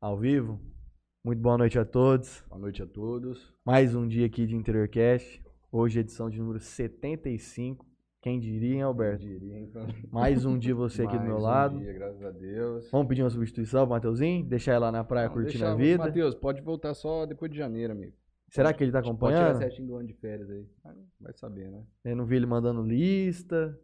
Ao 0.00 0.16
vivo? 0.16 0.60
Muito 1.24 1.40
boa 1.40 1.56
noite 1.56 1.78
a 1.78 1.84
todos. 1.84 2.44
Boa 2.48 2.60
noite 2.60 2.82
a 2.82 2.86
todos. 2.86 3.52
Mais 3.64 3.94
um 3.94 4.06
dia 4.06 4.26
aqui 4.26 4.46
de 4.46 4.54
Interiorcast. 4.54 5.42
Hoje, 5.72 6.00
edição 6.00 6.28
de 6.28 6.38
número 6.38 6.58
75. 6.60 7.86
Quem 8.20 8.38
diria, 8.40 8.74
hein, 8.76 8.82
Alberto? 8.82 9.22
Diria, 9.24 9.58
hein, 9.58 9.68
Fran? 9.68 9.86
Mais 10.10 10.44
um 10.44 10.58
dia 10.58 10.74
você 10.74 11.02
aqui 11.02 11.18
do 11.18 11.24
meu 11.24 11.36
um 11.36 11.40
lado. 11.40 11.78
dia, 11.78 11.92
graças 11.92 12.22
a 12.22 12.30
Deus. 12.30 12.90
Vamos 12.90 13.06
pedir 13.08 13.22
uma 13.22 13.30
substituição 13.30 13.82
pro 13.82 13.90
Mateuzinho? 13.94 14.44
Deixar 14.44 14.72
ele 14.72 14.80
lá 14.80 14.92
na 14.92 15.04
praia 15.04 15.26
Não, 15.28 15.34
curtindo 15.34 15.66
a 15.66 15.74
vida? 15.74 16.04
Matheus, 16.04 16.34
pode 16.34 16.62
voltar 16.62 16.94
só 16.94 17.26
depois 17.26 17.50
de 17.50 17.56
janeiro, 17.58 17.92
amigo. 17.92 18.12
Será 18.48 18.72
que 18.72 18.84
ele 18.84 18.92
tá 18.92 18.98
Pode 18.98 19.08
acompanhando? 19.10 19.46
tirar 19.56 19.58
certinho 19.58 19.88
do 19.88 19.96
ano 19.96 20.06
de 20.06 20.14
férias 20.14 20.48
aí. 20.50 20.66
Vai 21.20 21.32
saber, 21.34 21.70
né? 21.70 21.82
Eu 22.04 22.16
não 22.16 22.24
vi 22.24 22.36
ele 22.36 22.46
mandando 22.46 22.82
lista. 22.82 23.78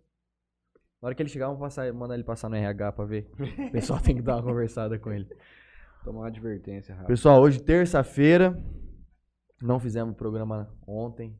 Na 1.00 1.06
hora 1.06 1.14
que 1.14 1.22
ele 1.22 1.30
chegar, 1.30 1.46
vamos 1.46 1.60
passar, 1.60 1.90
mandar 1.94 2.14
ele 2.14 2.24
passar 2.24 2.50
no 2.50 2.56
RH 2.56 2.92
pra 2.92 3.04
ver. 3.06 3.30
O 3.68 3.70
pessoal 3.72 4.00
tem 4.00 4.14
que 4.14 4.20
dar 4.22 4.36
uma 4.36 4.42
conversada 4.42 4.98
com 4.98 5.10
ele. 5.10 5.26
Tomar 6.04 6.20
uma 6.20 6.26
advertência 6.26 6.94
rápida. 6.94 7.08
Pessoal, 7.08 7.40
hoje 7.40 7.62
terça-feira. 7.62 8.62
Não 9.62 9.80
fizemos 9.80 10.14
programa 10.14 10.70
ontem. 10.86 11.38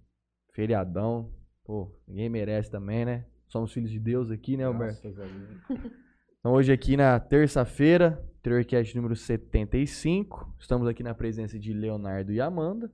Feriadão. 0.54 1.30
Pô, 1.64 1.94
ninguém 2.08 2.30
merece 2.30 2.70
também, 2.70 3.04
né? 3.04 3.26
Somos 3.48 3.72
filhos 3.72 3.90
de 3.90 4.00
Deus 4.00 4.30
aqui, 4.30 4.56
né, 4.56 4.64
Alberto? 4.64 5.08
Então 6.40 6.52
hoje 6.52 6.72
aqui 6.72 6.96
na 6.96 7.20
terça-feira, 7.20 8.18
Terrorcast 8.42 8.96
número 8.96 9.14
75. 9.14 10.54
Estamos 10.58 10.88
aqui 10.88 11.02
na 11.02 11.12
presença 11.12 11.58
de 11.58 11.70
Leonardo 11.74 12.32
e 12.32 12.40
Amanda, 12.40 12.90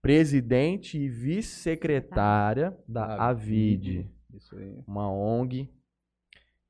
presidente 0.00 0.98
e 0.98 1.06
vice-secretária 1.06 2.74
da 2.88 3.28
Avid, 3.28 4.10
Isso 4.32 4.56
aí. 4.56 4.82
uma 4.86 5.12
ONG. 5.12 5.70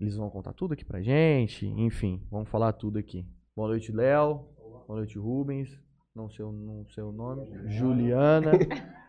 Eles 0.01 0.17
vão 0.17 0.31
contar 0.31 0.53
tudo 0.53 0.75
aqui 0.75 0.85
pra 0.85 1.03
gente, 1.03 1.67
enfim, 1.67 2.25
vamos 2.31 2.49
falar 2.49 2.73
tudo 2.73 2.99
aqui. 2.99 3.27
Boa 3.57 3.69
noite, 3.69 3.91
Léo. 3.91 4.47
Boa 4.87 4.99
noite, 5.01 5.19
Rubens. 5.19 5.69
Não 6.15 6.31
sei, 6.31 6.45
o- 6.45 6.53
não 6.53 6.87
sei 6.89 7.03
o 7.03 7.13
nome. 7.13 7.47
Juliana. 7.69 8.53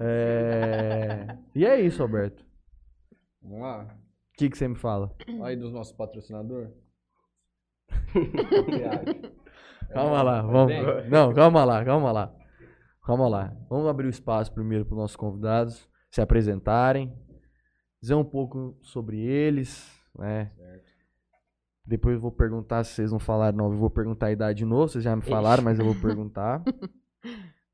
É, 0.00 1.36
E 1.54 1.66
é 1.66 1.78
isso, 1.78 2.02
Alberto. 2.02 2.42
Vamos 3.42 3.60
lá. 3.60 3.84
O 3.84 3.88
que, 4.38 4.48
que 4.48 4.56
você 4.56 4.66
me 4.66 4.74
fala? 4.74 5.14
Aí 5.42 5.54
dos 5.54 5.70
nossos 5.70 5.92
patrocinadores. 5.94 6.72
Calma 9.92 10.22
lá, 10.22 10.40
Vai 10.40 10.50
vamos. 10.52 11.10
Não, 11.10 11.34
calma 11.34 11.62
lá, 11.66 11.84
calma 11.84 12.10
lá. 12.10 12.34
Calma 13.04 13.28
lá. 13.28 13.54
Vamos 13.68 13.86
abrir 13.86 14.06
o 14.06 14.10
espaço 14.10 14.50
primeiro 14.54 14.86
para 14.86 14.94
os 14.94 14.98
nossos 15.00 15.16
convidados 15.16 15.86
se 16.10 16.22
apresentarem, 16.22 17.14
dizer 18.00 18.14
um 18.14 18.24
pouco 18.24 18.78
sobre 18.80 19.20
eles, 19.20 19.92
né? 20.18 20.50
Certo. 20.56 20.90
Depois 21.84 22.14
eu 22.14 22.20
vou 22.20 22.30
perguntar 22.30 22.84
se 22.84 22.94
vocês 22.94 23.10
não 23.10 23.18
falaram, 23.18 23.58
não. 23.58 23.72
Eu 23.72 23.78
vou 23.78 23.90
perguntar 23.90 24.26
a 24.26 24.32
idade 24.32 24.58
de 24.58 24.64
novo, 24.64 24.88
vocês 24.88 25.02
já 25.02 25.16
me 25.16 25.22
falaram, 25.22 25.62
mas 25.62 25.78
eu 25.78 25.84
vou 25.84 25.94
perguntar. 25.94 26.62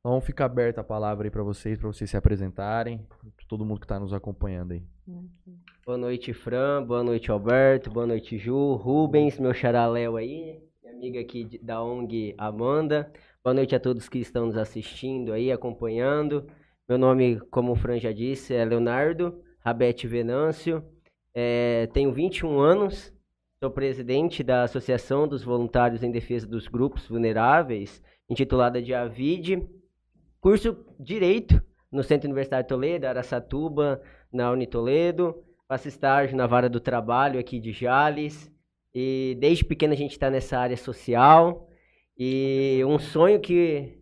Então 0.07 0.21
fica 0.21 0.45
aberta 0.45 0.83
a 0.83 0.85
palavra 0.85 1.27
aí 1.27 1.31
para 1.33 1.43
vocês, 1.43 1.77
para 1.77 1.89
vocês 1.89 2.09
se 2.09 2.17
apresentarem, 2.17 3.05
todo 3.49 3.65
mundo 3.65 3.81
que 3.81 3.87
está 3.87 3.99
nos 3.99 4.13
acompanhando 4.13 4.71
aí. 4.71 4.85
Boa 5.85 5.99
noite, 5.99 6.33
Fran. 6.33 6.85
Boa 6.85 7.03
noite, 7.03 7.29
Alberto. 7.29 7.91
Boa 7.91 8.07
noite, 8.07 8.39
Ju. 8.39 8.75
Rubens, 8.75 9.37
meu 9.41 9.53
xará 9.53 9.85
Léo 9.89 10.17
aí. 10.17 10.63
Minha 10.81 10.95
amiga 10.95 11.21
aqui 11.21 11.59
da 11.61 11.83
ONG, 11.83 12.37
Amanda. 12.39 13.13
Boa 13.43 13.53
noite 13.53 13.75
a 13.75 13.81
todos 13.81 14.09
que 14.09 14.19
estão 14.19 14.47
nos 14.47 14.57
assistindo 14.57 15.33
aí, 15.33 15.51
acompanhando. 15.51 16.47
Meu 16.89 16.99
nome, 16.99 17.41
como 17.51 17.73
o 17.73 17.77
Fran 17.77 17.99
já 17.99 18.13
disse, 18.13 18.55
é 18.55 18.65
Leonardo 18.65 19.43
Rabete 19.59 20.07
Venâncio. 20.07 20.85
É, 21.39 21.87
tenho 21.89 22.11
21 22.11 22.59
anos. 22.59 23.13
Sou 23.61 23.71
presidente 23.71 24.43
da 24.43 24.63
Associação 24.63 25.29
dos 25.29 25.45
Voluntários 25.45 26.03
em 26.03 26.11
Defesa 26.11 26.47
dos 26.47 26.67
Grupos 26.67 27.07
Vulneráveis, 27.07 28.03
intitulada 28.27 28.81
de 28.81 28.95
AVID. 28.95 29.69
Curso 30.41 30.83
Direito 30.99 31.63
no 31.93 32.03
Centro 32.03 32.27
Universitário 32.27 32.67
Toledo, 32.67 33.07
Araçatuba, 33.07 34.01
na 34.33 34.51
Unitoledo. 34.51 35.45
Faço 35.69 35.89
estágio 35.89 36.35
na 36.39 36.47
Vara 36.47 36.71
do 36.71 36.81
Trabalho 36.81 37.39
aqui 37.39 37.61
de 37.61 37.71
Jales. 37.71 38.51
E 38.95 39.37
desde 39.39 39.63
pequeno 39.63 39.93
a 39.93 39.97
gente 39.97 40.13
está 40.13 40.31
nessa 40.31 40.59
área 40.59 40.77
social. 40.77 41.69
E 42.17 42.81
um 42.87 42.99
sonho 42.99 43.41
que 43.41 43.99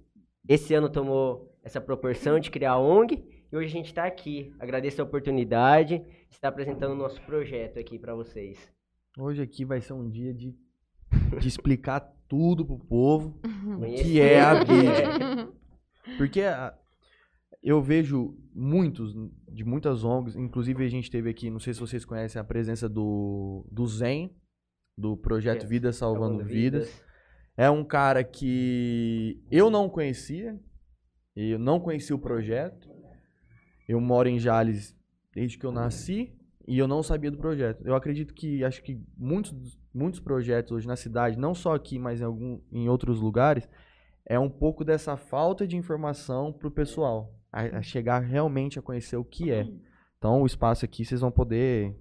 esse 0.48 0.72
ano 0.72 0.88
tomou 0.88 1.52
essa 1.64 1.80
proporção 1.80 2.38
de 2.38 2.48
criar 2.48 2.72
a 2.72 2.78
ONG. 2.78 3.24
E 3.50 3.56
hoje 3.56 3.66
a 3.66 3.72
gente 3.72 3.86
está 3.86 4.04
aqui. 4.04 4.52
Agradeço 4.60 5.00
a 5.02 5.04
oportunidade 5.04 5.98
de 5.98 6.23
estar 6.34 6.48
apresentando 6.48 6.92
o 6.92 6.96
nosso 6.96 7.20
projeto 7.22 7.78
aqui 7.78 7.98
para 7.98 8.14
vocês. 8.14 8.58
Hoje 9.18 9.40
aqui 9.42 9.64
vai 9.64 9.80
ser 9.80 9.92
um 9.92 10.08
dia 10.08 10.32
de, 10.34 10.54
de 11.40 11.48
explicar 11.48 12.00
tudo 12.28 12.64
pro 12.64 12.78
povo. 12.78 13.40
Conhecer 13.78 14.04
que 14.04 14.20
é 14.20 14.40
a 14.40 14.54
o 14.54 14.66
que 14.66 14.72
vida. 14.72 15.52
Porque 16.18 16.40
a- 16.42 16.76
eu 17.62 17.80
vejo 17.80 18.36
muitos, 18.54 19.14
de 19.50 19.64
muitas 19.64 20.04
ONGs, 20.04 20.36
inclusive 20.36 20.84
a 20.84 20.88
gente 20.88 21.10
teve 21.10 21.30
aqui, 21.30 21.48
não 21.48 21.58
sei 21.60 21.72
se 21.72 21.80
vocês 21.80 22.04
conhecem 22.04 22.38
a 22.40 22.44
presença 22.44 22.88
do, 22.88 23.64
do 23.70 23.86
Zen, 23.86 24.36
do 24.98 25.16
projeto 25.16 25.62
Yes, 25.62 25.70
Vida 25.70 25.92
Salvando, 25.92 26.38
salvando 26.38 26.44
Vidas. 26.48 27.02
É 27.56 27.70
um 27.70 27.84
cara 27.84 28.22
que 28.22 29.40
eu 29.50 29.70
não 29.70 29.88
conhecia, 29.88 30.58
e 31.36 31.50
eu 31.50 31.58
não 31.58 31.80
conhecia 31.80 32.14
o 32.14 32.18
projeto. 32.18 32.90
Eu 33.88 34.00
moro 34.00 34.28
em 34.28 34.38
Jales 34.38 34.94
desde 35.34 35.58
que 35.58 35.66
eu 35.66 35.72
nasci 35.72 36.32
e 36.66 36.78
eu 36.78 36.88
não 36.88 37.02
sabia 37.02 37.30
do 37.30 37.36
projeto. 37.36 37.86
Eu 37.86 37.94
acredito 37.94 38.32
que 38.32 38.64
acho 38.64 38.82
que 38.82 39.00
muitos, 39.16 39.78
muitos 39.92 40.20
projetos 40.20 40.72
hoje 40.72 40.86
na 40.86 40.96
cidade, 40.96 41.38
não 41.38 41.54
só 41.54 41.74
aqui, 41.74 41.98
mas 41.98 42.20
em, 42.20 42.24
algum, 42.24 42.60
em 42.72 42.88
outros 42.88 43.20
lugares, 43.20 43.68
é 44.24 44.38
um 44.38 44.48
pouco 44.48 44.84
dessa 44.84 45.16
falta 45.16 45.66
de 45.66 45.76
informação 45.76 46.52
pro 46.52 46.70
pessoal, 46.70 47.34
a, 47.52 47.78
a 47.78 47.82
chegar 47.82 48.20
realmente 48.20 48.78
a 48.78 48.82
conhecer 48.82 49.16
o 49.16 49.24
que 49.24 49.50
é. 49.50 49.68
Então 50.18 50.42
o 50.42 50.46
espaço 50.46 50.84
aqui 50.84 51.04
vocês 51.04 51.20
vão 51.20 51.30
poder 51.30 51.94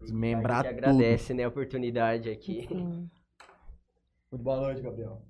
desmembrar 0.00 0.60
a 0.60 0.62
gente 0.62 0.76
tudo. 0.76 0.88
agradece 0.88 1.34
né, 1.34 1.44
a 1.44 1.48
oportunidade 1.48 2.30
aqui. 2.30 2.66
Sim. 2.68 3.10
Muito 4.32 4.42
boa 4.42 4.60
noite, 4.60 4.82
Gabriel. 4.82 5.22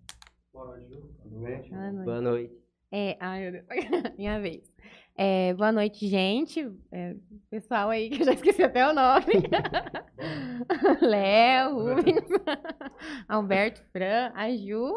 Boa 0.52 0.66
noite. 0.66 1.70
Boa 2.04 2.20
noite. 2.20 2.66
É, 2.90 3.16
ai, 3.20 3.42
meu 3.42 3.52
Deus. 3.52 3.66
Minha 4.16 4.40
vez. 4.40 4.72
É, 5.18 5.54
boa 5.54 5.72
noite, 5.72 6.06
gente. 6.06 6.70
É, 6.92 7.16
pessoal 7.48 7.88
aí 7.88 8.10
que 8.10 8.20
eu 8.20 8.26
já 8.26 8.32
esqueci 8.34 8.62
até 8.62 8.86
o 8.86 8.92
nome. 8.92 9.24
Léo, 11.00 11.72
Rubens, 11.72 12.28
Alberto, 13.26 13.82
Fran, 13.92 14.30
a 14.34 14.54
Ju. 14.54 14.92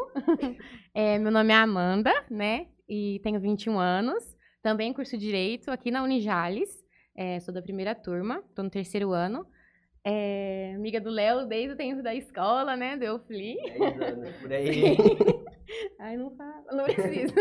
É, 0.92 1.18
meu 1.18 1.32
nome 1.32 1.54
é 1.54 1.56
Amanda, 1.56 2.12
né? 2.30 2.66
E 2.86 3.18
tenho 3.22 3.40
21 3.40 3.78
anos. 3.78 4.22
Também 4.62 4.92
curso 4.92 5.16
Direito 5.16 5.70
aqui 5.70 5.90
na 5.90 6.02
Unijales. 6.02 6.68
É, 7.16 7.40
sou 7.40 7.54
da 7.54 7.62
primeira 7.62 7.94
turma, 7.94 8.44
tô 8.54 8.62
no 8.62 8.68
terceiro 8.68 9.12
ano. 9.12 9.46
É, 10.04 10.74
amiga 10.76 11.00
do 11.00 11.08
Léo 11.08 11.46
desde 11.46 11.72
o 11.72 11.76
tempo 11.76 12.02
da 12.02 12.14
escola, 12.14 12.76
né? 12.76 12.94
Do 12.94 13.04
Eufli. 13.04 13.56
10 13.56 14.00
anos 14.02 14.36
por 14.36 14.52
aí. 14.52 14.96
Ai, 15.98 16.16
não 16.18 16.30
fala, 16.36 16.64
não 16.72 16.84
precisa. 16.84 17.34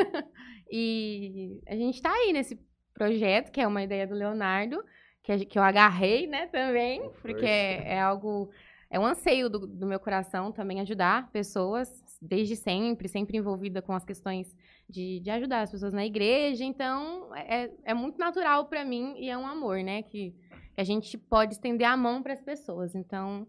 e 0.71 1.59
a 1.67 1.75
gente 1.75 2.01
tá 2.01 2.13
aí 2.13 2.31
nesse 2.31 2.68
projeto, 2.99 3.49
que 3.49 3.61
é 3.61 3.67
uma 3.67 3.81
ideia 3.81 4.05
do 4.05 4.13
Leonardo, 4.13 4.83
que, 5.23 5.45
que 5.45 5.57
eu 5.57 5.63
agarrei, 5.63 6.27
né, 6.27 6.47
também, 6.47 7.09
porque 7.21 7.45
é, 7.45 7.93
é 7.93 8.01
algo, 8.01 8.51
é 8.89 8.99
um 8.99 9.05
anseio 9.05 9.49
do, 9.49 9.65
do 9.65 9.87
meu 9.87 10.01
coração 10.01 10.51
também 10.51 10.81
ajudar 10.81 11.31
pessoas, 11.31 12.03
desde 12.21 12.57
sempre, 12.57 13.07
sempre 13.07 13.37
envolvida 13.37 13.81
com 13.81 13.93
as 13.93 14.03
questões 14.03 14.53
de, 14.89 15.21
de 15.21 15.31
ajudar 15.31 15.61
as 15.61 15.71
pessoas 15.71 15.93
na 15.93 16.05
igreja, 16.05 16.65
então 16.65 17.33
é, 17.35 17.71
é 17.85 17.93
muito 17.93 18.19
natural 18.19 18.65
para 18.65 18.83
mim 18.83 19.15
e 19.17 19.29
é 19.29 19.37
um 19.37 19.47
amor, 19.47 19.81
né, 19.81 20.03
que, 20.03 20.35
que 20.75 20.81
a 20.81 20.83
gente 20.83 21.17
pode 21.17 21.53
estender 21.53 21.87
a 21.87 21.95
mão 21.95 22.21
para 22.21 22.33
as 22.33 22.41
pessoas, 22.41 22.93
então 22.95 23.47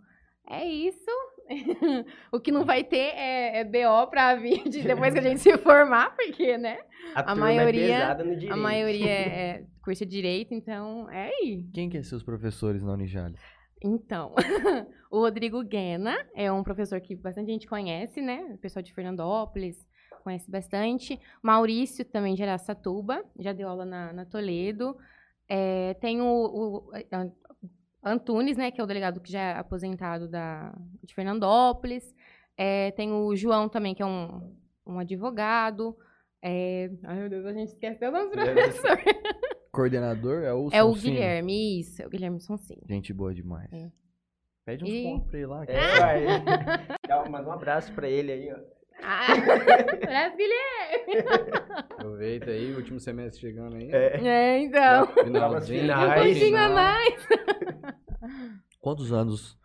é 0.48 0.64
isso. 0.64 1.10
o 2.32 2.38
que 2.40 2.50
não 2.52 2.64
vai 2.64 2.84
ter 2.84 3.12
é, 3.14 3.60
é 3.60 3.64
BO 3.64 4.08
pra 4.10 4.34
vir 4.36 4.68
de- 4.68 4.82
depois 4.84 5.12
que 5.12 5.18
a 5.18 5.22
gente 5.22 5.40
se 5.40 5.56
formar, 5.58 6.14
porque, 6.14 6.56
né? 6.56 6.78
A, 7.14 7.34
maioria- 7.34 7.96
é 7.96 8.14
no 8.24 8.34
direito. 8.36 8.52
A 8.52 8.56
maioria 8.56 9.10
é, 9.10 9.28
é 9.58 9.64
curso 9.82 10.04
de 10.06 10.10
direito, 10.10 10.54
então 10.54 11.10
é 11.10 11.28
aí. 11.28 11.64
Quem 11.74 11.88
que 11.90 11.98
é 11.98 12.02
seus 12.02 12.22
professores 12.22 12.82
na 12.82 12.92
Unijales? 12.92 13.40
Então, 13.82 14.34
o 15.10 15.20
Rodrigo 15.20 15.62
Guena 15.64 16.16
é 16.34 16.52
um 16.52 16.62
professor 16.62 17.00
que 17.00 17.16
bastante 17.16 17.50
gente 17.50 17.66
conhece, 17.66 18.20
né? 18.20 18.42
O 18.54 18.58
pessoal 18.58 18.82
de 18.82 18.92
Fernandópolis 18.94 19.76
conhece 20.22 20.50
bastante. 20.50 21.18
Maurício 21.42 22.04
também 22.04 22.34
de 22.34 22.42
Araçatuba, 22.42 23.24
já 23.38 23.52
deu 23.54 23.68
aula 23.68 23.86
na, 23.86 24.12
na 24.12 24.24
Toledo. 24.26 24.94
É, 25.48 25.94
tem 25.94 26.20
o, 26.20 26.26
o 26.26 26.90
Antunes, 28.02 28.56
né? 28.56 28.70
Que 28.70 28.80
é 28.80 28.84
o 28.84 28.86
delegado 28.86 29.20
que 29.20 29.30
já 29.32 29.40
é 29.40 29.52
aposentado 29.58 30.28
da, 30.28 30.72
de 31.02 31.14
Fernandópolis. 31.14 32.14
É, 32.56 32.90
tem 32.92 33.12
o 33.12 33.34
João 33.36 33.68
também, 33.68 33.94
que 33.94 34.02
é 34.02 34.06
um, 34.06 34.54
um 34.86 34.98
advogado. 34.98 35.96
É, 36.42 36.90
ai, 37.04 37.18
meu 37.20 37.28
Deus, 37.28 37.46
a 37.46 37.52
gente 37.52 37.68
esquece 37.68 37.96
até 37.96 38.08
o 38.08 38.12
nome 38.12 38.30
do 38.30 38.36
Deus. 38.36 38.78
professor. 38.78 38.98
Coordenador 39.72 40.42
é 40.42 40.52
o 40.52 40.68
É 40.72 40.82
o. 40.82 40.92
Guilherme, 40.94 41.80
isso. 41.80 42.02
É 42.02 42.06
o 42.06 42.10
Guilherme 42.10 42.40
Sonsinho. 42.40 42.82
Gente 42.88 43.12
boa 43.12 43.34
demais. 43.34 43.70
É. 43.72 43.90
Pede 44.64 44.84
uns 44.84 44.90
E- 44.90 45.02
pontos 45.04 45.28
pra 45.28 45.38
ele 45.38 45.46
lá. 45.46 45.64
É, 45.66 45.98
vai. 45.98 46.24
Dá, 47.06 47.28
manda 47.28 47.48
um 47.48 47.52
abraço 47.52 47.92
pra 47.92 48.08
ele 48.08 48.32
aí, 48.32 48.52
ó. 48.52 48.79
Ah, 49.02 49.26
Brasília! 50.00 51.24
Aproveita 51.90 52.50
aí, 52.50 52.74
último 52.74 53.00
semestre 53.00 53.40
chegando 53.40 53.76
aí. 53.76 53.90
É, 53.90 54.58
então. 54.58 55.06
Finalzinho. 55.08 55.80
Finais. 55.82 56.20
Um 56.20 56.24
pouquinho 56.24 56.58
a 56.58 56.68
mais. 56.68 57.28
Quantos 58.80 59.12
anos 59.12 59.58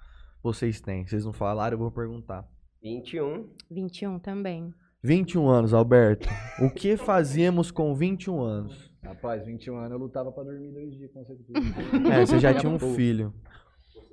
vocês 0.43 0.79
têm? 0.81 1.05
Vocês 1.05 1.25
não 1.25 1.33
falaram, 1.33 1.75
eu 1.75 1.79
vou 1.79 1.91
perguntar. 1.91 2.45
21. 2.81 3.49
21 3.71 4.19
também. 4.19 4.73
21 5.03 5.47
anos, 5.47 5.73
Alberto. 5.73 6.27
O 6.59 6.69
que 6.69 6.97
fazíamos 6.97 7.71
com 7.71 7.93
21 7.93 8.41
anos? 8.41 8.91
Rapaz, 9.03 9.45
21 9.45 9.77
anos 9.77 9.91
eu 9.91 9.97
lutava 9.97 10.31
pra 10.31 10.43
dormir 10.43 10.71
dois 10.71 10.95
dias 10.95 11.11
consecutivos. 11.11 11.61
É, 12.11 12.25
você 12.25 12.39
já 12.39 12.53
tinha 12.53 12.71
um 12.71 12.79
filho. 12.79 13.33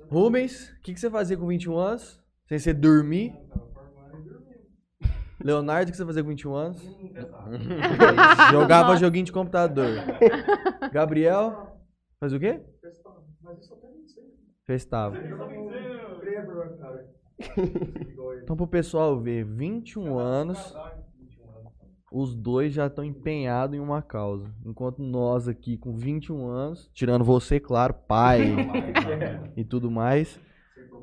Rubens, 0.09 0.69
o 0.69 0.81
que, 0.81 0.93
que 0.93 0.99
você 0.99 1.09
fazia 1.09 1.35
com 1.35 1.47
21 1.47 1.75
anos? 1.77 2.21
Sem 2.47 2.59
você 2.59 2.73
dormir? 2.73 3.33
Leonardo, 5.43 5.89
o 5.89 5.91
que 5.91 5.97
você 5.97 6.05
fazia 6.05 6.23
com 6.23 6.29
21 6.29 6.53
anos? 6.53 6.81
Jogava 8.51 8.95
joguinho 8.95 9.25
de 9.25 9.31
computador. 9.31 9.89
Gabriel, 10.91 11.77
faz 12.19 12.33
o 12.33 12.39
quê? 12.39 12.61
Festava. 14.65 15.17
Então, 18.43 18.55
pro 18.55 18.67
pessoal 18.67 19.19
ver, 19.19 19.45
21 19.45 20.19
anos, 20.19 20.73
os 22.11 22.35
dois 22.35 22.73
já 22.73 22.87
estão 22.87 23.03
empenhados 23.03 23.75
em 23.75 23.79
uma 23.79 24.01
causa. 24.01 24.53
Enquanto 24.65 25.01
nós 25.01 25.47
aqui 25.47 25.77
com 25.77 25.95
21 25.95 26.47
anos, 26.47 26.89
tirando 26.93 27.23
você, 27.23 27.59
claro, 27.59 27.93
pai 27.93 28.55
e 29.57 29.63
tudo 29.63 29.89
mais, 29.89 30.39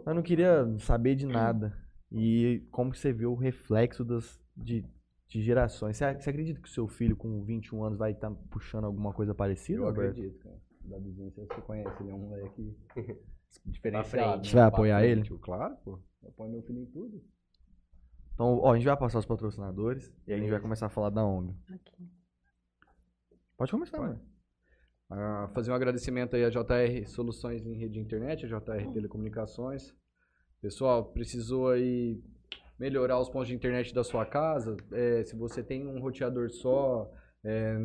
eu 0.06 0.14
não 0.14 0.22
queria 0.22 0.66
saber 0.78 1.14
de 1.14 1.26
nada. 1.26 1.76
E 2.12 2.66
como 2.70 2.90
que 2.90 2.98
você 2.98 3.12
vê 3.12 3.26
o 3.26 3.34
reflexo 3.34 4.04
das, 4.04 4.40
de, 4.56 4.84
de 5.28 5.42
gerações? 5.42 5.96
Você, 5.96 6.14
você 6.14 6.30
acredita 6.30 6.60
que 6.60 6.68
o 6.68 6.72
seu 6.72 6.88
filho 6.88 7.16
com 7.16 7.42
21 7.44 7.84
anos 7.84 7.98
vai 7.98 8.12
estar 8.12 8.30
puxando 8.50 8.84
alguma 8.84 9.12
coisa 9.12 9.34
parecida, 9.34 9.80
Eu 9.80 9.86
Alberto? 9.86 10.18
acredito, 10.18 10.38
cara. 10.42 10.60
Da 10.82 10.98
vizinha, 10.98 11.30
você 11.30 11.46
conhece, 11.62 12.02
ele 12.02 12.10
é 12.10 12.14
um 12.14 12.18
moleque 12.18 12.76
diferenciado. 13.66 14.08
frente. 14.08 14.48
Você 14.48 14.56
vai 14.56 14.64
apoiar 14.64 15.00
frente, 15.00 15.34
Claro, 15.38 15.76
pô. 15.84 16.00
Eu 16.22 16.28
apoio 16.30 16.50
meu 16.50 16.62
filho 16.62 16.80
em 16.80 16.86
tudo. 16.86 17.22
Então, 18.34 18.58
ó, 18.58 18.72
a 18.72 18.76
gente 18.76 18.86
vai 18.86 18.96
passar 18.96 19.18
os 19.18 19.26
patrocinadores 19.26 20.12
e 20.26 20.32
aí 20.32 20.38
a 20.38 20.40
gente 20.40 20.50
vai 20.50 20.60
começar 20.60 20.86
a 20.86 20.90
falar 20.90 21.10
da 21.10 21.24
ONG. 21.24 21.54
Pode 23.56 23.70
começar, 23.70 23.98
mano. 23.98 24.20
Ah, 25.10 25.50
fazer 25.52 25.70
um 25.70 25.74
agradecimento 25.74 26.34
aí 26.36 26.44
a 26.44 26.50
JR 26.50 27.06
Soluções 27.06 27.64
em 27.66 27.74
Rede 27.76 27.94
de 27.94 28.00
Internet, 28.00 28.46
a 28.46 28.48
JR 28.48 28.90
Telecomunicações. 28.92 29.94
Pessoal, 30.60 31.06
precisou 31.06 31.70
aí 31.70 32.22
melhorar 32.78 33.18
os 33.18 33.30
pontos 33.30 33.48
de 33.48 33.54
internet 33.54 33.94
da 33.94 34.04
sua 34.04 34.26
casa. 34.26 34.76
É, 34.92 35.24
se 35.24 35.34
você 35.34 35.62
tem 35.62 35.86
um 35.86 35.98
roteador 36.00 36.50
só, 36.50 37.10
é, 37.42 37.78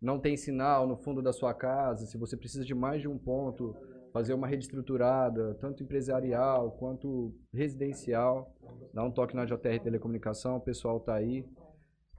não 0.00 0.20
tem 0.20 0.36
sinal 0.36 0.86
no 0.86 0.94
fundo 0.94 1.22
da 1.22 1.32
sua 1.32 1.54
casa, 1.54 2.04
se 2.04 2.18
você 2.18 2.36
precisa 2.36 2.66
de 2.66 2.74
mais 2.74 3.00
de 3.00 3.08
um 3.08 3.16
ponto, 3.16 3.74
fazer 4.12 4.34
uma 4.34 4.46
rede 4.46 4.64
estruturada, 4.64 5.54
tanto 5.54 5.82
empresarial 5.82 6.72
quanto 6.72 7.34
residencial, 7.50 8.54
dá 8.92 9.02
um 9.02 9.10
toque 9.10 9.34
na 9.34 9.46
JR 9.46 9.80
Telecomunicação, 9.82 10.56
o 10.56 10.60
pessoal 10.60 11.00
tá 11.00 11.14
aí. 11.14 11.46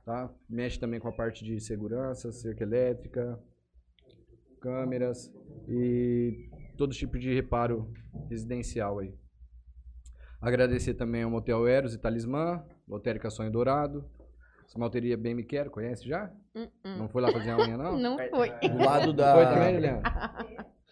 Tá? 0.04 0.34
Mexe 0.50 0.80
também 0.80 1.00
com 1.00 1.08
a 1.08 1.12
parte 1.12 1.46
de 1.46 1.60
segurança, 1.60 2.32
cerca 2.32 2.64
elétrica, 2.64 3.40
câmeras 4.60 5.32
e 5.68 6.50
todo 6.76 6.96
tipo 6.96 7.20
de 7.20 7.32
reparo 7.32 7.94
residencial 8.28 8.98
aí. 8.98 9.14
Agradecer 10.42 10.94
também 10.94 11.24
ao 11.24 11.30
Motel 11.30 11.68
Eros 11.68 11.94
e 11.94 11.98
Talismã, 11.98 12.64
Lotérica 12.88 13.30
Sonho 13.30 13.52
Dourado, 13.52 14.10
Esmalteria 14.68 15.18
Bem 15.18 15.36
Me 15.36 15.44
Quero, 15.44 15.70
conhece 15.70 16.08
já? 16.08 16.32
Não 16.84 17.10
foi 17.10 17.22
lá 17.22 17.32
fazer 17.32 17.52
a 17.52 17.58
unha 17.58 17.78
não? 17.78 17.98
Não 17.98 18.18
foi. 18.30 18.50
Do 18.50 18.78
lado 18.84 19.14
da. 19.14 19.34
Foi 19.36 19.46
também, 19.46 19.74
Juliano? 19.76 20.02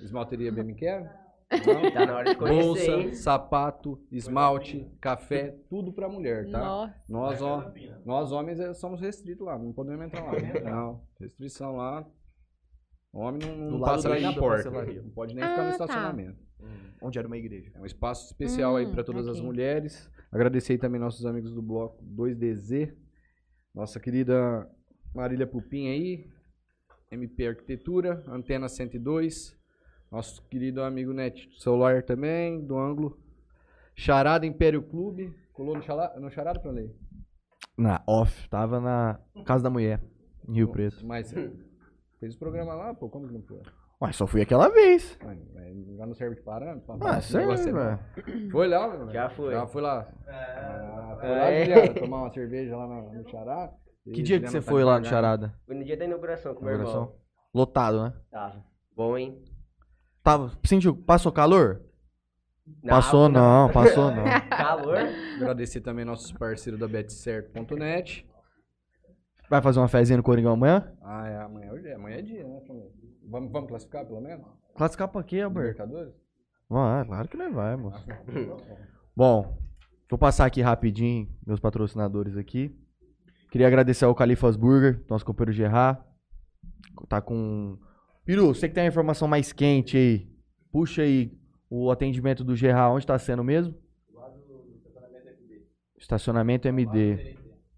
Esmalteria 0.01 0.51
Bem 0.51 0.63
Me 0.65 0.75
Quero? 0.75 1.05
Não? 1.05 1.91
Tá 1.91 2.05
na 2.05 2.15
hora 2.15 2.29
de 2.31 2.35
conhecer, 2.35 2.65
Bolsa, 2.65 2.91
hein? 2.91 3.13
sapato, 3.13 4.05
esmalte, 4.11 4.85
café, 4.99 5.55
tudo 5.69 5.93
pra 5.93 6.09
mulher, 6.09 6.49
tá? 6.51 6.59
Nossa. 6.59 6.93
Nós, 7.07 7.41
ó, 7.41 7.71
nós 8.05 8.31
homens 8.33 8.59
é, 8.59 8.73
somos 8.73 8.99
restritos 8.99 9.45
lá, 9.45 9.57
não 9.57 9.71
podemos 9.71 10.05
entrar 10.05 10.25
lá. 10.25 10.33
Não, 10.61 11.01
restrição 11.19 11.77
lá. 11.77 12.05
Homem 13.13 13.39
não, 13.47 13.71
não 13.71 13.79
passa 13.79 14.09
nem 14.09 14.21
na 14.21 14.33
porta. 14.33 14.69
Não 14.69 15.09
pode 15.11 15.33
nem 15.33 15.43
ficar 15.43 15.63
no 15.63 15.83
Ah, 15.83 15.87
tá. 15.87 16.13
Estacionamento. 16.59 16.97
Onde 17.01 17.19
era 17.19 17.27
uma 17.27 17.37
igreja. 17.37 17.71
É 17.75 17.79
um 17.79 17.85
espaço 17.85 18.25
especial 18.27 18.75
aí 18.75 18.85
Hum, 18.85 18.91
para 18.91 19.03
todas 19.03 19.27
as 19.27 19.37
ok. 19.37 19.45
mulheres. 19.47 20.09
Agradecer 20.31 20.73
aí 20.73 20.79
também 20.79 20.99
nossos 20.99 21.25
amigos 21.25 21.53
do 21.53 21.61
bloco 21.61 22.03
2DZ. 22.03 22.93
Nossa 23.73 23.99
querida 23.99 24.69
Marília 25.13 25.47
Pupim 25.47 25.87
aí. 25.89 26.29
MP 27.11 27.47
Arquitetura, 27.47 28.23
Antena 28.27 28.67
102. 28.67 29.55
Nosso 30.11 30.41
querido 30.47 30.81
amigo 30.81 31.13
Net 31.13 31.49
Celular 31.59 32.03
também, 32.03 32.65
do 32.65 32.77
ângulo. 32.77 33.17
Charada 33.95 34.45
Império 34.45 34.81
Clube. 34.81 35.33
Colou 35.53 35.75
no, 35.75 35.81
chala, 35.81 36.13
no 36.19 36.29
Charada 36.29 36.59
pra 36.59 36.71
ler? 36.71 36.95
Na 37.77 38.03
off, 38.07 38.47
tava 38.49 38.79
na 38.79 39.19
Casa 39.45 39.63
da 39.63 39.69
Mulher, 39.69 40.01
em 40.47 40.53
Rio 40.53 40.67
Preto. 40.69 41.05
Mas 41.05 41.31
fez 42.19 42.35
o 42.35 42.39
programa 42.39 42.73
lá, 42.73 42.93
pô, 42.93 43.09
como 43.09 43.27
que 43.27 43.33
não 43.33 43.41
foi? 43.41 43.61
Ué, 44.01 44.11
só 44.11 44.27
fui 44.27 44.41
aquela 44.41 44.69
vez. 44.69 45.17
Já 45.97 46.05
não 46.05 46.13
serve 46.13 46.35
de 46.35 46.41
parâmetro? 46.43 46.97
Ah, 47.01 47.19
serve, 47.19 47.53
é 47.69 47.71
bom. 47.73 47.99
Foi 48.51 48.67
lá, 48.67 48.87
velho? 48.87 49.11
Já 49.11 49.29
foi. 49.31 49.53
Já 49.53 49.65
foi 49.67 49.81
lá. 49.81 50.07
Ah, 50.27 51.17
foi 51.19 51.29
É. 51.29 51.35
lá, 51.35 51.65
Juliana, 51.65 51.93
tomar 51.99 52.17
uma 52.21 52.33
cerveja 52.33 52.77
lá 52.77 52.87
no, 52.87 53.13
no 53.13 53.29
Chará. 53.29 53.71
Que 54.13 54.21
dia 54.21 54.39
que 54.39 54.47
você 54.47 54.61
tá 54.61 54.69
foi 54.69 54.83
lá 54.83 54.99
no. 54.99 55.05
Charada? 55.05 55.53
Foi 55.65 55.75
no 55.75 55.83
dia 55.83 55.97
da 55.97 56.05
inauguração 56.05 56.53
com 56.53 56.61
o 56.61 56.63
meu 56.65 56.73
irmão. 56.73 56.87
Inauguração? 56.91 57.21
Lotado, 57.53 58.03
né? 58.03 58.13
Tava. 58.31 58.63
Bom, 58.95 59.17
hein? 59.17 59.43
Tava. 60.23 60.51
Sentiu? 60.63 60.95
Passou 60.95 61.31
calor? 61.31 61.81
Na 62.83 62.95
passou 62.95 63.25
água, 63.25 63.39
não, 63.39 63.71
passou 63.71 64.11
não. 64.15 64.23
Calor. 64.49 64.97
Agradecer 65.37 65.81
também 65.81 66.05
nossos 66.05 66.31
parceiros 66.33 66.79
da 66.79 66.87
betcerto.net. 66.87 68.29
Vai 69.49 69.61
fazer 69.61 69.79
uma 69.79 69.87
fezinha 69.87 70.17
no 70.17 70.23
Coringão 70.23 70.51
amanhã? 70.53 70.93
Ah, 71.01 71.27
é, 71.27 71.37
amanhã, 71.41 71.71
hoje 71.71 71.87
é, 71.87 71.95
amanhã 71.95 72.17
é 72.17 72.21
dia, 72.21 72.43
né? 72.45 72.59
Vamos, 73.27 73.51
vamos 73.51 73.69
classificar 73.69 74.05
pelo 74.05 74.21
menos? 74.21 74.45
Classificar 74.75 75.07
pra 75.09 75.23
quê, 75.23 75.41
Alberto? 75.41 75.71
Libertadores? 75.81 76.13
Vai, 76.69 77.05
claro 77.05 77.27
que 77.29 77.37
não 77.37 77.53
vai, 77.53 77.75
moço. 77.75 78.05
Bom, 79.15 79.57
vou 80.09 80.17
passar 80.19 80.45
aqui 80.45 80.61
rapidinho 80.61 81.27
meus 81.45 81.59
patrocinadores 81.59 82.37
aqui. 82.37 82.75
Queria 83.51 83.67
agradecer 83.67 84.05
ao 84.05 84.13
Califas 84.15 84.55
Burger, 84.55 85.03
nosso 85.09 85.25
companheiro 85.25 85.53
Gerard. 85.53 86.01
Tá 87.07 87.21
com. 87.21 87.77
Piru, 88.25 88.47
você 88.47 88.67
que 88.67 88.75
tem 88.75 88.83
a 88.83 88.87
informação 88.87 89.27
mais 89.27 89.53
quente 89.53 89.95
aí, 89.97 90.29
puxa 90.71 91.01
aí 91.03 91.31
o 91.69 91.89
atendimento 91.91 92.43
do 92.43 92.55
Gerard, 92.55 92.95
onde 92.95 93.07
tá 93.07 93.17
sendo 93.17 93.43
mesmo? 93.43 93.73
Estacionamento 95.97 96.67
MD. 96.67 97.35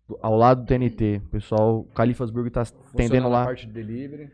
do- 0.07 0.17
Ao 0.21 0.35
lado 0.35 0.61
do 0.63 0.67
TNT. 0.67 1.21
Pessoal, 1.31 1.81
o 1.81 1.83
Califas 1.85 2.31
Burger 2.31 2.51
tá 2.51 2.61
atendendo 2.93 3.29
lá 3.29 3.45
parte 3.45 3.67
de 3.67 3.73
delivery. 3.73 4.31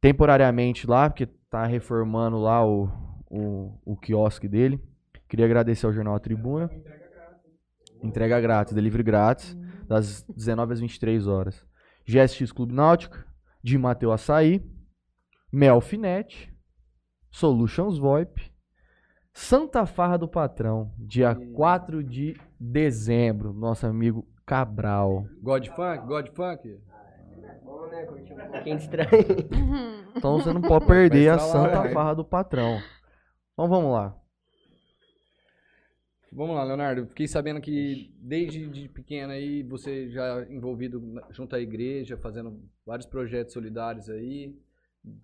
Temporariamente 0.00 0.86
lá, 0.86 1.08
porque 1.08 1.26
tá 1.50 1.64
reformando 1.66 2.38
lá 2.38 2.64
o, 2.64 2.88
o, 3.30 3.80
o 3.84 3.96
quiosque 3.96 4.48
dele. 4.48 4.82
Queria 5.28 5.46
agradecer 5.46 5.86
ao 5.86 5.92
Jornal 5.92 6.18
Tribuna. 6.20 6.70
Entrega 8.02 8.40
grátis, 8.40 8.74
delivery 8.74 9.02
grátis, 9.02 9.56
das 9.88 10.22
19 10.24 10.72
às 10.72 10.80
23 10.80 11.26
horas. 11.26 11.66
GSX 12.04 12.52
Clube 12.52 12.72
Náutica, 12.72 13.26
de 13.62 13.76
Mateu 13.76 14.12
Açaí, 14.12 14.62
Melfinet, 15.52 16.52
Solutions 17.30 17.98
VoIP, 17.98 18.52
Santa 19.32 19.84
Farra 19.84 20.16
do 20.16 20.28
Patrão, 20.28 20.92
dia 20.98 21.34
4 21.34 22.02
de 22.02 22.34
dezembro, 22.58 23.52
nosso 23.52 23.86
amigo 23.86 24.26
Cabral. 24.46 25.26
God 25.42 25.66
Funk, 25.66 26.06
God 26.06 26.28
Funk. 26.28 26.68
Bom, 26.68 26.85
né? 27.96 28.06
Curtir 28.06 28.32
um 28.34 28.50
pouquinho 28.50 28.76
estranho. 28.76 29.10
Então 30.14 30.38
você 30.38 30.52
não 30.52 30.60
pode 30.60 30.86
perder 30.86 31.30
a 31.30 31.36
lá, 31.36 31.38
Santa. 31.38 31.90
Farra 31.90 32.14
do 32.14 32.24
Patrão. 32.24 32.78
Então 33.52 33.68
vamos 33.68 33.92
lá. 33.92 34.16
Vamos 36.32 36.54
lá, 36.54 36.64
Leonardo. 36.64 37.06
Fiquei 37.06 37.26
sabendo 37.26 37.60
que 37.60 38.14
desde 38.18 38.68
de 38.68 38.88
pequeno 38.88 39.32
aí 39.32 39.62
você 39.62 40.10
já 40.10 40.44
envolvido 40.50 41.02
junto 41.30 41.56
à 41.56 41.60
igreja, 41.60 42.18
fazendo 42.18 42.60
vários 42.84 43.06
projetos 43.06 43.54
solidários 43.54 44.10
aí. 44.10 44.54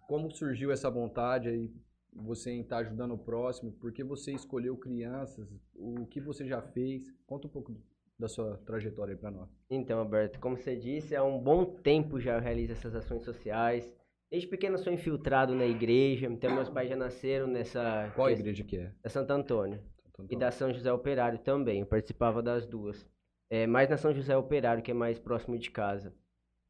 Como 0.09 0.31
surgiu 0.31 0.73
essa 0.73 0.89
vontade 0.89 1.49
aí, 1.49 1.71
você 2.15 2.51
em 2.53 2.61
estar 2.61 2.79
ajudando 2.79 3.13
o 3.13 3.19
próximo? 3.19 3.73
Por 3.73 3.93
que 3.93 4.03
você 4.03 4.33
escolheu 4.33 4.77
crianças? 4.77 5.49
O 5.75 6.07
que 6.07 6.21
você 6.21 6.47
já 6.47 6.63
fez? 6.63 7.13
Conta 7.27 7.47
um 7.47 7.51
pouco 7.51 7.77
da 8.19 8.29
sua 8.29 8.57
trajetória 8.59 9.15
aí 9.15 9.19
pra 9.19 9.31
nós. 9.31 9.49
Então, 9.69 9.99
Alberto, 9.99 10.39
como 10.39 10.57
você 10.57 10.77
disse, 10.77 11.17
há 11.17 11.25
um 11.25 11.39
bom 11.39 11.65
tempo 11.65 12.21
já 12.21 12.35
eu 12.37 12.41
realizo 12.41 12.73
essas 12.73 12.95
ações 12.95 13.25
sociais. 13.25 13.91
Desde 14.31 14.49
pequeno 14.49 14.79
sou 14.79 14.93
infiltrado 14.93 15.55
na 15.55 15.67
igreja, 15.67 16.27
então 16.27 16.55
meus 16.55 16.71
pais 16.71 16.89
já 16.89 16.97
nasceram 16.97 17.47
nessa... 17.47 18.11
Qual 18.15 18.29
ques- 18.29 18.41
igreja 18.41 18.65
que 18.65 18.79
é? 18.79 18.93
Da 19.03 19.11
Santo 19.11 19.31
Antônio. 19.33 19.79
Santo 19.81 20.21
E 20.21 20.23
Antônio. 20.23 20.39
da 20.39 20.51
São 20.51 20.73
José 20.73 20.93
Operário 20.93 21.39
também, 21.39 21.81
eu 21.81 21.87
participava 21.87 22.43
das 22.43 22.67
duas. 22.67 23.07
é, 23.51 23.67
mais 23.67 23.91
na 23.91 23.97
São 23.99 24.15
José 24.15 24.35
Operário, 24.37 24.83
que 24.83 24.91
é 24.91 24.95
mais 24.95 25.19
próximo 25.19 25.59
de 25.59 25.71
casa. 25.71 26.15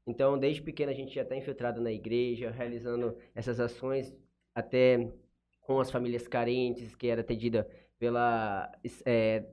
Então, 0.04 0.36
desde 0.36 0.60
pequeno 0.62 0.90
a 0.90 0.94
gente 0.94 1.14
já 1.14 1.22
está 1.22 1.36
infiltrado 1.36 1.80
na 1.80 1.92
igreja, 1.92 2.50
realizando 2.50 3.16
essas 3.36 3.60
ações 3.60 4.12
até 4.52 5.12
com 5.60 5.78
as 5.78 5.92
famílias 5.92 6.26
carentes, 6.26 6.96
que 6.96 7.06
era 7.06 7.20
atendida 7.20 7.68
pela 8.00 8.72
é, 9.06 9.44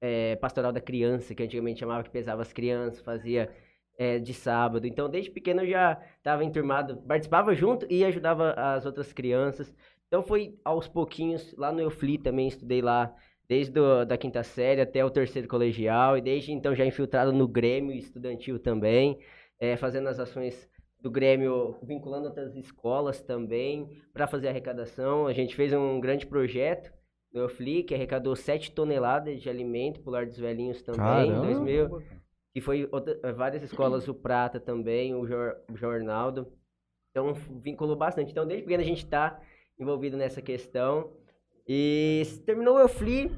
é, 0.00 0.36
pastoral 0.36 0.72
da 0.72 0.80
criança, 0.80 1.34
que 1.34 1.42
antigamente 1.42 1.80
chamava 1.80 2.02
que 2.02 2.10
pesava 2.10 2.42
as 2.42 2.52
crianças, 2.52 3.00
fazia 3.00 3.50
é, 3.98 4.18
de 4.18 4.34
sábado. 4.34 4.86
Então, 4.86 5.08
desde 5.08 5.30
pequeno 5.30 5.62
eu 5.62 5.70
já 5.70 6.00
estava 6.18 6.44
enturmado, 6.44 6.96
participava 6.98 7.54
junto 7.54 7.86
e 7.90 8.04
ajudava 8.04 8.52
as 8.52 8.84
outras 8.84 9.12
crianças. 9.12 9.74
Então, 10.06 10.22
foi 10.22 10.58
aos 10.64 10.86
pouquinhos, 10.86 11.54
lá 11.56 11.72
no 11.72 11.80
Eufli 11.80 12.18
também, 12.18 12.48
estudei 12.48 12.80
lá 12.80 13.14
desde 13.48 13.78
a 13.78 14.04
da 14.04 14.16
quinta 14.16 14.42
série 14.42 14.80
até 14.80 15.04
o 15.04 15.10
terceiro 15.10 15.48
colegial, 15.48 16.18
e 16.18 16.20
desde 16.20 16.52
então 16.52 16.74
já 16.74 16.84
infiltrado 16.84 17.32
no 17.32 17.46
Grêmio 17.46 17.94
estudantil 17.94 18.58
também, 18.58 19.18
é, 19.58 19.76
fazendo 19.76 20.08
as 20.08 20.18
ações 20.18 20.68
do 21.00 21.10
Grêmio, 21.10 21.76
vinculando 21.82 22.26
outras 22.26 22.56
escolas 22.56 23.22
também, 23.22 23.88
para 24.12 24.26
fazer 24.26 24.48
arrecadação. 24.48 25.26
A 25.26 25.32
gente 25.32 25.54
fez 25.54 25.72
um 25.72 26.00
grande 26.00 26.26
projeto 26.26 26.92
no 27.36 27.42
Eufli, 27.42 27.82
que 27.82 27.94
arrecadou 27.94 28.34
7 28.34 28.72
toneladas 28.72 29.42
de 29.42 29.50
alimento 29.50 30.00
para 30.00 30.08
o 30.08 30.12
Lar 30.12 30.26
dos 30.26 30.38
Velhinhos 30.38 30.82
também, 30.82 31.28
em 31.30 31.34
2000, 31.34 32.02
e 32.54 32.60
foi 32.62 32.88
outra, 32.90 33.34
várias 33.34 33.62
escolas, 33.62 34.08
o 34.08 34.14
Prata 34.14 34.58
também, 34.58 35.14
o, 35.14 35.26
Jor, 35.26 35.56
o 35.70 35.76
Jornaldo. 35.76 36.50
Então, 37.10 37.34
vinculou 37.34 37.94
bastante. 37.94 38.32
Então, 38.32 38.46
desde 38.46 38.64
pequeno 38.64 38.82
a 38.82 38.86
gente 38.86 39.04
está 39.04 39.38
envolvido 39.78 40.16
nessa 40.16 40.40
questão. 40.40 41.12
E 41.68 42.22
terminou 42.46 42.76
o 42.76 42.80
Eufli, 42.80 43.30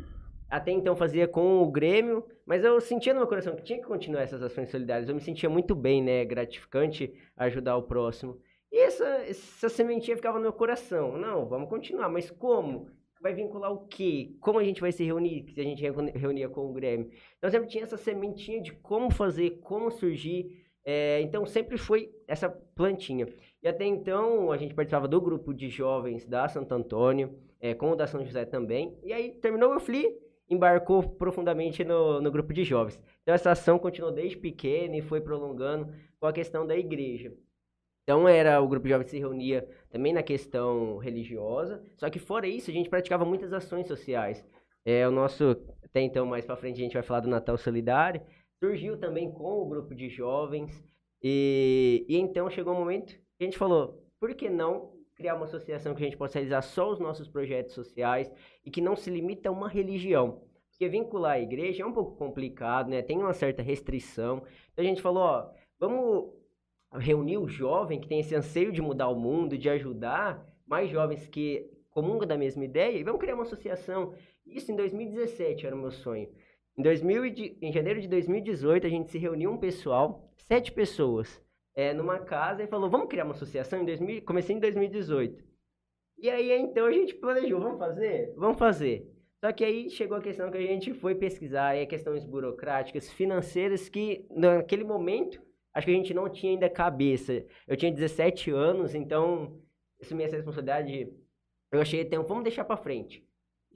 até 0.48 0.70
então 0.70 0.94
fazia 0.94 1.26
com 1.26 1.60
o 1.60 1.70
Grêmio, 1.70 2.24
mas 2.46 2.62
eu 2.62 2.80
sentia 2.80 3.12
no 3.12 3.18
meu 3.18 3.28
coração 3.28 3.56
que 3.56 3.62
tinha 3.64 3.80
que 3.80 3.86
continuar 3.86 4.22
essas 4.22 4.40
ações 4.40 4.70
solidárias. 4.70 5.08
Eu 5.08 5.16
me 5.16 5.20
sentia 5.20 5.50
muito 5.50 5.74
bem, 5.74 6.00
né? 6.00 6.24
Gratificante 6.24 7.12
ajudar 7.36 7.76
o 7.76 7.82
próximo. 7.82 8.38
E 8.70 8.78
essa, 8.78 9.04
essa 9.24 9.68
sementinha 9.68 10.16
ficava 10.16 10.38
no 10.38 10.42
meu 10.42 10.52
coração. 10.52 11.18
Não, 11.18 11.48
vamos 11.48 11.68
continuar, 11.68 12.08
mas 12.08 12.30
como? 12.30 12.88
Vai 13.20 13.34
vincular 13.34 13.72
o 13.72 13.86
quê? 13.86 14.36
Como 14.40 14.58
a 14.58 14.64
gente 14.64 14.80
vai 14.80 14.92
se 14.92 15.04
reunir, 15.04 15.50
se 15.52 15.60
a 15.60 15.64
gente 15.64 15.82
reunia 15.82 16.48
com 16.48 16.70
o 16.70 16.72
Grêmio? 16.72 17.10
Então 17.36 17.50
sempre 17.50 17.68
tinha 17.68 17.82
essa 17.82 17.96
sementinha 17.96 18.60
de 18.60 18.72
como 18.72 19.10
fazer, 19.10 19.58
como 19.60 19.90
surgir. 19.90 20.64
É, 20.84 21.20
então 21.20 21.44
sempre 21.44 21.76
foi 21.76 22.10
essa 22.26 22.48
plantinha. 22.48 23.26
E 23.62 23.68
até 23.68 23.84
então 23.84 24.52
a 24.52 24.56
gente 24.56 24.74
participava 24.74 25.08
do 25.08 25.20
grupo 25.20 25.52
de 25.52 25.68
jovens 25.68 26.24
da 26.24 26.48
Santo 26.48 26.72
Antônio, 26.72 27.36
é, 27.60 27.74
com 27.74 27.90
o 27.90 27.96
da 27.96 28.06
São 28.06 28.24
José 28.24 28.44
também. 28.44 28.96
E 29.02 29.12
aí 29.12 29.32
terminou 29.32 29.74
o 29.74 29.80
FLI, 29.80 30.16
embarcou 30.48 31.02
profundamente 31.02 31.84
no, 31.84 32.20
no 32.20 32.30
grupo 32.30 32.52
de 32.52 32.64
jovens. 32.64 33.00
Então 33.22 33.34
essa 33.34 33.50
ação 33.50 33.78
continuou 33.78 34.12
desde 34.12 34.36
pequena 34.36 34.96
e 34.96 35.02
foi 35.02 35.20
prolongando 35.20 35.92
com 36.20 36.26
a 36.26 36.32
questão 36.32 36.66
da 36.66 36.76
igreja. 36.76 37.32
Então 38.08 38.26
era 38.26 38.58
o 38.58 38.66
grupo 38.66 38.84
de 38.84 38.88
jovens 38.94 39.10
se 39.10 39.18
reunia 39.18 39.68
também 39.90 40.14
na 40.14 40.22
questão 40.22 40.96
religiosa, 40.96 41.84
só 41.94 42.08
que 42.08 42.18
fora 42.18 42.48
isso 42.48 42.70
a 42.70 42.72
gente 42.72 42.88
praticava 42.88 43.22
muitas 43.22 43.52
ações 43.52 43.86
sociais. 43.86 44.42
É 44.82 45.06
o 45.06 45.10
nosso 45.10 45.50
até 45.84 46.00
então 46.00 46.24
mais 46.24 46.46
para 46.46 46.56
frente 46.56 46.76
a 46.76 46.84
gente 46.84 46.94
vai 46.94 47.02
falar 47.02 47.20
do 47.20 47.28
Natal 47.28 47.58
Solidário, 47.58 48.22
surgiu 48.64 48.98
também 48.98 49.30
com 49.30 49.60
o 49.60 49.68
grupo 49.68 49.94
de 49.94 50.08
jovens 50.08 50.82
e, 51.22 52.06
e 52.08 52.16
então 52.16 52.48
chegou 52.48 52.72
um 52.72 52.78
momento 52.78 53.12
que 53.12 53.42
a 53.42 53.44
gente 53.44 53.58
falou, 53.58 54.02
por 54.18 54.34
que 54.34 54.48
não 54.48 54.94
criar 55.14 55.34
uma 55.34 55.44
associação 55.44 55.94
que 55.94 56.02
a 56.02 56.06
gente 56.06 56.16
possa 56.16 56.38
realizar 56.38 56.62
só 56.62 56.90
os 56.90 56.98
nossos 56.98 57.28
projetos 57.28 57.74
sociais 57.74 58.32
e 58.64 58.70
que 58.70 58.80
não 58.80 58.96
se 58.96 59.10
limita 59.10 59.50
a 59.50 59.52
uma 59.52 59.68
religião. 59.68 60.40
Porque 60.70 60.88
vincular 60.88 61.32
a 61.32 61.40
igreja 61.40 61.82
é 61.82 61.86
um 61.86 61.92
pouco 61.92 62.16
complicado, 62.16 62.88
né? 62.88 63.02
Tem 63.02 63.18
uma 63.18 63.34
certa 63.34 63.60
restrição. 63.60 64.42
Então 64.72 64.82
a 64.82 64.88
gente 64.88 65.02
falou, 65.02 65.24
ó, 65.24 65.50
vamos 65.78 66.37
reunir 66.92 67.38
o 67.38 67.48
jovem 67.48 68.00
que 68.00 68.08
tem 68.08 68.20
esse 68.20 68.34
anseio 68.34 68.72
de 68.72 68.80
mudar 68.80 69.08
o 69.08 69.18
mundo, 69.18 69.58
de 69.58 69.68
ajudar 69.68 70.46
mais 70.66 70.90
jovens 70.90 71.26
que 71.26 71.70
comungam 71.90 72.26
da 72.26 72.36
mesma 72.36 72.64
ideia 72.64 72.96
e 72.96 73.02
vamos 73.02 73.20
criar 73.20 73.34
uma 73.34 73.42
associação. 73.42 74.14
Isso 74.46 74.70
em 74.72 74.76
2017 74.76 75.66
era 75.66 75.74
o 75.74 75.78
meu 75.78 75.90
sonho. 75.90 76.28
Em, 76.76 76.82
2000, 76.82 77.24
em 77.60 77.72
janeiro 77.72 78.00
de 78.00 78.08
2018 78.08 78.86
a 78.86 78.90
gente 78.90 79.10
se 79.10 79.18
reuniu 79.18 79.50
um 79.50 79.58
pessoal, 79.58 80.30
sete 80.36 80.70
pessoas, 80.72 81.42
é, 81.74 81.92
numa 81.92 82.18
casa 82.18 82.62
e 82.62 82.66
falou, 82.66 82.88
vamos 82.88 83.08
criar 83.08 83.24
uma 83.24 83.34
associação 83.34 83.80
em 83.80 83.84
2000, 83.84 84.22
comecei 84.22 84.56
em 84.56 84.60
2018. 84.60 85.44
E 86.18 86.28
aí, 86.28 86.50
então, 86.52 86.86
a 86.86 86.92
gente 86.92 87.14
planejou, 87.14 87.60
vamos 87.60 87.78
fazer? 87.78 88.34
Vamos 88.36 88.58
fazer. 88.58 89.08
Só 89.40 89.52
que 89.52 89.64
aí 89.64 89.88
chegou 89.88 90.18
a 90.18 90.20
questão 90.20 90.50
que 90.50 90.58
a 90.58 90.60
gente 90.60 90.92
foi 90.92 91.14
pesquisar, 91.14 91.68
aí 91.68 91.86
questões 91.86 92.24
burocráticas, 92.24 93.08
financeiras, 93.12 93.88
que 93.88 94.26
naquele 94.30 94.82
momento, 94.82 95.40
acho 95.78 95.86
que 95.86 95.92
a 95.92 95.96
gente 95.96 96.12
não 96.12 96.28
tinha 96.28 96.52
ainda 96.52 96.68
cabeça. 96.68 97.44
Eu 97.66 97.76
tinha 97.76 97.92
17 97.92 98.50
anos, 98.50 98.94
então, 98.94 99.60
assumi 100.02 100.24
essa 100.24 100.36
responsabilidade, 100.36 101.08
eu 101.70 101.80
achei, 101.80 102.00
então, 102.00 102.24
vamos 102.24 102.42
deixar 102.42 102.64
para 102.64 102.76
frente. 102.76 103.24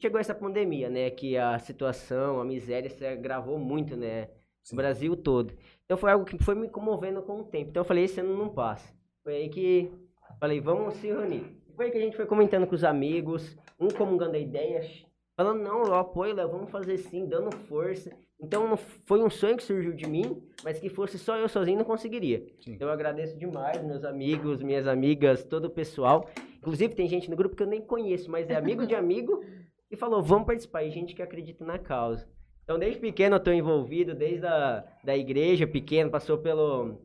Chegou 0.00 0.18
essa 0.18 0.34
pandemia, 0.34 0.90
né, 0.90 1.10
que 1.10 1.36
a 1.36 1.58
situação, 1.60 2.40
a 2.40 2.44
miséria 2.44 2.90
se 2.90 3.06
agravou 3.06 3.56
muito, 3.56 3.96
né, 3.96 4.28
no 4.70 4.76
Brasil 4.76 5.16
todo. 5.16 5.54
Então 5.84 5.96
foi 5.96 6.10
algo 6.10 6.24
que 6.24 6.42
foi 6.42 6.54
me 6.54 6.68
comovendo 6.68 7.22
com 7.22 7.40
o 7.40 7.44
tempo. 7.44 7.70
Então 7.70 7.82
eu 7.82 7.84
falei, 7.84 8.04
esse 8.04 8.18
ano 8.20 8.36
não 8.36 8.48
passa. 8.48 8.92
Foi 9.22 9.34
aí 9.34 9.48
que 9.48 9.92
falei, 10.40 10.60
vamos 10.60 10.94
se 10.94 11.06
reunir. 11.06 11.44
Foi 11.76 11.86
aí 11.86 11.90
que 11.92 11.98
a 11.98 12.00
gente 12.00 12.16
foi 12.16 12.26
comentando 12.26 12.66
com 12.66 12.74
os 12.74 12.82
amigos, 12.82 13.56
um 13.78 13.88
comungando 13.88 14.36
ideias, 14.36 15.06
falando, 15.36 15.62
não, 15.62 15.84
eu 15.84 15.94
apoio, 15.94 16.34
vamos 16.34 16.70
fazer 16.70 16.98
sim, 16.98 17.26
dando 17.26 17.56
força. 17.56 18.10
Então 18.42 18.76
foi 18.76 19.22
um 19.22 19.30
sonho 19.30 19.56
que 19.56 19.62
surgiu 19.62 19.92
de 19.92 20.06
mim, 20.06 20.42
mas 20.64 20.80
que 20.80 20.88
fosse 20.88 21.16
só 21.16 21.36
eu 21.36 21.48
sozinho 21.48 21.78
não 21.78 21.84
conseguiria. 21.84 22.44
Sim. 22.60 22.72
Então 22.72 22.88
eu 22.88 22.92
agradeço 22.92 23.38
demais 23.38 23.80
meus 23.84 24.04
amigos, 24.04 24.62
minhas 24.62 24.86
amigas, 24.88 25.44
todo 25.44 25.66
o 25.66 25.70
pessoal. 25.70 26.28
Inclusive 26.58 26.94
tem 26.94 27.08
gente 27.08 27.30
no 27.30 27.36
grupo 27.36 27.54
que 27.54 27.62
eu 27.62 27.68
nem 27.68 27.80
conheço, 27.80 28.30
mas 28.30 28.50
é 28.50 28.56
amigo 28.56 28.84
de 28.84 28.96
amigo 28.96 29.44
e 29.90 29.96
falou, 29.96 30.20
vamos 30.20 30.46
participar. 30.46 30.82
E 30.82 30.90
gente 30.90 31.14
que 31.14 31.22
acredita 31.22 31.64
na 31.64 31.78
causa. 31.78 32.28
Então, 32.64 32.78
desde 32.78 33.00
pequeno 33.00 33.36
eu 33.36 33.38
estou 33.38 33.52
envolvido, 33.52 34.14
desde 34.14 34.46
a 34.46 34.84
da 35.04 35.16
igreja, 35.16 35.66
pequeno, 35.66 36.10
passou 36.10 36.38
pelo, 36.38 37.00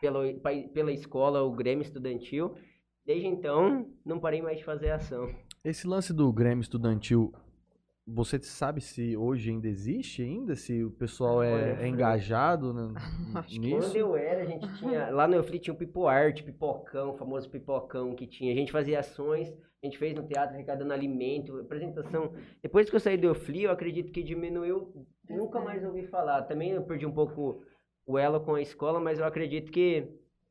pelo, 0.00 0.34
pela 0.72 0.92
escola, 0.92 1.42
o 1.42 1.52
Grêmio 1.52 1.82
Estudantil. 1.82 2.54
Desde 3.06 3.26
então, 3.26 3.86
não 4.04 4.18
parei 4.18 4.40
mais 4.40 4.58
de 4.58 4.64
fazer 4.64 4.90
ação. 4.90 5.30
Esse 5.62 5.86
lance 5.86 6.12
do 6.12 6.32
Grêmio 6.32 6.62
Estudantil, 6.62 7.32
você 8.06 8.38
sabe 8.42 8.80
se 8.80 9.16
hoje 9.16 9.50
ainda 9.50 9.68
existe 9.68 10.22
ainda? 10.22 10.54
Se 10.54 10.84
o 10.84 10.90
pessoal 10.90 11.42
é, 11.42 11.82
é 11.82 11.88
engajado 11.88 12.72
né, 12.72 12.94
nisso? 13.48 13.78
Quando 13.78 13.96
eu 13.96 14.16
era, 14.16 14.42
a 14.42 14.46
gente 14.46 14.72
tinha... 14.78 15.08
Lá 15.14 15.26
no 15.26 15.36
Eufli 15.36 15.58
tinha 15.58 15.74
o 15.74 15.76
Pipo 15.76 16.06
Arte, 16.06 16.42
Pipocão, 16.42 17.10
o 17.10 17.16
famoso 17.16 17.48
Pipocão 17.48 18.14
que 18.14 18.26
tinha. 18.26 18.52
A 18.52 18.56
gente 18.56 18.72
fazia 18.72 19.00
ações 19.00 19.52
a 19.84 19.86
gente 19.86 19.98
fez 19.98 20.14
no 20.14 20.26
teatro 20.26 20.54
arrecadando 20.54 20.94
alimento, 20.94 21.60
apresentação. 21.60 22.32
Depois 22.62 22.88
que 22.88 22.96
eu 22.96 23.00
saí 23.00 23.18
do 23.18 23.26
Eufli, 23.26 23.64
eu 23.64 23.70
acredito 23.70 24.10
que 24.10 24.22
diminuiu, 24.22 25.06
nunca 25.28 25.60
mais 25.60 25.84
ouvi 25.84 26.06
falar. 26.06 26.42
Também 26.44 26.70
eu 26.70 26.82
perdi 26.82 27.04
um 27.04 27.12
pouco 27.12 27.62
o 28.06 28.18
elo 28.18 28.40
com 28.40 28.54
a 28.54 28.62
escola, 28.62 28.98
mas 28.98 29.18
eu 29.18 29.26
acredito 29.26 29.70
que 29.70 30.08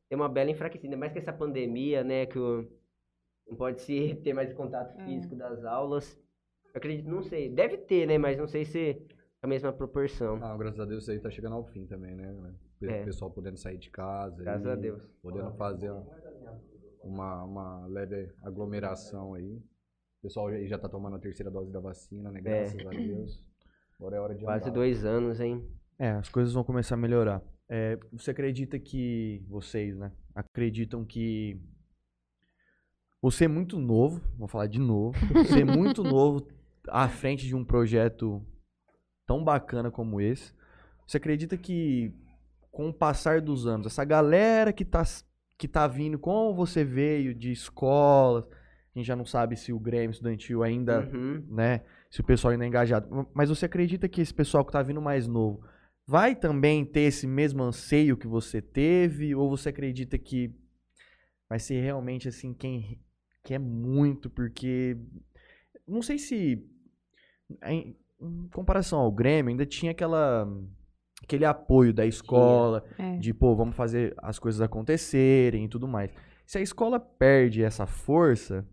tem 0.08 0.16
uma 0.16 0.28
bela 0.28 0.50
enfraquecida, 0.50 0.96
mais 0.96 1.12
que 1.12 1.18
essa 1.18 1.32
pandemia, 1.32 2.04
né, 2.04 2.26
que 2.26 2.38
o, 2.38 2.64
não 3.48 3.56
pode 3.56 3.80
se 3.80 4.14
ter 4.22 4.32
mais 4.32 4.52
contato 4.52 5.00
é. 5.00 5.04
físico 5.04 5.34
é. 5.34 5.38
das 5.38 5.64
aulas. 5.64 6.16
Acredito, 6.74 7.08
não 7.08 7.22
sei, 7.22 7.48
deve 7.48 7.78
ter, 7.78 8.06
né, 8.06 8.18
mas 8.18 8.36
não 8.36 8.48
sei 8.48 8.64
se 8.64 9.00
a 9.40 9.46
mesma 9.46 9.72
proporção. 9.72 10.42
Ah, 10.42 10.56
graças 10.56 10.80
a 10.80 10.84
Deus 10.84 11.02
isso 11.02 11.12
aí 11.12 11.20
tá 11.20 11.30
chegando 11.30 11.54
ao 11.54 11.64
fim 11.66 11.86
também, 11.86 12.14
né? 12.14 12.32
O 12.80 12.86
é. 12.86 13.04
pessoal 13.04 13.30
podendo 13.30 13.58
sair 13.58 13.78
de 13.78 13.90
casa. 13.90 14.42
Graças 14.42 14.66
a 14.66 14.74
Deus. 14.74 15.02
Podendo 15.22 15.52
fazer 15.52 15.92
uma, 17.02 17.44
uma 17.44 17.86
leve 17.86 18.32
aglomeração 18.42 19.34
aí. 19.34 19.56
O 20.18 20.22
pessoal 20.22 20.50
já, 20.50 20.64
já 20.64 20.78
tá 20.78 20.88
tomando 20.88 21.16
a 21.16 21.18
terceira 21.18 21.50
dose 21.50 21.70
da 21.70 21.78
vacina, 21.78 22.32
né? 22.32 22.40
Graças 22.40 22.78
é. 22.78 22.86
a 22.86 22.90
Deus. 22.90 23.44
Agora 23.98 24.16
é 24.16 24.20
hora 24.20 24.34
de 24.34 24.44
Quase 24.44 24.64
andar. 24.64 24.74
dois 24.74 25.04
anos, 25.04 25.40
hein? 25.40 25.62
É, 25.98 26.10
as 26.10 26.28
coisas 26.28 26.52
vão 26.52 26.64
começar 26.64 26.94
a 26.94 26.98
melhorar. 26.98 27.42
É, 27.68 27.98
você 28.12 28.30
acredita 28.30 28.78
que, 28.78 29.44
vocês, 29.46 29.96
né? 29.96 30.10
Acreditam 30.34 31.04
que 31.04 31.60
você 33.22 33.44
é 33.44 33.48
muito 33.48 33.78
novo, 33.78 34.20
vou 34.36 34.48
falar 34.48 34.66
de 34.66 34.78
novo, 34.78 35.18
você 35.32 35.60
é 35.60 35.64
muito 35.64 36.02
novo 36.02 36.46
à 36.88 37.08
frente 37.08 37.46
de 37.46 37.54
um 37.54 37.64
projeto 37.64 38.44
tão 39.26 39.42
bacana 39.42 39.90
como 39.90 40.20
esse. 40.20 40.52
Você 41.06 41.16
acredita 41.16 41.56
que 41.56 42.12
com 42.70 42.88
o 42.88 42.94
passar 42.94 43.40
dos 43.40 43.66
anos, 43.66 43.86
essa 43.86 44.04
galera 44.04 44.72
que 44.72 44.82
está 44.82 45.04
que 45.56 45.68
tá 45.68 45.86
vindo, 45.86 46.18
como 46.18 46.52
você 46.52 46.84
veio 46.84 47.32
de 47.32 47.52
escolas, 47.52 48.44
a 48.46 48.98
gente 48.98 49.06
já 49.06 49.14
não 49.14 49.24
sabe 49.24 49.56
se 49.56 49.72
o 49.72 49.78
Grêmio 49.78 50.10
estudantil 50.10 50.64
ainda, 50.64 51.08
uhum. 51.12 51.44
né, 51.48 51.82
se 52.10 52.20
o 52.20 52.24
pessoal 52.24 52.50
ainda 52.50 52.64
é 52.64 52.68
engajado, 52.68 53.28
mas 53.32 53.48
você 53.48 53.66
acredita 53.66 54.08
que 54.08 54.20
esse 54.20 54.34
pessoal 54.34 54.64
que 54.64 54.72
tá 54.72 54.82
vindo 54.82 55.00
mais 55.00 55.28
novo 55.28 55.64
vai 56.06 56.34
também 56.34 56.84
ter 56.84 57.02
esse 57.02 57.26
mesmo 57.26 57.62
anseio 57.62 58.16
que 58.16 58.26
você 58.26 58.60
teve, 58.60 59.34
ou 59.34 59.48
você 59.48 59.68
acredita 59.68 60.18
que 60.18 60.52
vai 61.48 61.58
ser 61.58 61.80
realmente 61.80 62.28
assim 62.28 62.52
quem 62.52 63.00
quer 63.44 63.58
muito, 63.58 64.28
porque 64.28 64.96
não 65.86 66.02
sei 66.02 66.18
se 66.18 66.66
em, 67.66 67.96
em 68.20 68.48
comparação 68.52 68.98
ao 69.00 69.10
Grêmio 69.12 69.50
ainda 69.50 69.66
tinha 69.66 69.90
aquela 69.92 70.46
aquele 71.22 71.44
apoio 71.46 71.92
da 71.94 72.04
escola, 72.04 72.84
É. 72.98 73.16
de, 73.16 73.32
pô, 73.32 73.54
vamos 73.56 73.74
fazer 73.74 74.14
as 74.18 74.38
coisas 74.38 74.60
acontecerem 74.60 75.64
e 75.64 75.68
tudo 75.68 75.88
mais. 75.88 76.10
Se 76.44 76.58
a 76.58 76.60
escola 76.60 77.00
perde 77.00 77.62
essa 77.62 77.86
força, 77.86 78.66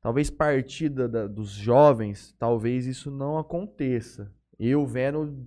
talvez 0.00 0.28
partida 0.28 1.08
da- 1.08 1.28
dos 1.28 1.50
jovens, 1.50 2.34
talvez 2.40 2.86
isso 2.86 3.08
não 3.08 3.38
aconteça. 3.38 4.32
Eu 4.58 4.84
vendo 4.84 5.46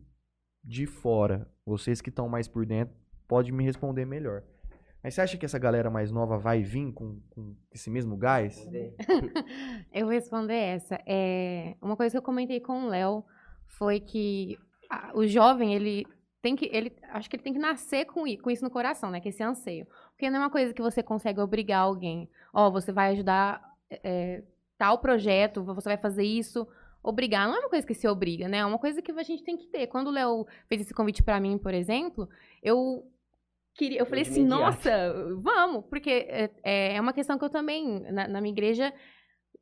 de 0.63 0.85
fora, 0.85 1.45
vocês 1.65 1.99
que 1.99 2.09
estão 2.09 2.29
mais 2.29 2.47
por 2.47 2.65
dentro, 2.65 2.95
pode 3.27 3.51
me 3.51 3.63
responder 3.65 4.05
melhor. 4.05 4.43
Mas 5.03 5.13
você 5.13 5.21
acha 5.21 5.37
que 5.37 5.45
essa 5.45 5.57
galera 5.57 5.89
mais 5.89 6.11
nova 6.11 6.37
vai 6.37 6.61
vir 6.61 6.91
com, 6.93 7.19
com 7.29 7.55
esse 7.71 7.89
mesmo 7.89 8.17
gás? 8.17 8.67
Eu 9.93 10.05
vou 10.05 10.13
responder 10.13 10.53
essa. 10.55 10.99
É, 11.05 11.75
uma 11.81 11.95
coisa 11.95 12.11
que 12.13 12.17
eu 12.17 12.21
comentei 12.21 12.59
com 12.59 12.85
o 12.85 12.87
Léo 12.89 13.23
foi 13.65 13.99
que 13.99 14.57
a- 14.89 15.11
o 15.15 15.25
jovem, 15.25 15.73
ele 15.73 16.05
tem 16.41 16.55
que. 16.55 16.69
Ele, 16.73 16.91
acho 17.11 17.29
que 17.29 17.35
ele 17.35 17.43
tem 17.43 17.53
que 17.53 17.59
nascer 17.59 18.05
com, 18.05 18.23
com 18.41 18.51
isso 18.51 18.63
no 18.63 18.69
coração, 18.69 19.09
né? 19.09 19.21
Com 19.21 19.29
esse 19.29 19.41
anseio. 19.43 19.87
Porque 20.11 20.29
não 20.29 20.37
é 20.37 20.43
uma 20.43 20.49
coisa 20.49 20.73
que 20.73 20.81
você 20.81 21.01
consegue 21.01 21.39
obrigar 21.39 21.81
alguém. 21.81 22.29
Ó, 22.53 22.69
você 22.69 22.91
vai 22.91 23.11
ajudar 23.13 23.61
é, 23.89 24.43
tal 24.77 24.99
projeto, 24.99 25.63
você 25.63 25.89
vai 25.89 25.97
fazer 25.97 26.23
isso. 26.23 26.67
Obrigar 27.01 27.47
não 27.47 27.55
é 27.55 27.59
uma 27.59 27.69
coisa 27.69 27.87
que 27.87 27.93
se 27.93 28.05
obriga, 28.07 28.49
né? 28.49 28.57
É 28.57 28.65
uma 28.65 28.77
coisa 28.79 29.01
que 29.01 29.11
a 29.11 29.23
gente 29.23 29.43
tem 29.43 29.55
que 29.55 29.67
ter. 29.67 29.87
Quando 29.87 30.07
o 30.07 30.11
Léo 30.11 30.45
fez 30.67 30.81
esse 30.81 30.93
convite 30.93 31.23
pra 31.23 31.39
mim, 31.39 31.57
por 31.57 31.73
exemplo, 31.73 32.27
eu 32.61 33.05
queria, 33.79 33.99
eu 33.99 34.05
falei 34.05 34.23
assim, 34.23 34.43
nossa, 34.45 34.91
vamos, 35.41 35.85
porque 35.89 36.09
é, 36.09 36.49
é 36.63 36.95
é 36.95 37.01
uma 37.01 37.13
questão 37.13 37.37
que 37.37 37.45
eu 37.45 37.49
também, 37.49 37.99
na, 38.11 38.27
na 38.27 38.41
minha 38.41 38.51
igreja, 38.51 38.93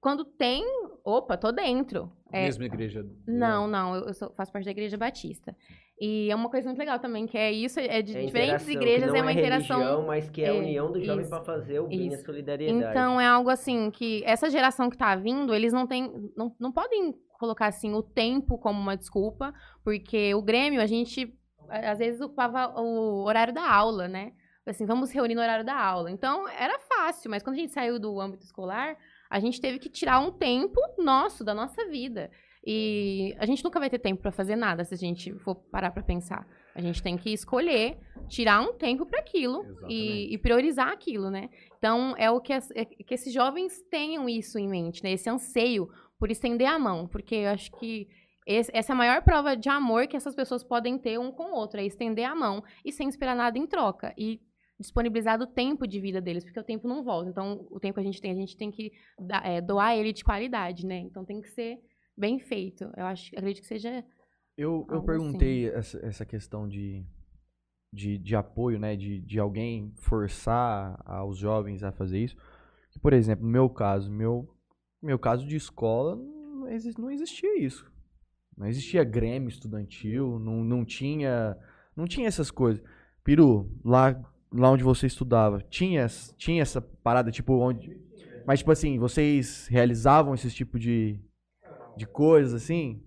quando 0.01 0.25
tem, 0.25 0.63
opa, 1.05 1.37
tô 1.37 1.51
dentro. 1.51 2.11
É, 2.31 2.43
Mesma 2.43 2.65
igreja. 2.65 3.05
não, 3.27 3.67
não, 3.67 3.95
eu, 3.95 4.13
sou- 4.13 4.33
faço 4.35 4.51
parte 4.51 4.65
da 4.65 4.71
igreja 4.71 4.97
batista. 4.97 5.55
E 5.99 6.29
é 6.29 6.35
uma 6.35 6.49
coisa 6.49 6.67
muito 6.67 6.77
legal 6.77 6.99
também, 6.99 7.25
que 7.25 7.37
é 7.37 7.51
isso, 7.51 7.79
é 7.79 8.01
de 8.01 8.15
É 8.15 8.25
diferentes 8.25 8.67
igrejas, 8.67 9.13
é 9.13 9.21
uma 9.21 9.31
interação. 9.31 9.77
religião, 9.79 10.05
mas 10.05 10.29
que 10.29 10.43
é 10.43 10.49
a 10.49 10.53
é, 10.53 10.59
união 10.59 10.91
do 10.91 11.01
jovem 11.01 11.27
para 11.27 11.43
fazer 11.43 11.79
o 11.79 11.87
bem, 11.87 12.09
a 12.09 12.13
isso. 12.13 12.25
solidariedade. 12.25 12.89
Então 12.91 13.19
é 13.19 13.25
algo 13.25 13.49
assim 13.49 13.89
que 13.89 14.21
essa 14.25 14.49
geração 14.49 14.89
que 14.89 14.97
tá 14.97 15.15
vindo, 15.15 15.55
eles 15.55 15.73
não 15.73 15.87
têm, 15.87 16.31
não, 16.35 16.55
não 16.59 16.71
podem 16.71 17.15
colocar 17.39 17.67
assim 17.67 17.93
o 17.93 18.03
tempo 18.03 18.57
como 18.59 18.79
uma 18.79 18.95
desculpa, 18.97 19.53
porque 19.83 20.33
o 20.35 20.41
Grêmio 20.41 20.81
a 20.81 20.85
gente 20.85 21.21
a- 21.23 21.29
às 21.69 21.97
vezes 21.99 22.21
ocupava 22.21 22.79
o 22.79 23.23
horário 23.23 23.53
da 23.53 23.69
aula, 23.69 24.07
né? 24.07 24.33
Assim, 24.65 24.85
vamos 24.85 25.11
reunir 25.11 25.33
no 25.35 25.41
horário 25.41 25.63
da 25.65 25.75
aula. 25.77 26.11
Então 26.11 26.47
era 26.49 26.77
fácil, 26.79 27.31
mas 27.31 27.41
quando 27.41 27.55
a 27.55 27.59
gente 27.59 27.71
saiu 27.71 27.97
do 27.99 28.19
âmbito 28.19 28.43
escolar, 28.43 28.97
a 29.29 29.39
gente 29.39 29.61
teve 29.61 29.79
que 29.79 29.89
tirar 29.89 30.19
um 30.19 30.31
tempo 30.31 30.79
nosso 30.97 31.43
da 31.43 31.53
nossa 31.53 31.85
vida. 31.87 32.29
E 32.65 33.33
a 33.39 33.45
gente 33.45 33.63
nunca 33.63 33.79
vai 33.79 33.89
ter 33.89 33.99
tempo 33.99 34.21
para 34.21 34.31
fazer 34.31 34.57
nada 34.57 34.83
se 34.83 34.93
a 34.93 34.97
gente 34.97 35.31
for 35.39 35.55
parar 35.55 35.91
para 35.91 36.03
pensar. 36.03 36.45
A 36.75 36.81
gente 36.81 37.01
tem 37.01 37.17
que 37.17 37.31
escolher, 37.31 37.97
tirar 38.27 38.59
um 38.61 38.73
tempo 38.73 39.05
para 39.05 39.19
aquilo 39.21 39.63
e, 39.89 40.33
e 40.33 40.37
priorizar 40.37 40.89
aquilo, 40.89 41.29
né? 41.31 41.49
Então, 41.77 42.13
é 42.17 42.29
o 42.29 42.41
que, 42.41 42.51
as- 42.51 42.69
é 42.71 42.83
que 42.83 43.13
esses 43.13 43.31
jovens 43.33 43.81
tenham 43.89 44.27
isso 44.27 44.59
em 44.59 44.67
mente, 44.67 45.01
né? 45.01 45.11
Esse 45.13 45.29
anseio 45.29 45.89
por 46.19 46.29
estender 46.29 46.67
a 46.67 46.77
mão, 46.77 47.07
porque 47.07 47.35
eu 47.35 47.49
acho 47.51 47.71
que 47.71 48.09
esse- 48.47 48.71
essa 48.73 48.91
é 48.91 48.93
a 48.93 48.97
maior 48.97 49.21
prova 49.23 49.55
de 49.55 49.69
amor 49.69 50.07
que 50.07 50.15
essas 50.17 50.33
pessoas 50.33 50.63
podem 50.63 50.97
ter 50.97 51.19
um 51.19 51.31
com 51.31 51.51
o 51.51 51.55
outro, 51.55 51.79
é 51.79 51.85
estender 51.85 52.25
a 52.25 52.33
mão 52.35 52.63
e 52.85 52.91
sem 52.91 53.07
esperar 53.09 53.35
nada 53.35 53.57
em 53.57 53.67
troca. 53.67 54.13
E 54.17 54.39
disponibilizar 54.79 55.39
do 55.39 55.47
tempo 55.47 55.87
de 55.87 55.99
vida 55.99 56.21
deles, 56.21 56.43
porque 56.43 56.59
o 56.59 56.63
tempo 56.63 56.87
não 56.87 57.03
volta. 57.03 57.29
Então, 57.29 57.65
o 57.71 57.79
tempo 57.79 57.95
que 57.95 57.99
a 57.99 58.03
gente 58.03 58.21
tem, 58.21 58.31
a 58.31 58.35
gente 58.35 58.55
tem 58.55 58.69
que 58.71 58.91
é, 59.43 59.59
doar 59.59 59.97
ele 59.97 60.13
de 60.13 60.23
qualidade, 60.23 60.85
né? 60.85 60.99
Então, 60.99 61.25
tem 61.25 61.41
que 61.41 61.49
ser 61.49 61.79
bem 62.15 62.39
feito. 62.39 62.83
Eu 62.95 63.05
acho, 63.07 63.35
acredito 63.35 63.61
que 63.61 63.67
seja 63.67 64.05
Eu, 64.55 64.85
eu 64.89 65.01
perguntei 65.03 65.69
essa, 65.69 65.99
essa 66.05 66.25
questão 66.25 66.67
de, 66.67 67.03
de, 67.91 68.17
de 68.19 68.35
apoio, 68.35 68.79
né? 68.79 68.95
De, 68.95 69.19
de 69.19 69.39
alguém 69.39 69.91
forçar 69.95 71.01
aos 71.05 71.37
jovens 71.37 71.83
a 71.83 71.91
fazer 71.91 72.19
isso. 72.19 72.37
Por 73.01 73.13
exemplo, 73.13 73.45
no 73.45 73.51
meu 73.51 73.69
caso, 73.69 74.11
meu, 74.11 74.47
meu 75.01 75.17
caso 75.17 75.45
de 75.45 75.55
escola, 75.55 76.15
não 76.97 77.09
existia 77.11 77.59
isso. 77.59 77.91
Não 78.57 78.67
existia 78.67 79.03
grêmio 79.03 79.49
estudantil, 79.49 80.39
não, 80.39 80.63
não 80.63 80.85
tinha 80.85 81.57
não 81.95 82.05
tinha 82.07 82.27
essas 82.27 82.51
coisas. 82.51 82.83
Peru, 83.23 83.71
lá, 83.83 84.19
lá 84.53 84.71
onde 84.71 84.83
você 84.83 85.07
estudava, 85.07 85.61
tinha, 85.69 86.07
tinha 86.37 86.61
essa 86.61 86.81
parada, 86.81 87.31
tipo, 87.31 87.53
onde... 87.55 87.91
Mas, 88.45 88.59
tipo 88.59 88.71
assim, 88.71 88.99
vocês 88.99 89.67
realizavam 89.67 90.33
esse 90.35 90.49
tipo 90.51 90.79
de, 90.79 91.19
de 91.95 92.07
coisas, 92.07 92.53
assim? 92.63 93.03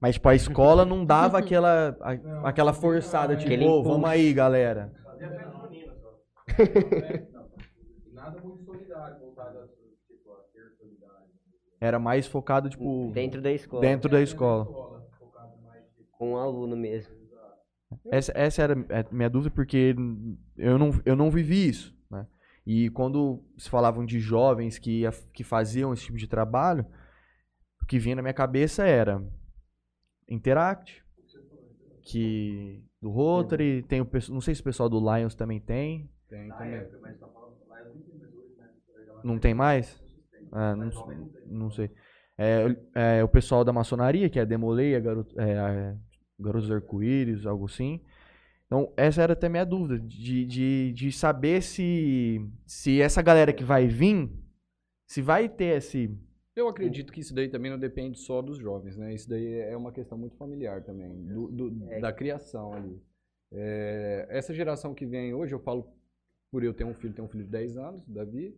Mas, 0.00 0.14
tipo, 0.16 0.28
a 0.28 0.34
escola 0.34 0.84
não 0.84 1.04
dava 1.04 1.38
aquela, 1.38 1.96
a- 2.00 2.48
aquela 2.48 2.72
forçada, 2.72 3.36
tipo, 3.36 3.64
"Ô, 3.64 3.82
vamos 3.84 4.10
impulso." 4.10 4.12
aí, 4.12 4.32
galera. 4.32 4.92
Era 11.82 11.98
mais 11.98 12.28
focado, 12.28 12.70
tipo, 12.70 13.10
Dentro 13.12 13.42
da 13.42 13.50
escola. 13.50 13.80
dentro 13.82 14.08
da 14.08 14.22
escola. 14.22 15.04
Com 16.12 16.34
o 16.34 16.36
aluno 16.36 16.76
mesmo. 16.76 17.12
Essa, 18.08 18.32
essa 18.36 18.62
era 18.62 18.74
a 18.74 19.12
minha 19.14 19.28
dúvida, 19.28 19.52
porque 19.52 19.92
eu 20.56 20.78
não, 20.78 20.90
eu 21.04 21.16
não 21.16 21.28
vivi 21.28 21.68
isso, 21.68 21.92
né? 22.08 22.24
E 22.64 22.88
quando 22.90 23.42
se 23.58 23.68
falavam 23.68 24.06
de 24.06 24.20
jovens 24.20 24.78
que, 24.78 25.02
que 25.32 25.42
faziam 25.42 25.92
esse 25.92 26.04
tipo 26.04 26.16
de 26.16 26.28
trabalho, 26.28 26.86
o 27.82 27.86
que 27.86 27.98
vinha 27.98 28.14
na 28.14 28.22
minha 28.22 28.32
cabeça 28.32 28.86
era 28.86 29.20
Interact, 30.28 31.04
que 32.02 32.80
do 33.00 33.10
Rotary, 33.10 33.82
tem 33.82 34.00
o 34.00 34.06
pessoal, 34.06 34.34
não 34.34 34.40
sei 34.40 34.54
se 34.54 34.60
o 34.60 34.64
pessoal 34.64 34.88
do 34.88 35.00
Lions 35.00 35.34
também 35.34 35.58
tem, 35.60 36.08
Tem 36.28 36.48
também. 36.50 36.86
não 39.24 39.38
tem 39.38 39.52
mais? 39.54 40.01
Ah, 40.52 40.76
não, 40.76 40.90
não 41.46 41.70
sei. 41.70 41.90
É, 42.38 42.76
é, 43.18 43.24
o 43.24 43.28
pessoal 43.28 43.64
da 43.64 43.72
maçonaria, 43.72 44.28
que 44.28 44.38
é 44.38 44.42
a 44.42 44.44
Demoleia, 44.44 45.00
Garoto, 45.00 45.38
é, 45.40 45.96
Garotos 46.38 46.70
Arco-Íris, 46.70 47.46
algo 47.46 47.66
assim. 47.66 48.00
Então, 48.66 48.92
essa 48.96 49.22
era 49.22 49.34
até 49.34 49.46
a 49.48 49.50
minha 49.50 49.64
dúvida, 49.66 49.98
de, 49.98 50.46
de, 50.46 50.92
de 50.92 51.12
saber 51.12 51.62
se, 51.62 52.40
se 52.66 53.00
essa 53.02 53.20
galera 53.20 53.52
que 53.52 53.64
vai 53.64 53.86
vir, 53.86 54.30
se 55.06 55.20
vai 55.20 55.48
ter 55.48 55.76
esse... 55.76 56.18
Eu 56.56 56.68
acredito 56.68 57.12
que 57.12 57.20
isso 57.20 57.34
daí 57.34 57.48
também 57.48 57.70
não 57.70 57.78
depende 57.78 58.18
só 58.18 58.40
dos 58.42 58.58
jovens, 58.58 58.96
né? 58.96 59.14
Isso 59.14 59.28
daí 59.28 59.60
é 59.60 59.76
uma 59.76 59.92
questão 59.92 60.16
muito 60.18 60.36
familiar 60.36 60.82
também, 60.82 61.08
do, 61.26 61.48
do- 61.48 61.92
É. 61.92 62.00
da 62.00 62.12
criação 62.12 62.72
ali. 62.74 63.00
É, 63.52 64.26
essa 64.30 64.52
geração 64.54 64.94
que 64.94 65.04
vem 65.06 65.34
hoje, 65.34 65.54
eu 65.54 65.60
falo 65.60 65.86
por 66.50 66.62
eu 66.64 66.72
ter 66.74 66.84
um 66.84 66.94
filho, 66.94 67.12
tenho 67.14 67.26
um 67.26 67.30
filho 67.30 67.44
de 67.44 67.50
10 67.50 67.76
anos, 67.76 68.02
Davi, 68.06 68.54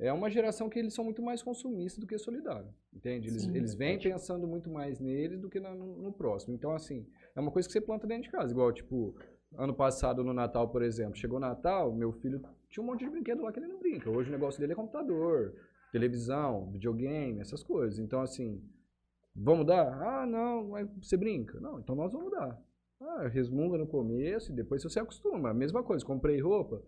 é 0.00 0.12
uma 0.12 0.30
geração 0.30 0.68
que 0.68 0.78
eles 0.78 0.94
são 0.94 1.04
muito 1.04 1.22
mais 1.22 1.42
consumistas 1.42 1.98
do 2.00 2.06
que 2.06 2.16
solidários, 2.18 2.72
entende? 2.92 3.28
Eles, 3.28 3.42
Sim. 3.42 3.54
eles 3.56 3.74
vêm 3.74 3.98
pensando 3.98 4.46
muito 4.48 4.70
mais 4.70 4.98
neles 4.98 5.38
do 5.38 5.48
que 5.48 5.60
na- 5.60 5.74
no, 5.74 5.96
no 6.02 6.12
próximo. 6.12 6.54
Então, 6.54 6.72
assim, 6.72 7.06
é 7.36 7.40
uma 7.40 7.50
coisa 7.50 7.68
que 7.68 7.72
você 7.72 7.80
planta 7.80 8.06
dentro 8.06 8.24
de 8.24 8.30
casa. 8.30 8.52
Igual, 8.52 8.72
tipo, 8.72 9.14
ano 9.56 9.74
passado 9.74 10.24
no 10.24 10.32
Natal, 10.32 10.68
por 10.68 10.82
exemplo, 10.82 11.16
chegou 11.16 11.38
Natal, 11.38 11.92
meu 11.94 12.12
filho 12.12 12.40
tinha 12.68 12.82
um 12.82 12.86
monte 12.86 13.04
de 13.04 13.10
brinquedo 13.10 13.42
lá 13.42 13.52
que 13.52 13.58
ele 13.58 13.66
não 13.68 13.78
brinca. 13.78 14.08
Hoje 14.08 14.28
o 14.30 14.32
negócio 14.32 14.58
dele 14.60 14.72
é 14.72 14.76
computador, 14.76 15.54
televisão, 15.92 16.70
videogame, 16.70 17.40
essas 17.40 17.62
coisas. 17.62 17.98
Então, 17.98 18.22
assim, 18.22 18.62
vamos 19.36 19.66
dar? 19.66 19.86
Ah, 20.02 20.26
não, 20.26 20.68
mas 20.68 20.88
você 21.02 21.16
brinca. 21.16 21.60
Não, 21.60 21.78
então 21.78 21.94
nós 21.94 22.12
vamos 22.12 22.30
dar. 22.30 22.58
Ah, 23.00 23.28
resmunga 23.28 23.76
no 23.78 23.86
começo 23.86 24.52
e 24.52 24.54
depois 24.54 24.82
você 24.82 25.00
acostuma. 25.00 25.50
A 25.50 25.54
mesma 25.54 25.82
coisa, 25.82 26.04
comprei 26.04 26.40
roupa, 26.40 26.82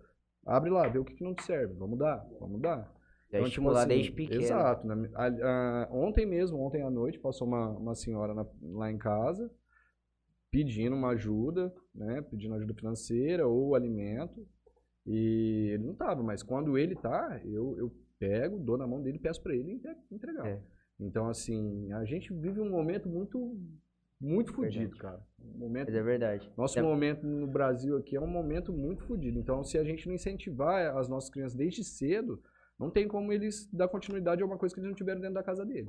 abre 0.46 0.70
lá, 0.70 0.86
vê 0.88 0.98
o 0.98 1.04
que, 1.04 1.14
que 1.14 1.24
não 1.24 1.34
te 1.34 1.42
serve. 1.42 1.74
Vamos 1.74 1.98
dar, 1.98 2.26
vamos 2.38 2.60
dar. 2.60 3.01
Já 3.32 3.38
Então, 3.38 3.44
tipo 3.44 3.48
estimular 3.48 3.80
assim, 3.80 3.88
desde 3.88 4.12
pequeno. 4.12 4.42
Exato. 4.42 4.86
na- 4.86 5.08
a- 5.14 5.26
a- 5.84 5.88
ontem 5.90 6.26
mesmo, 6.26 6.58
ontem 6.60 6.82
à 6.82 6.90
noite, 6.90 7.18
passou 7.18 7.48
uma, 7.48 7.70
uma 7.70 7.94
senhora 7.94 8.34
na- 8.34 8.46
lá 8.62 8.90
em 8.92 8.98
casa 8.98 9.50
pedindo 10.50 10.94
uma 10.94 11.08
ajuda, 11.10 11.72
né? 11.94 12.20
Pedindo 12.22 12.54
ajuda 12.54 12.74
financeira 12.74 13.46
ou 13.48 13.74
alimento. 13.74 14.46
E 15.06 15.70
ele 15.72 15.84
não 15.84 15.94
tava, 15.94 16.22
mas 16.22 16.42
quando 16.42 16.76
ele 16.76 16.94
tá, 16.94 17.40
eu, 17.44 17.74
eu 17.78 17.90
pego, 18.18 18.58
dou 18.58 18.76
na 18.76 18.86
mão 18.86 19.02
dele 19.02 19.16
e 19.16 19.20
peço 19.20 19.42
pra 19.42 19.54
ele 19.54 19.72
entre- 19.72 19.96
entregar. 20.10 20.46
É. 20.46 20.60
Então, 21.00 21.26
assim, 21.26 21.90
a 21.92 22.04
gente 22.04 22.32
vive 22.34 22.60
um 22.60 22.68
momento 22.70 23.08
muito, 23.08 23.58
muito 24.20 24.52
fodido, 24.52 24.94
cara. 24.98 25.20
Um 25.42 25.58
momento 25.58 25.86
Mas 25.88 25.96
é 25.96 26.02
verdade. 26.02 26.52
nosso 26.56 26.78
É. 26.78 26.82
momento 26.82 27.26
no 27.26 27.46
Brasil 27.48 27.96
aqui 27.96 28.14
é 28.14 28.20
um 28.20 28.26
momento 28.28 28.72
muito 28.72 29.02
fodido. 29.04 29.38
Então, 29.38 29.64
se 29.64 29.76
a 29.78 29.82
gente 29.82 30.06
não 30.06 30.14
incentivar 30.14 30.96
as 30.96 31.08
nossas 31.08 31.30
crianças 31.30 31.56
desde 31.56 31.82
cedo, 31.82 32.40
não 32.82 32.90
tem 32.90 33.06
como 33.06 33.32
eles 33.32 33.68
dar 33.72 33.88
continuidade 33.88 34.42
a 34.42 34.46
uma 34.46 34.58
coisa 34.58 34.74
que 34.74 34.80
eles 34.80 34.88
não 34.90 34.96
tiveram 34.96 35.20
dentro 35.20 35.34
da 35.34 35.42
casa 35.42 35.64
dele. 35.64 35.88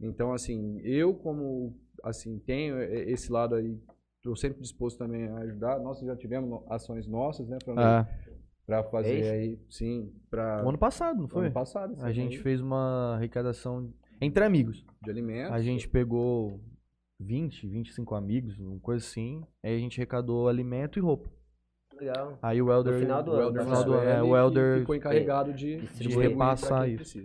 Então, 0.00 0.32
assim, 0.32 0.80
eu 0.80 1.14
como 1.14 1.78
assim 2.02 2.38
tenho 2.40 2.80
esse 2.82 3.30
lado 3.30 3.54
aí, 3.54 3.78
estou 4.16 4.34
sempre 4.34 4.60
disposto 4.60 4.98
também 4.98 5.28
a 5.28 5.36
ajudar. 5.38 5.78
Nós 5.78 6.00
já 6.00 6.16
tivemos 6.16 6.62
ações 6.68 7.06
nossas, 7.06 7.48
né, 7.48 7.58
para 7.64 8.00
Ah, 8.00 8.08
para 8.66 8.82
fazer 8.84 9.18
Esse? 9.18 9.30
aí, 9.30 9.58
sim, 9.70 10.12
para 10.30 10.64
o 10.64 10.68
ano 10.68 10.78
passado, 10.78 11.20
não 11.20 11.28
foi? 11.28 11.46
ano 11.46 11.54
passado. 11.54 11.94
A 12.00 12.12
gente 12.12 12.38
fez 12.38 12.60
uma 12.60 13.14
arrecadação. 13.14 13.92
Entre 14.20 14.42
amigos. 14.44 14.84
de 15.02 15.10
alimentos. 15.10 15.52
A 15.52 15.60
gente 15.60 15.88
pegou 15.88 16.60
20, 17.20 17.68
25 17.68 18.14
amigos, 18.14 18.58
uma 18.58 18.80
coisa 18.80 19.04
assim. 19.04 19.44
Aí 19.62 19.76
a 19.76 19.78
gente 19.78 20.00
arrecadou 20.00 20.48
alimento 20.48 20.98
e 20.98 21.02
roupa. 21.02 21.30
Legal. 22.00 22.38
Aí 22.42 22.60
o 22.60 22.72
Elder. 22.72 22.94
No 22.94 22.98
final 23.00 23.22
do 23.22 23.30
o 23.30 23.34
ano. 23.34 23.42
Helder 23.44 23.62
no 23.62 23.68
final 23.68 23.84
do 23.84 23.92
ano, 23.94 24.10
é, 24.10 24.22
o 24.22 24.36
Helder 24.36 24.74
que 24.74 24.80
ficou 24.80 24.94
encarregado 24.96 25.52
de, 25.52 25.76
de 25.76 26.08
repassar 26.08 26.88
isso. 26.88 27.18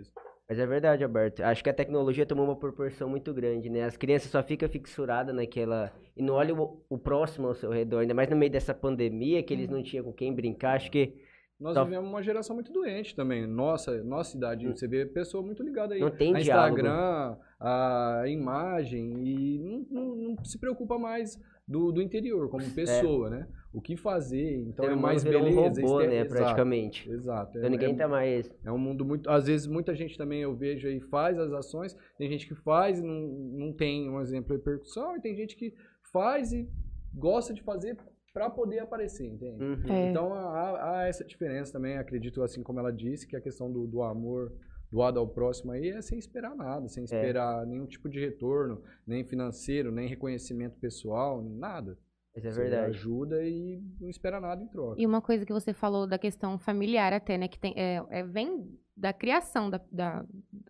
Mas 0.48 0.58
é 0.58 0.66
verdade, 0.66 1.04
Alberto. 1.04 1.42
Acho 1.44 1.62
que 1.62 1.70
a 1.70 1.74
tecnologia 1.74 2.26
tomou 2.26 2.44
uma 2.44 2.56
proporção 2.56 3.08
muito 3.08 3.32
grande, 3.32 3.70
né? 3.70 3.84
As 3.84 3.96
crianças 3.96 4.30
só 4.30 4.42
ficam 4.42 4.68
fixuradas 4.68 5.32
naquela. 5.34 5.92
E 6.16 6.22
não 6.22 6.34
olham 6.34 6.58
o, 6.58 6.84
o 6.88 6.98
próximo 6.98 7.46
ao 7.46 7.54
seu 7.54 7.70
redor, 7.70 7.98
ainda 8.00 8.14
mais 8.14 8.28
no 8.28 8.36
meio 8.36 8.50
dessa 8.50 8.74
pandemia, 8.74 9.42
que 9.44 9.54
eles 9.54 9.68
não 9.68 9.80
tinham 9.82 10.04
com 10.04 10.12
quem 10.12 10.34
brincar. 10.34 10.74
Acho 10.74 10.90
que 10.90 11.14
Nós 11.58 11.74
Tá. 11.74 11.84
vivemos 11.84 12.08
uma 12.08 12.22
geração 12.22 12.54
muito 12.56 12.72
doente 12.72 13.14
também. 13.14 13.46
Nossa, 13.46 14.02
nossa 14.02 14.36
idade, 14.36 14.66
você 14.66 14.88
vê 14.88 15.04
pessoa 15.06 15.42
muito 15.42 15.62
ligada 15.62 15.94
aí. 15.94 16.00
Não 16.00 16.10
tem 16.10 16.34
a 16.34 16.40
diálogo. 16.40 16.78
Instagram, 16.80 17.36
a 17.60 18.22
imagem, 18.26 19.12
e 19.22 19.58
não, 19.58 19.86
não- 20.04 20.16
não 20.16 20.44
se 20.44 20.58
preocupa 20.58 20.98
mais 20.98 21.38
do, 21.68 21.92
do 21.92 22.00
interior, 22.02 22.48
como 22.48 22.64
pessoa, 22.74 23.28
né? 23.30 23.46
O 23.72 23.80
que 23.80 23.96
fazer, 23.96 24.56
então 24.66 24.84
é 24.84 24.96
mais 24.96 25.22
beleza. 25.22 25.46
um 25.46 25.62
robô, 25.62 26.00
né? 26.00 26.16
exato, 26.16 26.34
Praticamente. 26.34 27.08
Exato. 27.08 27.56
Então 27.56 27.70
ninguém 27.70 27.92
é, 27.92 27.96
tá 27.96 28.08
mais. 28.08 28.52
é 28.64 28.72
um 28.72 28.78
mundo 28.78 29.04
muito. 29.04 29.30
Às 29.30 29.46
vezes, 29.46 29.66
muita 29.68 29.94
gente 29.94 30.18
também 30.18 30.40
eu 30.40 30.56
vejo 30.56 30.88
aí 30.88 31.00
faz 31.00 31.38
as 31.38 31.52
ações, 31.52 31.96
tem 32.18 32.28
gente 32.28 32.48
que 32.48 32.54
faz 32.56 32.98
e 32.98 33.02
não, 33.02 33.28
não 33.52 33.72
tem, 33.72 34.10
um 34.10 34.20
exemplo, 34.20 34.56
repercussão, 34.56 35.16
e 35.16 35.20
tem 35.20 35.36
gente 35.36 35.54
que 35.54 35.72
faz 36.12 36.52
e 36.52 36.68
gosta 37.14 37.54
de 37.54 37.62
fazer 37.62 37.96
para 38.32 38.50
poder 38.50 38.80
aparecer, 38.80 39.26
entende? 39.26 39.62
Uhum. 39.62 39.92
É. 39.92 40.10
Então 40.10 40.32
há, 40.32 40.98
há 40.98 41.08
essa 41.08 41.24
diferença 41.24 41.72
também, 41.72 41.96
acredito, 41.96 42.42
assim 42.42 42.62
como 42.62 42.80
ela 42.80 42.92
disse, 42.92 43.26
que 43.26 43.36
a 43.36 43.40
questão 43.40 43.70
do, 43.70 43.86
do 43.86 44.02
amor 44.02 44.52
doado 44.90 45.20
ao 45.20 45.28
próximo 45.28 45.72
aí 45.72 45.88
é 45.88 46.02
sem 46.02 46.18
esperar 46.18 46.54
nada, 46.56 46.88
sem 46.88 47.04
esperar 47.04 47.64
nenhum 47.64 47.86
tipo 47.86 48.08
de 48.08 48.18
retorno, 48.18 48.82
nem 49.06 49.24
financeiro, 49.24 49.92
nem 49.92 50.08
reconhecimento 50.08 50.78
pessoal, 50.80 51.42
nada. 51.42 51.96
Mas 52.34 52.44
é 52.44 52.50
Você 52.50 52.60
verdade. 52.60 52.86
ajuda 52.90 53.42
e 53.42 53.82
não 54.00 54.08
espera 54.08 54.40
nada 54.40 54.62
em 54.62 54.68
troca. 54.68 55.00
E 55.00 55.06
uma 55.06 55.20
coisa 55.20 55.44
que 55.44 55.52
você 55.52 55.72
falou 55.72 56.06
da 56.06 56.18
questão 56.18 56.58
familiar 56.58 57.12
até, 57.12 57.36
né? 57.36 57.48
Que 57.48 57.58
tem, 57.58 57.74
é, 57.76 58.02
é- 58.08 58.24
vem 58.24 58.78
da 58.96 59.12
criação 59.12 59.68
da, 59.68 59.80
da, 59.90 60.24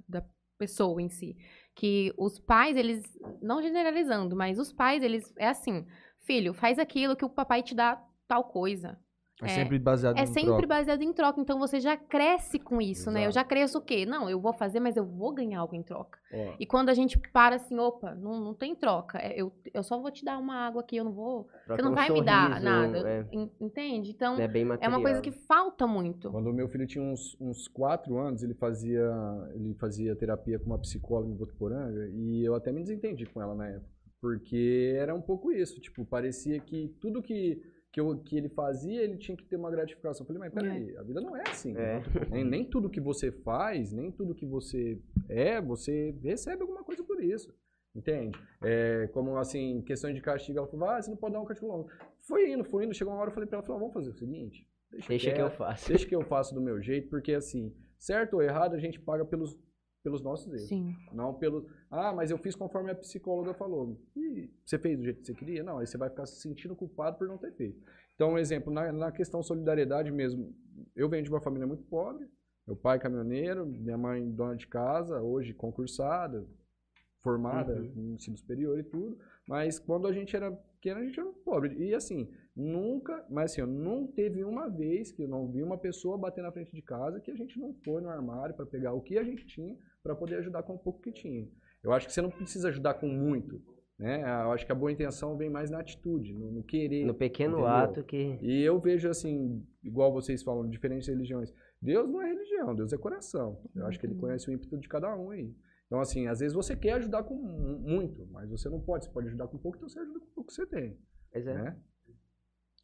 da 0.09 0.25
pessoa 0.59 1.01
em 1.03 1.09
si. 1.09 1.37
Que 1.75 2.13
os 2.17 2.39
pais, 2.39 2.77
eles, 2.77 3.03
não 3.43 3.61
generalizando, 3.61 4.35
mas 4.35 4.59
os 4.59 4.73
pais, 4.73 5.03
eles, 5.03 5.33
é 5.37 5.49
assim, 5.49 5.87
filho, 6.21 6.55
faz 6.55 6.79
aquilo 6.79 7.17
que 7.17 7.25
o 7.25 7.31
papai 7.31 7.63
te 7.63 7.75
dá 7.75 8.03
tal 8.27 8.45
coisa. 8.45 8.99
É, 9.43 9.47
É, 9.47 9.49
sempre 9.49 9.79
baseado 9.79 10.19
É 10.19 10.23
em 10.23 10.27
sempre 10.27 10.45
troca. 10.49 10.67
baseado 10.67 11.03
em 11.03 11.13
troca, 11.13 11.41
então 11.41 11.59
você 11.59 11.81
já 11.81 11.97
cresce 11.97 12.59
com 12.59 12.81
isso, 12.81 13.11
né? 13.11 13.21
Eu 13.21 13.31
Exato. 13.31 13.35
já 13.35 13.45
cresço 13.45 13.79
o 13.79 13.81
quê? 13.81 14.05
Não, 14.05 14.29
eu 14.29 14.41
vou 14.41 14.53
fazer, 14.53 14.81
mas 14.81 14.97
eu 14.97 15.05
vou 15.05 15.33
ganhar 15.33 15.61
algo 15.61 15.75
em 15.75 15.83
troca. 15.83 16.19
Ó, 16.33 16.55
E 16.59 16.67
quando 16.67 16.89
a 16.91 16.95
gente 16.95 17.19
para 17.33 17.57
assim, 17.57 17.79
opa, 17.79 18.15
não, 18.15 18.41
não 18.41 18.55
tem 18.55 18.75
troca, 18.75 19.19
é, 19.19 19.41
eu, 19.41 19.53
eu 19.73 19.83
só 19.83 19.99
vou 20.01 20.11
te 20.11 20.25
dar 20.25 20.39
uma 20.39 20.55
água 20.67 20.81
aqui, 20.83 20.97
eu 20.97 21.05
não 21.05 21.13
vou. 21.13 21.45
Troca 21.65 21.77
você 21.77 21.83
não 21.83 21.93
um 21.93 21.95
vai 21.95 22.11
me 22.11 22.23
dar 22.25 22.49
sorriso, 22.49 22.65
nada. 22.65 23.09
É, 23.09 23.27
en- 23.33 23.51
Entende? 23.61 24.11
Então, 24.11 24.37
é 24.39 24.47
bem 24.49 24.67
é 24.81 24.89
uma 24.89 25.01
coisa 25.01 25.21
que 25.21 25.31
falta 25.31 25.87
muito. 25.87 26.31
Quando 26.31 26.49
o 26.49 26.53
meu 26.53 26.69
filho 26.69 26.87
tinha 26.87 27.03
uns, 27.05 27.37
uns 27.41 27.67
quatro 27.69 28.19
anos, 28.19 28.43
ele 28.43 28.55
fazia, 28.55 29.11
ele 29.55 29.75
fazia 29.75 30.15
terapia 30.15 30.59
com 30.59 30.67
uma 30.67 30.79
psicóloga 30.79 31.31
em 31.33 31.37
Votuporanga 31.37 32.09
e 32.13 32.45
eu 32.45 32.55
até 32.55 32.71
me 32.73 32.81
desentendi 32.81 33.27
com 33.27 33.41
ela 33.41 33.55
na 33.55 33.69
época. 33.69 33.89
Porque 34.21 34.95
era 34.99 35.15
um 35.15 35.21
pouco 35.23 35.51
isso, 35.51 35.81
tipo, 35.81 36.05
parecia 36.05 36.61
que 36.61 36.95
tudo 37.01 37.23
que, 37.23 37.63
que, 37.93 38.01
eu, 38.01 38.19
que 38.19 38.37
ele 38.37 38.49
fazia, 38.49 39.03
ele 39.03 39.17
tinha 39.17 39.37
que 39.37 39.45
ter 39.45 39.57
uma 39.57 39.71
gratificação. 39.71 40.25
Eu 40.25 40.27
falei, 40.27 40.41
mas 40.41 40.53
peraí, 40.53 40.97
a 40.97 41.03
vida 41.03 41.21
não 41.21 41.37
é 41.37 41.43
assim. 41.49 41.77
É. 41.77 42.03
Nem, 42.31 42.45
nem 42.45 42.65
tudo 42.65 42.91
que 42.91 43.01
você 43.01 43.33
faz, 43.33 43.93
nem 43.93 44.11
tudo 44.13 44.35
que 44.35 44.47
você 44.47 45.01
é, 45.29 45.61
você 45.61 46.15
recebe 46.23 46.63
alguma 46.63 46.85
coisa 46.85 47.03
por 47.03 47.23
isso. 47.23 47.53
Entende? 47.95 48.39
É, 48.63 49.09
como 49.09 49.37
assim, 49.37 49.83
questão 49.83 50.13
de 50.13 50.21
castigo, 50.21 50.59
ela 50.59 50.69
falou, 50.69 50.89
ah, 50.89 51.03
você 51.03 51.11
não 51.11 51.17
pode 51.17 51.35
dar 51.35 51.41
um 51.41 51.45
castigo 51.45 51.71
longo. 51.73 51.91
Foi 52.21 52.53
indo, 52.53 52.63
foi 52.65 52.85
indo, 52.85 52.95
chegou 52.95 53.13
uma 53.13 53.21
hora 53.21 53.31
eu 53.31 53.35
falei 53.35 53.49
pra 53.49 53.59
ela, 53.59 53.67
falou, 53.67 53.81
vamos 53.81 53.95
fazer 53.95 54.11
o 54.11 54.15
seguinte, 54.15 54.65
Deixa 55.09 55.33
que 55.33 55.41
eu 55.41 55.47
quieto, 55.47 55.57
faço. 55.57 55.89
Deixa 55.89 56.07
que 56.07 56.15
eu 56.15 56.25
faço 56.25 56.55
do 56.55 56.61
meu 56.61 56.81
jeito, 56.81 57.09
porque 57.09 57.33
assim, 57.33 57.75
certo 57.99 58.35
ou 58.35 58.43
errado, 58.43 58.75
a 58.75 58.79
gente 58.79 59.01
paga 59.01 59.25
pelos, 59.25 59.57
pelos 60.03 60.23
nossos 60.23 60.53
erros. 60.53 60.69
Sim. 60.69 60.95
Não 61.13 61.35
pelo. 61.35 61.69
Ah, 61.91 62.13
mas 62.13 62.31
eu 62.31 62.39
fiz 62.39 62.55
conforme 62.55 62.91
a 62.91 62.95
psicóloga 62.95 63.53
falou. 63.53 64.01
E 64.17 64.49
você 64.65 64.79
fez 64.79 64.97
do 64.97 65.05
jeito 65.05 65.21
que 65.21 65.27
você 65.27 65.35
queria? 65.35 65.63
Não, 65.65 65.79
aí 65.79 65.87
você 65.87 65.99
vai 65.99 66.09
ficar 66.09 66.25
se 66.27 66.41
sentindo 66.41 66.77
culpado 66.77 67.19
por 67.19 67.27
não 67.27 67.37
ter 67.37 67.53
feito. 67.53 67.81
Então, 68.15 68.33
um 68.33 68.39
exemplo, 68.39 68.73
na, 68.73 68.93
na 68.93 69.11
questão 69.11 69.43
solidariedade 69.43 70.11
mesmo, 70.11 70.55
eu 70.95 71.09
venho 71.09 71.25
de 71.25 71.31
uma 71.31 71.41
família 71.41 71.67
muito 71.67 71.83
pobre. 71.85 72.29
Meu 72.67 72.77
pai 72.77 72.99
caminhoneiro, 73.01 73.67
minha 73.67 73.99
mãe 73.99 74.31
dona 74.31 74.55
de 74.55 74.69
casa, 74.69 75.21
hoje 75.21 75.53
concursada, 75.53 76.47
formada 77.23 77.75
Uhum. 77.75 77.93
no 77.95 78.15
ensino 78.15 78.37
superior 78.37 78.79
e 78.79 78.85
tudo. 78.85 79.19
Mas 79.47 79.79
quando 79.79 80.07
a 80.07 80.13
gente 80.13 80.35
era 80.37 80.53
pequeno, 80.53 81.01
a 81.01 81.05
gente 81.05 81.19
era 81.19 81.29
pobre. 81.45 81.75
E 81.77 81.95
assim, 81.95 82.29
nunca, 82.55 83.25
mas 83.29 83.53
assim, 83.53 83.63
não 83.63 84.07
teve 84.07 84.45
uma 84.45 84.69
vez 84.69 85.11
que 85.11 85.23
eu 85.23 85.29
não 85.29 85.51
vi 85.51 85.63
uma 85.63 85.77
pessoa 85.77 86.17
bater 86.17 86.43
na 86.43 86.53
frente 86.53 86.73
de 86.73 86.83
casa 86.83 87.21
que 87.21 87.31
a 87.31 87.35
gente 87.37 87.59
não 87.59 87.75
foi 87.85 88.01
no 88.01 88.09
armário 88.09 88.55
para 88.55 88.65
pegar 88.67 88.93
o 88.93 89.01
que 89.01 89.19
a 89.19 89.25
gente 89.25 89.45
tinha 89.47 89.77
para 90.03 90.15
poder 90.15 90.37
ajudar 90.37 90.63
com 90.63 90.75
o 90.75 90.79
pouco 90.79 91.01
que 91.03 91.13
tinha. 91.13 91.49
Eu 91.83 91.93
acho 91.93 92.07
que 92.07 92.13
você 92.13 92.21
não 92.23 92.31
precisa 92.31 92.69
ajudar 92.69 92.95
com 92.95 93.07
muito, 93.09 93.61
né? 93.99 94.23
Eu 94.23 94.53
acho 94.53 94.67
que 94.67 94.73
a 94.73 94.75
boa 94.75 94.93
intenção 94.93 95.37
vem 95.37 95.49
mais 95.51 95.71
na 95.71 95.81
atitude, 95.81 96.33
no, 96.35 96.51
no 96.51 96.63
querer. 96.63 97.05
No 97.07 97.15
pequeno 97.15 97.55
Entendeu? 97.59 97.67
ato 97.71 98.05
que. 98.05 98.39
E 98.43 98.63
eu 98.63 98.79
vejo 98.79 99.09
assim, 99.09 99.65
igual 99.83 100.13
vocês 100.13 100.43
falam, 100.43 100.69
diferentes 100.69 101.09
religiões. 101.09 101.53
Deus 101.81 102.09
não 102.09 102.21
é 102.21 102.27
religião, 102.27 102.75
Deus 102.75 102.93
é 102.93 102.99
coração. 102.99 103.63
Eu 103.75 103.87
acho 103.87 103.99
que 103.99 104.07
ele 104.07 104.15
conhece 104.15 104.49
o 104.51 104.53
ímpeto 104.53 104.77
de 104.79 104.89
cada 104.89 105.15
um 105.17 105.31
aí. 105.31 105.55
Então, 105.87 105.99
assim, 106.01 106.27
às 106.29 106.39
vezes 106.41 106.55
você 106.55 106.77
quer 106.77 106.93
ajudar 106.93 107.23
com 107.25 107.35
mu- 107.35 107.79
muito, 107.79 108.27
mas 108.31 108.49
você 108.51 108.69
não 108.69 108.81
pode. 108.81 109.07
Você 109.07 109.11
pode 109.11 109.27
ajudar 109.29 109.49
com 109.49 109.59
pouco, 109.59 109.77
então 109.79 109.89
você 109.89 109.99
ajuda 109.99 110.21
com 110.21 110.27
o 110.27 110.31
pouco 110.35 110.49
que 110.49 110.55
você 110.55 110.67
tem. 110.67 110.97
Mas 111.35 111.47
é. 111.47 111.55
Né? 111.55 111.77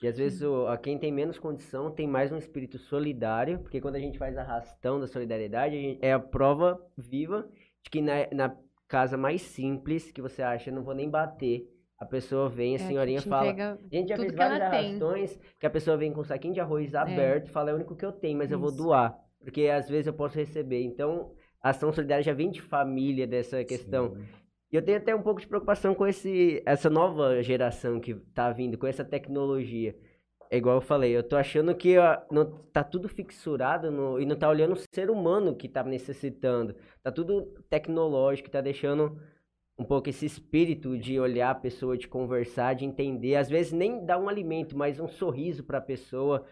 E 0.02 0.08
às 0.08 0.16
vezes 0.18 0.42
o, 0.42 0.66
a 0.66 0.76
quem 0.76 0.98
tem 0.98 1.12
menos 1.12 1.38
condição 1.38 1.90
tem 1.90 2.06
mais 2.06 2.30
um 2.32 2.36
espírito 2.36 2.78
solidário, 2.78 3.60
porque 3.60 3.80
quando 3.80 3.96
a 3.96 4.00
gente 4.00 4.18
faz 4.18 4.36
a 4.36 4.42
arrastão 4.42 4.98
da 5.00 5.06
solidariedade, 5.06 5.74
a 5.76 5.80
gente- 5.80 6.04
é 6.04 6.12
a 6.12 6.18
prova 6.18 6.78
viva 6.98 7.48
de 7.82 7.90
que 7.90 8.02
na, 8.02 8.26
na 8.32 8.56
casa 8.88 9.16
mais 9.16 9.42
simples, 9.42 10.10
que 10.12 10.22
você 10.22 10.42
acha, 10.42 10.70
não 10.70 10.82
vou 10.82 10.94
nem 10.94 11.08
bater, 11.10 11.68
a 11.98 12.04
pessoa 12.04 12.48
vem, 12.48 12.74
a 12.76 12.78
É, 12.78 12.78
senhorinha 12.78 13.22
fala. 13.22 13.50
A 13.90 13.94
gente 13.96 14.08
já 14.08 14.16
fez 14.16 14.32
que 14.32 14.42
ela 14.42 14.58
vários 14.58 14.70
tem. 14.70 14.78
arrastões 14.78 15.38
que 15.58 15.66
a 15.66 15.70
pessoa 15.70 15.96
vem 15.96 16.12
com 16.12 16.20
um 16.20 16.24
saquinho 16.24 16.54
de 16.54 16.60
arroz 16.60 16.94
aberto 16.94 17.48
e 17.48 17.50
fala, 17.50 17.70
é 17.70 17.72
o 17.72 17.76
único 17.76 17.96
que 17.96 18.04
eu 18.04 18.12
tenho, 18.12 18.38
mas 18.38 18.52
eu 18.52 18.58
vou 18.58 18.68
Isso. 18.68 18.76
doar. 18.78 19.18
Porque 19.40 19.68
às 19.68 19.88
vezes 19.88 20.06
eu 20.06 20.14
posso 20.14 20.36
receber. 20.36 20.82
Então, 20.82 21.32
a 21.62 21.70
ação 21.70 21.92
solidária 21.92 22.22
já 22.22 22.32
vem 22.34 22.50
de 22.50 22.60
família 22.60 23.26
dessa 23.26 23.64
questão. 23.64 24.14
Sim. 24.14 24.24
E 24.72 24.76
eu 24.76 24.82
tenho 24.84 24.98
até 24.98 25.14
um 25.14 25.22
pouco 25.22 25.40
de 25.40 25.46
preocupação 25.46 25.94
com 25.94 26.06
esse, 26.06 26.62
essa 26.66 26.90
nova 26.90 27.42
geração 27.42 28.00
que 28.00 28.14
tá 28.34 28.50
vindo, 28.52 28.76
com 28.76 28.86
essa 28.86 29.04
tecnologia. 29.04 29.96
É 30.50 30.56
igual 30.58 30.76
eu 30.76 30.80
falei, 30.80 31.16
eu 31.16 31.22
tô 31.24 31.36
achando 31.36 31.74
que 31.74 31.98
ó, 31.98 32.18
não, 32.30 32.44
tá 32.72 32.84
tudo 32.84 33.08
fixurado 33.08 33.90
no- 33.90 34.20
e 34.20 34.24
não 34.24 34.36
tá 34.36 34.48
olhando 34.48 34.74
o 34.74 34.82
ser 34.94 35.10
humano 35.10 35.56
que 35.56 35.68
tá 35.68 35.82
necessitando. 35.82 36.74
Tá 37.02 37.10
tudo 37.10 37.46
tecnológico, 37.68 38.48
tá 38.50 38.60
deixando 38.60 39.20
um 39.78 39.84
pouco 39.84 40.08
esse 40.08 40.26
espírito 40.26 40.96
de 40.98 41.18
olhar 41.20 41.50
a 41.50 41.54
pessoa, 41.54 41.96
de 41.98 42.08
conversar, 42.08 42.74
de 42.74 42.84
entender. 42.84 43.36
Às 43.36 43.48
vezes 43.50 43.72
nem 43.72 44.04
dar 44.04 44.18
um 44.18 44.28
alimento, 44.28 44.76
mas 44.76 45.00
um 45.00 45.08
sorriso 45.08 45.64
pra 45.64 45.80
pessoa. 45.80 46.46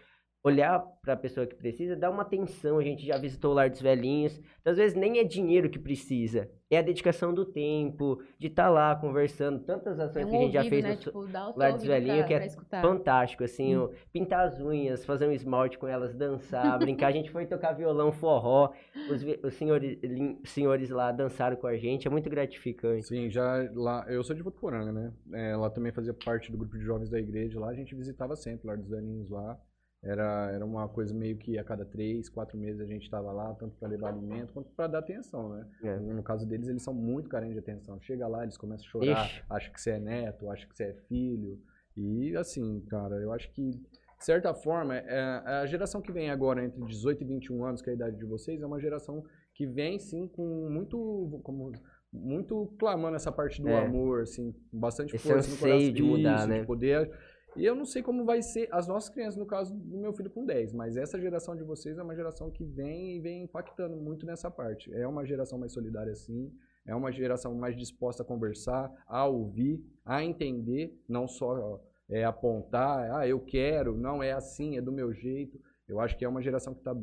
Olhar 0.45 0.79
pra 1.01 1.15
pessoa 1.15 1.47
que 1.47 1.55
precisa, 1.55 1.95
dar 1.95 2.11
uma 2.11 2.21
atenção. 2.21 2.77
A 2.77 2.83
gente 2.83 3.05
já 3.05 3.17
visitou 3.17 3.51
o 3.51 3.53
Lar 3.55 3.69
dos 3.69 3.81
Velhinhos. 3.81 4.39
Então, 4.61 4.71
às 4.71 4.77
vezes 4.77 4.95
nem 4.95 5.17
é 5.19 5.23
dinheiro 5.23 5.69
que 5.69 5.79
precisa. 5.79 6.49
É 6.69 6.77
a 6.77 6.81
dedicação 6.81 7.33
do 7.33 7.45
tempo, 7.45 8.21
de 8.39 8.47
estar 8.47 8.69
lá 8.69 8.95
conversando. 8.95 9.59
Tantas 9.59 9.99
ações 9.99 10.23
É 10.23 10.25
um 10.27 10.29
que 10.29 10.35
a 10.35 10.39
gente 10.39 10.53
já 10.53 10.59
ouvido, 10.59 10.69
fez 10.71 10.83
né? 10.83 10.89
no, 10.91 10.97
Tipo, 10.97 11.19
o 11.19 11.57
Lar 11.57 11.73
dos 11.73 11.83
Velhinhos, 11.83 12.25
que 12.27 12.33
é 12.33 12.39
fantástico, 12.81 13.43
assim, 13.43 13.75
o- 13.75 13.91
pintar 14.11 14.45
as 14.47 14.59
unhas, 14.59 15.05
fazer 15.05 15.27
um 15.27 15.31
esmalte 15.31 15.77
com 15.77 15.87
elas, 15.87 16.13
dançar, 16.15 16.77
brincar. 16.79 17.07
A 17.07 17.11
gente 17.11 17.31
foi 17.31 17.45
tocar 17.45 17.73
violão, 17.73 18.11
forró, 18.11 18.71
os, 19.09 19.23
os 19.43 19.53
senhores, 19.55 19.97
senhores 20.45 20.89
lá 20.89 21.11
dançaram 21.11 21.55
com 21.55 21.67
a 21.67 21.77
gente, 21.77 22.07
é 22.07 22.11
muito 22.11 22.29
gratificante. 22.29 23.07
Sim, 23.07 23.29
já 23.29 23.67
lá. 23.73 24.05
Eu 24.07 24.23
sou 24.23 24.35
de 24.35 24.41
Votuporanga, 24.41 24.91
né? 24.91 25.11
É, 25.33 25.55
lá 25.55 25.69
também 25.69 25.91
fazia 25.91 26.13
parte 26.13 26.51
do 26.51 26.57
grupo 26.57 26.77
de 26.77 26.83
jovens 26.83 27.09
da 27.09 27.19
igreja. 27.19 27.59
Lá 27.59 27.69
a 27.69 27.73
gente 27.73 27.95
visitava 27.95 28.35
sempre, 28.35 28.67
Lar 28.67 28.77
dos 28.77 28.89
Velhinhos 28.89 29.29
lá. 29.29 29.57
Era, 30.05 30.51
era 30.53 30.63
uma 30.63 30.87
coisa 30.87 31.13
meio 31.15 31.35
que 31.35 31.57
a 31.57 31.63
cada 31.63 31.83
três, 31.83 32.29
quatro 32.29 32.55
meses 32.57 32.79
a 32.79 32.85
gente 32.85 33.01
estava 33.03 33.31
lá, 33.31 33.53
tanto 33.55 33.75
para 33.77 33.87
levar 33.89 34.09
alimento 34.09 34.53
quanto 34.53 34.69
para 34.69 34.85
dar 34.87 34.99
atenção, 34.99 35.49
né? 35.49 35.65
É. 35.83 35.97
No 35.97 36.21
caso 36.21 36.47
deles, 36.47 36.67
eles 36.67 36.83
são 36.83 36.93
muito 36.93 37.27
carentes 37.27 37.53
de 37.55 37.59
atenção. 37.59 37.99
Chega 38.01 38.27
lá, 38.27 38.43
eles 38.43 38.55
começam 38.55 38.85
a 38.85 38.89
chorar, 38.89 39.25
Ixi. 39.25 39.43
acha 39.49 39.71
que 39.71 39.81
você 39.81 39.89
é 39.91 39.99
neto, 39.99 40.49
acha 40.51 40.67
que 40.67 40.75
você 40.77 40.83
é 40.83 40.93
filho. 41.07 41.59
E 41.97 42.35
assim, 42.37 42.81
cara, 42.87 43.15
eu 43.15 43.31
acho 43.33 43.49
que, 43.51 43.71
de 43.71 43.79
certa 44.23 44.53
forma, 44.53 44.95
é, 44.95 45.19
a 45.43 45.65
geração 45.65 46.01
que 46.01 46.11
vem 46.11 46.29
agora 46.29 46.63
entre 46.63 46.79
18 46.85 47.23
e 47.23 47.25
21 47.25 47.65
anos, 47.65 47.81
que 47.81 47.89
é 47.89 47.93
a 47.93 47.95
idade 47.95 48.15
de 48.17 48.25
vocês, 48.25 48.61
é 48.61 48.65
uma 48.65 48.79
geração 48.79 49.23
que 49.55 49.65
vem 49.65 49.97
sim 49.97 50.27
com 50.27 50.69
muito. 50.69 51.39
Como, 51.43 51.71
muito 52.17 52.73
clamando 52.79 53.17
essa 53.17 53.29
parte 53.29 53.61
do 53.61 53.67
É. 53.67 53.85
amor, 53.85 54.21
assim, 54.21 54.55
bastante 54.71 55.15
Esse 55.17 55.27
força 55.27 55.49
no 55.51 55.57
coração. 55.57 55.91
de 55.91 56.01
mudar, 56.01 56.37
Isso, 56.39 56.47
né? 56.47 56.59
De 56.61 56.65
poder. 56.65 57.11
E 57.55 57.65
eu 57.65 57.75
não 57.75 57.85
sei 57.85 58.03
como 58.03 58.25
vai 58.25 58.41
ser 58.41 58.67
as 58.71 58.87
nossas 58.87 59.09
crianças, 59.09 59.37
no 59.37 59.45
caso 59.45 59.73
do 59.73 59.97
meu 59.97 60.13
filho 60.13 60.29
com 60.29 60.45
10, 60.45 60.73
mas 60.73 60.97
essa 60.97 61.19
geração 61.19 61.55
de 61.55 61.63
vocês 61.63 61.97
é 61.97 62.03
uma 62.03 62.15
geração 62.15 62.51
que 62.51 62.65
vem 62.65 63.15
e 63.15 63.19
vem 63.19 63.43
impactando 63.43 63.95
muito 63.95 64.25
nessa 64.25 64.51
parte. 64.51 64.93
É 64.93 65.07
uma 65.07 65.25
geração 65.25 65.57
mais 65.57 65.71
solidária, 65.71 66.13
sim. 66.15 66.51
É 66.85 66.93
uma 66.93 67.11
geração 67.11 67.55
mais 67.55 67.75
disposta 67.75 68.23
a 68.23 68.25
conversar, 68.25 68.91
a 69.07 69.25
ouvir, 69.25 69.83
a 70.03 70.23
entender, 70.23 70.93
não 71.07 71.27
só 71.27 71.81
é, 72.09 72.23
apontar, 72.23 73.11
ah, 73.15 73.27
eu 73.27 73.39
quero, 73.39 73.97
não 73.97 74.21
é 74.21 74.33
assim, 74.33 74.77
é 74.77 74.81
do 74.81 74.91
meu 74.91 75.13
jeito. 75.13 75.59
Eu 75.87 75.99
acho 75.99 76.17
que 76.17 76.25
é 76.25 76.29
uma 76.29 76.41
geração 76.41 76.73
que 76.73 76.81
está 76.81 76.95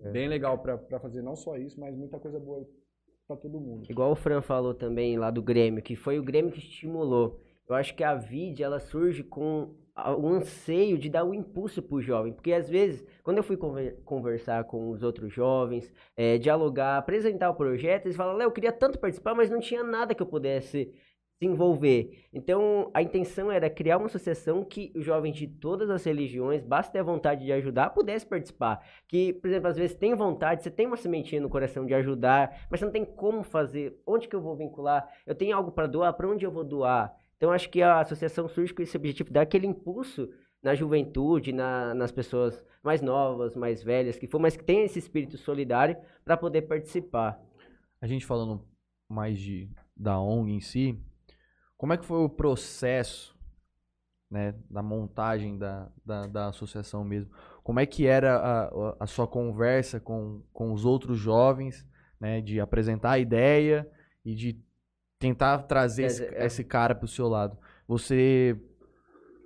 é. 0.00 0.10
bem 0.10 0.28
legal 0.28 0.58
para 0.58 1.00
fazer 1.00 1.22
não 1.22 1.34
só 1.34 1.56
isso, 1.56 1.80
mas 1.80 1.96
muita 1.96 2.18
coisa 2.18 2.38
boa 2.38 2.68
para 3.26 3.36
todo 3.36 3.60
mundo. 3.60 3.86
Igual 3.90 4.12
o 4.12 4.16
Fran 4.16 4.40
falou 4.40 4.72
também 4.72 5.18
lá 5.18 5.30
do 5.30 5.42
Grêmio, 5.42 5.82
que 5.82 5.96
foi 5.96 6.18
o 6.18 6.22
Grêmio 6.22 6.52
que 6.52 6.58
estimulou. 6.58 7.40
Eu 7.68 7.74
acho 7.74 7.94
que 7.94 8.02
a 8.02 8.14
VID, 8.14 8.62
ela 8.62 8.80
surge 8.80 9.22
com 9.22 9.74
o 10.16 10.28
anseio 10.28 10.96
de 10.96 11.10
dar 11.10 11.24
o 11.24 11.30
um 11.30 11.34
impulso 11.34 11.82
para 11.82 11.96
o 11.96 12.00
jovem, 12.00 12.32
porque 12.32 12.52
às 12.52 12.68
vezes, 12.68 13.04
quando 13.22 13.38
eu 13.38 13.42
fui 13.42 13.58
conversar 14.04 14.64
com 14.64 14.90
os 14.90 15.02
outros 15.02 15.32
jovens, 15.32 15.92
é, 16.16 16.38
dialogar, 16.38 16.96
apresentar 16.98 17.50
o 17.50 17.54
projeto, 17.54 18.06
eles 18.06 18.16
falam, 18.16 18.36
Léo, 18.36 18.46
eu 18.46 18.52
queria 18.52 18.72
tanto 18.72 18.98
participar, 18.98 19.34
mas 19.34 19.50
não 19.50 19.60
tinha 19.60 19.82
nada 19.82 20.14
que 20.14 20.22
eu 20.22 20.26
pudesse 20.26 20.94
se 21.38 21.46
envolver. 21.46 22.26
Então, 22.32 22.90
a 22.94 23.02
intenção 23.02 23.50
era 23.50 23.68
criar 23.68 23.98
uma 23.98 24.06
associação 24.06 24.64
que 24.64 24.92
os 24.94 25.04
jovens 25.04 25.36
de 25.36 25.46
todas 25.46 25.90
as 25.90 26.04
religiões, 26.04 26.64
basta 26.64 26.92
ter 26.92 27.02
vontade 27.02 27.44
de 27.44 27.52
ajudar, 27.52 27.90
pudesse 27.90 28.26
participar. 28.26 28.84
Que, 29.06 29.32
por 29.32 29.48
exemplo, 29.48 29.68
às 29.68 29.76
vezes 29.76 29.96
tem 29.96 30.14
vontade, 30.14 30.62
você 30.62 30.70
tem 30.70 30.86
uma 30.86 30.96
sementinha 30.96 31.40
no 31.40 31.48
coração 31.48 31.86
de 31.86 31.94
ajudar, 31.94 32.66
mas 32.70 32.80
você 32.80 32.86
não 32.86 32.92
tem 32.92 33.04
como 33.04 33.42
fazer. 33.42 34.00
Onde 34.06 34.26
que 34.26 34.34
eu 34.34 34.40
vou 34.40 34.56
vincular? 34.56 35.08
Eu 35.26 35.34
tenho 35.34 35.56
algo 35.56 35.70
para 35.70 35.86
doar, 35.86 36.12
para 36.14 36.28
onde 36.28 36.44
eu 36.44 36.50
vou 36.50 36.64
doar? 36.64 37.14
Então, 37.38 37.52
acho 37.52 37.70
que 37.70 37.80
a 37.80 38.00
associação 38.00 38.48
surge 38.48 38.74
com 38.74 38.82
esse 38.82 38.96
objetivo, 38.96 39.30
dar 39.30 39.42
aquele 39.42 39.66
impulso 39.66 40.28
na 40.60 40.74
juventude, 40.74 41.52
na, 41.52 41.94
nas 41.94 42.10
pessoas 42.10 42.64
mais 42.82 43.00
novas, 43.00 43.54
mais 43.54 43.80
velhas, 43.80 44.18
que 44.18 44.26
for, 44.26 44.40
mas 44.40 44.56
que 44.56 44.64
tem 44.64 44.84
esse 44.84 44.98
espírito 44.98 45.38
solidário 45.38 45.96
para 46.24 46.36
poder 46.36 46.62
participar. 46.62 47.40
A 48.00 48.08
gente 48.08 48.26
falando 48.26 48.66
mais 49.08 49.38
de 49.38 49.70
da 49.96 50.20
ONG 50.20 50.52
em 50.52 50.60
si, 50.60 51.00
como 51.76 51.92
é 51.92 51.96
que 51.96 52.04
foi 52.04 52.18
o 52.18 52.28
processo 52.28 53.36
né, 54.30 54.54
da 54.68 54.82
montagem 54.82 55.56
da, 55.56 55.90
da, 56.04 56.26
da, 56.26 56.48
associação 56.48 57.04
mesmo? 57.04 57.32
Como 57.62 57.80
é 57.80 57.86
que 57.86 58.06
era 58.06 58.36
a, 58.36 58.96
a 59.00 59.06
sua 59.06 59.26
conversa 59.26 60.00
com, 60.00 60.42
com 60.52 60.72
os 60.72 60.84
outros 60.84 61.18
jovens, 61.18 61.86
né, 62.20 62.40
de 62.40 62.60
apresentar 62.60 63.12
a 63.12 63.18
ideia 63.18 63.88
e 64.24 64.34
de 64.34 64.60
tentar 65.18 65.58
trazer 65.64 66.04
esse, 66.04 66.24
é. 66.24 66.46
esse 66.46 66.64
cara 66.64 66.94
para 66.94 67.04
o 67.04 67.08
seu 67.08 67.28
lado? 67.28 67.58
Você 67.86 68.56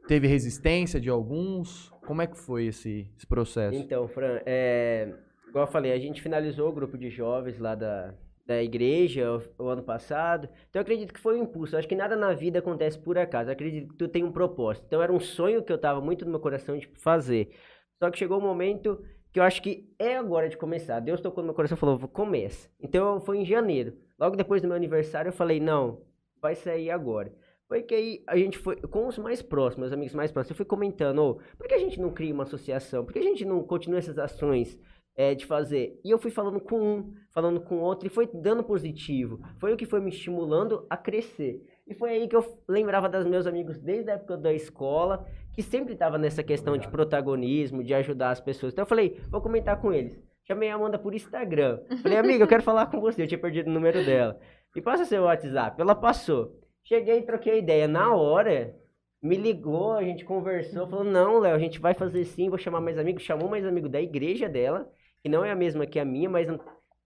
teve 0.06 0.26
resistência 0.26 1.00
de 1.00 1.08
alguns? 1.08 1.90
Como 2.06 2.20
é 2.20 2.26
que 2.26 2.36
foi 2.36 2.66
esse, 2.66 3.08
esse 3.16 3.26
processo? 3.26 3.78
Então, 3.78 4.08
Fran, 4.08 4.40
é, 4.44 5.14
igual 5.48 5.66
eu 5.66 5.70
falei, 5.70 5.92
a 5.92 5.98
gente 5.98 6.20
finalizou 6.20 6.68
o 6.68 6.72
grupo 6.72 6.98
de 6.98 7.08
jovens 7.08 7.58
lá 7.58 7.74
da, 7.74 8.12
da 8.46 8.62
igreja 8.62 9.30
o, 9.58 9.64
o, 9.64 9.68
ano 9.68 9.82
passado. 9.82 10.48
Então 10.68 10.80
eu 10.80 10.82
acredito 10.82 11.12
que 11.12 11.20
foi 11.20 11.38
um 11.38 11.44
impulso. 11.44 11.74
Eu 11.74 11.78
acho 11.78 11.88
que 11.88 11.94
nada 11.94 12.16
na 12.16 12.32
vida 12.34 12.58
acontece 12.58 12.98
por 12.98 13.16
acaso. 13.16 13.50
Eu 13.50 13.52
acredito 13.52 13.88
que 13.88 13.96
tu 13.96 14.08
tem 14.08 14.24
um 14.24 14.32
propósito. 14.32 14.84
Então 14.86 15.02
era 15.02 15.12
um 15.12 15.20
sonho 15.20 15.62
que 15.62 15.72
eu 15.72 15.78
tava 15.78 16.00
muito 16.00 16.24
no 16.24 16.30
meu 16.30 16.40
coração 16.40 16.76
de 16.76 16.88
fazer. 16.98 17.50
Só 17.98 18.10
que 18.10 18.18
chegou 18.18 18.38
um 18.38 18.42
momento 18.42 19.02
que 19.32 19.40
eu 19.40 19.44
acho 19.44 19.62
que 19.62 19.88
é 19.98 20.16
agora 20.16 20.48
de 20.48 20.56
começar. 20.56 21.00
Deus 21.00 21.20
tocou 21.20 21.42
no 21.42 21.48
meu 21.48 21.54
coração 21.54 21.76
e 21.76 21.80
falou: 21.80 21.98
começa. 22.08 22.68
Então 22.80 23.20
foi 23.20 23.38
em 23.38 23.44
janeiro. 23.44 23.94
Logo 24.22 24.36
depois 24.36 24.62
do 24.62 24.68
meu 24.68 24.76
aniversário 24.76 25.30
eu 25.30 25.32
falei: 25.32 25.58
não, 25.58 26.00
vai 26.40 26.54
sair 26.54 26.90
agora. 26.90 27.34
Foi 27.66 27.82
que 27.82 27.94
aí 27.94 28.22
a 28.26 28.36
gente 28.36 28.56
foi, 28.56 28.76
com 28.76 29.08
os 29.08 29.18
mais 29.18 29.42
próximos, 29.42 29.88
os 29.88 29.92
amigos 29.92 30.14
mais 30.14 30.30
próximos, 30.30 30.50
eu 30.50 30.56
fui 30.56 30.66
comentando, 30.66 31.18
oh, 31.18 31.34
por 31.56 31.66
que 31.66 31.74
a 31.74 31.78
gente 31.78 32.00
não 32.00 32.12
cria 32.12 32.32
uma 32.32 32.44
associação? 32.44 33.04
Por 33.04 33.12
que 33.12 33.18
a 33.18 33.22
gente 33.22 33.44
não 33.44 33.62
continua 33.64 33.98
essas 33.98 34.18
ações? 34.18 34.78
é, 35.14 35.34
de 35.34 35.44
fazer. 35.46 36.00
E 36.04 36.10
eu 36.10 36.18
fui 36.18 36.30
falando 36.30 36.60
com 36.60 36.80
um, 36.80 37.14
falando 37.30 37.60
com 37.60 37.78
outro, 37.78 38.06
e 38.06 38.10
foi 38.10 38.28
dando 38.32 38.64
positivo. 38.64 39.40
Foi 39.58 39.72
o 39.72 39.76
que 39.76 39.86
foi 39.86 40.00
me 40.00 40.10
estimulando 40.10 40.86
a 40.88 40.96
crescer. 40.96 41.62
E 41.86 41.94
foi 41.94 42.10
aí 42.10 42.28
que 42.28 42.36
eu 42.36 42.44
lembrava 42.68 43.08
dos 43.08 43.26
meus 43.26 43.46
amigos 43.46 43.78
desde 43.78 44.10
a 44.10 44.14
época 44.14 44.36
da 44.36 44.52
escola, 44.52 45.26
que 45.52 45.62
sempre 45.62 45.92
estava 45.92 46.16
nessa 46.16 46.42
questão 46.42 46.76
de 46.78 46.88
protagonismo, 46.88 47.84
de 47.84 47.92
ajudar 47.94 48.30
as 48.30 48.40
pessoas. 48.40 48.72
Então 48.72 48.84
eu 48.84 48.88
falei, 48.88 49.20
vou 49.28 49.40
comentar 49.40 49.80
com 49.80 49.92
eles. 49.92 50.18
Chamei 50.46 50.70
a 50.70 50.74
Amanda 50.74 50.98
por 50.98 51.14
Instagram. 51.14 51.80
Falei, 52.02 52.18
amiga, 52.18 52.44
eu 52.44 52.48
quero 52.48 52.62
falar 52.62 52.86
com 52.86 53.00
você. 53.00 53.22
Eu 53.22 53.28
tinha 53.28 53.38
perdido 53.38 53.68
o 53.68 53.72
número 53.72 54.04
dela. 54.04 54.38
E 54.74 54.80
passa 54.80 55.04
seu 55.04 55.22
WhatsApp. 55.22 55.80
Ela 55.80 55.94
passou. 55.94 56.60
Cheguei 56.84 57.18
e 57.18 57.22
troquei 57.22 57.58
ideia. 57.58 57.86
Na 57.86 58.14
hora, 58.14 58.74
me 59.22 59.36
ligou, 59.36 59.92
a 59.92 60.02
gente 60.02 60.24
conversou, 60.24 60.88
falou, 60.88 61.04
não, 61.04 61.38
Léo, 61.38 61.54
a 61.54 61.58
gente 61.58 61.78
vai 61.78 61.94
fazer 61.94 62.24
sim, 62.24 62.48
vou 62.48 62.58
chamar 62.58 62.80
mais 62.80 62.98
amigos. 62.98 63.22
Chamou 63.22 63.48
mais 63.48 63.64
amigo 63.64 63.88
da 63.88 64.00
igreja 64.00 64.48
dela 64.48 64.90
que 65.22 65.28
não 65.28 65.44
é 65.44 65.52
a 65.52 65.56
mesma 65.56 65.86
que 65.86 65.98
a 65.98 66.04
minha, 66.04 66.28
mas 66.28 66.48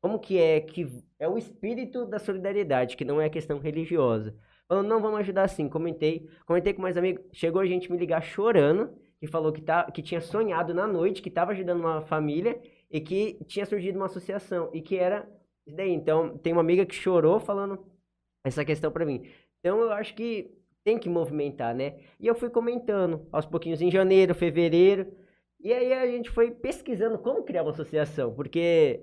como 0.01 0.19
que 0.19 0.39
é 0.39 0.61
que 0.61 0.87
é 1.19 1.29
o 1.29 1.37
espírito 1.37 2.07
da 2.07 2.19
solidariedade, 2.19 2.97
que 2.97 3.05
não 3.05 3.21
é 3.21 3.27
a 3.27 3.31
questão 3.31 3.59
religiosa. 3.59 4.35
Falando, 4.67 4.89
não, 4.89 5.01
vamos 5.01 5.21
ajudar 5.21 5.47
sim. 5.49 5.69
Comentei, 5.69 6.27
comentei 6.47 6.73
com 6.73 6.83
mais 6.83 6.97
amigos. 6.97 7.25
Chegou 7.33 7.61
a 7.61 7.67
gente 7.67 7.93
me 7.93 7.99
ligar 7.99 8.23
chorando, 8.23 8.91
que 9.21 9.27
falou 9.27 9.53
que, 9.53 9.61
tá, 9.61 9.85
que 9.91 10.03
tinha 10.03 10.21
sonhado 10.21 10.73
na 10.75 10.87
noite, 10.87 11.23
que 11.23 11.29
estava 11.29 11.53
ajudando 11.53 11.81
uma 11.81 12.01
família 12.03 12.59
e 12.91 13.01
que 13.01 13.39
tinha 13.47 13.67
surgido 13.67 13.99
uma 13.99 14.07
associação 14.07 14.71
e 14.73 14.81
que 14.81 14.97
era 14.97 15.29
isso 15.67 15.77
daí. 15.77 15.93
Então, 15.93 16.39
tem 16.39 16.53
uma 16.53 16.63
amiga 16.63 16.87
que 16.87 16.95
chorou 16.95 17.41
falando 17.41 17.85
essa 18.45 18.65
questão 18.65 18.91
para 18.91 19.05
mim. 19.05 19.29
Então, 19.61 19.81
eu 19.81 19.93
acho 19.93 20.15
que 20.15 20.57
tem 20.85 20.99
que 20.99 21.09
movimentar, 21.09 21.75
né? 21.75 21.99
E 22.21 22.29
eu 22.29 22.35
fui 22.37 22.49
comentando 22.49 23.27
aos 23.33 23.45
pouquinhos 23.45 23.83
em 23.83 23.91
janeiro, 23.91 24.35
fevereiro. 24.35 25.13
E 25.59 25.73
aí 25.73 25.93
a 25.93 26.07
gente 26.07 26.31
foi 26.31 26.53
pesquisando 26.53 27.19
como 27.19 27.43
criar 27.43 27.63
uma 27.63 27.73
associação, 27.73 28.33
porque 28.33 29.03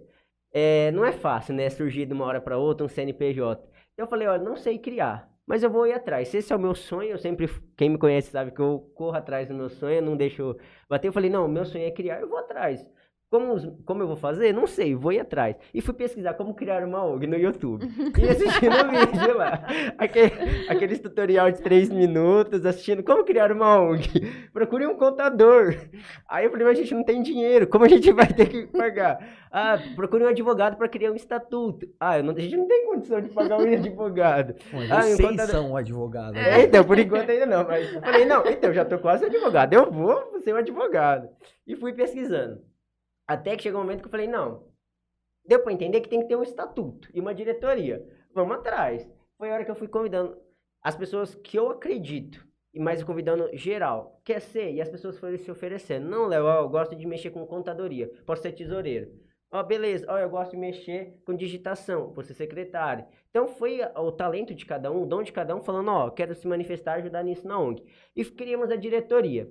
é, 0.54 0.92
não 0.92 1.04
é 1.04 1.12
fácil, 1.12 1.54
né? 1.54 1.70
Surgir 1.70 2.06
de 2.06 2.14
uma 2.14 2.24
hora 2.24 2.40
para 2.40 2.58
outra 2.58 2.86
um 2.86 2.90
CNPJ. 2.90 3.62
Então 3.94 4.06
eu 4.06 4.10
falei, 4.10 4.28
olha, 4.30 4.42
não 4.42 4.56
sei 4.56 4.80
criar, 4.80 5.30
mas 5.46 5.62
eu 5.62 5.70
vou 5.70 5.86
ir 5.86 5.92
atrás. 5.92 6.30
Se 6.30 6.38
esse 6.38 6.54
é 6.54 6.56
o 6.56 6.60
meu 6.60 6.74
sonho, 6.74 7.12
eu 7.12 7.18
sempre, 7.18 7.50
quem 7.76 7.90
me 7.90 7.98
conhece 7.98 8.32
sabe 8.32 8.52
que 8.52 8.62
eu 8.62 8.90
corro 8.96 9.18
atrás 9.18 9.50
do 9.50 9.54
meu 9.54 9.70
sonho, 9.70 10.02
não 10.02 10.16
deixo 10.16 10.56
bater. 10.90 11.10
Eu 11.10 11.14
falei, 11.14 11.30
não, 11.30 11.50
meu 11.50 11.66
sonho 11.66 11.86
é 11.86 11.92
criar, 11.92 12.22
eu 12.22 12.30
vou 12.30 12.38
atrás. 12.38 12.86
Como, 13.34 13.78
como 13.84 14.04
eu 14.04 14.06
vou 14.06 14.16
fazer? 14.16 14.54
Não 14.54 14.68
sei, 14.68 14.94
vou 14.94 15.12
ir 15.12 15.20
atrás. 15.20 15.56
E 15.74 15.82
fui 15.82 15.96
pesquisar 15.96 16.36
como 16.36 16.54
criar 16.54 16.84
uma 16.84 17.04
ONG 17.04 17.26
no 17.26 17.36
YouTube. 17.36 17.84
E 18.16 18.30
assistindo 18.30 18.76
o 18.76 18.92
vídeo 18.92 19.36
lá. 19.36 19.66
Aquele, 19.98 20.70
aqueles 20.70 21.00
tutorial 21.00 21.52
de 21.52 21.60
3 21.60 21.90
minutos, 21.90 22.64
assistindo 22.64 23.02
como 23.02 23.24
criar 23.24 23.52
uma 23.52 23.80
ONG. 23.80 24.08
Procure 24.54 24.86
um 24.86 24.96
contador. 24.96 25.76
Aí 26.30 26.46
eu 26.46 26.52
falei, 26.52 26.68
mas 26.68 26.78
a 26.78 26.82
gente 26.84 26.94
não 26.94 27.04
tem 27.04 27.24
dinheiro, 27.24 27.66
como 27.66 27.86
a 27.86 27.88
gente 27.88 28.12
vai 28.12 28.28
ter 28.28 28.46
que 28.46 28.68
pagar? 28.68 29.18
Ah, 29.52 29.80
procure 29.96 30.24
um 30.24 30.28
advogado 30.28 30.78
para 30.78 30.88
criar 30.88 31.12
um 31.12 31.16
estatuto. 31.16 31.88
Ah, 32.00 32.22
não, 32.22 32.36
a 32.36 32.40
gente 32.40 32.56
não 32.56 32.68
tem 32.68 32.86
condição 32.86 33.20
de 33.20 33.30
pagar 33.30 33.58
um 33.58 33.74
advogado. 33.74 34.54
Mas 34.72 34.92
ah, 34.92 35.02
vocês 35.02 35.28
contador... 35.28 35.56
são 35.56 35.72
um 35.72 35.76
advogado. 35.76 36.34
Né? 36.34 36.60
É, 36.60 36.64
então, 36.66 36.84
por 36.84 37.00
enquanto 37.00 37.32
ainda 37.32 37.48
não. 37.48 37.64
Mas 37.64 37.96
eu 37.96 38.00
falei, 38.00 38.26
não, 38.26 38.46
então, 38.46 38.72
já 38.72 38.86
tô 38.86 39.00
quase 39.00 39.26
advogado. 39.26 39.74
Eu 39.74 39.92
vou 39.92 40.40
ser 40.42 40.54
um 40.54 40.58
advogado. 40.58 41.30
E 41.66 41.76
fui 41.76 41.94
pesquisando. 41.94 42.62
Até 43.28 43.56
que 43.56 43.64
chegou 43.64 43.80
um 43.80 43.84
momento 43.84 44.02
que 44.02 44.08
eu 44.08 44.12
falei, 44.12 44.28
não, 44.28 44.68
deu 45.46 45.62
para 45.62 45.74
entender 45.74 46.02
que 46.02 46.10
tem 46.10 46.22
que 46.22 46.28
ter 46.28 46.36
um 46.36 46.44
estatuto 46.44 47.10
e 47.14 47.20
uma 47.20 47.34
diretoria. 47.34 48.06
Vamos 48.34 48.58
atrás. 48.58 49.10
Foi 49.38 49.50
a 49.50 49.54
hora 49.54 49.66
que 49.66 49.72
eu 49.72 49.76
fui 49.76 49.88
convidando 49.88 50.38
as 50.82 50.96
pessoas 50.96 51.34
que 51.36 51.58
eu 51.58 51.70
acredito, 51.70 52.46
e 52.74 52.80
mais 52.80 53.04
convidando 53.04 53.50
geral. 53.56 54.20
Quer 54.26 54.42
ser? 54.42 54.74
E 54.74 54.82
as 54.82 54.90
pessoas 54.90 55.18
foram 55.18 55.38
se 55.38 55.52
oferecendo. 55.52 56.10
Não, 56.10 56.28
Léo, 56.28 56.46
eu 56.48 56.70
gosto 56.70 56.96
de 56.96 57.06
mexer 57.06 57.30
com 57.30 57.46
contadoria, 57.46 58.10
posso 58.26 58.42
ser 58.42 58.52
tesoureiro. 58.52 59.12
Ó, 59.52 59.60
oh, 59.60 59.64
beleza, 59.64 60.06
ó, 60.10 60.16
oh, 60.16 60.18
eu 60.18 60.30
gosto 60.30 60.52
de 60.52 60.58
mexer 60.58 61.22
com 61.24 61.36
digitação, 61.36 62.12
vou 62.12 62.24
ser 62.24 62.34
secretário. 62.34 63.06
Então 63.30 63.48
foi 63.48 63.82
o 63.96 64.12
talento 64.12 64.54
de 64.54 64.66
cada 64.66 64.92
um, 64.92 65.04
o 65.04 65.06
dom 65.06 65.22
de 65.22 65.32
cada 65.32 65.56
um, 65.56 65.62
falando, 65.62 65.90
ó, 65.90 66.08
oh, 66.08 66.12
quero 66.12 66.34
se 66.34 66.48
manifestar, 66.48 66.96
ajudar 66.96 67.24
nisso 67.24 67.48
na 67.48 67.60
ONG. 67.60 67.84
E 68.16 68.26
criamos 68.26 68.72
a 68.72 68.76
diretoria. 68.76 69.48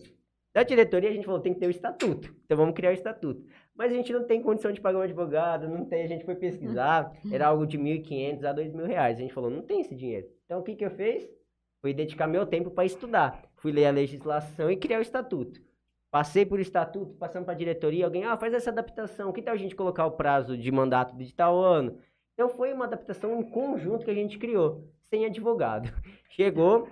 Da 0.53 0.65
diretoria 0.65 1.09
a 1.09 1.13
gente 1.13 1.25
falou, 1.25 1.41
tem 1.41 1.55
que 1.55 1.61
ter 1.61 1.69
o 1.69 1.71
estatuto. 1.71 2.35
Então 2.45 2.57
vamos 2.57 2.75
criar 2.75 2.91
o 2.91 2.95
estatuto. 2.95 3.47
Mas 3.83 3.91
a 3.91 3.97
gente 3.97 4.13
não 4.13 4.23
tem 4.23 4.41
condição 4.41 4.71
de 4.71 4.81
pagar 4.81 5.01
um 5.01 5.03
advogado, 5.03 5.69
não 5.69 5.85
tem. 5.85 6.05
A 6.05 6.07
gente 6.07 6.25
foi 6.25 6.37
pesquisar, 6.37 7.13
era 7.33 7.49
algo 7.49 7.67
de 7.67 7.77
1.500 7.77 8.45
a 8.45 8.55
2.000 8.55 8.87
reais. 8.87 9.19
A 9.19 9.23
gente 9.23 9.35
falou, 9.35 9.51
não 9.51 9.63
tem 9.63 9.81
esse 9.81 9.93
dinheiro. 9.93 10.29
Então 10.45 10.61
o 10.61 10.63
que, 10.63 10.77
que 10.77 10.85
eu 10.85 10.91
fiz? 10.93 11.29
Fui 11.81 11.93
dedicar 11.93 12.29
meu 12.29 12.47
tempo 12.47 12.71
para 12.71 12.85
estudar. 12.85 13.43
Fui 13.57 13.73
ler 13.73 13.87
a 13.87 13.91
legislação 13.91 14.71
e 14.71 14.77
criar 14.77 15.01
o 15.01 15.03
estatuto. 15.03 15.61
Passei 16.13 16.47
por 16.47 16.61
estatuto, 16.61 17.17
passando 17.17 17.45
para 17.45 17.55
a 17.55 17.57
diretoria, 17.57 18.05
alguém, 18.05 18.23
ah, 18.25 18.37
faz 18.37 18.55
essa 18.55 18.71
adaptação. 18.71 19.33
Que 19.33 19.43
tal 19.43 19.55
a 19.55 19.57
gente 19.57 19.75
colocar 19.75 20.07
o 20.07 20.13
prazo 20.13 20.57
de 20.57 20.71
mandato 20.71 21.17
de 21.17 21.35
tal 21.35 21.59
ano? 21.59 21.99
Então 22.35 22.49
foi 22.49 22.73
uma 22.73 22.85
adaptação 22.85 23.41
em 23.41 23.43
conjunto 23.43 24.05
que 24.05 24.13
a 24.13 24.15
gente 24.15 24.39
criou, 24.39 24.89
sem 25.11 25.27
advogado. 25.27 25.93
Chegou, 26.31 26.87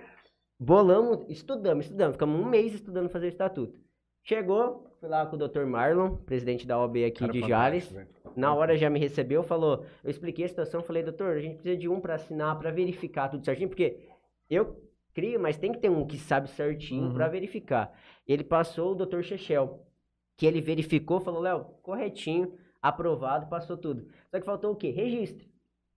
bolamos, 0.59 1.25
estudamos, 1.29 1.85
estudamos, 1.85 2.15
ficamos 2.15 2.37
um 2.37 2.49
mês 2.49 2.73
estudando 2.73 3.07
fazer 3.07 3.27
o 3.27 3.29
estatuto. 3.29 3.79
Chegou, 4.23 4.90
fui 5.01 5.09
lá 5.09 5.25
com 5.25 5.35
o 5.35 5.47
Dr. 5.47 5.65
Marlon, 5.65 6.15
presidente 6.17 6.67
da 6.67 6.79
OAB 6.79 6.97
aqui 7.07 7.19
Cara, 7.21 7.31
de 7.31 7.41
Jales. 7.41 7.95
Na 8.35 8.53
hora 8.53 8.77
já 8.77 8.87
me 8.87 8.99
recebeu, 8.99 9.41
falou, 9.41 9.83
eu 10.03 10.11
expliquei 10.11 10.45
a 10.45 10.47
situação, 10.47 10.83
falei, 10.83 11.01
doutor, 11.01 11.35
a 11.35 11.41
gente 11.41 11.55
precisa 11.55 11.75
de 11.75 11.89
um 11.89 11.99
para 11.99 12.13
assinar, 12.13 12.57
para 12.59 12.69
verificar 12.69 13.27
tudo 13.27 13.43
certinho, 13.43 13.67
porque 13.67 13.97
eu 14.47 14.79
crio, 15.11 15.39
mas 15.39 15.57
tem 15.57 15.71
que 15.71 15.79
ter 15.79 15.89
um 15.89 16.05
que 16.05 16.19
sabe 16.19 16.47
certinho 16.51 17.07
uhum. 17.07 17.13
para 17.15 17.27
verificar. 17.27 17.91
Ele 18.27 18.43
passou 18.43 18.91
o 18.91 18.95
Dr. 18.95 19.23
Chechel, 19.23 19.83
que 20.37 20.45
ele 20.45 20.61
verificou, 20.61 21.19
falou, 21.19 21.41
Léo, 21.41 21.65
corretinho, 21.81 22.53
aprovado, 22.79 23.47
passou 23.47 23.75
tudo. 23.75 24.07
Só 24.29 24.39
que 24.39 24.45
faltou 24.45 24.71
o 24.71 24.75
quê? 24.75 24.91
Registro. 24.91 25.47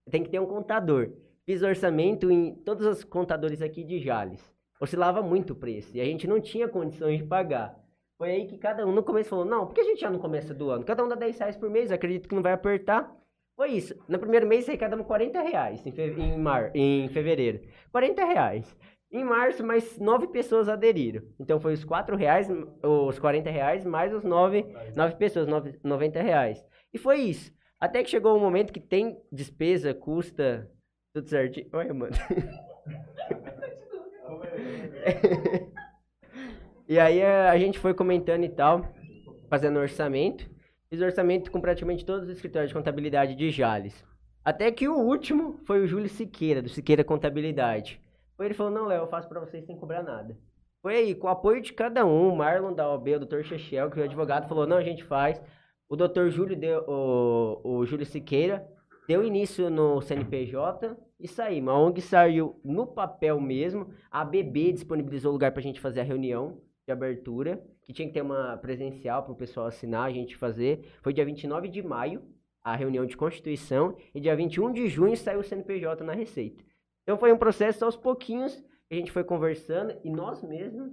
tem 0.09 0.23
que 0.23 0.29
ter 0.29 0.39
um 0.39 0.47
contador. 0.47 1.11
Fiz 1.45 1.61
orçamento 1.61 2.31
em 2.31 2.55
todos 2.55 2.87
os 2.87 3.03
contadores 3.03 3.61
aqui 3.61 3.83
de 3.83 3.99
Jales. 3.99 4.43
Oscilava 4.81 5.21
muito 5.21 5.53
o 5.53 5.55
preço 5.55 5.95
e 5.95 6.01
a 6.01 6.05
gente 6.05 6.27
não 6.27 6.41
tinha 6.41 6.67
condições 6.67 7.19
de 7.19 7.23
pagar. 7.23 7.84
Foi 8.17 8.31
aí 8.31 8.47
que 8.47 8.57
cada 8.57 8.85
um 8.85 8.91
no 8.91 9.03
começo 9.03 9.29
falou, 9.29 9.45
não, 9.45 9.65
porque 9.65 9.81
a 9.81 9.83
gente 9.83 9.99
já 9.99 10.09
no 10.09 10.19
começo 10.19 10.53
do 10.53 10.69
ano? 10.69 10.85
Cada 10.85 11.03
um 11.03 11.07
dá 11.07 11.15
10 11.15 11.37
reais 11.37 11.57
por 11.57 11.69
mês, 11.69 11.91
acredito 11.91 12.29
que 12.29 12.35
não 12.35 12.41
vai 12.41 12.53
apertar. 12.53 13.13
Foi 13.55 13.71
isso. 13.71 13.95
No 14.07 14.19
primeiro 14.19 14.47
mês 14.47 14.67
arrecadamos 14.67 15.05
40 15.05 15.41
reais 15.41 15.85
em, 15.85 15.91
fe 15.91 16.03
em, 16.03 16.37
mar 16.37 16.71
em 16.73 17.07
fevereiro. 17.09 17.61
40 17.91 18.25
reais. 18.25 18.77
Em 19.11 19.23
março, 19.23 19.65
mais 19.65 19.97
nove 19.99 20.27
pessoas 20.27 20.67
aderiram. 20.67 21.23
Então 21.39 21.59
foi 21.59 21.73
os 21.73 21.83
4 21.83 22.15
reais, 22.15 22.49
os 22.83 23.19
40 23.19 23.49
reais, 23.49 23.85
mais 23.85 24.13
os 24.13 24.23
nove, 24.23 24.65
nove 24.95 25.15
pessoas, 25.15 25.47
nove, 25.47 25.77
90 25.83 26.21
reais. 26.21 26.65
E 26.93 26.97
foi 26.97 27.19
isso. 27.19 27.53
Até 27.79 28.03
que 28.03 28.09
chegou 28.09 28.35
um 28.35 28.39
momento 28.39 28.73
que 28.73 28.79
tem 28.79 29.21
despesa, 29.31 29.93
custa, 29.93 30.69
tudo 31.13 31.29
certinho. 31.29 31.67
Olha, 31.73 31.93
mano. 31.93 32.15
e 36.87 36.99
aí 36.99 37.23
a 37.23 37.57
gente 37.57 37.79
foi 37.79 37.93
comentando 37.93 38.43
e 38.43 38.49
tal, 38.49 38.85
fazendo 39.49 39.79
orçamento. 39.79 40.47
Fiz 40.89 41.01
orçamento 41.01 41.51
com 41.51 41.59
praticamente 41.59 42.05
todos 42.05 42.29
os 42.29 42.35
escritórios 42.35 42.69
de 42.69 42.75
contabilidade 42.75 43.35
de 43.35 43.49
Jales. 43.49 44.05
Até 44.43 44.71
que 44.71 44.87
o 44.87 44.95
último 44.95 45.59
foi 45.65 45.81
o 45.81 45.87
Júlio 45.87 46.07
Siqueira, 46.07 46.61
do 46.61 46.69
Siqueira 46.69 47.03
Contabilidade. 47.03 47.99
Foi 48.37 48.45
ele 48.45 48.53
falou, 48.53 48.71
não, 48.71 48.85
Léo, 48.85 49.03
eu 49.03 49.07
faço 49.07 49.27
para 49.27 49.39
vocês 49.39 49.65
sem 49.65 49.75
cobrar 49.75 50.03
nada. 50.03 50.37
Foi 50.83 50.95
aí, 50.95 51.15
com 51.15 51.25
o 51.25 51.31
apoio 51.31 51.59
de 51.59 51.73
cada 51.73 52.05
um, 52.05 52.31
o 52.31 52.35
Marlon 52.35 52.71
da 52.71 52.87
OB, 52.87 53.15
o 53.15 53.25
Dr. 53.25 53.41
Chechel, 53.41 53.89
que 53.89 53.99
é 53.99 54.03
o 54.03 54.05
advogado, 54.05 54.47
falou, 54.47 54.67
não, 54.67 54.77
a 54.77 54.83
gente 54.83 55.03
faz. 55.03 55.41
O 55.89 55.95
Dr. 55.95 56.29
Júlio, 56.29 56.55
deu, 56.55 56.83
o, 56.87 57.61
o 57.63 57.85
Júlio 57.87 58.05
Siqueira, 58.05 58.63
deu 59.07 59.23
início 59.23 59.71
no 59.71 59.99
CNPJ 60.01 60.95
e 61.19 61.27
saiu. 61.27 61.67
A 61.71 61.79
ONG 61.79 62.01
saiu 62.01 62.59
no 62.63 62.85
papel 62.85 63.41
mesmo. 63.41 63.89
A 64.11 64.21
ABB 64.21 64.73
disponibilizou 64.73 65.31
lugar 65.31 65.51
para 65.51 65.61
a 65.61 65.63
gente 65.63 65.81
fazer 65.81 66.01
a 66.01 66.03
reunião 66.03 66.61
de 66.85 66.91
abertura, 66.91 67.61
que 67.81 67.91
tinha 67.91 68.07
que 68.07 68.13
ter 68.13 68.21
uma 68.21 68.57
presencial 68.57 69.23
para 69.23 69.33
o 69.33 69.35
pessoal 69.35 69.65
assinar, 69.65 70.07
a 70.07 70.13
gente 70.13 70.35
fazer. 70.35 70.87
Foi 71.01 71.11
dia 71.11 71.25
29 71.25 71.67
de 71.67 71.81
maio, 71.81 72.21
a 72.63 72.75
reunião 72.75 73.05
de 73.05 73.17
constituição, 73.17 73.97
e 74.13 74.19
dia 74.19 74.35
21 74.35 74.71
de 74.71 74.87
junho 74.87 75.17
saiu 75.17 75.39
o 75.39 75.43
CNPJ 75.43 76.03
na 76.03 76.13
Receita. 76.13 76.63
Então 77.03 77.17
foi 77.17 77.31
um 77.31 77.37
processo 77.37 77.83
aos 77.83 77.95
pouquinhos 77.95 78.55
que 78.87 78.93
a 78.93 78.95
gente 78.95 79.11
foi 79.11 79.23
conversando 79.23 79.95
e 80.03 80.09
nós 80.09 80.43
mesmos, 80.43 80.91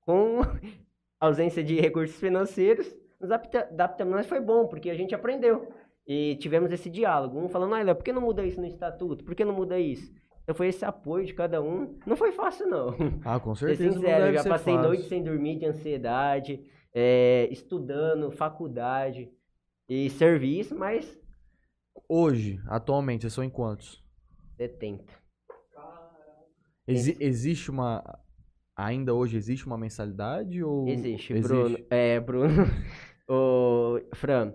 com 0.00 0.40
ausência 1.18 1.62
de 1.62 1.80
recursos 1.80 2.18
financeiros, 2.18 2.94
nos 3.20 3.30
adaptamos. 3.30 4.14
Mas 4.14 4.26
foi 4.26 4.40
bom, 4.40 4.66
porque 4.68 4.90
a 4.90 4.94
gente 4.94 5.14
aprendeu. 5.14 5.72
E 6.06 6.36
tivemos 6.36 6.70
esse 6.70 6.88
diálogo. 6.88 7.38
Um 7.38 7.48
falando, 7.48 7.74
ah, 7.74 7.94
por 7.94 8.04
que 8.04 8.12
não 8.12 8.22
muda 8.22 8.44
isso 8.44 8.60
no 8.60 8.66
estatuto? 8.66 9.24
Por 9.24 9.34
que 9.34 9.44
não 9.44 9.54
muda 9.54 9.76
isso? 9.78 10.12
Então 10.46 10.54
foi 10.54 10.68
esse 10.68 10.84
apoio 10.84 11.26
de 11.26 11.34
cada 11.34 11.60
um. 11.60 11.98
Não 12.06 12.16
foi 12.16 12.30
fácil, 12.30 12.68
não. 12.68 12.94
Ah, 13.24 13.40
com 13.40 13.52
certeza. 13.56 13.82
Ser 13.82 13.92
sincero, 13.94 14.26
eu 14.26 14.34
já 14.34 14.44
passei 14.44 14.74
fácil. 14.74 14.88
noite 14.88 15.08
sem 15.08 15.20
dormir 15.20 15.58
de 15.58 15.66
ansiedade, 15.66 16.64
é, 16.94 17.48
estudando, 17.50 18.30
faculdade 18.30 19.28
e 19.88 20.08
serviço, 20.10 20.78
mas. 20.78 21.20
Hoje, 22.08 22.60
atualmente, 22.68 23.22
vocês 23.22 23.32
são 23.32 23.42
em 23.42 23.50
quantos? 23.50 24.00
70. 24.56 25.04
Exi 26.86 27.16
existe 27.18 27.68
uma. 27.68 28.20
Ainda 28.76 29.12
hoje 29.12 29.36
existe 29.36 29.66
uma 29.66 29.76
mensalidade? 29.76 30.62
Ou 30.62 30.86
existe, 30.86 31.32
existe? 31.32 31.48
Bruno. 31.48 31.78
É, 31.90 32.20
Bruno. 32.20 32.64
o 33.28 34.00
Fran. 34.14 34.54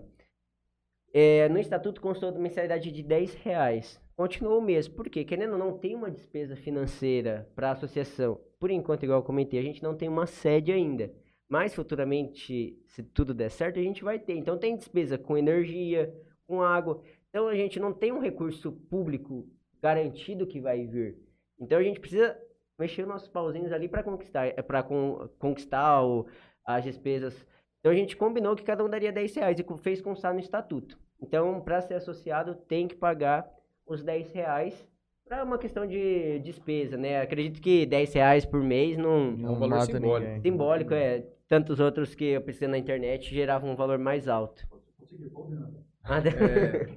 É, 1.12 1.50
no 1.50 1.58
estatuto 1.58 2.00
constou 2.00 2.32
de 2.32 2.38
mensalidade 2.38 2.90
de 2.90 3.02
10 3.02 3.34
reais. 3.34 4.01
Continuou 4.16 4.58
o 4.58 4.62
mesmo. 4.62 4.94
Por 4.94 5.08
quê? 5.08 5.24
Querendo 5.24 5.52
ou 5.52 5.58
não, 5.58 5.78
tem 5.78 5.94
uma 5.94 6.10
despesa 6.10 6.54
financeira 6.54 7.48
para 7.54 7.68
a 7.68 7.72
associação. 7.72 8.40
Por 8.60 8.70
enquanto, 8.70 9.04
igual 9.04 9.20
eu 9.20 9.24
comentei, 9.24 9.58
a 9.58 9.62
gente 9.62 9.82
não 9.82 9.96
tem 9.96 10.08
uma 10.08 10.26
sede 10.26 10.70
ainda. 10.70 11.12
Mas 11.48 11.74
futuramente, 11.74 12.78
se 12.86 13.02
tudo 13.02 13.34
der 13.34 13.50
certo, 13.50 13.78
a 13.78 13.82
gente 13.82 14.04
vai 14.04 14.18
ter. 14.18 14.34
Então 14.34 14.58
tem 14.58 14.76
despesa 14.76 15.18
com 15.18 15.36
energia, 15.36 16.14
com 16.46 16.62
água. 16.62 17.02
Então 17.28 17.48
a 17.48 17.54
gente 17.54 17.80
não 17.80 17.92
tem 17.92 18.12
um 18.12 18.20
recurso 18.20 18.72
público 18.72 19.46
garantido 19.82 20.46
que 20.46 20.60
vai 20.60 20.86
vir. 20.86 21.16
Então 21.58 21.78
a 21.78 21.82
gente 21.82 22.00
precisa 22.00 22.38
mexer 22.78 23.02
os 23.02 23.08
nossos 23.08 23.28
pauzinhos 23.28 23.72
ali 23.72 23.88
para 23.88 24.02
conquistar, 24.02 24.46
é 24.46 24.62
para 24.62 24.82
con 24.82 25.28
conquistar 25.38 26.02
o, 26.04 26.26
as 26.64 26.84
despesas. 26.84 27.46
Então 27.80 27.92
a 27.92 27.94
gente 27.94 28.16
combinou 28.16 28.54
que 28.54 28.62
cada 28.62 28.84
um 28.84 28.88
daria 28.88 29.12
10 29.12 29.34
reais 29.34 29.58
e 29.58 29.78
fez 29.78 30.00
constar 30.00 30.32
no 30.32 30.40
estatuto. 30.40 30.98
Então, 31.20 31.60
para 31.60 31.80
ser 31.80 31.94
associado, 31.94 32.54
tem 32.54 32.88
que 32.88 32.96
pagar 32.96 33.48
os 33.92 34.02
10 34.02 34.32
reais 34.32 34.88
para 35.26 35.44
uma 35.44 35.58
questão 35.58 35.86
de 35.86 36.38
despesa, 36.40 36.96
né? 36.96 37.20
Acredito 37.20 37.60
que 37.60 37.86
10 37.86 38.12
reais 38.14 38.44
por 38.44 38.62
mês 38.62 38.96
não... 38.96 39.36
É 39.40 39.50
um 39.50 39.58
valor 39.58 39.80
simbólico. 39.82 40.28
Ninguém. 40.28 40.42
Simbólico, 40.42 40.94
é. 40.94 41.24
Tantos 41.48 41.80
outros 41.80 42.14
que 42.14 42.24
eu 42.24 42.40
pesquisei 42.40 42.68
na 42.68 42.78
internet 42.78 43.34
geravam 43.34 43.70
um 43.70 43.76
valor 43.76 43.98
mais 43.98 44.28
alto. 44.28 44.66
É. 46.04 46.88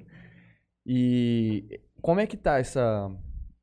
E 0.84 1.80
como 2.02 2.20
é 2.20 2.26
que 2.26 2.36
tá 2.36 2.58
essa, 2.58 3.08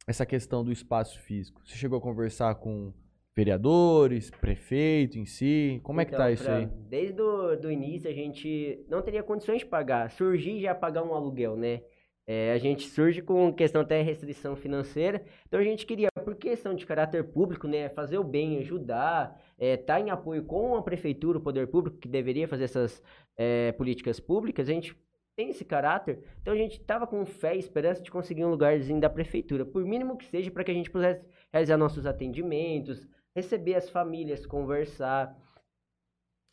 essa 0.08 0.26
questão 0.26 0.64
do 0.64 0.72
espaço 0.72 1.20
físico? 1.20 1.62
Você 1.66 1.76
chegou 1.76 1.98
a 1.98 2.02
conversar 2.02 2.56
com 2.56 2.94
vereadores, 3.36 4.30
prefeito 4.30 5.18
em 5.18 5.26
si? 5.26 5.80
Como 5.84 6.00
é 6.00 6.06
que 6.06 6.12
tá 6.12 6.32
então, 6.32 6.34
isso 6.34 6.52
aí? 6.52 6.66
Desde 6.90 7.22
o 7.22 7.56
do 7.56 7.72
início 7.72 8.10
a 8.10 8.14
gente 8.14 8.86
não 8.90 9.02
teria 9.02 9.24
condições 9.24 9.60
de 9.60 9.66
pagar. 9.66 10.12
Surgir 10.12 10.62
já 10.62 10.76
pagar 10.76 11.04
um 11.04 11.14
aluguel, 11.14 11.56
né? 11.56 11.82
É, 12.26 12.54
a 12.54 12.58
gente 12.58 12.88
surge 12.88 13.22
com 13.22 13.52
questão 13.54 13.82
até 13.82 14.02
restrição 14.02 14.56
financeira, 14.56 15.26
então 15.46 15.60
a 15.60 15.64
gente 15.64 15.86
queria, 15.86 16.08
por 16.24 16.36
questão 16.36 16.74
de 16.74 16.86
caráter 16.86 17.22
público, 17.26 17.68
né, 17.68 17.90
fazer 17.90 18.18
o 18.18 18.24
bem, 18.24 18.60
ajudar, 18.60 19.38
estar 19.60 19.66
é, 19.66 19.76
tá 19.76 20.00
em 20.00 20.10
apoio 20.10 20.44
com 20.46 20.76
a 20.76 20.82
prefeitura, 20.82 21.38
o 21.38 21.42
poder 21.42 21.68
público, 21.68 21.98
que 21.98 22.08
deveria 22.08 22.48
fazer 22.48 22.64
essas 22.64 23.04
é, 23.36 23.74
políticas 23.74 24.22
públicas, 24.22 24.70
a 24.70 24.72
gente 24.72 24.96
tem 25.36 25.50
esse 25.50 25.66
caráter, 25.66 26.24
então 26.42 26.54
a 26.54 26.58
gente 26.58 26.80
estava 26.80 27.06
com 27.06 27.26
fé 27.26 27.56
e 27.56 27.60
esperança 27.60 28.02
de 28.02 28.12
conseguir 28.12 28.46
um 28.46 28.52
lugarzinho 28.52 29.02
da 29.02 29.10
prefeitura, 29.10 29.66
por 29.66 29.84
mínimo 29.84 30.16
que 30.16 30.26
seja, 30.26 30.50
para 30.50 30.64
que 30.64 30.72
a 30.72 30.76
gente 30.76 30.90
pudesse 30.92 31.26
realizar 31.52 31.76
nossos 31.76 32.06
atendimentos, 32.06 33.06
receber 33.36 33.76
as 33.76 33.90
famílias, 33.90 34.46
conversar. 34.46 35.36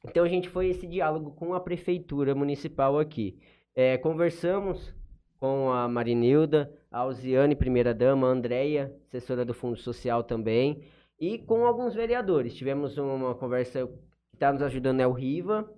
Então 0.05 0.25
a 0.25 0.29
gente 0.29 0.49
foi 0.49 0.69
esse 0.69 0.87
diálogo 0.87 1.31
com 1.33 1.55
a 1.55 1.61
prefeitura 1.61 2.35
municipal 2.35 2.99
aqui. 2.99 3.39
É, 3.75 3.99
conversamos 3.99 4.95
com 5.41 5.73
a 5.73 5.89
Marinilda, 5.89 6.71
a 6.93 6.99
Alziane, 6.99 7.57
primeira-dama, 7.57 8.29
a 8.29 8.31
Andréia, 8.31 8.95
assessora 9.09 9.45
do 9.45 9.55
Fundo 9.55 9.79
Social 9.79 10.23
também, 10.23 10.83
e 11.19 11.39
com 11.39 11.65
alguns 11.65 11.95
vereadores. 11.95 12.55
Tivemos 12.55 12.99
uma 12.99 13.35
conversa 13.35 13.87
que 14.31 14.37
está 14.37 14.53
nos 14.53 14.61
ajudando, 14.63 15.01
é 15.01 15.07
o 15.07 15.13
Riva. 15.13 15.69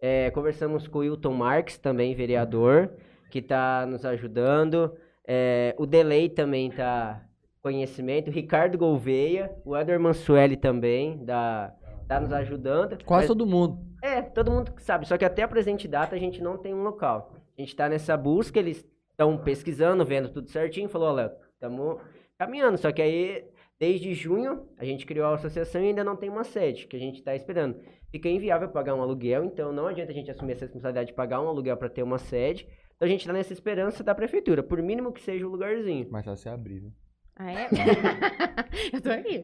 É, 0.00 0.30
conversamos 0.30 0.88
com 0.88 0.98
o 0.98 1.02
Wilton 1.02 1.34
Marques, 1.34 1.76
também 1.76 2.14
vereador, 2.14 2.90
que 3.30 3.40
está 3.40 3.86
nos 3.86 4.06
ajudando. 4.06 4.96
É, 5.26 5.74
o 5.78 5.84
Delay 5.84 6.30
também 6.30 6.68
está 6.68 7.22
conhecimento. 7.62 8.30
Ricardo 8.30 8.78
Gouveia, 8.78 9.54
o 9.64 9.76
Eder 9.76 10.00
Mansueli 10.00 10.56
também, 10.56 11.22
da, 11.22 11.74
tá 12.08 12.18
nos 12.18 12.32
ajudando. 12.32 13.04
Quase 13.04 13.22
mas, 13.22 13.28
todo 13.28 13.46
mundo. 13.46 13.78
É, 14.02 14.22
todo 14.22 14.50
mundo 14.50 14.72
sabe. 14.78 15.06
Só 15.06 15.18
que 15.18 15.24
até 15.26 15.42
a 15.42 15.48
presente 15.48 15.86
data 15.86 16.16
a 16.16 16.18
gente 16.18 16.42
não 16.42 16.56
tem 16.56 16.72
um 16.72 16.82
local. 16.82 17.34
A 17.56 17.60
gente 17.60 17.68
está 17.68 17.88
nessa 17.88 18.16
busca, 18.16 18.58
eles 18.58 18.89
estão 19.20 19.36
pesquisando, 19.36 20.04
vendo 20.04 20.30
tudo 20.30 20.50
certinho. 20.50 20.88
Falou, 20.88 21.08
olha, 21.12 21.32
estamos 21.52 22.00
caminhando. 22.38 22.78
Só 22.78 22.90
que 22.90 23.02
aí, 23.02 23.44
desde 23.78 24.14
junho, 24.14 24.66
a 24.78 24.84
gente 24.84 25.04
criou 25.04 25.26
a 25.26 25.34
associação 25.34 25.82
e 25.82 25.88
ainda 25.88 26.02
não 26.02 26.16
tem 26.16 26.30
uma 26.30 26.44
sede, 26.44 26.86
que 26.86 26.96
a 26.96 27.00
gente 27.00 27.18
está 27.18 27.34
esperando. 27.34 27.78
Fica 28.10 28.28
inviável 28.28 28.70
pagar 28.70 28.94
um 28.94 29.02
aluguel, 29.02 29.44
então 29.44 29.72
não 29.72 29.86
adianta 29.86 30.10
a 30.10 30.14
gente 30.14 30.30
assumir 30.30 30.52
essa 30.52 30.64
responsabilidade 30.64 31.08
de 31.08 31.14
pagar 31.14 31.40
um 31.40 31.48
aluguel 31.48 31.76
para 31.76 31.90
ter 31.90 32.02
uma 32.02 32.18
sede. 32.18 32.66
Então 32.96 33.06
a 33.06 33.10
gente 33.10 33.20
está 33.20 33.32
nessa 33.32 33.52
esperança 33.52 34.02
da 34.02 34.14
prefeitura, 34.14 34.62
por 34.62 34.82
mínimo 34.82 35.12
que 35.12 35.20
seja 35.20 35.44
o 35.44 35.48
um 35.48 35.52
lugarzinho. 35.52 36.08
Mas 36.10 36.24
só 36.24 36.34
se 36.34 36.48
abrir, 36.48 36.80
viu? 36.80 36.92
Ah, 37.36 37.52
é? 37.52 37.68
eu 38.92 39.00
tô 39.00 39.10
aqui. 39.10 39.42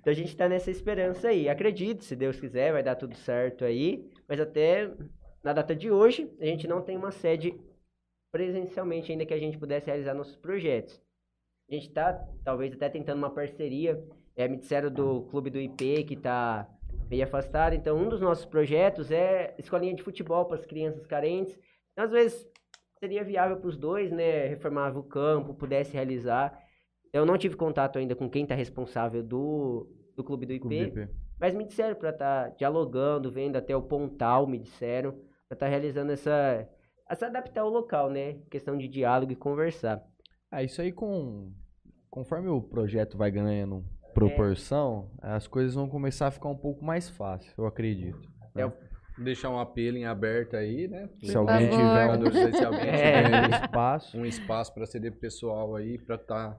Então 0.00 0.12
a 0.12 0.14
gente 0.14 0.36
tá 0.36 0.48
nessa 0.48 0.70
esperança 0.70 1.28
aí. 1.28 1.48
Acredito, 1.48 2.04
se 2.04 2.14
Deus 2.14 2.38
quiser, 2.38 2.72
vai 2.72 2.82
dar 2.82 2.94
tudo 2.94 3.16
certo 3.16 3.64
aí. 3.64 4.08
Mas 4.28 4.38
até 4.38 4.92
na 5.42 5.52
data 5.52 5.74
de 5.74 5.90
hoje, 5.90 6.30
a 6.40 6.44
gente 6.44 6.68
não 6.68 6.82
tem 6.82 6.96
uma 6.96 7.10
sede 7.10 7.58
presencialmente 8.36 9.10
ainda 9.10 9.24
que 9.24 9.32
a 9.32 9.38
gente 9.38 9.56
pudesse 9.56 9.86
realizar 9.86 10.12
nossos 10.12 10.36
projetos. 10.36 11.00
A 11.70 11.74
gente 11.74 11.90
tá, 11.90 12.12
talvez, 12.44 12.74
até 12.74 12.90
tentando 12.90 13.16
uma 13.16 13.30
parceria. 13.30 14.06
É, 14.36 14.46
me 14.46 14.58
disseram 14.58 14.90
do 14.90 15.22
clube 15.22 15.48
do 15.48 15.58
IP 15.58 16.04
que 16.04 16.16
tá 16.16 16.68
meio 17.08 17.24
afastado. 17.24 17.74
Então, 17.74 17.96
um 17.96 18.10
dos 18.10 18.20
nossos 18.20 18.44
projetos 18.44 19.10
é 19.10 19.54
escolinha 19.58 19.94
de 19.94 20.02
futebol 20.02 20.44
para 20.44 20.58
as 20.58 20.66
crianças 20.66 21.06
carentes. 21.06 21.58
Então, 21.92 22.04
às 22.04 22.10
vezes, 22.10 22.46
seria 23.00 23.24
viável 23.24 23.56
para 23.56 23.68
os 23.68 23.78
dois, 23.78 24.12
né? 24.12 24.46
Reformava 24.48 24.98
o 24.98 25.02
campo, 25.02 25.54
pudesse 25.54 25.94
realizar. 25.94 26.62
Eu 27.14 27.24
não 27.24 27.38
tive 27.38 27.56
contato 27.56 27.98
ainda 27.98 28.14
com 28.14 28.28
quem 28.28 28.42
está 28.42 28.54
responsável 28.54 29.22
do, 29.22 29.88
do 30.14 30.22
clube 30.22 30.44
do 30.44 30.52
IP, 30.52 30.74
IP. 30.74 31.08
mas 31.40 31.54
me 31.54 31.64
disseram 31.64 31.94
para 31.94 32.10
estar 32.10 32.50
tá 32.50 32.56
dialogando, 32.58 33.30
vendo 33.30 33.56
até 33.56 33.74
o 33.74 33.80
Pontal, 33.80 34.46
me 34.46 34.58
disseram, 34.58 35.12
para 35.48 35.54
estar 35.54 35.66
tá 35.66 35.68
realizando 35.68 36.12
essa, 36.12 36.68
a 37.08 37.14
se 37.14 37.24
adaptar 37.24 37.60
ao 37.62 37.70
local, 37.70 38.10
né? 38.10 38.36
Questão 38.50 38.76
de 38.76 38.88
diálogo 38.88 39.32
e 39.32 39.36
conversar. 39.36 40.02
Ah, 40.50 40.62
isso 40.62 40.80
aí 40.80 40.92
com. 40.92 41.52
Conforme 42.10 42.48
o 42.48 42.60
projeto 42.62 43.16
vai 43.18 43.30
ganhando 43.30 43.84
proporção, 44.14 45.10
as 45.20 45.46
coisas 45.46 45.74
vão 45.74 45.88
começar 45.88 46.28
a 46.28 46.30
ficar 46.30 46.48
um 46.48 46.56
pouco 46.56 46.82
mais 46.84 47.10
fácil, 47.10 47.52
eu 47.58 47.66
acredito. 47.66 48.18
É, 48.56 48.72
deixar 49.18 49.50
um 49.50 49.58
apelo 49.58 49.98
em 49.98 50.06
aberto 50.06 50.56
aí, 50.56 50.88
né? 50.88 51.10
Se 51.22 51.36
alguém 51.36 51.68
favor. 51.68 51.78
tiver 51.78 52.48
um, 52.48 52.52
se 52.54 52.64
alguém 52.64 52.88
É. 52.88 53.22
tiver 53.24 53.42
um 53.42 53.50
espaço. 53.64 54.18
um 54.18 54.24
espaço 54.24 54.72
para 54.72 54.86
ceder 54.86 55.12
pessoal 55.18 55.76
aí, 55.76 55.98
para 55.98 56.16
estar 56.16 56.58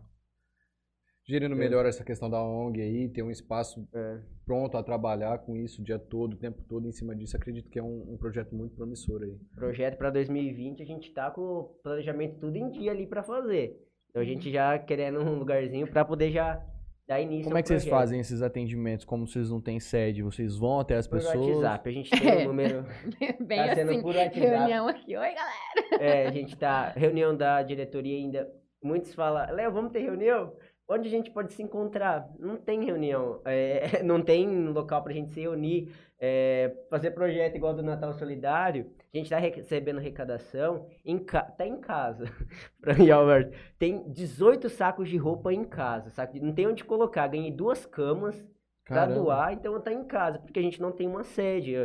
gerindo 1.28 1.56
melhor 1.56 1.86
essa 1.86 2.04
questão 2.04 2.30
da 2.30 2.42
ONG 2.42 2.82
aí, 2.82 3.10
ter 3.10 3.22
um 3.22 3.30
espaço 3.30 3.88
É. 3.94 4.20
pronto 4.46 4.78
a 4.78 4.84
trabalhar 4.84 5.38
com 5.40 5.56
isso 5.58 5.82
o 5.82 5.84
dia 5.86 6.00
todo, 6.00 6.34
o 6.34 6.38
tempo 6.38 6.64
todo 6.70 6.88
em 6.88 6.92
cima 6.92 7.16
disso. 7.16 7.36
Acredito 7.36 7.70
que 7.70 7.78
é 7.78 7.84
um, 7.84 8.14
um 8.14 8.18
projeto 8.18 8.56
muito 8.56 8.76
promissor 8.76 9.22
aí. 9.24 9.36
Projeto 9.56 9.98
para 9.98 10.10
2020, 10.10 10.82
a 10.82 10.86
gente 10.86 11.14
tá 11.14 11.30
com 11.30 11.42
o 11.42 11.64
planejamento 11.84 12.40
tudo 12.40 12.56
em 12.56 12.70
dia 12.70 12.92
ali 12.92 13.06
para 13.06 13.24
fazer. 13.24 13.78
Então 14.10 14.22
a 14.22 14.26
gente 14.26 14.50
já 14.52 14.80
querendo 14.80 15.20
um 15.20 15.38
lugarzinho 15.38 15.86
para 15.88 16.06
poder 16.06 16.32
já 16.32 16.64
dar 17.06 17.20
início 17.22 17.44
Como 17.44 17.56
ao 17.56 17.60
é 17.60 17.62
que 17.62 17.68
vocês 17.68 17.84
projeto. 17.84 18.00
fazem 18.00 18.20
esses 18.22 18.42
atendimentos? 18.42 19.06
Como 19.06 19.28
vocês 19.28 19.50
não 19.50 19.60
têm 19.62 19.80
sede, 19.82 20.24
vocês 20.24 20.58
vão 20.58 20.80
até 20.80 20.96
as 20.96 21.08
Por 21.08 21.20
pessoas? 21.20 21.58
WhatsApp, 21.58 21.90
a 21.90 21.92
gente 21.92 22.10
tem 22.10 22.20
É. 22.32 22.44
um 22.44 22.48
número. 22.48 22.86
Bem 23.46 23.68
Tá 23.68 23.76
sendo 23.76 23.92
assim, 23.92 24.02
por 24.02 24.16
WhatsApp. 24.16 24.40
reunião 24.40 24.88
aqui. 24.88 25.16
Oi, 25.18 25.34
galera. 25.34 26.04
É, 26.04 26.28
a 26.28 26.32
gente 26.32 26.58
tá. 26.58 26.90
Reunião 26.92 27.36
da 27.36 27.62
diretoria 27.64 28.16
ainda. 28.18 28.50
Muitos 28.84 29.14
falam, 29.14 29.54
Léo, 29.54 29.72
vamos 29.74 29.92
ter 29.92 30.00
reunião? 30.00 30.54
Onde 30.90 31.08
a 31.08 31.12
gente 31.12 31.30
pode 31.32 31.52
se 31.54 31.62
encontrar? 31.62 32.30
Não 32.40 32.56
tem 32.58 32.84
reunião. 32.86 33.42
é, 33.46 34.02
não 34.04 34.22
tem 34.22 34.68
local 34.70 35.04
pra 35.04 35.14
gente 35.14 35.32
se 35.34 35.42
reunir. 35.42 35.92
é, 36.20 36.74
fazer 36.90 37.12
projeto 37.12 37.56
igual 37.56 37.74
do 37.76 37.84
Natal 37.84 38.14
Solidário. 38.14 38.90
A 39.14 39.18
gente 39.18 39.30
tá 39.30 39.38
recebendo 39.38 39.98
arrecadação. 40.00 40.88
Em 41.06 41.20
ca... 41.20 41.42
Tá 41.44 41.66
em 41.68 41.80
casa. 41.80 42.26
mim, 42.98 43.10
Alberto. 43.10 43.58
Tem 43.78 44.10
18 44.12 44.70
sacos 44.70 45.10
de 45.10 45.18
roupa 45.18 45.54
em 45.54 45.64
casa. 45.64 46.10
Saco 46.10 46.34
de- 46.34 46.42
Não 46.42 46.54
tem 46.54 46.68
onde 46.68 46.84
colocar. 46.86 47.28
Ganhei 47.28 47.52
duas 47.52 47.86
camas 47.86 48.44
para 48.88 49.06
doar, 49.06 49.52
então 49.54 49.80
tá 49.82 49.92
em 49.92 50.06
casa, 50.06 50.40
porque 50.40 50.60
a 50.60 50.62
gente 50.62 50.82
não 50.82 50.94
tem 50.94 51.08
uma 51.08 51.24
sede. 51.24 51.76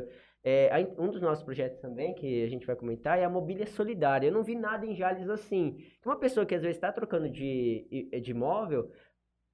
É, 0.45 0.71
um 0.99 1.09
dos 1.09 1.21
nossos 1.21 1.45
projetos 1.45 1.79
também, 1.79 2.15
que 2.15 2.43
a 2.43 2.49
gente 2.49 2.67
vai 2.67 2.75
comentar, 2.75 3.19
é 3.19 3.25
a 3.25 3.31
mobília 3.31 3.67
solidária. 3.67 4.27
Eu 4.27 4.33
não 4.33 4.43
vi 4.43 4.57
nada 4.57 4.85
em 4.85 4.95
Jales 4.95 5.29
assim. 5.29 5.77
Uma 6.05 6.19
pessoa 6.19 6.45
que 6.45 6.55
às 6.55 6.63
vezes 6.63 6.77
está 6.77 6.91
trocando 6.91 7.29
de, 7.29 8.11
de 8.21 8.31
imóvel, 8.33 8.91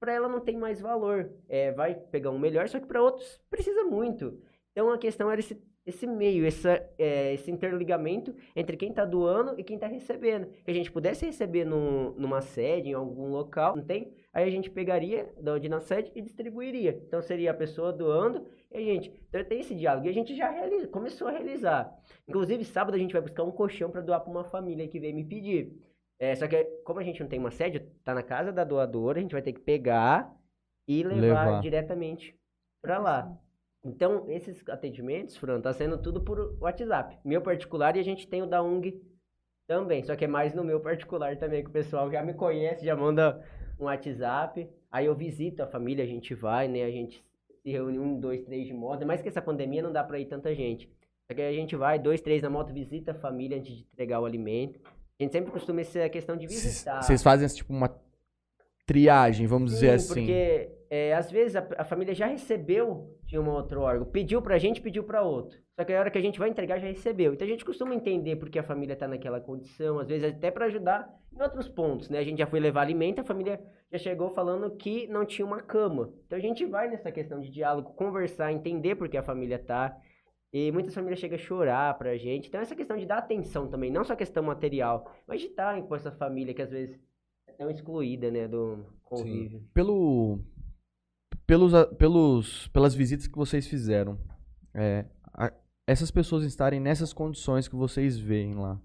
para 0.01 0.13
ela 0.13 0.29
não 0.29 0.41
tem 0.41 0.57
mais 0.57 0.81
valor. 0.81 1.31
É, 1.49 1.73
vai 1.73 1.95
pegar 1.95 2.31
um 2.31 2.39
melhor, 2.39 2.69
só 2.69 2.81
que 2.81 2.87
para 2.87 3.03
outros 3.03 3.39
precisa 3.51 3.85
muito. 3.85 4.41
Então 4.73 4.91
a 4.91 4.97
questão 4.99 5.31
era 5.31 5.41
esse, 5.41 5.61
esse 5.85 6.07
meio, 6.07 6.47
essa, 6.47 6.71
é, 6.99 7.35
esse 7.35 7.51
interligamento 7.51 8.35
entre 8.57 8.77
quem 8.77 8.91
está 8.91 9.05
doando 9.05 9.59
e 9.59 9.65
quem 9.65 9.77
está 9.77 9.87
recebendo. 9.89 10.47
Que 10.65 10.71
a 10.71 10.75
gente 10.75 10.91
pudesse 10.93 11.27
receber 11.27 11.65
num- 11.65 12.13
numa 12.13 12.41
sede, 12.41 12.91
em 12.91 12.95
algum 12.95 13.29
local, 13.31 13.77
não 13.77 13.85
tem? 13.85 14.15
Aí 14.39 14.45
a 14.47 14.51
gente 14.51 14.71
pegaria 14.71 15.35
da 15.41 15.55
onde 15.55 15.69
na 15.69 15.81
sede 15.81 16.13
e 16.15 16.23
distribuiria. 16.23 17.03
Então 17.05 17.21
seria 17.21 17.51
a 17.51 17.55
pessoa 17.55 17.93
doando 17.93 18.47
e 18.71 18.77
a 18.77 18.81
gente. 18.81 19.13
Então 19.29 19.43
tem 19.43 19.59
esse 19.59 19.75
diálogo. 19.75 20.07
E 20.07 20.11
a 20.11 20.13
gente 20.13 20.37
já 20.37 20.49
realiza, 20.49 20.87
começou 20.87 21.27
a 21.27 21.33
realizar. 21.33 21.93
Inclusive, 22.29 22.65
sábado 22.65 22.95
a 22.95 22.99
gente 22.99 23.13
vai 23.13 23.21
buscar 23.21 23.43
um 23.43 23.51
colchão 23.51 23.91
para 23.91 24.01
doar 24.01 24.21
para 24.21 24.31
uma 24.31 24.45
família 24.45 24.87
que 24.87 25.01
veio 25.01 25.13
me 25.13 25.25
pedir. 25.25 25.77
É, 26.21 26.37
só 26.37 26.47
que 26.47 26.63
como 26.85 27.01
a 27.01 27.03
gente 27.03 27.21
não 27.21 27.29
tem 27.29 27.41
uma 27.41 27.51
sede, 27.51 27.81
tá 28.05 28.15
na 28.15 28.23
casa 28.23 28.53
da 28.53 28.63
doadora, 28.63 29.19
a 29.19 29.23
gente 29.23 29.33
vai 29.33 29.43
ter 29.43 29.53
que 29.53 29.61
pegar 29.61 30.33
e 30.87 31.03
levar, 31.03 31.47
Levar. 31.47 31.61
diretamente 31.61 32.39
para 32.81 32.99
lá. 32.99 33.37
Então, 33.85 34.31
esses 34.31 34.69
atendimentos, 34.69 35.37
Fran, 35.37 35.61
tá 35.61 35.73
sendo 35.73 35.99
tudo 35.99 36.21
por 36.21 36.57
WhatsApp. 36.61 37.19
Meu 37.25 37.43
particular 37.43 37.97
e 37.97 38.01
a 38.01 38.05
gente 38.05 38.29
tem 38.29 38.43
o 38.43 38.47
da 38.47 38.63
UNG 38.63 39.03
também. 39.67 40.05
Só 40.05 40.15
que 40.15 40.27
é 40.27 40.29
mais 40.29 40.55
no 40.55 40.63
meu 40.63 40.79
particular 40.79 41.37
também, 41.37 41.65
que 41.65 41.71
o 41.71 41.73
pessoal 41.73 42.09
já 42.09 42.23
me 42.23 42.35
conhece, 42.35 42.85
já 42.85 42.95
manda 42.95 43.45
um 43.79 43.85
WhatsApp. 43.85 44.69
Aí 44.91 45.07
eu 45.07 45.15
visito 45.15 45.63
a 45.63 45.67
família, 45.67 46.05
a 46.05 46.07
gente 46.07 46.35
vai, 46.35 46.69
né? 46.69 46.85
A 46.85 46.91
gente 46.91 47.25
se 47.63 47.71
reúne 47.71 47.99
um, 47.99 48.19
dois, 48.19 48.43
três 48.43 48.67
de 48.67 48.73
moto. 48.73 49.07
Mas 49.07 49.21
que 49.21 49.29
essa 49.29 49.43
pandemia 49.43 49.83
não 49.83 49.93
dá 49.93 50.03
pra 50.03 50.19
ir 50.19 50.27
tanta 50.27 50.55
gente. 50.55 50.91
Só 51.27 51.35
que 51.35 51.43
a 51.43 51.53
gente 51.53 51.77
vai, 51.77 51.99
dois, 51.99 52.21
três 52.21 52.43
na 52.43 52.49
moto, 52.49 52.73
visita 52.73 53.11
a 53.11 53.15
família 53.15 53.59
antes 53.59 53.77
de 53.77 53.83
entregar 53.93 54.21
o 54.21 54.25
alimento. 54.25 54.81
A 55.21 55.23
gente 55.23 55.33
sempre 55.33 55.51
costuma 55.51 55.83
ser 55.85 56.03
a 56.03 56.09
questão 56.09 56.37
de 56.37 56.47
visitar. 56.47 57.03
Vocês 57.03 57.23
fazem 57.23 57.47
tipo 57.49 57.73
uma 57.73 57.95
triagem, 58.87 59.47
vamos 59.47 59.73
dizer 59.73 59.91
assim. 59.91 60.15
Porque 60.15 60.71
é, 60.91 61.15
às 61.15 61.31
vezes 61.31 61.55
a, 61.55 61.67
a 61.79 61.85
família 61.85 62.15
já 62.15 62.27
recebeu 62.27 63.15
de 63.25 63.39
um 63.39 63.49
outro 63.49 63.83
órgão, 63.83 64.07
pediu 64.07 64.41
pra 64.41 64.59
gente, 64.59 64.81
pediu 64.81 65.05
pra 65.05 65.23
outro. 65.23 65.59
Só 65.79 65.85
que 65.85 65.93
a 65.93 66.01
hora 66.01 66.11
que 66.11 66.19
a 66.19 66.21
gente 66.21 66.39
vai 66.39 66.49
entregar 66.49 66.79
já 66.79 66.87
recebeu. 66.87 67.35
Então 67.35 67.47
a 67.47 67.51
gente 67.51 67.65
costuma 67.65 67.95
entender 67.95 68.37
porque 68.37 68.59
a 68.59 68.63
família 68.63 68.97
tá 68.97 69.07
naquela 69.07 69.41
condição, 69.41 69.99
às 69.99 70.09
vezes 70.09 70.35
até 70.35 70.51
pra 70.51 70.67
ajudar 70.67 71.09
em 71.33 71.43
outros 71.43 71.69
pontos, 71.69 72.09
né? 72.09 72.19
A 72.19 72.25
gente 72.25 72.39
já 72.39 72.47
foi 72.47 72.59
levar 72.59 72.81
alimento, 72.81 73.21
a 73.21 73.25
família 73.25 73.61
já 73.93 73.99
chegou 73.99 74.31
falando 74.31 74.71
que 74.77 75.07
não 75.09 75.25
tinha 75.25 75.47
uma 75.47 75.61
cama. 75.61 76.13
Então 76.27 76.39
a 76.39 76.41
gente 76.41 76.65
vai 76.65 76.89
nessa 76.89 77.13
questão 77.13 77.39
de 77.39 77.51
diálogo, 77.51 77.93
conversar, 77.93 78.53
entender 78.53 78.95
porque 78.95 79.17
a 79.17 79.23
família 79.23 79.59
tá. 79.59 79.97
E 80.51 80.73
muitas 80.73 80.95
famílias 80.95 81.21
chegam 81.21 81.37
a 81.37 81.39
chorar 81.39 81.99
pra 81.99 82.17
gente. 82.17 82.49
Então 82.49 82.61
essa 82.61 82.75
questão 82.75 82.97
de 82.97 83.05
dar 83.05 83.19
atenção 83.19 83.69
também, 83.69 83.91
não 83.91 84.05
só 84.05 84.17
questão 84.17 84.43
material, 84.43 85.13
mas 85.27 85.41
de 85.41 85.49
estar 85.49 85.81
com 85.83 85.95
essa 85.95 86.11
família 86.11 86.55
que 86.55 86.63
às 86.63 86.71
vezes 86.71 86.99
é 87.47 87.53
tão 87.53 87.71
excluída, 87.71 88.31
né, 88.31 88.49
do 88.49 88.85
convívio. 89.05 89.63
Pelo, 89.75 90.41
pelos, 91.49 91.73
pelos, 91.97 92.69
pelas 92.69 92.95
visitas 92.95 93.27
que 93.27 93.37
vocês 93.37 93.67
fizeram, 93.67 94.19
é, 94.75 95.07
a- 95.33 95.53
essas 95.87 96.11
pessoas 96.11 96.45
estarem 96.45 96.79
nessas 96.79 97.15
condições 97.15 97.67
que 97.67 97.75
vocês 97.75 98.19
veem 98.19 98.53
lá, 98.55 98.79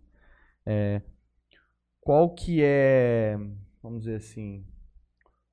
é, 0.65 1.01
qual 1.99 2.33
que 2.33 2.61
é, 2.63 3.37
vamos 3.81 3.99
dizer 4.03 4.15
assim, 4.15 4.65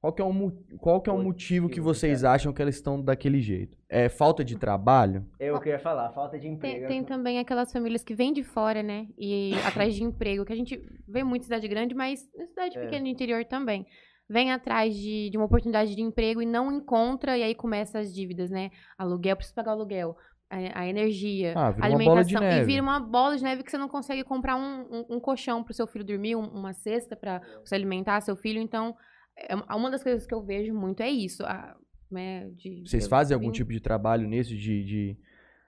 qual 0.01 0.13
que 0.13 0.23
é 0.23 0.25
o, 0.25 0.33
mu- 0.33 0.65
qual 0.79 1.01
que 1.03 1.11
é 1.11 1.13
o 1.13 1.21
motivo 1.21 1.69
que 1.69 1.81
vocês 1.81 2.23
acham 2.23 2.53
que 2.53 2.63
elas 2.63 2.77
estão 2.77 3.03
daquele 3.03 3.41
jeito? 3.41 3.77
É 3.89 4.09
falta 4.09 4.45
de 4.45 4.57
trabalho? 4.57 5.27
É 5.41 5.53
o 5.53 5.61
que 5.61 5.69
eu 5.69 5.73
ia 5.73 5.79
falar, 5.81 6.11
falta 6.13 6.39
de 6.39 6.47
emprego. 6.47 6.87
Tem, 6.87 6.87
tem 6.87 7.05
também 7.05 7.39
aquelas 7.41 7.73
famílias 7.73 8.05
que 8.05 8.15
vêm 8.15 8.33
de 8.33 8.43
fora, 8.45 8.83
né? 8.85 9.09
E 9.19 9.53
atrás 9.67 9.95
de 9.97 10.05
emprego, 10.05 10.45
que 10.45 10.53
a 10.53 10.57
gente 10.57 10.81
vê 11.09 11.23
muito 11.25 11.43
em 11.43 11.45
cidade 11.47 11.67
grande, 11.69 11.93
mas 11.95 12.23
em 12.37 12.47
cidade 12.47 12.79
É. 12.79 12.83
pequena 12.85 13.03
no 13.03 13.09
interior 13.09 13.45
também. 13.45 13.85
Vem 14.33 14.53
atrás 14.53 14.95
de, 14.95 15.29
de 15.29 15.37
uma 15.37 15.47
oportunidade 15.47 15.95
de 15.97 16.01
emprego 16.01 16.41
e 16.41 16.47
não 16.47 16.71
encontra, 16.71 17.37
e 17.37 17.43
aí 17.43 17.55
começa 17.55 17.99
as 17.99 18.15
dívidas, 18.15 18.49
né? 18.49 18.71
Aluguel, 18.97 19.35
preciso 19.37 19.57
pagar 19.57 19.73
o 19.73 19.75
aluguel. 19.75 20.17
A, 20.49 20.81
a 20.83 20.87
energia, 20.89 21.53
Ah, 21.57 21.71
uma 21.71 21.85
alimentação. 21.87 22.41
E 22.63 22.65
vira 22.65 22.83
uma 22.83 23.01
bola 23.01 23.37
de 23.37 23.43
neve 23.43 23.63
que 23.65 23.71
você 23.71 23.79
não 23.79 23.89
consegue 23.89 24.23
comprar 24.25 24.57
um, 24.57 24.83
um, 24.83 25.17
um 25.17 25.21
colchão 25.21 25.63
pro 25.65 25.75
seu 25.75 25.87
filho 25.87 26.05
dormir, 26.05 26.37
um- 26.37 26.49
uma 26.49 26.73
cesta 26.73 27.17
para 27.17 27.41
você 27.65 27.75
alimentar 27.75 28.21
seu 28.21 28.37
filho. 28.37 28.61
Então, 28.61 28.95
é 29.37 29.55
uma- 29.75 29.91
das 29.91 30.03
coisas 30.03 30.27
que 30.27 30.35
eu 30.35 30.43
vejo 30.45 30.73
muito 30.75 31.01
é 31.03 31.11
isso. 31.11 31.45
a- 31.45 31.77
né, 32.11 32.51
de, 32.57 32.83
Vocês 32.87 33.05
eu 33.05 33.11
fazem 33.11 33.35
algum 33.35 33.47
vim- 33.47 33.53
tipo 33.53 33.73
de 33.73 33.79
trabalho 33.81 34.27
nisso? 34.29 34.51
De, 34.57 34.85
de- 34.85 35.17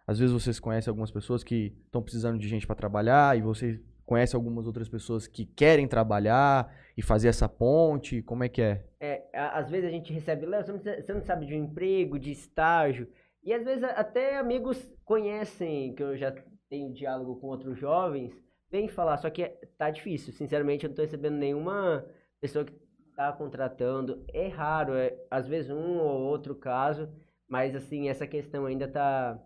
às 0.06 0.18
vezes 0.18 0.32
vocês 0.32 0.58
conhecem 0.58 0.90
algumas 0.90 1.10
pessoas 1.12 1.44
que 1.44 1.72
estão 1.84 2.02
precisando 2.02 2.36
de 2.38 2.48
gente 2.48 2.66
para 2.66 2.74
trabalhar 2.74 3.38
e 3.38 3.40
vocês 3.42 3.80
conhecem 4.12 4.36
algumas 4.36 4.66
outras 4.66 4.88
pessoas 4.90 5.26
que 5.26 5.46
querem 5.46 5.88
trabalhar 5.88 6.70
e 6.96 7.02
fazer 7.02 7.28
essa 7.28 7.48
ponte. 7.48 8.20
Como 8.22 8.44
é 8.44 8.48
que 8.48 8.60
é? 8.60 8.84
É, 9.00 9.22
às 9.32 9.70
vezes 9.70 9.88
a 9.88 9.90
gente 9.90 10.12
recebe, 10.12 10.44
Léo, 10.44 10.62
você 10.64 10.72
não 10.72 10.78
sa- 10.80 11.00
você 11.00 11.14
não 11.14 11.22
sabe 11.22 11.46
de 11.46 11.54
um 11.54 11.64
emprego, 11.64 12.18
de 12.18 12.30
estágio. 12.30 13.08
E 13.42 13.52
às 13.54 13.64
vezes 13.64 13.82
até 13.84 14.36
amigos 14.38 14.78
conhecem, 15.04 15.94
que 15.94 16.02
eu 16.02 16.14
já 16.16 16.30
tenho 16.68 16.92
diálogo 16.92 17.36
com 17.40 17.46
outros 17.46 17.78
jovens, 17.78 18.32
vêm 18.70 18.86
falar, 18.86 19.16
só 19.16 19.30
que 19.30 19.42
é- 19.44 19.58
tá 19.78 19.90
difícil. 19.90 20.32
Sinceramente, 20.34 20.84
eu 20.84 20.88
não 20.90 20.94
tô 20.94 21.02
recebendo 21.02 21.36
nenhuma 21.36 22.04
pessoa 22.40 22.64
que 22.66 22.74
tá 23.16 23.32
contratando. 23.32 24.22
É 24.32 24.48
raro, 24.48 24.92
é, 24.94 25.16
às 25.30 25.48
vezes 25.48 25.70
um 25.70 25.98
ou 25.98 26.20
outro 26.22 26.54
caso, 26.54 27.08
mas 27.48 27.74
assim, 27.74 28.08
essa 28.10 28.26
questão 28.26 28.66
ainda 28.66 28.86
tá. 28.86 29.38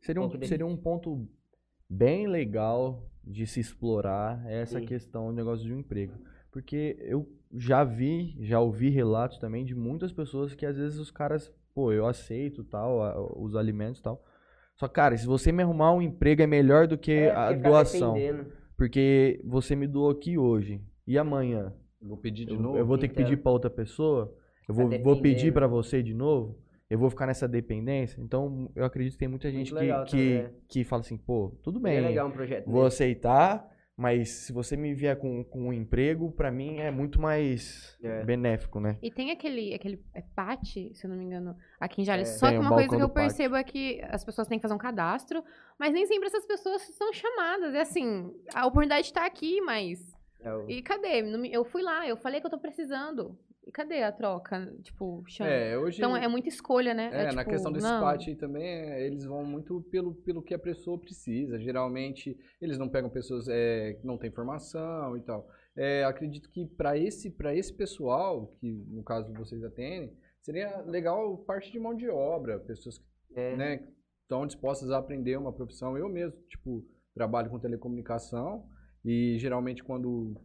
Seria 0.00 0.22
um, 0.22 0.28
dele. 0.28 0.46
seria 0.46 0.66
um 0.66 0.76
ponto 0.76 1.28
bem 1.88 2.26
legal 2.26 3.02
de 3.26 3.46
se 3.46 3.60
explorar 3.60 4.44
essa 4.50 4.78
Sim. 4.80 4.86
questão 4.86 5.26
do 5.26 5.32
negócio 5.32 5.64
de 5.66 5.72
um 5.72 5.78
emprego. 5.78 6.14
Porque 6.52 6.96
eu 7.00 7.28
já 7.52 7.82
vi, 7.84 8.36
já 8.40 8.60
ouvi 8.60 8.88
relatos 8.90 9.38
também 9.38 9.64
de 9.64 9.74
muitas 9.74 10.12
pessoas 10.12 10.54
que 10.54 10.64
às 10.66 10.76
vezes 10.76 10.98
os 10.98 11.10
caras, 11.10 11.52
pô, 11.74 11.92
eu 11.92 12.06
aceito 12.06 12.62
tal, 12.64 13.02
a- 13.02 13.38
os 13.40 13.56
alimentos 13.56 14.00
e 14.00 14.02
tal. 14.02 14.22
Só, 14.76 14.88
cara, 14.88 15.16
se 15.16 15.26
você 15.26 15.50
me 15.52 15.62
arrumar 15.62 15.92
um 15.92 16.02
emprego 16.02 16.42
é 16.42 16.46
melhor 16.46 16.86
do 16.86 16.98
que 16.98 17.12
é, 17.12 17.30
a 17.30 17.48
ficar 17.54 17.68
doação. 17.70 18.14
dependendo. 18.14 18.50
Porque 18.76 19.40
você 19.44 19.76
me 19.76 19.86
doou 19.86 20.10
aqui 20.10 20.36
hoje. 20.36 20.80
E 21.06 21.16
amanhã? 21.16 21.72
Vou 22.02 22.16
pedir 22.16 22.44
de 22.44 22.54
Eu, 22.54 22.60
novo. 22.60 22.76
eu 22.78 22.84
vou 22.86 22.98
ter 22.98 23.06
que 23.08 23.14
Então. 23.14 23.24
pedir 23.24 23.36
pra 23.36 23.52
outra 23.52 23.70
pessoa? 23.70 24.34
Eu 24.68 24.74
Tá 24.74 24.82
vou, 24.82 25.02
vou 25.02 25.20
pedir 25.22 25.52
pra 25.52 25.66
você 25.66 26.02
de 26.02 26.12
novo? 26.12 26.58
Eu 26.94 26.98
vou 26.98 27.10
ficar 27.10 27.26
nessa 27.26 27.48
dependência? 27.48 28.20
Então, 28.20 28.70
eu 28.74 28.84
acredito 28.84 29.14
que 29.14 29.18
tem 29.18 29.28
muita 29.28 29.50
gente 29.50 29.72
que, 29.74 29.80
que, 30.06 30.38
também. 30.38 30.50
que 30.68 30.84
fala 30.84 31.00
assim, 31.00 31.16
pô, 31.16 31.52
tudo 31.62 31.78
É 31.80 31.82
bem, 31.82 32.00
legal 32.00 32.28
um 32.28 32.30
projeto 32.30 32.66
vou 32.70 32.84
desse. 32.84 33.02
aceitar, 33.02 33.68
Mas 33.96 34.28
se 34.30 34.52
você 34.52 34.76
me 34.76 34.92
vier 34.92 35.16
com, 35.16 35.44
com 35.44 35.68
um 35.68 35.72
emprego, 35.72 36.32
pra 36.32 36.50
mim 36.50 36.78
é 36.80 36.90
muito 36.90 37.20
mais 37.20 37.96
É. 38.02 38.24
benéfico, 38.24 38.80
né? 38.80 38.98
E 39.00 39.08
tem 39.08 39.30
aquele, 39.30 39.72
aquele 39.72 40.02
é 40.12 40.20
pátio, 40.34 40.92
se 40.94 41.06
eu 41.06 41.10
não 41.10 41.16
me 41.16 41.24
engano, 41.24 41.56
aqui 41.78 42.02
em 42.02 42.04
Jales. 42.04 42.28
É. 42.28 42.32
Só 42.38 42.46
Tem 42.48 42.56
que 42.56 42.60
uma 42.60 42.70
coisa 42.70 42.88
balcão 42.88 42.98
que 42.98 43.04
eu 43.04 43.08
pátio. 43.08 43.28
percebo 43.28 43.54
é 43.54 43.62
que 43.62 44.00
as 44.08 44.24
pessoas 44.24 44.48
têm 44.48 44.58
que 44.58 44.62
fazer 44.62 44.74
um 44.74 44.78
cadastro, 44.78 45.44
mas 45.78 45.92
nem 45.92 46.06
sempre 46.06 46.26
essas 46.26 46.44
pessoas 46.44 46.82
são 46.82 47.12
chamadas. 47.12 47.72
É 47.74 47.82
assim, 47.82 48.32
a 48.52 48.66
oportunidade 48.66 49.12
tá 49.12 49.24
aqui, 49.26 49.60
mas. 49.60 50.12
É 50.40 50.50
E 50.72 50.82
cadê? 50.82 51.20
Eu 51.52 51.64
fui 51.64 51.80
lá, 51.82 52.06
eu 52.08 52.16
falei 52.16 52.40
que 52.40 52.46
eu 52.46 52.50
tô 52.50 52.58
precisando. 52.58 53.38
E 53.66 53.72
cadê 53.72 54.02
a 54.02 54.12
troca? 54.12 54.72
Tipo, 54.82 55.24
chama. 55.26 55.50
É, 55.50 55.78
hoje. 55.78 55.96
Então 55.96 56.14
é 56.16 56.28
muita 56.28 56.48
escolha, 56.48 56.92
né? 56.92 57.08
É, 57.12 57.24
na 57.32 57.40
tipo, 57.42 57.50
questão 57.50 57.72
desse 57.72 57.86
não. 57.86 58.06
aí 58.06 58.36
também, 58.36 58.62
é, 58.66 59.06
eles 59.06 59.24
vão 59.24 59.42
muito 59.44 59.80
pelo, 59.90 60.14
pelo 60.14 60.42
que 60.42 60.52
a 60.52 60.58
pessoa 60.58 60.98
precisa. 60.98 61.58
Geralmente, 61.58 62.36
eles 62.60 62.76
não 62.76 62.88
pegam 62.88 63.08
pessoas 63.08 63.48
é, 63.48 63.94
que 63.94 64.06
não 64.06 64.18
têm 64.18 64.30
formação 64.30 65.16
e 65.16 65.22
tal. 65.22 65.48
É, 65.76 66.04
acredito 66.04 66.50
que 66.50 66.66
para 66.66 66.96
esse, 66.98 67.30
pra 67.30 67.54
esse 67.54 67.72
pessoal, 67.72 68.54
que 68.60 68.70
no 68.70 69.02
caso 69.02 69.32
vocês 69.32 69.64
atendem, 69.64 70.14
seria 70.42 70.82
legal 70.82 71.38
parte 71.38 71.72
de 71.72 71.80
mão 71.80 71.94
de 71.94 72.08
obra, 72.08 72.60
pessoas 72.60 72.98
que 72.98 73.04
É. 73.34 73.56
né, 73.56 73.88
estão 74.22 74.46
dispostas 74.46 74.90
a 74.90 74.98
aprender 74.98 75.36
uma 75.38 75.52
profissão. 75.52 75.96
Eu 75.96 76.08
mesmo, 76.08 76.38
tipo, 76.48 76.86
trabalho 77.14 77.50
com 77.50 77.58
telecomunicação 77.58 78.68
e 79.04 79.38
geralmente 79.38 79.82
quando 79.82 80.36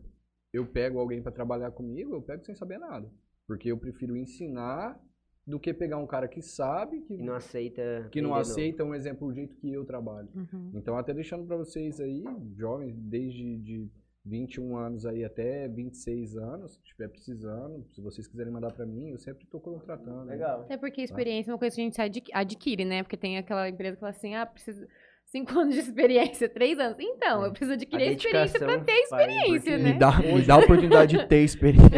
eu 0.54 0.66
pego 0.66 1.00
alguém 1.00 1.22
para 1.22 1.32
trabalhar 1.32 1.72
comigo, 1.72 2.14
eu 2.16 2.22
pego 2.22 2.44
sem 2.44 2.56
saber 2.56 2.78
nada. 2.80 3.10
Porque 3.48 3.72
eu 3.72 3.78
prefiro 3.78 4.16
ensinar 4.16 5.00
do 5.46 5.60
que 5.60 5.74
pegar 5.74 5.98
um 5.98 6.06
cara 6.06 6.28
que 6.28 6.42
sabe, 6.42 7.02
que, 7.02 7.16
E 7.16 7.24
não 7.24 7.34
aceita. 7.34 8.08
que 8.12 8.22
não 8.22 8.30
aprender 8.36 8.48
novo. 8.50 8.52
aceita 8.60 8.84
um 8.84 8.94
exemplo 8.94 9.28
do 9.28 9.34
jeito 9.34 9.56
que 9.56 9.72
eu 9.74 9.84
trabalho. 9.86 10.30
Uhum. 10.36 10.72
Então, 10.76 10.96
até 10.98 11.14
deixando 11.14 11.46
para 11.48 11.58
vocês 11.58 12.00
aí, 12.00 12.24
jovens, 12.56 12.96
desde 13.00 13.58
de 13.58 13.90
21 14.26 14.78
anos 14.78 15.06
aí 15.08 15.24
até 15.26 15.68
26 15.68 16.38
anos, 16.38 16.74
se 16.74 16.80
estiver 16.84 17.08
precisando, 17.08 17.84
se 17.90 18.00
vocês 18.02 18.28
quiserem 18.28 18.54
mandar 18.54 18.72
para 18.74 18.86
mim, 18.86 19.10
eu 19.10 19.18
sempre 19.18 19.46
estou 19.46 19.60
contratando. 19.60 20.26
né? 20.26 20.34
Legal. 20.34 20.62
Até 20.62 20.78
porque 20.78 21.02
experiência 21.02 21.50
é 21.50 21.54
uma 21.54 21.58
coisa 21.60 21.76
que 21.76 21.82
a 21.82 21.86
gente 21.86 22.00
adqui- 22.02 22.32
adquire, 22.34 22.86
né? 22.86 23.02
Porque 23.02 23.18
tem 23.18 23.38
aquela 23.40 23.68
empresa 23.68 23.96
que 23.96 24.02
fala 24.02 24.12
assim, 24.12 24.36
ah, 24.36 24.46
precisa 24.46 24.88
cinco 25.32 25.58
anos 25.60 25.74
de 25.76 25.82
experiência, 25.82 26.50
três 26.50 26.78
anos. 26.80 26.98
Então, 27.00 27.44
eu 27.46 27.52
preciso 27.52 27.74
adquirir 27.74 28.10
a 28.10 28.12
experiência 28.12 28.60
pra 28.60 28.80
ter 28.80 28.92
experiência, 28.94 29.78
né? 29.78 29.94
Me 29.94 30.00
dá, 30.00 30.20
me 30.20 30.42
dá 30.42 30.56
a 30.56 30.58
oportunidade 30.60 31.18
de 31.18 31.28
ter 31.28 31.44
experiência. 31.44 31.90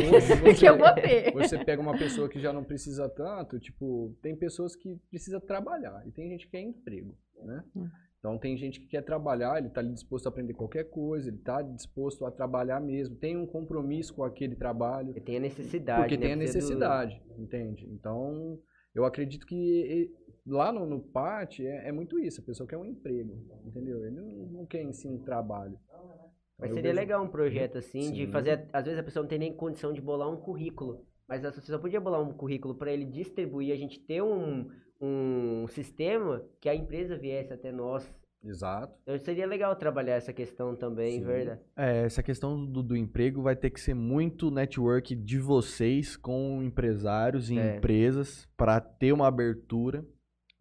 Hoje 0.43 0.55
que 0.59 0.65
eu 0.65 0.77
vou 0.77 0.93
ter. 0.93 1.31
Você 1.33 1.63
pega 1.63 1.81
uma 1.81 1.97
pessoa 1.97 2.27
que 2.29 2.39
já 2.39 2.51
não 2.53 2.63
precisa 2.63 3.07
tanto, 3.09 3.59
tipo, 3.59 4.15
tem 4.21 4.35
pessoas 4.35 4.75
que 4.75 4.95
precisa 5.09 5.39
trabalhar 5.39 6.03
e 6.07 6.11
tem 6.11 6.29
gente 6.29 6.45
que 6.45 6.51
quer 6.51 6.61
emprego, 6.61 7.15
né? 7.43 7.63
Hum. 7.75 7.87
Então 8.19 8.37
tem 8.37 8.55
gente 8.55 8.79
que 8.79 8.85
quer 8.85 9.01
trabalhar, 9.01 9.57
ele 9.57 9.67
está 9.67 9.81
ali 9.81 9.91
disposto 9.93 10.27
a 10.27 10.29
aprender 10.29 10.53
qualquer 10.53 10.83
coisa, 10.83 11.27
ele 11.29 11.37
está 11.37 11.59
disposto 11.63 12.23
a 12.23 12.29
trabalhar 12.29 12.79
mesmo, 12.79 13.15
tem 13.15 13.35
um 13.35 13.47
compromisso 13.47 14.13
com 14.13 14.23
aquele 14.23 14.55
trabalho, 14.55 15.07
Porque 15.07 15.21
tem 15.21 15.37
a 15.37 15.39
necessidade. 15.39 16.01
porque 16.01 16.17
né? 16.17 16.21
tem 16.27 16.33
a 16.33 16.37
Precisa 16.37 16.59
do- 16.59 16.61
necessidade, 16.65 17.21
entende? 17.39 17.87
Então 17.91 18.59
eu 18.93 19.05
acredito 19.05 19.47
que 19.47 19.55
e- 19.55 20.11
lá 20.45 20.71
no, 20.71 20.85
no 20.85 20.99
PAT 20.99 21.59
é, 21.59 21.87
é 21.89 21.91
muito 21.91 22.19
isso, 22.19 22.41
a 22.41 22.43
pessoa 22.43 22.67
quer 22.67 22.77
um 22.77 22.85
emprego, 22.85 23.37
entendeu? 23.65 24.05
Ele 24.05 24.15
não, 24.15 24.25
não 24.47 24.65
quer 24.65 24.81
em 24.81 24.93
si 24.93 25.07
um 25.07 25.19
trabalho. 25.19 25.77
Então, 25.89 26.21
Mas 26.59 26.69
eu 26.69 26.75
seria 26.75 26.91
vejo- 26.91 26.99
legal 27.01 27.23
um 27.23 27.27
projeto 27.27 27.77
assim, 27.77 28.11
de 28.11 28.25
Sim. 28.25 28.31
fazer. 28.31 28.67
Às 28.71 28.83
vezes 28.85 28.99
a 28.99 29.03
pessoa 29.03 29.23
não 29.23 29.29
tem 29.29 29.39
nem 29.39 29.53
condição 29.55 29.91
de 29.93 29.99
bolar 30.01 30.29
um 30.29 30.37
currículo. 30.37 31.05
Mas 31.27 31.43
a 31.45 31.51
pessoa 31.51 31.79
podia 31.79 31.99
bolar 32.01 32.21
um 32.21 32.33
currículo 32.33 32.75
para 32.75 32.91
ele 32.91 33.05
distribuir, 33.05 33.73
a 33.73 33.77
gente 33.77 33.99
ter 33.99 34.21
um, 34.21 34.69
um 34.99 35.65
sistema 35.69 36.43
que 36.59 36.67
a 36.69 36.75
empresa 36.75 37.17
viesse 37.17 37.51
até 37.53 37.71
nós. 37.71 38.07
Exato. 38.43 38.93
Então 39.03 39.17
seria 39.19 39.45
legal 39.45 39.75
trabalhar 39.75 40.15
essa 40.15 40.33
questão 40.33 40.75
também, 40.75 41.19
Sim. 41.19 41.25
verdade? 41.25 41.61
É, 41.77 42.03
essa 42.05 42.21
questão 42.23 42.65
do, 42.65 42.81
do 42.83 42.97
emprego 42.97 43.41
vai 43.41 43.55
ter 43.55 43.69
que 43.69 43.79
ser 43.79 43.93
muito 43.93 44.49
network 44.51 45.15
de 45.15 45.39
vocês 45.39 46.17
com 46.17 46.61
empresários 46.63 47.49
e 47.51 47.57
É. 47.59 47.77
empresas 47.77 48.47
para 48.57 48.81
ter 48.81 49.13
uma 49.13 49.27
abertura 49.27 50.03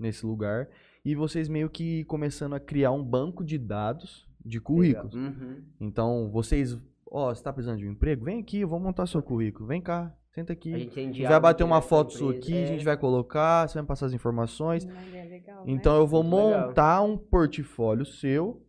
nesse 0.00 0.24
lugar 0.26 0.68
e 1.04 1.14
vocês 1.14 1.48
meio 1.48 1.68
que 1.70 2.04
começando 2.04 2.54
a 2.54 2.60
criar 2.60 2.90
um 2.92 3.02
banco 3.04 3.44
de 3.44 3.58
dados 3.58 4.26
de 4.44 4.60
currículos. 4.60 5.14
Uhum. 5.14 5.62
Então, 5.80 6.30
vocês, 6.30 6.76
ó, 7.06 7.34
você 7.34 7.42
tá 7.42 7.52
precisando 7.52 7.78
de 7.78 7.86
um 7.86 7.92
emprego? 7.92 8.24
Vem 8.24 8.40
aqui, 8.40 8.60
eu 8.60 8.68
vou 8.68 8.80
montar 8.80 9.06
seu 9.06 9.22
currículo. 9.22 9.66
Vem 9.68 9.80
cá, 9.82 10.14
senta 10.32 10.52
aqui. 10.54 10.72
A 10.74 10.78
gente 10.78 10.98
A 10.98 11.02
gente 11.02 11.22
vai 11.22 11.38
bater 11.40 11.62
uma 11.64 11.78
a 11.78 11.82
foto 11.82 12.12
sua 12.14 12.32
aqui, 12.32 12.54
a 12.54 12.60
É. 12.60 12.66
gente 12.66 12.84
vai 12.84 12.96
colocar, 12.96 13.68
você 13.68 13.74
vai 13.74 13.82
me 13.82 13.88
passar 13.88 14.06
as 14.06 14.12
informações. 14.14 14.84
Ideia 14.84 15.28
legal, 15.28 15.64
né? 15.66 15.72
Então 15.72 15.96
eu 15.96 16.06
vou 16.06 16.22
Muito 16.22 16.46
legal. 16.46 16.68
montar 16.68 17.02
um 17.02 17.18
portfólio 17.18 18.04
seu, 18.06 18.62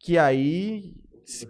que 0.00 0.18
aí 0.18 0.94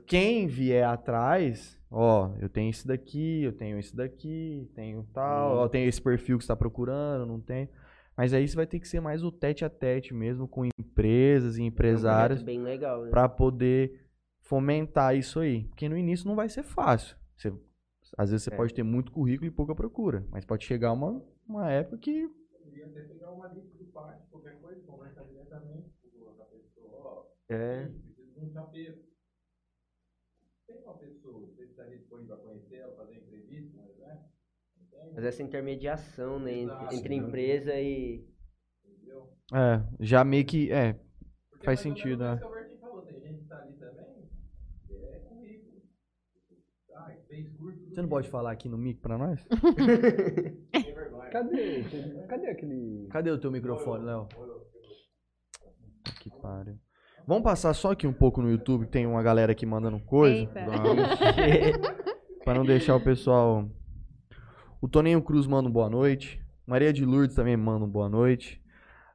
quem 0.07 0.47
vier 0.47 0.87
atrás, 0.87 1.79
ó, 1.91 2.31
eu 2.41 2.49
tenho 2.49 2.71
esse 2.71 2.87
daqui, 2.87 3.43
eu 3.43 3.53
tenho 3.53 3.79
esse 3.79 3.95
daqui, 3.95 4.69
tenho 4.75 5.07
tal, 5.13 5.55
Hum. 5.57 5.59
ó, 5.61 5.69
tenho 5.69 5.89
esse 5.89 6.01
perfil 6.01 6.39
que 6.39 6.45
você 6.45 6.53
está 6.53 6.57
procurando, 6.57 7.27
não 7.27 7.41
tem. 7.41 7.69
Mas 8.17 8.33
aí 8.33 8.47
você 8.49 8.57
vai 8.57 8.67
ter 8.67 8.81
que 8.81 8.89
ser 8.89 9.01
mais 9.01 9.23
o 9.23 9.31
tete 9.31 9.65
a 9.65 9.71
tete 9.71 10.15
mesmo 10.15 10.49
com 10.49 10.65
empresas 10.79 11.57
e 11.57 11.61
É 11.61 11.65
um 11.65 11.67
empresários 11.67 12.43
projeto 12.43 12.47
bem 12.47 12.63
legal, 12.63 13.05
né? 13.05 13.11
para 13.11 13.29
poder 13.29 14.01
fomentar 14.41 15.15
isso 15.17 15.41
aí. 15.41 15.65
Porque 15.65 15.89
no 15.89 15.97
início 15.97 16.27
não 16.27 16.35
vai 16.37 16.49
ser 16.49 16.63
fácil. 16.63 17.17
Você- 17.37 17.53
às 18.17 18.31
vezes 18.31 18.45
você 18.45 18.55
É. 18.55 18.57
pode 18.57 18.73
ter 18.73 18.83
muito 18.83 19.13
currículo 19.13 19.47
e 19.47 19.51
pouca 19.51 19.75
procura, 19.75 20.25
mas 20.31 20.45
pode 20.45 20.65
chegar 20.65 20.93
uma, 20.93 21.23
uma 21.47 21.71
época 21.71 21.99
que 21.99 22.29
É. 27.49 27.89
Fazer 35.17 35.29
essa 35.29 35.43
intermediação, 35.43 36.39
né? 36.39 36.53
Entre, 36.53 36.95
entre 36.95 37.15
empresa 37.15 37.75
e. 37.75 38.23
é, 39.51 39.83
já 39.99 40.23
meio 40.23 40.45
que 40.45 40.71
é, 40.71 40.95
faz 41.65 41.81
sentido, 41.81 42.23
né? 42.23 42.39
Você 47.89 48.03
não 48.03 48.11
pode 48.11 48.29
falar 48.29 48.53
aqui 48.53 48.69
no 48.69 48.77
mic 48.77 49.01
pra 49.01 49.17
nós? 49.17 49.43
Cadê? 51.33 51.83
Cadê 52.29 52.51
aquele. 52.51 53.09
Cadê 53.11 53.31
o 53.31 53.41
teu 53.41 53.51
microfone, 53.51 54.05
Léo? 54.05 54.29
Que 56.21 56.29
pariu. 56.43 56.79
Vamos 57.27 57.43
passar 57.43 57.73
só 57.73 57.93
aqui 57.93 58.07
um 58.07 58.13
pouco 58.13 58.43
no 58.43 58.51
YouTube, 58.51 58.85
que 58.85 58.93
tem 58.93 59.07
uma 59.07 59.23
galera 59.23 59.53
aqui 59.53 59.65
mandando 59.65 59.99
coisa. 60.01 60.41
Eita. 60.41 60.67
Vamos. 60.67 61.09
pra 62.45 62.53
não 62.53 62.67
deixar 62.67 62.95
o 62.97 63.03
pessoal. 63.03 63.67
O 64.81 64.89
Toninho 64.89 65.23
Cruz 65.23 65.47
manda 65.47 65.69
um 65.69 65.73
boa 65.73 65.89
noite. 65.89 66.41
Maria 66.67 66.93
de 66.93 67.05
Lourdes 67.05 67.35
também 67.35 67.57
manda 67.57 67.85
um 67.85 67.89
boa 67.89 68.09
noite. 68.09 68.61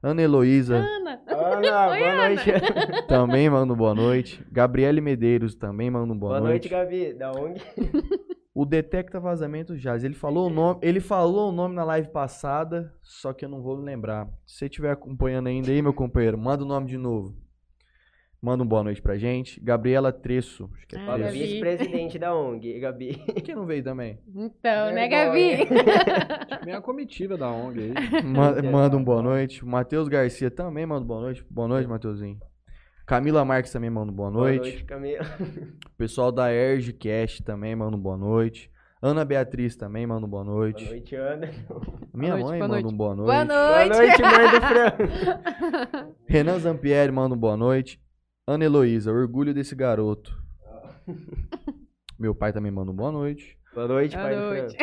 Ana 0.03 0.21
Heloísa 0.21 0.77
Ana, 0.77 1.21
Ana, 1.27 1.57
Oi, 1.59 1.61
boa 1.69 1.95
Ana. 1.95 2.27
noite. 2.29 2.51
também 3.07 3.49
manda 3.49 3.73
um 3.73 3.75
boa 3.75 3.93
noite. 3.93 4.43
Gabriele 4.51 5.01
Medeiros 5.01 5.53
também 5.55 5.91
manda 5.91 6.11
um 6.13 6.17
boa, 6.17 6.39
Boa 6.39 6.49
noite, 6.49 6.69
noite. 6.71 6.91
Gabi. 6.91 7.13
Da 7.13 7.31
ONG. 7.31 7.61
O 8.53 8.65
Detecta 8.65 9.19
Vazamento 9.19 9.77
Jazz. 9.77 10.03
Ele 10.03 10.15
falou 10.15 10.47
o 10.47 10.49
nome, 10.49 10.79
ele 10.81 10.99
falou 10.99 11.49
o 11.49 11.51
nome 11.51 11.75
na 11.75 11.83
live 11.83 12.09
passada, 12.09 12.93
só 13.01 13.31
que 13.31 13.45
eu 13.45 13.49
não 13.49 13.61
vou 13.61 13.75
lembrar. 13.75 14.27
Se 14.45 14.57
você 14.57 14.65
estiver 14.65 14.91
acompanhando 14.91 15.47
ainda 15.47 15.71
aí, 15.71 15.81
meu 15.81 15.93
companheiro, 15.93 16.37
manda 16.37 16.63
o 16.63 16.67
nome 16.67 16.87
de 16.87 16.97
novo. 16.97 17.35
Manda 18.41 18.63
um 18.63 18.67
boa 18.67 18.83
noite 18.83 18.99
pra 18.99 19.17
gente. 19.19 19.59
Gabriela 19.61 20.11
Tresso. 20.11 20.67
Acho 20.75 20.87
que 20.87 20.95
é 20.95 20.99
Ah. 20.99 21.15
Gabi. 21.15 21.31
vice-presidente 21.39 22.17
da 22.17 22.33
ONG, 22.35 22.79
Gabi. 22.79 23.13
Quem 23.45 23.53
não 23.53 23.67
veio 23.67 23.83
também? 23.83 24.17
Então, 24.27 24.91
né, 24.91 25.07
Vergonha. 25.07 25.57
Gabi? 25.65 26.65
Vem 26.65 26.73
a 26.73 26.81
comitiva 26.81 27.37
da 27.37 27.51
ONG 27.51 27.79
aí. 27.79 28.23
Ma- 28.23 28.59
manda 28.63 28.97
um 28.97 29.03
boa 29.03 29.21
noite. 29.21 29.63
Matheus 29.63 30.07
Garcia 30.07 30.49
também 30.49 30.87
manda 30.87 31.03
um 31.03 31.07
boa 31.07 31.21
noite. 31.21 31.45
Boa 31.51 31.67
noite, 31.67 31.87
Matheusinho. 31.87 32.39
Camila 33.05 33.45
Marques 33.45 33.71
também 33.71 33.91
manda 33.91 34.11
um 34.11 34.15
boa 34.15 34.31
Boa 34.31 34.41
noite. 34.47 34.61
noite, 34.61 34.83
Camila. 34.85 35.23
O 35.85 35.97
pessoal 35.97 36.31
da 36.31 36.51
Ergcast 36.51 37.43
também 37.43 37.75
manda 37.75 37.95
um 37.95 37.99
boa 37.99 38.17
noite. 38.17 38.71
Ana 39.03 39.23
Beatriz 39.23 39.75
também 39.75 40.07
manda 40.07 40.25
um 40.25 40.29
boa 40.29 40.43
noite. 40.43 40.83
Boa 40.83 40.95
noite, 40.95 41.15
Ana. 41.15 41.47
Minha 42.13 42.37
Boa 42.37 42.39
noite, 42.39 42.49
mãe 42.49 42.59
boa 42.59 42.59
manda 42.59 42.67
noite. 42.81 42.93
um 42.93 42.97
boa 42.97 43.15
noite. 43.15 43.27
Boa 43.27 43.45
Boa 43.45 43.85
noite. 43.85 43.97
noite, 43.97 44.21
mãe 44.21 44.51
do 44.51 44.61
Fran. 44.67 46.07
Renan 46.27 46.59
Zampieri 46.59 47.11
manda 47.11 47.35
um 47.35 47.37
boa 47.37 47.55
noite. 47.57 47.99
Ana 48.47 48.65
Heloísa, 48.65 49.11
orgulho 49.11 49.53
desse 49.53 49.75
garoto. 49.75 50.35
Meu 52.19 52.33
pai 52.35 52.51
também 52.53 52.71
manda 52.71 52.91
um 52.91 52.95
boa 52.95 53.11
noite. 53.11 53.57
Boa 53.73 53.87
noite, 53.87 54.15
Boa 54.15 54.27
pai 54.27 54.35
do 54.35 54.41
noite. 54.41 54.77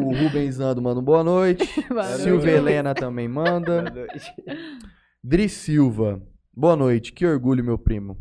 O 0.00 0.14
Rubens 0.24 0.58
Nando 0.58 0.82
manda 0.82 0.98
um 1.00 1.04
boa 1.04 1.22
noite. 1.22 1.64
Boa 1.88 2.02
Silvia 2.04 2.52
noite. 2.52 2.56
Helena 2.56 2.94
também 2.94 3.28
manda. 3.28 3.82
Boa 3.82 3.94
noite. 3.94 4.34
Dri 5.22 5.48
Silva, 5.48 6.20
boa 6.54 6.74
noite. 6.74 7.12
Que 7.12 7.26
orgulho, 7.26 7.62
meu 7.62 7.78
primo. 7.78 8.16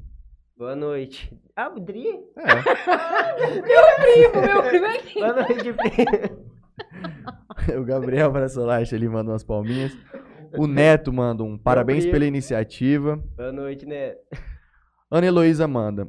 Boa 0.57 0.75
noite. 0.75 1.33
Ah, 1.55 1.69
o 1.69 1.79
Dri? 1.79 2.05
É, 2.07 2.43
Primo, 4.01 4.41
meu 4.45 4.63
primo 4.63 4.85
aqui. 4.87 5.19
Boa 5.19 5.33
noite, 5.33 5.73
primo. 5.73 6.47
o 7.81 7.85
Gabriel 7.85 8.31
Brassolache 8.31 8.93
ele 8.95 9.07
manda 9.07 9.31
umas 9.31 9.43
palminhas. 9.43 9.95
O 10.57 10.67
Neto 10.67 11.11
manda 11.13 11.43
um 11.43 11.57
parabéns 11.57 12.05
pela 12.05 12.25
iniciativa. 12.25 13.21
Boa 13.35 13.51
noite, 13.51 13.85
né? 13.85 14.15
Ana 15.09 15.27
Heloísa 15.27 15.67
manda. 15.67 16.07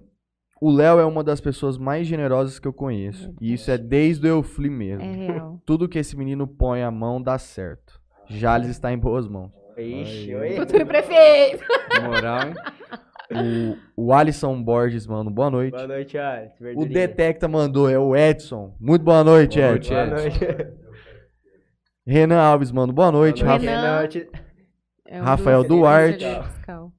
O 0.60 0.70
Léo 0.72 0.98
é 0.98 1.04
uma 1.04 1.22
das 1.22 1.40
pessoas 1.40 1.78
mais 1.78 2.06
generosas 2.06 2.58
que 2.58 2.66
eu 2.66 2.72
conheço. 2.72 3.32
E 3.40 3.52
isso 3.52 3.70
é 3.70 3.78
desde 3.78 4.26
o 4.26 4.30
Eufli 4.30 4.68
mesmo. 4.68 5.02
É 5.04 5.12
real. 5.26 5.60
Tudo 5.64 5.88
que 5.88 5.98
esse 5.98 6.16
menino 6.16 6.46
põe 6.48 6.82
a 6.82 6.90
mão 6.90 7.22
dá 7.22 7.38
certo. 7.38 8.00
Jales 8.28 8.68
está 8.68 8.92
em 8.92 8.98
boas 8.98 9.28
mãos. 9.28 9.52
Ixi, 9.76 10.34
oi. 10.34 10.56
Futuro 10.56 10.84
prefeito. 10.84 11.64
Moral, 12.02 12.48
hein? 12.48 12.54
O, 13.96 14.06
o 14.06 14.12
Alisson 14.12 14.60
Borges, 14.60 15.06
mano, 15.06 15.30
boa 15.30 15.50
noite. 15.50 15.74
Boa 15.74 15.86
noite, 15.86 16.18
Alex. 16.18 16.54
O. 16.74 16.84
Detecta 16.86 17.46
mandou, 17.46 17.88
é 17.88 17.98
o 17.98 18.16
Edson. 18.16 18.74
Muito 18.80 19.04
boa 19.04 19.22
noite, 19.22 19.60
Boa 19.60 19.76
Edson. 19.76 19.94
noite, 19.94 20.38
Boa 20.40 20.50
Edson. 20.50 20.87
Renan 22.10 22.40
Alves, 22.40 22.72
mano, 22.72 22.90
boa 22.90 23.12
noite. 23.12 23.44
Boa 23.44 23.58
Rafa- 23.58 23.64
noite, 24.00 24.18
Renan. 24.18 24.30
Renan. 24.30 24.48
É 25.06 25.20
um 25.20 25.24
Rafael 25.24 25.62
Duarte. 25.64 26.24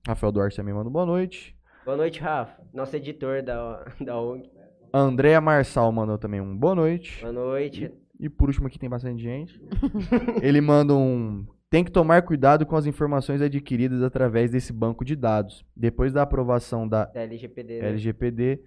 Rafael 0.08 0.32
Duarte 0.32 0.56
também 0.56 0.72
manda 0.74 0.88
boa 0.88 1.06
noite. 1.06 1.56
Boa 1.84 1.98
noite, 1.98 2.20
Rafa. 2.20 2.62
Nosso 2.72 2.96
editor 2.96 3.42
da, 3.42 3.86
da 4.00 4.20
ONG. 4.22 4.48
Andréa 4.94 5.42
Marçal 5.42 5.92
mandou 5.92 6.18
também 6.20 6.40
um 6.40 6.56
boa 6.56 6.76
noite. 6.76 7.22
Boa 7.22 7.34
noite. 7.34 7.92
E 8.20 8.30
por 8.30 8.50
último 8.50 8.68
aqui 8.68 8.78
tem 8.78 8.88
bastante 8.90 9.22
gente. 9.24 9.60
Ele 10.44 10.62
manda 10.62 10.94
um. 10.94 11.44
Tem 11.72 11.84
que 11.84 11.92
tomar 11.92 12.22
cuidado 12.24 12.64
com 12.66 12.76
as 12.76 12.86
informações 12.86 13.42
adquiridas 13.42 14.04
através 14.04 14.52
desse 14.52 14.72
banco 14.72 15.04
de 15.04 15.16
dados. 15.16 15.66
Depois 15.76 16.14
da 16.14 16.22
aprovação 16.22 16.88
da 16.88 17.06
Da 17.06 17.22
LGPD. 17.22 17.82
né? 17.82 18.60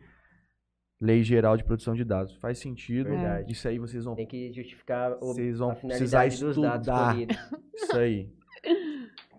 Lei 1.03 1.25
Geral 1.25 1.57
de 1.57 1.65
Proteção 1.65 1.95
de 1.95 2.05
Dados. 2.05 2.37
Faz 2.37 2.59
sentido. 2.59 3.11
Verdade. 3.11 3.51
Isso 3.51 3.67
aí 3.67 3.77
vocês 3.77 4.05
vão. 4.05 4.15
Tem 4.15 4.25
que 4.25 4.53
justificar 4.53 5.15
o, 5.15 5.35
Vocês 5.35 5.59
vão 5.59 5.71
a 5.71 5.75
precisar 5.75 6.31
finalidade 6.31 6.45
dos 6.45 6.57
dados 6.57 6.87
estudar. 6.87 7.17
Isso 7.75 7.99
aí. 7.99 8.33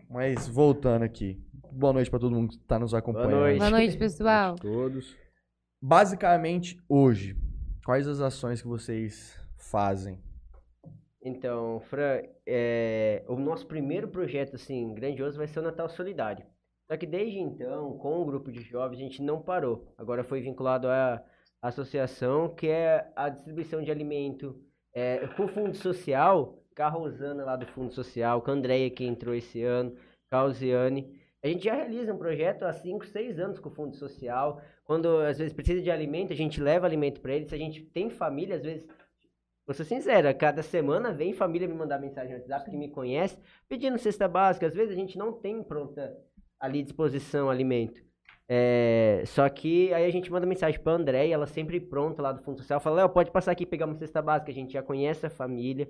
Mas 0.09 0.45
voltando 0.49 1.03
aqui. 1.03 1.41
Boa 1.71 1.93
noite 1.93 2.09
pra 2.09 2.19
todo 2.19 2.35
mundo 2.35 2.49
que 2.49 2.59
tá 2.59 2.77
nos 2.77 2.93
acompanhando. 2.93 3.39
noite. 3.39 3.59
Boa 3.59 3.69
noite, 3.69 3.97
pessoal. 3.97 4.55
Todos. 4.55 5.15
Basicamente, 5.81 6.77
hoje, 6.89 7.37
quais 7.85 8.09
as 8.09 8.19
ações 8.19 8.61
que 8.61 8.67
vocês 8.67 9.39
fazem? 9.57 10.21
Então, 11.23 11.79
Fran, 11.89 12.23
é, 12.45 13.23
o 13.25 13.37
nosso 13.37 13.65
primeiro 13.65 14.09
projeto, 14.09 14.55
assim, 14.57 14.93
grandioso 14.93 15.37
vai 15.37 15.47
ser 15.47 15.61
o 15.61 15.63
Natal 15.63 15.87
Solidário. 15.87 16.45
Só 16.91 16.97
que 16.97 17.05
desde 17.05 17.39
então, 17.39 17.97
com 17.97 18.21
o 18.21 18.25
grupo 18.25 18.51
de 18.51 18.61
jovens, 18.61 18.97
a 18.97 19.03
gente 19.03 19.21
não 19.21 19.41
parou. 19.41 19.87
Agora 19.97 20.25
foi 20.25 20.41
vinculado 20.41 20.89
à 20.89 21.23
associação, 21.67 22.49
que 22.49 22.67
é 22.67 23.11
a 23.15 23.29
distribuição 23.29 23.81
de 23.81 23.91
alimento. 23.91 24.59
É, 24.93 25.27
com 25.35 25.45
o 25.45 25.47
Fundo 25.47 25.75
Social, 25.75 26.63
com 26.75 26.83
a 26.83 26.89
Rosana 26.89 27.43
lá 27.43 27.55
do 27.55 27.65
Fundo 27.65 27.91
Social, 27.93 28.41
com 28.41 28.51
a 28.51 28.53
Andrea 28.53 28.89
que 28.91 29.03
entrou 29.03 29.33
esse 29.33 29.63
ano, 29.63 29.95
com 30.29 30.35
a 30.35 30.39
Alziane. 30.39 31.19
A 31.43 31.47
gente 31.47 31.63
já 31.63 31.73
realiza 31.73 32.13
um 32.13 32.17
projeto 32.17 32.63
há 32.63 32.71
5, 32.71 33.05
6 33.07 33.39
anos 33.39 33.59
com 33.59 33.69
o 33.69 33.71
Fundo 33.71 33.95
Social. 33.95 34.61
Quando 34.85 35.17
às 35.19 35.39
vezes 35.39 35.53
precisa 35.53 35.81
de 35.81 35.89
alimento, 35.89 36.31
a 36.31 36.35
gente 36.35 36.61
leva 36.61 36.85
alimento 36.85 37.21
para 37.21 37.33
eles. 37.33 37.49
Se 37.49 37.55
a 37.55 37.57
gente 37.57 37.81
tem 37.81 38.09
família, 38.09 38.55
às 38.55 38.63
vezes 38.63 38.87
Vou 39.65 39.73
ser 39.73 39.85
sincera, 39.85 40.33
cada 40.33 40.61
semana 40.61 41.13
vem 41.13 41.31
família 41.31 41.69
me 41.69 41.73
mandar 41.73 41.97
mensagem 41.97 42.33
no 42.33 42.37
WhatsApp 42.37 42.69
que 42.69 42.75
me 42.75 42.89
conhece, 42.89 43.39
pedindo 43.69 43.97
cesta 43.97 44.27
básica. 44.27 44.67
Às 44.67 44.75
vezes 44.75 44.91
a 44.91 44.99
gente 44.99 45.17
não 45.17 45.31
tem 45.31 45.63
pronta 45.63 46.17
ali 46.59 46.83
disposição 46.83 47.49
alimento. 47.49 48.03
É, 48.49 49.23
só 49.25 49.47
que 49.47 49.93
aí 49.93 50.05
a 50.05 50.11
gente 50.11 50.31
manda 50.31 50.45
mensagem 50.45 50.79
pra 50.79 50.93
André, 50.93 51.29
ela 51.29 51.47
sempre 51.47 51.79
pronta 51.79 52.21
lá 52.21 52.31
do 52.31 52.41
Fundo 52.41 52.59
Social, 52.59 52.79
fala, 52.79 52.97
Léo, 52.97 53.09
pode 53.09 53.31
passar 53.31 53.51
aqui 53.51 53.63
e 53.63 53.67
pegar 53.67 53.85
uma 53.85 53.95
cesta 53.95 54.21
básica, 54.21 54.51
a 54.51 54.53
gente 54.53 54.73
já 54.73 54.83
conhece 54.83 55.25
a 55.25 55.29
família. 55.29 55.89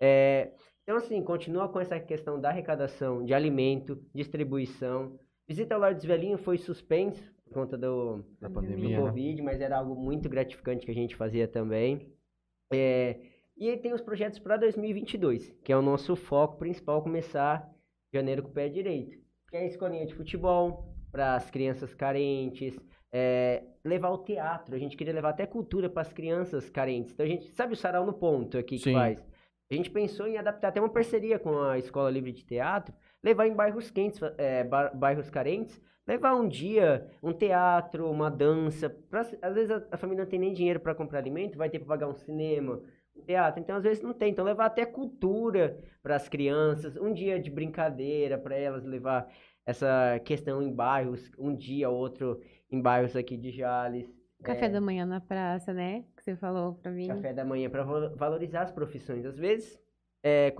É, 0.00 0.52
então, 0.82 0.96
assim, 0.96 1.22
continua 1.22 1.68
com 1.68 1.80
essa 1.80 1.98
questão 1.98 2.40
da 2.40 2.50
arrecadação 2.50 3.24
de 3.24 3.34
alimento, 3.34 4.00
distribuição. 4.14 5.18
Visita 5.48 5.74
ao 5.74 5.80
Lar 5.80 5.94
dos 5.94 6.04
Velhinhos 6.04 6.40
foi 6.42 6.58
suspenso 6.58 7.22
por 7.44 7.54
conta 7.54 7.78
do, 7.78 8.24
Da 8.40 8.48
do 8.48 8.54
pandemia, 8.54 9.00
né? 9.00 9.06
Covid, 9.06 9.42
mas 9.42 9.60
era 9.60 9.78
algo 9.78 9.94
muito 9.94 10.28
gratificante 10.28 10.84
que 10.84 10.90
a 10.90 10.94
gente 10.94 11.16
fazia 11.16 11.48
também. 11.48 12.12
É, 12.72 13.20
e 13.56 13.70
aí 13.70 13.78
tem 13.78 13.92
os 13.92 14.00
projetos 14.00 14.38
para 14.38 14.56
2022, 14.56 15.56
que 15.64 15.72
é 15.72 15.76
o 15.76 15.82
nosso 15.82 16.14
foco 16.14 16.58
principal, 16.58 17.02
começar 17.02 17.68
janeiro 18.12 18.42
com 18.42 18.50
o 18.50 18.52
pé 18.52 18.68
direito. 18.68 19.16
Que 19.48 19.56
é 19.56 19.60
a 19.60 19.66
escolinha 19.66 20.06
de 20.06 20.14
futebol 20.14 20.95
para 21.16 21.34
as 21.34 21.50
crianças 21.50 21.94
carentes, 21.94 22.78
é, 23.10 23.62
levar 23.82 24.10
o 24.10 24.18
teatro, 24.18 24.74
a 24.74 24.78
gente 24.78 24.98
queria 24.98 25.14
levar 25.14 25.30
até 25.30 25.46
cultura 25.46 25.88
para 25.88 26.02
as 26.02 26.12
crianças 26.12 26.68
carentes. 26.68 27.12
Então 27.12 27.24
a 27.24 27.28
gente, 27.28 27.50
sabe 27.52 27.72
o 27.72 27.76
Sarau 27.76 28.04
no 28.04 28.12
Ponto 28.12 28.58
aqui 28.58 28.76
que 28.76 28.84
Sim. 28.84 28.92
faz? 28.92 29.24
A 29.70 29.74
gente 29.74 29.90
pensou 29.90 30.26
em 30.26 30.36
adaptar 30.36 30.68
até 30.68 30.78
uma 30.78 30.90
parceria 30.90 31.38
com 31.38 31.58
a 31.62 31.78
Escola 31.78 32.10
Livre 32.10 32.32
de 32.32 32.44
Teatro, 32.44 32.94
levar 33.24 33.46
em 33.46 33.54
bairros 33.54 33.90
quentes, 33.90 34.20
é, 34.36 34.62
ba- 34.62 34.90
bairros 34.94 35.30
carentes, 35.30 35.80
levar 36.06 36.34
um 36.34 36.46
dia 36.46 37.10
um 37.22 37.32
teatro, 37.32 38.10
uma 38.10 38.30
dança. 38.30 38.90
pra- 38.90 39.26
às 39.40 39.54
vezes 39.54 39.70
a, 39.70 39.82
a 39.92 39.96
família 39.96 40.22
não 40.22 40.30
tem 40.30 40.38
nem 40.38 40.52
dinheiro 40.52 40.80
para 40.80 40.94
comprar 40.94 41.20
alimento, 41.20 41.56
vai 41.56 41.70
ter 41.70 41.78
para 41.78 41.88
pagar 41.88 42.08
um 42.08 42.14
cinema, 42.14 42.82
um 43.16 43.22
teatro. 43.22 43.58
Então 43.58 43.76
às 43.76 43.84
vezes 43.84 44.02
não 44.02 44.12
tem. 44.12 44.32
Então 44.32 44.44
levar 44.44 44.66
até 44.66 44.84
cultura 44.84 45.82
para 46.02 46.14
as 46.14 46.28
crianças, 46.28 46.94
um 46.98 47.10
dia 47.10 47.40
de 47.40 47.50
brincadeira 47.50 48.36
para 48.36 48.54
elas, 48.54 48.84
levar 48.84 49.26
essa 49.66 50.20
questão 50.24 50.62
em 50.62 50.72
bairros, 50.72 51.30
um 51.38 51.54
dia 51.54 51.90
ou 51.90 51.96
outro 51.98 52.40
em 52.70 52.80
bairros 52.80 53.16
aqui 53.16 53.36
de 53.36 53.50
Jales. 53.50 54.08
Café 54.42 54.66
É, 54.66 54.68
da 54.68 54.80
manhã 54.80 55.04
na 55.04 55.20
praça, 55.20 55.72
né? 55.72 56.04
Que 56.16 56.22
você 56.22 56.36
falou 56.36 56.74
pra 56.74 56.92
mim. 56.92 57.08
café 57.08 57.32
da 57.32 57.44
manhã 57.44 57.68
para 57.68 57.82
valorizar 57.84 58.62
as 58.62 58.70
profissões. 58.70 59.24
Às 59.26 59.36
vezes, 59.36 59.78
é, 60.22 60.50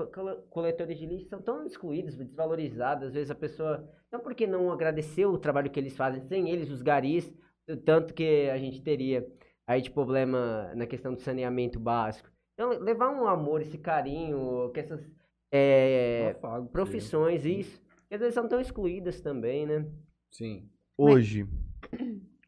coletores 0.51 0.99
de 0.99 1.07
lixo 1.07 1.29
são 1.29 1.41
tão 1.41 1.65
excluídos, 1.65 2.17
desvalorizados. 2.17 3.09
Às 3.09 3.15
vezes 3.15 3.31
a 3.31 3.35
pessoa. 3.35 3.89
Então, 4.09 4.21
por 4.21 4.35
que 4.35 4.47
não 4.47 4.73
agradecer 4.73 5.27
o 5.27 5.39
trabalho 5.39 5.71
que 5.71 5.79
eles 5.79 5.97
fazem? 5.97 6.23
Sem 6.23 6.51
eles, 6.51 6.71
os 6.71 6.83
garis, 6.83 7.33
o 7.69 7.77
tanto 7.77 8.15
que 8.15 8.49
a 8.51 8.59
gente 8.59 8.83
teria 8.83 9.27
aí 9.67 9.83
de 9.83 9.91
problema 9.91 10.73
na 10.75 10.87
questão 10.87 11.13
do 11.15 11.21
saneamento 11.21 11.79
básico. 11.79 12.31
Então, 12.55 12.71
levar 12.81 13.11
um 13.11 13.27
amor, 13.29 13.61
esse 13.61 13.77
carinho, 13.79 14.71
que 14.73 14.81
essas 14.81 15.11
é, 15.53 16.35
Afago, 16.39 16.69
profissões, 16.69 17.45
isso, 17.45 17.81
que 18.09 18.15
às 18.15 18.21
vezes 18.21 18.35
são 18.35 18.49
tão 18.49 18.61
excluídas 18.61 19.21
também, 19.21 19.67
né? 19.67 19.87
Sim. 20.31 20.69
Hoje, 20.97 21.47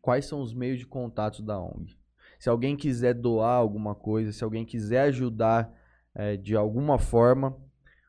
quais 0.00 0.26
são 0.26 0.40
os 0.40 0.54
meios 0.54 0.78
de 0.78 0.86
contato 0.86 1.42
da 1.42 1.60
ONG? 1.60 1.98
Se 2.38 2.48
alguém 2.48 2.76
quiser 2.76 3.14
doar 3.14 3.56
alguma 3.56 3.94
coisa, 3.94 4.32
se 4.32 4.44
alguém 4.44 4.64
quiser 4.64 5.02
ajudar 5.02 5.72
eh, 6.14 6.36
de 6.36 6.54
alguma 6.54 6.98
forma, 6.98 7.56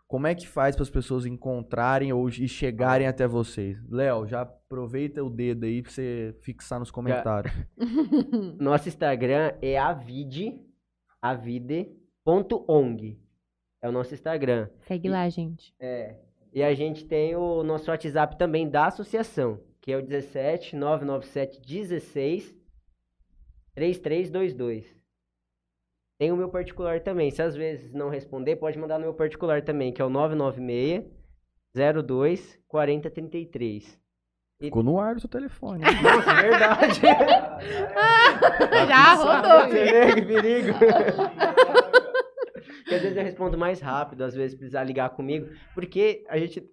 como 0.08 0.28
é 0.28 0.34
que 0.34 0.48
faz 0.48 0.76
para 0.76 0.84
as 0.84 0.90
pessoas 0.90 1.26
encontrarem 1.26 2.12
ou 2.12 2.28
e 2.30 2.48
chegarem 2.48 3.08
até 3.08 3.28
vocês? 3.28 3.78
Léo, 3.90 4.28
já 4.28 4.42
aproveita 4.42 5.24
o 5.24 5.30
dedo 5.30 5.66
aí 5.66 5.82
para 5.82 5.92
você 5.92 6.36
fixar 6.42 6.80
nos 6.80 6.90
comentários. 6.90 7.54
Nosso 8.60 8.88
Instagram 8.88 9.54
é 9.62 9.78
avide, 9.78 10.60
avide.ong. 11.22 11.90
É 13.82 13.88
o 13.88 13.94
nosso 13.94 14.14
Instagram. 14.14 14.68
Segue 14.82 15.08
lá, 15.08 15.30
gente. 15.30 15.74
É. 15.80 16.18
E 16.52 16.64
a 16.64 16.74
gente 16.74 17.06
tem 17.06 17.36
o 17.36 17.64
nosso 17.64 17.92
WhatsApp 17.92 18.38
também 18.38 18.68
da 18.68 18.88
associação, 18.88 19.60
que 19.80 19.92
é 19.92 19.98
o 19.98 20.02
17 20.02 20.76
997 20.76 21.62
16 21.62 22.56
3322. 23.76 25.00
Tem 26.18 26.32
o 26.32 26.38
meu 26.38 26.50
particular 26.50 27.00
também. 27.00 27.32
Se 27.32 27.42
às 27.42 27.56
vezes 27.56 27.94
não 27.94 28.10
responder, 28.10 28.58
pode 28.58 28.78
mandar 28.78 28.98
no 28.98 29.06
meu 29.06 29.14
particular 29.14 29.62
também, 29.62 29.94
que 29.94 30.02
é 30.02 30.06
o 30.06 30.10
996 30.10 31.06
02 32.04 32.60
4033. 32.68 34.00
Ficou 34.60 34.84
no 34.84 35.00
ar 35.00 35.16
do 35.16 35.22
seu 35.22 35.30
telefone. 35.30 35.86
Nossa, 36.04 36.32
é 36.32 36.42
verdade. 36.42 37.02
Já 38.90 39.14
rodou. 39.14 39.70
Você 39.70 39.84
vê 39.86 40.16
que 40.16 40.22
perigo. 40.24 40.74
Porque 42.90 42.96
às 42.96 43.02
vezes 43.04 43.18
eu 43.18 43.24
respondo 43.24 43.56
mais 43.56 43.80
rápido, 43.80 44.24
às 44.24 44.34
vezes 44.34 44.58
precisar 44.58 44.84
ligar 44.84 45.12
comigo, 45.12 45.48
porque 45.76 46.26
a 46.28 46.40
gente, 46.40 46.68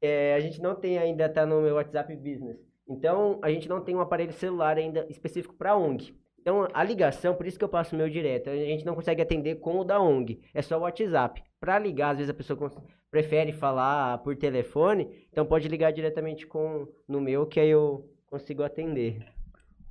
é, 0.00 0.34
a 0.34 0.38
gente 0.38 0.62
não 0.62 0.76
tem 0.76 0.96
ainda, 0.96 1.28
tá 1.28 1.44
no 1.44 1.60
meu 1.60 1.74
WhatsApp 1.74 2.14
Business. 2.14 2.56
Então, 2.88 3.40
a 3.42 3.50
gente 3.50 3.68
não 3.68 3.80
tem 3.80 3.96
um 3.96 4.00
aparelho 4.00 4.32
celular 4.32 4.78
ainda 4.78 5.04
específico 5.10 5.56
para 5.56 5.76
ONG. 5.76 6.14
Então, 6.38 6.68
a 6.72 6.84
ligação, 6.84 7.34
por 7.34 7.48
isso 7.48 7.58
que 7.58 7.64
eu 7.64 7.68
passo 7.68 7.96
o 7.96 7.98
meu 7.98 8.08
direto, 8.08 8.48
a 8.48 8.54
gente 8.54 8.86
não 8.86 8.94
consegue 8.94 9.20
atender 9.20 9.56
com 9.56 9.80
o 9.80 9.84
da 9.84 10.00
ONG, 10.00 10.40
é 10.54 10.62
só 10.62 10.78
o 10.78 10.82
WhatsApp. 10.82 11.42
Para 11.58 11.80
ligar, 11.80 12.10
às 12.10 12.18
vezes 12.18 12.30
a 12.30 12.34
pessoa 12.34 12.70
prefere 13.10 13.52
falar 13.52 14.18
por 14.18 14.36
telefone, 14.36 15.26
então 15.32 15.44
pode 15.44 15.66
ligar 15.66 15.90
diretamente 15.92 16.46
com 16.46 16.86
no 17.08 17.20
meu, 17.20 17.44
que 17.44 17.58
aí 17.58 17.70
eu 17.70 18.08
consigo 18.26 18.62
atender. 18.62 19.18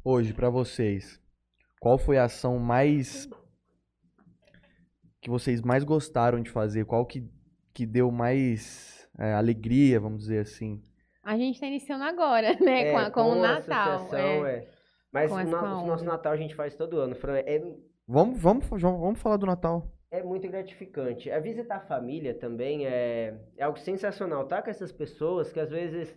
Hoje, 0.05 0.34
para 0.34 0.49
vocês, 0.49 1.19
qual 1.82 1.97
foi 1.97 2.17
a 2.17 2.23
ação 2.23 2.59
mais 2.59 3.28
que 5.26 5.30
vocês 5.32 5.59
mais 5.63 5.84
gostaram 5.84 6.39
de 6.39 6.51
fazer? 6.51 6.86
Qual 6.86 7.03
que, 7.03 7.28
que 7.73 7.84
deu 7.84 8.11
mais 8.11 9.09
eh, 9.17 9.34
alegria, 9.34 9.99
vamos 9.99 10.19
dizer 10.19 10.38
assim? 10.41 10.80
A 11.23 11.36
gente 11.36 11.59
tá 11.59 11.65
iniciando 11.65 12.03
agora, 12.03 12.53
né? 12.61 12.91
com, 12.91 12.97
a- 12.99 13.09
com 13.11 13.21
o 13.21 13.32
a 13.32 13.36
Natal. 13.59 14.07
é. 14.15 14.38
é. 14.57 14.69
Mas 15.11 15.32
Com 15.32 15.38
o, 15.38 15.39
essa 15.39 15.49
no- 15.51 15.59
com 15.59 15.65
a 15.65 15.82
o 15.84 15.88
nosso 15.88 16.05
Natal 16.05 16.32
a 16.32 16.38
gente 16.38 16.53
faz 16.53 16.76
todo 16.76 16.99
ano, 16.99 17.15
Fran. 17.15 17.38
É, 17.39 17.59
Vamos, 18.07 18.39
vamos, 18.39 18.67
vamos 18.69 19.19
falar 19.19 19.38
do 19.38 19.47
Natal. 19.47 19.91
é 20.11 20.21
muito 20.21 20.47
gratificante. 20.47 21.32
A 21.32 21.39
visitar 21.39 21.78
a 21.78 21.88
família 21.88 22.36
também 22.38 22.86
é, 22.86 23.36
é 23.57 23.63
algo 23.63 23.80
sensacional. 23.80 24.45
Tá 24.47 24.61
com 24.61 24.69
essas 24.69 24.91
pessoas 24.91 25.51
que 25.51 25.59
às 25.59 25.71
vezes 25.71 26.15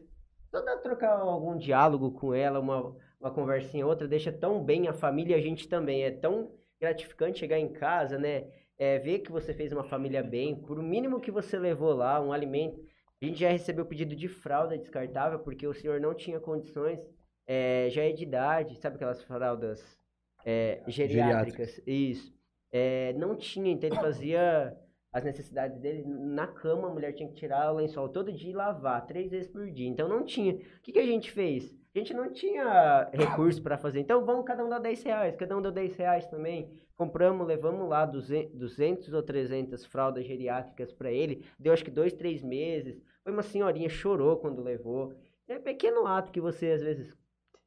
só 0.50 0.61
dá 0.61 0.76
trocar 0.76 1.18
algum 1.18 1.56
diálogo 1.56 2.11
com 2.12 2.34
ela, 2.34 2.61
uma, 2.61 2.94
uma 3.18 3.30
conversinha 3.30 3.86
outra, 3.86 4.06
deixa 4.06 4.30
tão 4.30 4.62
bem 4.62 4.86
a 4.86 4.92
família 4.92 5.34
e 5.34 5.40
a 5.40 5.42
gente 5.42 5.66
também. 5.66 6.02
É 6.04 6.11
tão 6.11 6.50
gratificante 6.78 7.38
chegar 7.38 7.59
em 7.59 7.72
casa, 7.72 8.18
né? 8.18 8.44
É, 8.78 8.98
ver 8.98 9.20
que 9.20 9.32
você 9.32 9.52
fez 9.52 9.72
uma 9.72 9.84
família 9.84 10.22
bem, 10.22 10.54
por 10.54 10.78
o 10.78 10.82
mínimo 10.82 11.20
que 11.20 11.30
você 11.30 11.58
levou 11.58 11.92
lá, 11.92 12.20
um 12.20 12.32
alimento. 12.32 12.80
A 13.20 13.24
gente 13.24 13.40
já 13.40 13.50
recebeu 13.50 13.84
pedido 13.84 14.14
de 14.14 14.28
fralda 14.28 14.78
descartável, 14.78 15.40
porque 15.40 15.66
o 15.66 15.74
senhor 15.74 16.00
não 16.00 16.14
tinha 16.14 16.38
condições, 16.38 17.00
é, 17.46 17.88
já 17.90 18.04
é 18.04 18.12
de 18.12 18.22
idade, 18.22 18.76
sabe 18.76 18.96
aquelas 18.96 19.22
fraldas 19.24 19.98
é, 20.44 20.80
geriátricas? 20.86 21.80
Isso. 21.86 22.32
É, 22.70 23.12
não 23.14 23.34
tinha, 23.34 23.72
então 23.72 23.88
ele 23.88 23.98
fazia 23.98 24.76
as 25.12 25.24
necessidades 25.24 25.78
dele 25.78 26.04
na 26.06 26.46
cama, 26.46 26.88
a 26.88 26.92
mulher 26.92 27.12
tinha 27.12 27.28
que 27.28 27.34
tirar 27.34 27.72
o 27.72 27.76
lençol 27.76 28.08
todo 28.08 28.32
dia 28.32 28.50
e 28.50 28.54
lavar, 28.54 29.06
três 29.06 29.30
vezes 29.30 29.48
por 29.48 29.70
dia. 29.70 29.88
Então 29.88 30.08
não 30.08 30.24
tinha. 30.24 30.54
O 30.54 30.80
que, 30.82 30.92
que 30.92 30.98
a 30.98 31.06
gente 31.06 31.30
fez? 31.30 31.74
Gente 31.99 32.14
não 32.14 32.32
tinha 32.32 33.11
recurso 33.12 33.61
para 33.61 33.76
fazer. 33.76 33.99
Então 33.99 34.24
vamos 34.24 34.44
cada 34.44 34.64
um 34.64 34.68
dar 34.68 34.78
10 34.78 35.03
reais, 35.03 35.34
cada 35.34 35.57
um 35.57 35.61
deu 35.61 35.72
10 35.72 35.96
reais 35.96 36.26
também. 36.26 36.70
Compramos, 36.96 37.44
levamos 37.44 37.88
lá 37.88 38.07
200 38.07 39.12
ou 39.12 39.20
300 39.20 39.84
fraldas 39.84 40.24
geriátricas 40.24 40.92
para 40.92 41.11
ele. 41.11 41.44
Deu 41.59 41.72
acho 41.72 41.84
que 41.84 41.90
dois, 41.90 42.12
três 42.12 42.40
meses. 42.40 43.03
Foi 43.24 43.32
uma 43.32 43.42
senhorinha, 43.42 43.88
chorou 43.88 44.36
quando 44.36 44.62
levou. 44.62 45.12
É 45.49 45.59
um 45.59 45.62
pequeno 45.62 46.07
ato 46.07 46.30
que 46.30 46.40
você 46.40 46.70
às 46.70 46.82
vezes 46.82 47.12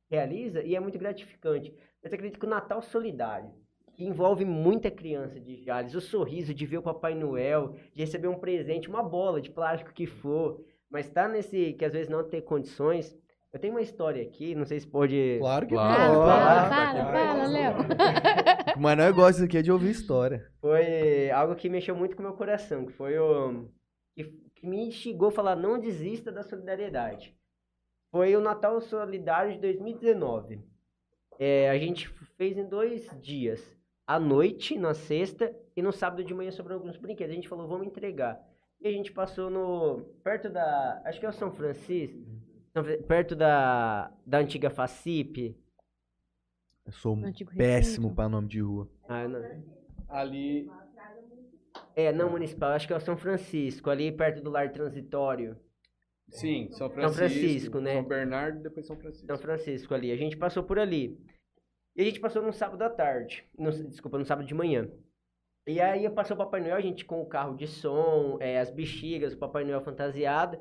realiza 0.10 0.64
e 0.64 0.78
é 0.78 0.80
muito 0.80 0.98
gratificante. 0.98 1.76
Mas 2.02 2.14
acredito 2.14 2.40
que 2.40 2.46
o 2.46 2.50
Natal 2.50 2.82
solidário, 2.82 3.52
que 3.94 4.06
envolve 4.06 4.46
muita 4.46 4.90
criança 4.90 5.42
de 5.42 5.62
Jales, 5.62 5.94
o 5.94 6.00
sorriso 6.00 6.54
de 6.54 6.66
ver 6.66 6.78
o 6.78 6.84
Papai 6.84 7.16
Noel, 7.16 7.76
de 7.94 8.00
receber 8.00 8.30
um 8.30 8.40
presente, 8.40 8.88
uma 8.88 9.04
bola 9.04 9.42
de 9.42 9.52
plástico 9.52 9.94
que 9.94 10.06
for, 10.06 10.64
mas 10.90 11.10
tá 11.10 11.28
nesse 11.28 11.74
que 11.74 11.84
às 11.84 11.92
vezes 11.92 12.08
não 12.08 12.24
ter 12.24 12.44
condições. 12.44 13.18
Eu 13.54 13.60
tenho 13.60 13.74
uma 13.74 13.82
história 13.82 14.24
aqui, 14.24 14.56
não 14.56 14.66
sei 14.66 14.80
se 14.80 14.88
pode. 14.88 15.38
Claro 15.40 15.68
que 15.68 15.74
Claro. 15.74 16.14
pode. 16.14 16.26
Fala, 16.26 16.70
Fala, 16.70 16.70
fala, 16.70 17.12
fala, 17.12 17.48
Léo. 17.48 17.76
Mas 18.80 18.98
não 18.98 19.14
gosto 19.14 19.32
disso 19.34 19.46
aqui 19.46 19.58
é 19.58 19.62
de 19.62 19.72
ouvir 19.72 19.90
história. 19.92 20.50
Foi 20.62 21.30
algo 21.32 21.56
que 21.56 21.68
mexeu 21.70 21.94
muito 21.96 22.16
com 22.16 22.22
o 22.24 22.26
meu 22.26 22.34
coração, 22.36 22.86
que 22.86 22.94
foi 22.94 23.18
o. 23.20 23.68
que, 24.16 24.24
que 24.56 24.66
me 24.66 24.88
instigou 24.88 25.28
a 25.28 25.32
falar: 25.32 25.56
não 25.58 25.78
desista 25.80 26.32
da 26.32 26.44
solidariedade. 26.44 27.36
Foi 28.10 28.34
o 28.36 28.42
Natal 28.42 28.80
Solidário 28.80 29.54
de 29.54 29.60
2019. 29.60 30.62
É, 31.38 31.70
a 31.70 31.78
gente 31.78 32.08
fez 32.38 32.58
em 32.58 32.68
dois 32.68 33.10
dias. 33.22 33.62
À 34.08 34.20
noite, 34.20 34.78
na 34.78 34.94
sexta, 34.94 35.54
e 35.76 35.82
no 35.82 35.92
sábado 35.92 36.24
de 36.24 36.34
manhã 36.34 36.52
sobrou 36.52 36.78
alguns 36.78 36.98
brinquedos. 36.98 37.32
A 37.32 37.36
gente 37.36 37.48
falou, 37.50 37.68
vamos 37.68 37.88
entregar. 37.88 38.40
E 38.80 38.88
a 38.88 38.92
gente 38.92 39.12
passou 39.12 39.50
no. 39.50 40.06
perto 40.24 40.50
da. 40.50 41.02
acho 41.06 41.20
que 41.20 41.26
é 41.26 41.30
o 41.30 41.34
São 41.34 41.52
Francisco. 41.52 42.20
São 42.74 42.84
Fran- 42.84 43.02
Perto 43.04 43.36
da, 43.36 44.12
da 44.26 44.38
antiga 44.40 44.70
FACIP. 44.70 45.56
Eu 46.86 46.92
sou 46.92 47.16
antigo 47.24 47.52
péssimo 47.56 48.14
pra 48.14 48.28
nome 48.30 48.48
de 48.48 48.62
rua. 48.62 48.90
Ah, 49.08 49.28
não. 49.28 49.42
Ali. 50.10 50.70
É, 51.96 52.12
não 52.12 52.30
municipal, 52.30 52.72
acho 52.72 52.88
que 52.88 52.94
é 52.94 52.96
o 52.98 53.02
São 53.02 53.16
Francisco, 53.18 53.90
ali 53.90 54.12
perto 54.12 54.42
do 54.42 54.50
lar 54.50 54.72
transitório. 54.72 55.58
Sim, 56.30 56.70
São 56.72 56.90
Francisco. 56.90 57.18
Francisco, 57.18 57.80
né? 57.80 57.94
São 57.96 58.04
Bernardo, 58.04 58.64
depois 58.64 58.86
São 58.88 58.98
Francisco. 58.98 59.28
São 59.28 59.38
Francisco 59.38 59.94
ali. 59.94 60.12
A 60.12 60.16
gente 60.16 60.38
passou 60.38 60.64
por 60.64 60.80
ali. 60.80 61.20
E 61.96 62.02
a 62.02 62.06
gente 62.06 62.20
passou 62.22 62.42
no 62.42 62.54
sábado 62.54 62.82
à 62.84 62.90
tarde. 62.90 63.46
No, 63.58 63.70
desculpa, 63.72 64.18
no 64.18 64.26
sábado 64.26 64.48
de 64.48 64.54
manhã. 64.54 64.90
E 65.68 65.80
aí 65.80 66.10
passou 66.10 66.36
o 66.36 66.38
Papai 66.38 66.62
Noel, 66.62 66.76
a 66.78 66.82
gente 66.82 67.04
com 67.06 67.22
o 67.22 67.26
carro 67.26 67.56
de 67.56 67.68
som, 67.68 68.38
é, 68.40 68.60
as 68.60 68.72
bexigas, 68.72 69.34
o 69.34 69.38
Papai 69.38 69.64
Noel 69.66 69.82
fantasiado. 69.82 70.58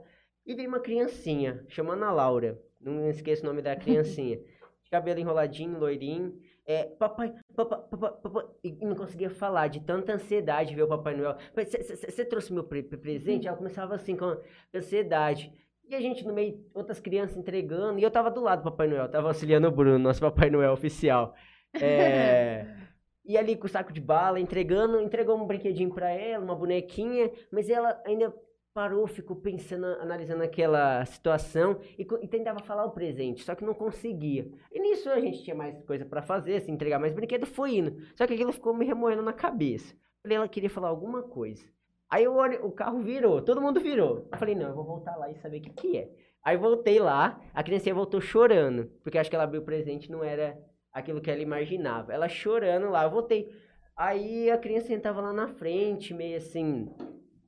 E 0.47 0.55
veio 0.55 0.68
uma 0.68 0.80
criancinha, 0.80 1.64
chamando 1.68 2.05
a 2.05 2.11
Laura. 2.11 2.61
Não 2.80 3.09
esqueço 3.09 3.43
o 3.43 3.47
nome 3.47 3.62
da 3.62 3.76
criancinha. 3.76 4.38
De 4.82 4.91
cabelo 4.91 5.20
enroladinho, 5.20 5.78
loirinho. 5.78 6.36
É, 6.66 6.84
papai, 6.84 7.32
papai, 7.55 7.78
papai, 7.91 8.12
papai. 8.22 8.45
E 8.62 8.72
não 8.84 8.95
conseguia 8.95 9.30
falar, 9.30 9.68
de 9.68 9.80
tanta 9.80 10.12
ansiedade 10.12 10.74
ver 10.74 10.82
o 10.84 10.88
Papai 10.88 11.16
Noel. 11.16 11.36
Você 11.55 12.24
trouxe 12.24 12.53
meu 12.53 12.64
pre- 12.64 12.82
pre- 12.82 12.99
presente? 12.99 13.47
Ela 13.49 13.57
começava 13.57 13.95
assim, 13.95 14.16
com 14.16 14.36
ansiedade. 14.74 15.53
E 15.88 15.95
a 15.95 16.01
gente 16.01 16.24
no 16.24 16.32
meio, 16.32 16.64
outras 16.72 17.01
crianças 17.01 17.36
entregando, 17.36 17.99
e 17.99 18.03
eu 18.03 18.11
tava 18.11 18.30
do 18.30 18.41
lado 18.41 18.62
do 18.62 18.70
Papai 18.70 18.86
Noel, 18.86 19.09
tava 19.09 19.28
auxiliando 19.28 19.66
o 19.66 19.72
Bruno, 19.72 19.99
nosso 19.99 20.20
Papai 20.20 20.49
Noel 20.49 20.72
oficial. 20.72 21.34
É, 21.74 22.66
e 23.24 23.36
ali 23.36 23.57
com 23.57 23.66
o 23.66 23.70
saco 23.70 23.93
de 23.93 24.01
bala, 24.01 24.38
entregando, 24.38 25.01
entregou 25.01 25.36
um 25.36 25.47
brinquedinho 25.47 25.93
pra 25.93 26.11
ela, 26.11 26.45
uma 26.45 26.55
bonequinha, 26.55 27.30
mas 27.51 27.68
ela 27.68 28.01
ainda 28.07 28.32
parou, 28.73 29.07
ficou 29.07 29.37
pensando, 29.37 29.87
analisando 30.01 30.43
aquela 30.43 31.05
situação 31.05 31.81
e, 31.99 32.07
e 32.23 32.29
tentava 32.29 32.61
falar 32.61 32.85
o 32.85 32.93
presente, 32.93 33.45
só 33.45 33.55
que 33.55 33.64
não 33.64 33.75
conseguia. 33.75 34.51
E 34.73 34.81
nisso 34.81 35.11
a 35.11 35.21
gente 35.21 35.43
tinha 35.43 35.57
mais 35.57 35.83
coisa 35.85 36.05
pra 36.05 36.23
fazer, 36.23 36.57
assim, 36.57 36.73
entregar 36.73 36.99
mais 36.99 37.12
brinquedo, 37.12 37.47
foi 37.47 37.77
indo. 37.77 38.01
Só 38.14 38.27
que 38.27 38.35
aquilo 38.35 38.53
ficou 38.53 38.75
me 38.75 38.85
remoendo 38.85 39.23
na 39.23 39.33
cabeça. 39.33 39.95
Ela 40.25 40.49
queria 40.49 40.71
falar 40.71 40.89
alguma 40.89 41.23
coisa. 41.23 41.64
Aí 42.09 42.25
eu 42.25 42.35
o 42.35 42.73
carro 42.73 43.01
virou, 43.01 43.41
todo 43.41 43.61
mundo 43.61 43.81
virou. 43.81 44.29
Eu 44.31 44.39
falei, 44.39 44.55
não, 44.55 44.68
eu 44.68 44.75
vou 44.75 44.85
voltar 44.85 45.16
lá 45.16 45.31
e 45.31 45.37
saber 45.37 45.59
o 45.59 45.62
que, 45.62 45.71
que 45.71 45.97
é. 45.97 46.11
Aí 46.43 46.57
voltei 46.57 46.99
lá, 46.99 47.41
a 47.55 47.62
criancinha 47.62 47.95
voltou 47.95 48.21
chorando, 48.21 48.87
porque 49.03 49.18
acho 49.18 49.29
que 49.29 49.37
ela 49.37 49.45
abriu 49.45 49.61
o 49.61 49.64
presente 49.64 50.11
não 50.11 50.25
era 50.25 50.59
aquilo 50.93 51.21
que 51.21 51.31
ela 51.31 51.41
imaginava. 51.41 52.12
Ela 52.12 52.29
chorando 52.29 52.91
lá, 52.91 53.05
eu 53.05 53.11
voltei. 53.11 53.53
Aí 53.97 54.51
a 54.51 54.59
criança 54.59 54.99
tava 54.99 55.21
lá 55.21 55.33
na 55.33 55.49
frente, 55.49 56.14
meio 56.14 56.39
assim, 56.39 56.89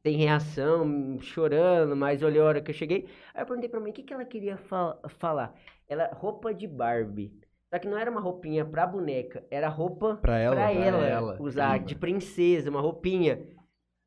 sem 0.05 0.17
reação, 0.17 1.19
chorando, 1.21 1.95
mas 1.97 2.23
olhou 2.23 2.45
a 2.45 2.49
hora 2.49 2.61
que 2.63 2.71
eu 2.71 2.75
cheguei. 2.75 3.09
Aí 3.35 3.43
eu 3.43 3.47
perguntei 3.47 3.69
pra 3.69 3.81
mãe 3.81 3.91
o 3.91 3.95
que, 3.95 4.03
que 4.03 4.13
ela 4.13 4.25
queria 4.25 4.57
fa- 4.57 4.99
falar. 5.19 5.55
Ela, 5.89 6.09
roupa 6.15 6.53
de 6.53 6.67
Barbie. 6.67 7.33
Só 7.73 7.79
que 7.79 7.89
não 7.89 7.97
era 7.97 8.11
uma 8.11 8.21
roupinha 8.21 8.65
pra 8.67 8.87
boneca, 8.87 9.45
era 9.51 9.69
roupa 9.69 10.17
Pra 10.17 10.39
ela? 10.39 10.57
pra 10.57 10.73
ela, 10.73 11.07
ela. 11.07 11.37
usar, 11.41 11.79
Sim. 11.79 11.85
de 11.87 11.95
princesa, 11.95 12.69
uma 12.69 12.81
roupinha. 12.81 13.47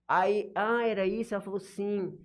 Aí, 0.08 0.52
ah, 0.54 0.86
era 0.88 1.06
isso? 1.06 1.34
Ela 1.34 1.42
falou, 1.44 1.60
sim. 1.60 2.18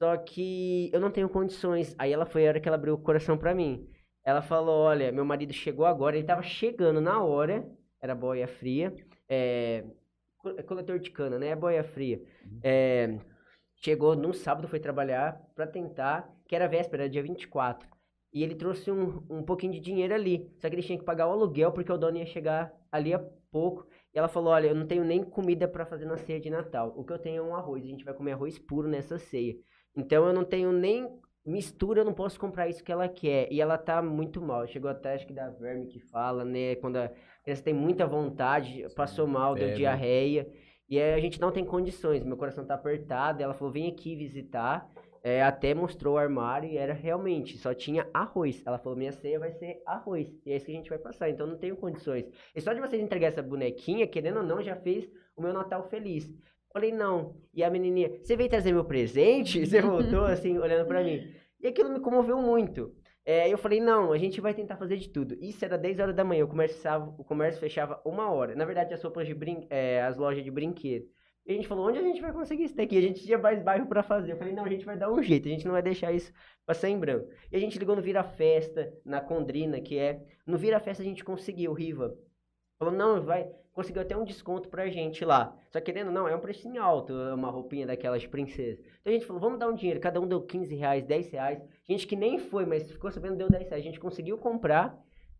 Só 0.00 0.16
que 0.16 0.90
eu 0.92 1.00
não 1.00 1.10
tenho 1.10 1.28
condições. 1.28 1.94
Aí 1.98 2.12
ela 2.12 2.26
foi 2.26 2.46
a 2.46 2.50
hora 2.50 2.60
que 2.60 2.68
ela 2.68 2.76
abriu 2.76 2.94
o 2.94 2.98
coração 2.98 3.36
pra 3.36 3.54
mim. 3.54 3.88
Ela 4.24 4.40
falou, 4.40 4.74
olha, 4.82 5.10
meu 5.12 5.24
marido 5.24 5.52
chegou 5.52 5.84
agora, 5.84 6.16
ele 6.16 6.26
tava 6.26 6.42
chegando 6.42 7.00
na 7.00 7.22
hora, 7.22 7.66
era 8.00 8.14
boia 8.14 8.46
fria, 8.48 8.94
é, 9.28 9.84
é 10.56 10.62
coletor 10.62 10.98
de 10.98 11.10
cana, 11.10 11.38
né? 11.38 11.48
É 11.48 11.56
boia 11.56 11.82
fria. 11.84 12.22
É, 12.62 13.18
chegou 13.76 14.14
no 14.16 14.32
sábado, 14.32 14.68
foi 14.68 14.80
trabalhar 14.80 15.40
pra 15.54 15.66
tentar, 15.66 16.32
que 16.46 16.54
era 16.54 16.68
véspera, 16.68 17.04
era 17.04 17.10
dia 17.10 17.22
24. 17.22 17.88
E 18.32 18.42
ele 18.42 18.56
trouxe 18.56 18.90
um, 18.90 19.22
um 19.30 19.42
pouquinho 19.42 19.72
de 19.72 19.80
dinheiro 19.80 20.12
ali. 20.12 20.50
Só 20.58 20.68
que 20.68 20.74
ele 20.74 20.82
tinha 20.82 20.98
que 20.98 21.04
pagar 21.04 21.28
o 21.28 21.32
aluguel, 21.32 21.70
porque 21.70 21.92
o 21.92 21.96
dono 21.96 22.18
ia 22.18 22.26
chegar 22.26 22.74
ali 22.90 23.14
a 23.14 23.18
pouco. 23.50 23.86
E 24.12 24.18
ela 24.18 24.26
falou, 24.26 24.52
olha, 24.52 24.66
eu 24.66 24.74
não 24.74 24.86
tenho 24.86 25.04
nem 25.04 25.22
comida 25.22 25.68
pra 25.68 25.86
fazer 25.86 26.04
na 26.04 26.16
ceia 26.16 26.40
de 26.40 26.50
Natal. 26.50 26.92
O 26.96 27.04
que 27.04 27.12
eu 27.12 27.18
tenho 27.18 27.38
é 27.38 27.46
um 27.46 27.54
arroz. 27.54 27.84
A 27.84 27.86
gente 27.86 28.04
vai 28.04 28.12
comer 28.12 28.32
arroz 28.32 28.58
puro 28.58 28.88
nessa 28.88 29.18
ceia. 29.18 29.54
Então 29.96 30.26
eu 30.26 30.32
não 30.32 30.44
tenho 30.44 30.72
nem 30.72 31.08
mistura, 31.46 32.00
eu 32.00 32.04
não 32.04 32.14
posso 32.14 32.40
comprar 32.40 32.68
isso 32.68 32.82
que 32.82 32.90
ela 32.90 33.08
quer. 33.08 33.52
E 33.52 33.60
ela 33.60 33.78
tá 33.78 34.02
muito 34.02 34.42
mal. 34.42 34.66
Chegou 34.66 34.90
até, 34.90 35.14
acho 35.14 35.26
que 35.26 35.32
da 35.32 35.50
verme 35.50 35.86
que 35.86 36.00
fala, 36.00 36.44
né? 36.44 36.74
Quando 36.76 36.96
a 36.96 37.12
criança 37.44 37.62
tem 37.62 37.74
muita 37.74 38.06
vontade, 38.06 38.86
passou 38.96 39.26
mal, 39.26 39.54
deu 39.54 39.64
febre. 39.64 39.76
diarreia. 39.76 40.48
E 40.88 41.00
aí 41.00 41.14
a 41.14 41.20
gente 41.20 41.40
não 41.40 41.52
tem 41.52 41.64
condições. 41.64 42.24
Meu 42.24 42.36
coração 42.36 42.64
tá 42.64 42.74
apertado. 42.74 43.42
Ela 43.42 43.54
falou, 43.54 43.72
vem 43.72 43.88
aqui 43.88 44.16
visitar. 44.16 44.90
É, 45.22 45.42
até 45.42 45.72
mostrou 45.72 46.16
o 46.16 46.18
armário 46.18 46.68
e 46.68 46.76
era 46.76 46.92
realmente, 46.92 47.56
só 47.56 47.72
tinha 47.72 48.06
arroz. 48.12 48.62
Ela 48.66 48.78
falou, 48.78 48.98
minha 48.98 49.10
ceia 49.10 49.38
vai 49.38 49.52
ser 49.52 49.80
arroz. 49.86 50.28
E 50.44 50.52
é 50.52 50.56
isso 50.56 50.66
que 50.66 50.72
a 50.72 50.74
gente 50.74 50.90
vai 50.90 50.98
passar, 50.98 51.30
então 51.30 51.46
não 51.46 51.56
tenho 51.56 51.76
condições. 51.76 52.26
E 52.54 52.60
só 52.60 52.74
de 52.74 52.80
vocês 52.80 53.02
entregar 53.02 53.28
essa 53.28 53.42
bonequinha, 53.42 54.06
querendo 54.06 54.40
ou 54.40 54.42
não, 54.42 54.62
já 54.62 54.76
fez 54.76 55.08
o 55.34 55.40
meu 55.40 55.54
Natal 55.54 55.88
feliz. 55.88 56.30
Falei, 56.70 56.92
não. 56.92 57.36
E 57.54 57.64
a 57.64 57.70
menininha, 57.70 58.10
você 58.22 58.36
veio 58.36 58.50
trazer 58.50 58.72
meu 58.72 58.84
presente? 58.84 59.60
Você 59.64 59.80
voltou 59.80 60.26
assim, 60.26 60.58
olhando 60.58 60.86
pra 60.86 61.02
mim. 61.02 61.32
E 61.58 61.68
aquilo 61.68 61.88
me 61.88 62.00
comoveu 62.00 62.36
muito. 62.42 62.92
É, 63.24 63.48
eu 63.50 63.56
falei, 63.56 63.80
não, 63.80 64.12
a 64.12 64.18
gente 64.18 64.40
vai 64.40 64.52
tentar 64.52 64.76
fazer 64.76 64.96
de 64.98 65.08
tudo. 65.08 65.34
Isso 65.40 65.64
era 65.64 65.78
10 65.78 65.98
horas 65.98 66.14
da 66.14 66.22
manhã, 66.24 66.44
o 66.44 66.48
comércio, 66.48 66.76
fechava- 66.76 67.14
o 67.18 67.24
comércio 67.24 67.60
fechava 67.60 68.00
uma 68.04 68.30
hora. 68.30 68.54
Na 68.54 68.64
verdade, 68.66 68.92
as 68.92 69.02
roupas 69.02 69.26
de 69.26 69.34
brin 69.34 69.66
é, 69.70 70.02
as 70.02 70.16
lojas 70.16 70.44
de 70.44 70.50
brinquedo. 70.50 71.06
E 71.46 71.52
a 71.52 71.54
gente 71.56 71.68
falou, 71.68 71.88
onde 71.88 71.98
a 71.98 72.02
gente 72.02 72.20
vai 72.20 72.32
conseguir 72.32 72.64
isso 72.64 72.76
daqui? 72.76 72.96
A 72.96 73.00
gente 73.02 73.22
tinha 73.24 73.38
mais 73.38 73.62
bairro 73.62 73.86
pra 73.86 74.02
fazer. 74.02 74.32
Eu 74.32 74.36
falei, 74.36 74.52
não, 74.54 74.64
a 74.64 74.68
gente 74.68 74.84
vai 74.84 74.96
dar 74.96 75.10
um 75.12 75.22
jeito, 75.22 75.46
a 75.46 75.50
gente 75.50 75.64
não 75.64 75.72
vai 75.72 75.82
deixar 75.82 76.12
isso 76.12 76.32
passar 76.66 76.88
em 76.88 76.98
branco. 76.98 77.28
E 77.52 77.56
a 77.56 77.60
gente 77.60 77.78
ligou 77.78 77.94
no 77.96 78.02
Vira 78.02 78.22
Festa, 78.24 78.92
na 79.04 79.20
Condrina, 79.20 79.80
que 79.80 79.98
é. 79.98 80.22
No 80.46 80.56
Vira 80.58 80.80
Festa 80.80 81.02
a 81.02 81.06
gente 81.06 81.24
conseguiu, 81.24 81.72
Riva. 81.72 82.16
Falou, 82.78 82.94
não, 82.94 83.22
vai. 83.22 83.50
Conseguiu 83.74 84.02
até 84.02 84.16
um 84.16 84.24
desconto 84.24 84.68
pra 84.68 84.88
gente 84.88 85.24
lá. 85.24 85.54
Só 85.68 85.80
que 85.80 85.86
querendo, 85.86 86.12
não, 86.12 86.28
é 86.28 86.34
um 86.34 86.40
precinho 86.40 86.80
alto, 86.80 87.12
uma 87.12 87.50
roupinha 87.50 87.86
daquelas 87.86 88.22
de 88.22 88.28
princesa. 88.28 88.80
Então 89.00 89.10
a 89.12 89.14
gente 89.14 89.26
falou, 89.26 89.42
vamos 89.42 89.58
dar 89.58 89.68
um 89.68 89.74
dinheiro. 89.74 89.98
Cada 89.98 90.20
um 90.20 90.28
deu 90.28 90.40
15 90.40 90.74
reais, 90.76 91.04
10 91.04 91.30
reais. 91.32 91.62
Gente 91.84 92.06
que 92.06 92.14
nem 92.14 92.38
foi, 92.38 92.64
mas 92.64 92.88
ficou 92.88 93.10
sabendo, 93.10 93.36
deu 93.36 93.50
10 93.50 93.68
reais. 93.68 93.82
A 93.82 93.84
gente 93.84 93.98
conseguiu 93.98 94.38
comprar 94.38 94.96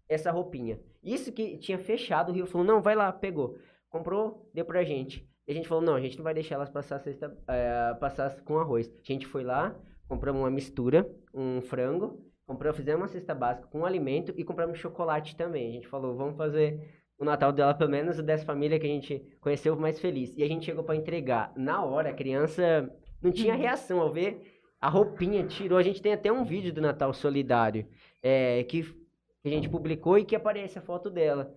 essa 0.08 0.32
roupinha. 0.32 0.80
Isso 1.00 1.32
que 1.32 1.56
tinha 1.58 1.78
fechado, 1.78 2.30
o 2.30 2.34
Rio 2.34 2.46
falou, 2.46 2.66
não, 2.66 2.82
vai 2.82 2.96
lá, 2.96 3.12
pegou. 3.12 3.56
Comprou, 3.88 4.50
deu 4.52 4.64
pra 4.64 4.82
gente. 4.82 5.24
E 5.46 5.52
a 5.52 5.54
gente 5.54 5.68
falou, 5.68 5.84
não, 5.84 5.94
a 5.94 6.00
gente 6.00 6.16
não 6.16 6.24
vai 6.24 6.34
deixar 6.34 6.56
elas 6.56 6.70
passar 6.70 6.96
a 6.96 7.00
sexta, 7.00 7.36
eh, 7.46 7.94
passar 8.00 8.42
com 8.42 8.58
arroz. 8.58 8.88
A 8.88 9.12
gente 9.12 9.26
foi 9.26 9.44
lá, 9.44 9.76
compramos 10.08 10.42
uma 10.42 10.50
mistura, 10.50 11.08
um 11.32 11.60
frango, 11.60 12.20
compramos, 12.46 12.78
fizemos 12.78 13.02
uma 13.02 13.08
cesta 13.08 13.34
básica 13.34 13.68
com 13.68 13.84
alimento 13.84 14.32
e 14.36 14.42
compramos 14.42 14.78
chocolate 14.78 15.36
também. 15.36 15.68
A 15.68 15.72
gente 15.72 15.86
falou, 15.86 16.16
vamos 16.16 16.36
fazer 16.36 17.03
o 17.18 17.24
Natal 17.24 17.52
dela, 17.52 17.74
pelo 17.74 17.90
menos 17.90 18.20
dessa 18.22 18.44
família 18.44 18.78
que 18.78 18.86
a 18.86 18.90
gente 18.90 19.22
conheceu 19.40 19.76
mais 19.76 19.98
feliz. 20.00 20.36
E 20.36 20.42
a 20.42 20.48
gente 20.48 20.64
chegou 20.64 20.82
para 20.84 20.96
entregar. 20.96 21.52
Na 21.56 21.84
hora, 21.84 22.10
a 22.10 22.14
criança 22.14 22.90
não 23.22 23.30
tinha 23.30 23.54
reação 23.54 24.00
ao 24.00 24.12
ver 24.12 24.42
a 24.80 24.88
roupinha, 24.88 25.46
tirou. 25.46 25.78
A 25.78 25.82
gente 25.82 26.02
tem 26.02 26.12
até 26.12 26.30
um 26.30 26.44
vídeo 26.44 26.72
do 26.72 26.80
Natal 26.80 27.12
Solidário 27.14 27.86
é, 28.22 28.62
que, 28.64 28.82
que 28.82 29.48
a 29.48 29.50
gente 29.50 29.68
publicou 29.68 30.18
e 30.18 30.24
que 30.24 30.36
aparece 30.36 30.78
a 30.78 30.82
foto 30.82 31.08
dela. 31.08 31.54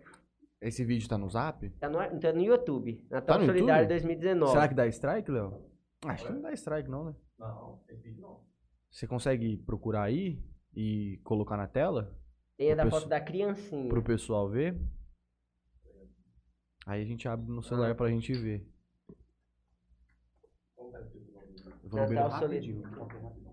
Esse 0.62 0.84
vídeo 0.86 1.08
tá 1.10 1.18
no 1.18 1.30
zap? 1.30 1.70
Tá 1.72 1.90
no, 1.90 1.98
tá 2.20 2.34
no 2.34 2.42
YouTube. 2.42 3.06
Natal 3.10 3.36
Tá 3.36 3.40
no 3.40 3.46
Solidário 3.46 3.84
YouTube? 3.84 3.90
2019. 3.90 4.52
Será 4.52 4.68
que 4.68 4.74
dá 4.74 4.88
strike, 4.88 5.30
Léo? 5.30 5.54
Acho 6.06 6.26
que 6.26 6.34
não 6.34 6.42
dá 6.42 6.54
strike, 6.54 6.90
não, 6.90 7.06
né? 7.06 7.16
Não, 7.38 7.80
esse 7.90 8.02
vídeo 8.02 8.22
não. 8.22 8.40
Você 8.90 9.06
consegue 9.06 9.58
procurar 9.58 10.04
aí 10.04 10.42
e 10.76 11.20
colocar 11.24 11.58
na 11.58 11.68
tela 11.68 12.16
Tem 12.58 12.72
a 12.72 12.76
da 12.76 12.90
foto 12.90 13.08
da 13.08 13.20
criancinha. 13.20 13.90
pro 13.90 14.02
pessoal 14.02 14.50
ver? 14.50 14.80
Aí 16.88 17.02
a 17.02 17.06
gente 17.06 17.28
abre 17.28 17.52
no 17.52 17.62
celular 17.62 17.94
pra 17.96 18.10
gente 18.10 18.34
ver. 18.34 18.66
Eu 21.84 21.90
vou 21.90 22.00
no 22.00 22.08
banheiro 22.08 22.30
rapidinho. 22.30 22.82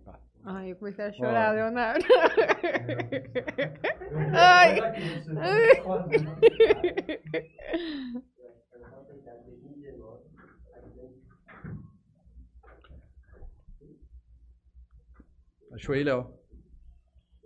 Tá. 0.05 0.21
Ai, 0.45 0.71
eu 0.71 0.77
comecei 0.77 1.05
a 1.05 1.13
chorar, 1.13 1.53
Leonardo. 1.53 2.05
Ai! 4.33 4.79
Achou 15.73 15.95
aí, 15.97 16.05
Léo? 16.05 16.33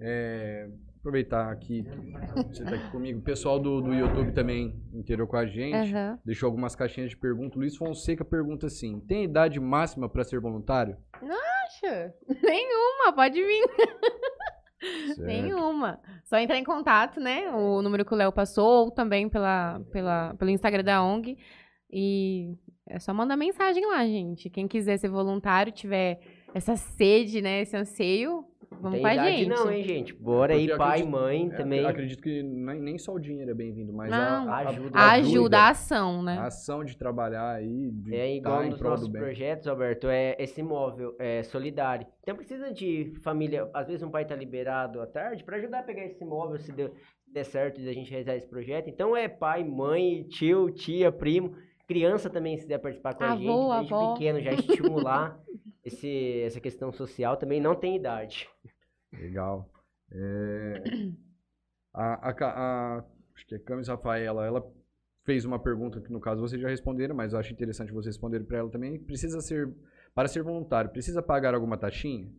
É, 0.01 0.69
aproveitar 1.09 1.51
aqui, 1.51 1.85
você 2.53 2.63
tá 2.65 2.75
aqui 2.77 2.91
comigo. 2.91 3.19
O 3.19 3.23
pessoal 3.23 3.59
do, 3.59 3.81
do 3.81 3.95
YouTube 3.95 4.33
também 4.33 4.79
inteirou 4.93 5.27
com 5.27 5.37
a 5.37 5.47
gente. 5.47 5.75
Aham. 5.75 6.19
Deixou 6.25 6.47
algumas 6.47 6.77
caixinhas 6.77 7.11
de 7.11 7.17
pergunta. 7.17 7.59
Luiz 7.59 7.77
Fonseca 7.77 8.25
pergunta 8.25 8.67
assim: 8.67 9.01
tem 9.01 9.25
idade 9.25 9.59
máxima 9.59 10.09
para 10.09 10.23
ser 10.23 10.39
voluntário? 10.39 10.97
Acha? 11.15 12.15
Nenhuma, 12.43 13.13
pode 13.15 13.43
vir. 13.43 13.65
Nenhuma. 15.19 15.99
Só 16.25 16.37
entrar 16.37 16.59
em 16.59 16.65
contato, 16.65 17.19
né? 17.19 17.51
O 17.51 17.81
número 17.81 18.05
que 18.05 18.13
o 18.13 18.17
Léo 18.17 18.31
passou, 18.31 18.85
ou 18.85 18.91
também 18.91 19.29
pela, 19.29 19.81
pela, 19.91 20.35
pelo 20.35 20.51
Instagram 20.51 20.85
da 20.85 21.03
ONG. 21.03 21.37
E 21.91 22.55
é 22.87 22.99
só 22.99 23.15
mandar 23.15 23.37
mensagem 23.37 23.85
lá, 23.87 24.05
gente. 24.05 24.51
Quem 24.51 24.69
quiser 24.69 24.99
ser 24.99 25.09
voluntário, 25.09 25.73
tiver 25.73 26.21
essa 26.55 26.77
sede, 26.77 27.41
né? 27.41 27.63
Esse 27.63 27.77
anseio, 27.77 28.45
vamos 28.71 28.93
Tem 28.93 29.01
com 29.01 29.07
a 29.07 29.15
idade 29.15 29.37
gente. 29.39 29.49
não, 29.49 29.71
hein, 29.73 29.85
gente? 29.85 30.15
Bora 30.15 30.55
aí, 30.55 30.69
pai, 30.77 30.89
acredito- 31.01 31.11
mãe 31.11 31.47
É, 31.53 31.57
também. 31.57 31.85
Acredito 31.87 32.23
que 32.23 32.43
nem, 32.43 32.81
nem 32.81 32.99
só 32.99 33.13
o 33.15 33.19
dinheiro 33.19 33.51
é 33.51 33.55
bem-vindo, 33.55 33.93
mas 33.93 34.11
Não, 34.11 34.49
a, 34.49 34.55
a, 34.57 34.69
ajuda. 34.69 34.91
A 34.99 35.11
ajuda, 35.13 35.59
a 35.59 35.69
ação, 35.71 36.23
né? 36.23 36.39
a 36.39 36.47
ação 36.47 36.85
de 36.85 36.97
trabalhar 36.97 37.55
aí, 37.55 37.91
de 37.91 38.15
É 38.15 38.37
igual 38.37 38.61
um 38.61 38.65
em 38.65 38.71
dos 38.71 38.79
prol 38.79 38.91
nossos 38.93 39.09
do 39.09 39.19
projetos, 39.19 39.67
Alberto, 39.67 40.09
é 40.09 40.37
esse 40.39 40.61
imóvel 40.61 41.15
é 41.19 41.43
solidário. 41.43 42.07
Então 42.23 42.37
precisa 42.37 42.73
de 42.73 43.13
família, 43.23 43.69
às 43.75 43.87
vezes 43.87 44.03
um 44.03 44.11
pai 44.11 44.25
tá 44.25 44.35
liberado 44.37 45.01
à 45.01 45.07
tarde 45.07 45.43
para 45.45 45.57
ajudar 45.57 45.81
a 45.81 45.83
pegar 45.83 46.05
esse 46.05 46.23
imóvel 46.23 46.59
se 46.59 46.71
der, 46.73 46.91
se 47.25 47.33
der 47.33 47.45
certo 47.45 47.81
de 47.81 47.89
a 47.89 47.93
gente 47.93 48.11
realizar 48.11 48.37
esse 48.37 48.49
projeto. 48.49 48.89
Então 48.89 49.17
é 49.17 49.29
pai, 49.29 49.65
mãe, 49.65 50.23
tio, 50.25 50.71
tia, 50.71 51.11
primo, 51.11 51.55
criança 51.87 52.29
também 52.29 52.59
se 52.59 52.67
der 52.69 52.79
participar 52.79 53.15
com 53.15 53.25
a 53.25 53.33
Avô, 53.33 53.39
gente, 53.41 53.79
desde 53.79 53.95
avó. 53.95 54.13
pequeno 54.13 54.41
já 54.43 54.53
estimular 54.53 55.39
esse, 55.83 56.43
essa 56.43 56.61
questão 56.61 56.93
social 56.93 57.37
também 57.39 57.61
não 57.63 57.75
tem 57.75 57.97
idade. 57.97 58.47
Legal. 59.13 59.71
É, 60.13 60.83
a, 61.95 62.31
a, 62.31 62.35
a- 62.99 63.05
acho 63.35 63.47
que 63.47 63.55
é 63.55 63.59
Camis 63.59 63.89
Rafaela, 63.89 64.47
ela 64.47 64.67
fez 65.25 65.45
uma 65.45 65.59
pergunta 65.59 66.01
que 66.01 66.11
no 66.13 66.21
caso 66.21 66.41
vocês 66.41 66.61
já 66.61 66.69
responderam, 66.69 67.15
mas 67.15 67.33
eu 67.33 67.39
acho 67.39 67.53
interessante 67.53 67.93
vocês 67.93 68.15
responderem 68.17 68.47
para 68.47 68.59
ela 68.59 68.71
também. 68.71 68.99
Precisa 68.99 69.41
ser, 69.41 69.73
para 70.15 70.29
ser 70.29 70.43
voluntário, 70.43 70.91
precisa 70.91 71.23
pagar 71.23 71.55
alguma 71.55 71.77
taxinha? 71.77 72.31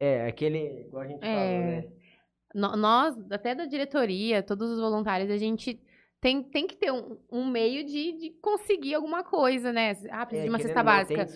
É, 0.00 0.26
aquele, 0.26 0.86
igual 0.86 1.02
a 1.02 1.06
gente 1.06 1.24
É. 1.24 1.32
falou, 1.34 1.58
né? 1.60 2.76
Nós, 2.76 3.16
até 3.32 3.54
da 3.54 3.66
diretoria, 3.66 4.42
todos 4.42 4.70
os 4.70 4.78
voluntários, 4.80 5.28
a 5.30 5.36
gente 5.36 5.80
tem, 6.24 6.42
tem 6.42 6.66
que 6.66 6.74
ter 6.74 6.90
um, 6.90 7.18
um 7.30 7.44
meio 7.44 7.84
de, 7.84 8.12
de 8.12 8.30
conseguir 8.40 8.94
alguma 8.94 9.22
coisa, 9.22 9.70
né? 9.70 9.94
Ah, 10.10 10.24
precisa 10.24 10.40
É, 10.40 10.44
de 10.44 10.48
uma 10.48 10.58
cesta 10.58 10.82
básica. 10.82 11.26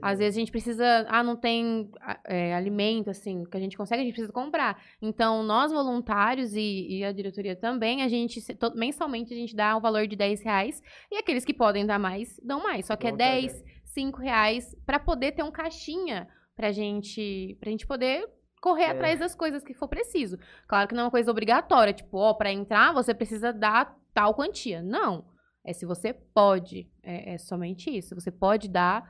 Às 0.00 0.20
vezes 0.20 0.36
a 0.36 0.38
gente 0.38 0.52
precisa, 0.52 1.04
ah, 1.08 1.20
não 1.20 1.34
tem 1.34 1.90
ah, 2.00 2.20
é, 2.24 2.54
alimento, 2.54 3.10
assim, 3.10 3.42
que 3.42 3.56
a 3.56 3.58
gente 3.58 3.76
consegue, 3.76 4.02
a 4.02 4.04
gente 4.04 4.12
precisa 4.12 4.32
comprar. 4.32 4.80
Então, 5.02 5.42
nós 5.42 5.72
voluntários 5.72 6.54
e, 6.54 6.86
e 6.90 7.04
a 7.04 7.10
diretoria 7.10 7.56
também, 7.56 8.02
a 8.02 8.08
gente, 8.08 8.40
mensalmente, 8.76 9.34
a 9.34 9.36
gente 9.36 9.56
dá 9.56 9.76
o 9.76 9.80
valor 9.80 10.06
de 10.06 10.14
10 10.14 10.40
reais. 10.42 10.80
E 11.10 11.16
aqueles 11.16 11.44
que 11.44 11.52
podem 11.52 11.84
dar 11.84 11.98
mais, 11.98 12.38
dão 12.40 12.62
mais. 12.62 12.86
Só 12.86 12.94
que 12.94 13.08
é 13.08 13.10
Bom, 13.10 13.16
tá, 13.16 13.24
10, 13.24 13.64
5 13.82 14.20
reais, 14.20 14.76
pra 14.86 15.00
poder 15.00 15.32
ter 15.32 15.42
um 15.42 15.50
caixinha 15.50 16.28
pra 16.54 16.70
gente, 16.70 17.56
pra 17.58 17.68
gente 17.68 17.84
poder 17.84 18.24
correr 18.60 18.84
É. 18.84 18.90
atrás 18.90 19.18
das 19.18 19.34
coisas 19.34 19.64
que 19.64 19.74
for 19.74 19.88
preciso. 19.88 20.38
Claro 20.68 20.86
que 20.86 20.94
não 20.94 21.00
é 21.02 21.04
uma 21.06 21.10
coisa 21.10 21.32
obrigatória, 21.32 21.92
tipo, 21.92 22.16
ó, 22.16 22.32
pra 22.32 22.52
entrar 22.52 22.92
você 22.92 23.12
precisa 23.12 23.52
dar 23.52 24.05
tal 24.16 24.32
quantia. 24.34 24.82
Não. 24.82 25.26
É 25.62 25.74
se 25.74 25.84
você 25.84 26.14
pode. 26.14 26.90
É, 27.02 27.34
é 27.34 27.38
somente 27.38 27.90
isso. 27.90 28.14
Você 28.14 28.30
pode 28.30 28.66
dar, 28.66 29.04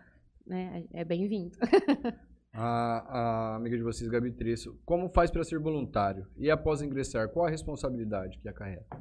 né? 0.44 0.84
É 0.92 1.04
bem-vindo. 1.04 1.56
A, 2.58 3.52
a 3.52 3.56
amiga 3.56 3.76
de 3.76 3.82
vocês, 3.82 4.08
Gabi 4.08 4.32
Tresso, 4.32 4.80
como 4.82 5.10
faz 5.10 5.30
para 5.30 5.44
ser 5.44 5.58
voluntário? 5.58 6.26
E 6.38 6.50
após 6.50 6.80
ingressar, 6.80 7.28
qual 7.28 7.44
a 7.44 7.50
responsabilidade 7.50 8.38
que 8.38 8.48
acarreta? 8.48 8.98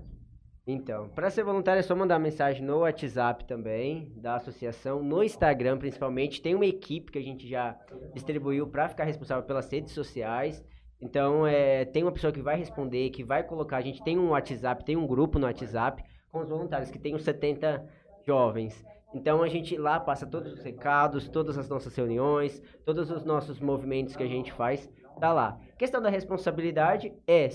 Então, 0.68 1.08
para 1.08 1.30
ser 1.30 1.46
voluntário 1.46 1.80
é 1.80 1.82
só 1.82 1.96
mandar 1.96 2.20
mensagem 2.20 2.62
no 2.62 2.80
WhatsApp 2.80 3.46
também, 3.46 4.12
da 4.18 4.36
associação, 4.36 5.02
no 5.02 5.24
Instagram 5.24 5.78
principalmente. 5.78 6.42
Tem 6.42 6.54
uma 6.54 6.66
equipe 6.66 7.14
que 7.14 7.18
a 7.18 7.24
gente 7.24 7.48
já 7.48 7.80
distribuiu 8.14 8.68
para 8.68 8.90
ficar 8.90 9.06
responsável 9.06 9.46
pelas 9.46 9.72
redes 9.72 9.94
sociais. 9.94 10.62
Então, 11.06 11.46
é, 11.46 11.86
tem 11.86 12.02
uma 12.02 12.12
pessoa 12.12 12.34
que 12.34 12.42
vai 12.42 12.58
responder, 12.58 13.12
que 13.12 13.24
vai 13.24 13.44
colocar. 13.44 13.78
A 13.78 13.82
gente 13.82 14.04
tem 14.04 14.18
um 14.18 14.30
WhatsApp, 14.30 14.84
tem 14.84 14.98
um 14.98 15.06
grupo 15.06 15.38
no 15.38 15.46
WhatsApp 15.46 16.04
com 16.32 16.40
os 16.40 16.50
voluntários, 16.50 16.90
que 16.90 16.98
tem 16.98 17.14
uns 17.14 17.22
70 17.22 17.88
jovens. 18.26 18.84
Então, 19.14 19.44
a 19.44 19.48
gente 19.48 19.78
lá 19.78 20.00
passa 20.00 20.26
todos 20.26 20.52
os 20.52 20.64
recados, 20.64 21.30
todas 21.30 21.60
as 21.60 21.70
nossas 21.70 21.96
reuniões, 21.96 22.60
todos 22.84 23.12
os 23.12 23.24
nossos 23.24 23.60
movimentos 23.60 24.16
que 24.16 24.24
a 24.24 24.28
gente 24.28 24.52
faz, 24.52 24.90
tá 25.20 25.32
lá. 25.32 25.60
Questão 25.78 26.02
da 26.02 26.10
responsabilidade 26.10 27.14
é, 27.28 27.50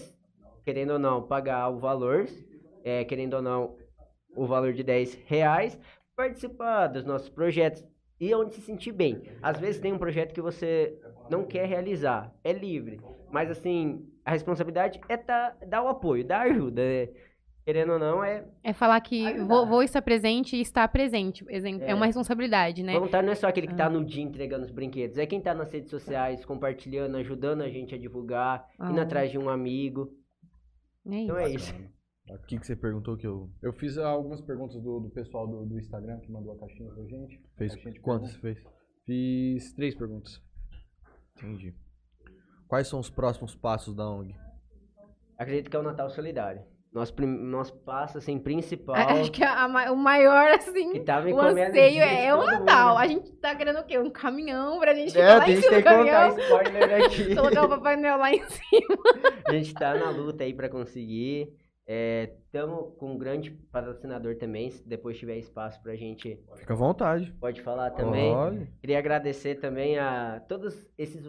querendo 0.65 0.93
ou 0.93 0.99
não, 1.01 1.21
pagar 1.21 1.69
o 1.71 1.79
valor 1.81 2.29
é, 2.85 3.05
querendo 3.05 3.35
ou 3.35 3.43
não, 3.43 3.77
o 4.37 4.47
valor 4.47 4.73
de 4.73 4.85
10 4.85 5.15
reais, 5.27 5.77
participar 6.15 6.87
dos 6.87 7.05
nossos 7.05 7.29
projetos 7.29 7.85
e 8.21 8.33
onde 8.33 8.55
se 8.55 8.61
sentir 8.61 8.93
bem. 8.93 9.23
Às 9.43 9.59
vezes 9.59 9.81
tem 9.81 9.93
um 9.93 9.99
projeto 9.99 10.33
que 10.33 10.41
você 10.41 10.97
não 11.29 11.45
quer 11.45 11.67
realizar, 11.67 12.33
é 12.45 12.53
livre, 12.53 13.01
mas 13.33 13.51
assim, 13.51 14.07
a 14.25 14.33
responsabilidade 14.33 15.01
é 15.09 15.17
tá, 15.17 15.57
dar 15.67 15.83
o 15.83 15.89
apoio, 15.89 16.25
dar 16.25 16.43
ajuda. 16.43 16.83
né? 16.83 17.09
Querendo 17.65 17.93
ou 17.93 17.99
não, 17.99 18.25
é. 18.25 18.45
É 18.65 18.73
falar 18.73 19.01
que 19.01 19.39
vou, 19.45 19.67
vou 19.67 19.83
estar 19.83 20.01
presente 20.03 20.57
e 20.57 20.61
estar 20.61 20.89
presente. 20.89 21.45
Exemplo, 21.49 21.85
é. 21.85 21.91
É. 21.91 21.95
uma 21.95 22.07
responsabilidade, 22.07 22.83
né? 22.83 22.95
Voluntário 22.95 23.27
não 23.27 23.33
é 23.33 23.37
só 23.37 23.49
aquele 23.49 23.67
que 23.67 23.75
tá 23.75 23.89
no 23.89 24.05
dia 24.05 24.23
entregando 24.23 24.65
os 24.65 24.71
brinquedos, 24.71 25.19
é 25.19 25.27
quem 25.27 25.41
tá 25.41 25.55
nas 25.55 25.71
redes 25.71 25.91
sociais, 25.91 26.45
compartilhando, 26.45 27.17
ajudando 27.19 27.61
a 27.63 27.69
gente 27.69 27.95
a 27.95 27.99
divulgar, 27.99 28.67
indo 28.81 28.99
Ah. 28.99 29.03
atrás 29.03 29.31
de 29.31 29.39
um 29.39 29.49
amigo. 29.49 30.11
É 31.07 31.15
Então 31.17 31.39
é 31.39 31.51
isso. 31.51 31.75
O 32.29 32.39
que, 32.47 32.59
você 32.59 32.77
perguntou 32.77 33.17
que 33.17 33.27
eu 33.27 33.51
Eu 33.63 33.73
fiz 33.73 33.99
algumas 33.99 34.41
perguntas 34.41 34.81
do, 34.81 35.01
do 35.01 35.11
pessoal 35.11 35.47
do, 35.47 35.67
do 35.67 35.79
Instagram 35.79 36.19
que 36.21 36.31
mandou 36.31 36.53
a 36.53 36.59
caixinha 36.59 36.91
pra 36.93 37.05
gente. 37.05 37.41
fez? 37.57 37.75
Caixinha 37.75 38.01
Quantas 38.01 38.33
você 38.33 38.39
fez? 38.39 38.65
Fiz 39.05 39.73
três 39.75 39.95
perguntas. 39.95 40.41
Entendi. 41.37 41.75
Quais 42.71 42.87
são 42.89 42.99
os 43.01 43.11
próximos 43.11 43.55
passos 43.55 43.95
da 43.95 44.09
ONG? 44.09 44.35
Acredito 45.37 45.69
que 45.71 45.77
é 45.77 45.81
o 45.81 45.83
Natal 45.83 46.09
Solidário. 46.09 46.63
Nosso, 46.93 47.13
prim... 47.15 47.27
Nosso 47.27 47.73
passo, 47.81 48.19
assim, 48.19 48.39
principal. 48.39 48.95
Acho 49.23 49.31
que 49.33 49.43
a 49.45 49.69
ma- 49.69 49.91
o 49.91 49.97
maior, 49.97 50.51
assim, 50.53 50.93
que 50.93 51.01
tava 51.01 51.27
o 51.27 51.31
encomenda 51.31 51.69
anseio 51.71 51.93
de 51.95 51.99
é 52.01 52.35
o 52.35 52.39
Natal. 52.47 52.89
mundo. 52.91 52.99
A 52.99 53.07
gente 53.09 53.33
tá 53.39 53.55
querendo 53.55 53.81
o 53.81 53.85
quê? 53.85 53.99
Um 53.99 54.11
caminhão 54.11 54.79
pra 54.81 54.95
gente 54.95 55.09
É, 55.09 55.21
ficar 55.21 55.39
lá 55.39 55.45
tem 55.45 55.55
em 55.55 55.57
que 55.57 55.63
cima 55.63 55.77
do 55.77 55.83
ter 55.83 55.89
que 55.91 55.97
contar 55.99 56.29
caminhão. 56.31 56.39
spoiler 56.39 56.95
aqui. 57.07 57.35
Colocar 57.37 57.65
o 57.65 57.69
Papai 57.69 57.97
Noel 57.97 58.19
lá 58.19 58.33
em 58.33 58.43
cima. 58.49 58.97
A 59.49 59.53
gente 59.53 59.75
tá 59.75 59.95
na 59.95 60.11
luta 60.11 60.45
aí 60.45 60.55
pra 60.55 60.69
conseguir. 60.69 61.53
Estamos 61.87 62.95
com 62.99 63.13
um 63.15 63.19
grande 63.19 63.51
patrocinador 63.51 64.37
também. 64.37 64.71
Se 64.71 64.89
depois 64.89 65.19
tiver 65.19 65.39
espaço 65.39 65.83
pra 65.83 65.97
gente, 65.97 66.41
Fica 66.57 66.73
à 66.73 66.77
vontade. 66.77 67.33
pode 67.41 67.61
falar 67.63 67.91
também. 67.91 68.33
Olha. 68.33 68.69
Queria 68.81 68.99
agradecer 68.99 69.57
também 69.57 69.99
a 69.99 70.41
todos 70.49 70.87
esses 70.97 71.25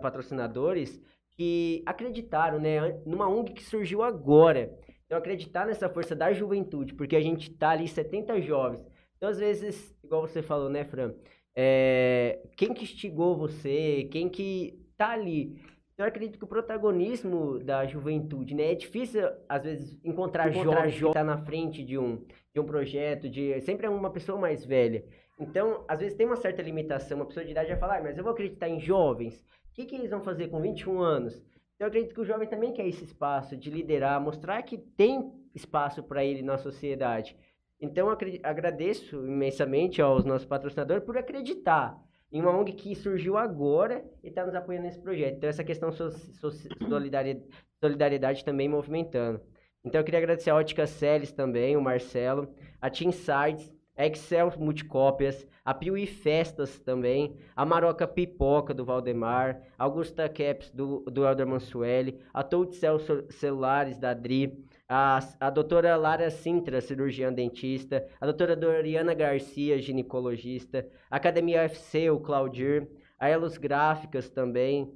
patrocinadores 0.00 1.00
que 1.32 1.82
acreditaram, 1.84 2.58
né, 2.58 3.00
numa 3.04 3.28
ONG 3.28 3.52
que 3.52 3.62
surgiu 3.62 4.02
agora. 4.02 4.72
Então, 5.04 5.18
acreditar 5.18 5.66
nessa 5.66 5.88
força 5.88 6.16
da 6.16 6.32
juventude, 6.32 6.94
porque 6.94 7.14
a 7.14 7.20
gente 7.20 7.50
tá 7.50 7.70
ali 7.70 7.86
70 7.86 8.40
jovens. 8.40 8.84
Então, 9.16 9.28
às 9.28 9.38
vezes, 9.38 9.94
igual 10.02 10.22
você 10.22 10.42
falou, 10.42 10.68
né, 10.68 10.84
Fran? 10.84 11.14
É, 11.54 12.40
quem 12.56 12.74
que 12.74 12.84
instigou 12.84 13.36
você, 13.36 14.08
quem 14.10 14.28
que 14.28 14.78
tá 14.96 15.10
ali 15.10 15.58
Então 15.94 16.04
eu 16.04 16.08
acredito 16.08 16.38
que 16.38 16.44
o 16.44 16.48
protagonismo 16.48 17.58
da 17.58 17.86
juventude, 17.86 18.54
né? 18.54 18.72
É 18.72 18.74
difícil, 18.74 19.22
às 19.48 19.62
vezes, 19.64 19.98
encontrar, 20.04 20.50
encontrar 20.50 20.88
jovem 20.88 21.08
que 21.08 21.14
tá 21.14 21.24
na 21.24 21.38
frente 21.38 21.82
de 21.82 21.96
um, 21.96 22.22
de 22.52 22.60
um 22.60 22.64
projeto, 22.64 23.28
de 23.28 23.58
sempre 23.62 23.86
é 23.86 23.90
uma 23.90 24.10
pessoa 24.10 24.38
mais 24.38 24.64
velha. 24.66 25.02
Então, 25.38 25.84
às 25.86 25.98
vezes 25.98 26.16
tem 26.16 26.26
uma 26.26 26.36
certa 26.36 26.62
limitação, 26.62 27.18
uma 27.18 27.26
pessoa 27.26 27.44
de 27.44 27.52
idade 27.52 27.68
vai 27.68 27.78
falar, 27.78 27.98
ah, 27.98 28.02
mas 28.02 28.16
eu 28.16 28.24
vou 28.24 28.32
acreditar 28.32 28.68
em 28.68 28.80
jovens, 28.80 29.44
o 29.70 29.74
que, 29.74 29.84
que 29.84 29.94
eles 29.94 30.10
vão 30.10 30.22
fazer 30.22 30.48
com 30.48 30.60
21 30.60 31.00
anos? 31.00 31.34
Então, 31.74 31.86
eu 31.86 31.88
acredito 31.88 32.14
que 32.14 32.20
o 32.20 32.24
jovem 32.24 32.48
também 32.48 32.72
quer 32.72 32.86
esse 32.86 33.04
espaço 33.04 33.54
de 33.54 33.70
liderar, 33.70 34.18
mostrar 34.18 34.62
que 34.62 34.78
tem 34.78 35.30
espaço 35.54 36.02
para 36.02 36.24
ele 36.24 36.42
na 36.42 36.56
sociedade. 36.56 37.36
Então, 37.78 38.08
agradeço 38.42 39.16
imensamente 39.16 40.00
aos 40.00 40.24
nossos 40.24 40.46
patrocinadores 40.46 41.04
por 41.04 41.18
acreditar 41.18 42.02
em 42.32 42.40
uma 42.40 42.56
ONG 42.56 42.72
que 42.72 42.94
surgiu 42.94 43.36
agora 43.36 44.02
e 44.22 44.28
está 44.28 44.44
nos 44.44 44.54
apoiando 44.54 44.86
nesse 44.86 45.00
projeto. 45.00 45.36
Então, 45.36 45.50
essa 45.50 45.62
questão 45.62 45.92
so 45.92 46.10
so 46.10 46.50
solidariedade, 46.50 47.46
solidariedade 47.78 48.44
também 48.44 48.68
movimentando. 48.68 49.40
Então, 49.84 50.00
eu 50.00 50.04
queria 50.04 50.18
agradecer 50.18 50.50
a 50.50 50.56
Ótica 50.56 50.86
Celes 50.86 51.30
também, 51.30 51.76
o 51.76 51.82
Marcelo, 51.82 52.52
a 52.80 52.88
Team 52.88 53.12
Sites, 53.12 53.70
a 53.70 53.75
Excel 53.96 54.52
Multicópias, 54.58 55.46
a 55.64 55.72
Piuí 55.72 56.06
Festas 56.06 56.78
também, 56.78 57.36
a 57.54 57.64
Maroca 57.64 58.06
Pipoca 58.06 58.74
do 58.74 58.84
Valdemar, 58.84 59.62
Augusta 59.78 60.28
Caps 60.28 60.70
do, 60.70 61.00
do 61.10 61.26
Elder 61.26 61.46
Mansueli, 61.46 62.20
a 62.32 62.42
Toutcel 62.42 62.98
Celulares 63.30 63.98
da 63.98 64.10
Adri, 64.10 64.64
a, 64.88 65.18
a 65.40 65.50
doutora 65.50 65.96
Lara 65.96 66.30
Sintra, 66.30 66.80
cirurgiã 66.80 67.32
dentista, 67.32 68.06
a 68.20 68.26
doutora 68.26 68.54
Doriana 68.54 69.14
Garcia, 69.14 69.80
ginecologista, 69.80 70.86
a 71.10 71.16
Academia 71.16 71.62
UFC, 71.62 72.10
o 72.10 72.20
Claudir, 72.20 72.88
a 73.18 73.28
Elos 73.28 73.56
Gráficas 73.56 74.28
também, 74.28 74.92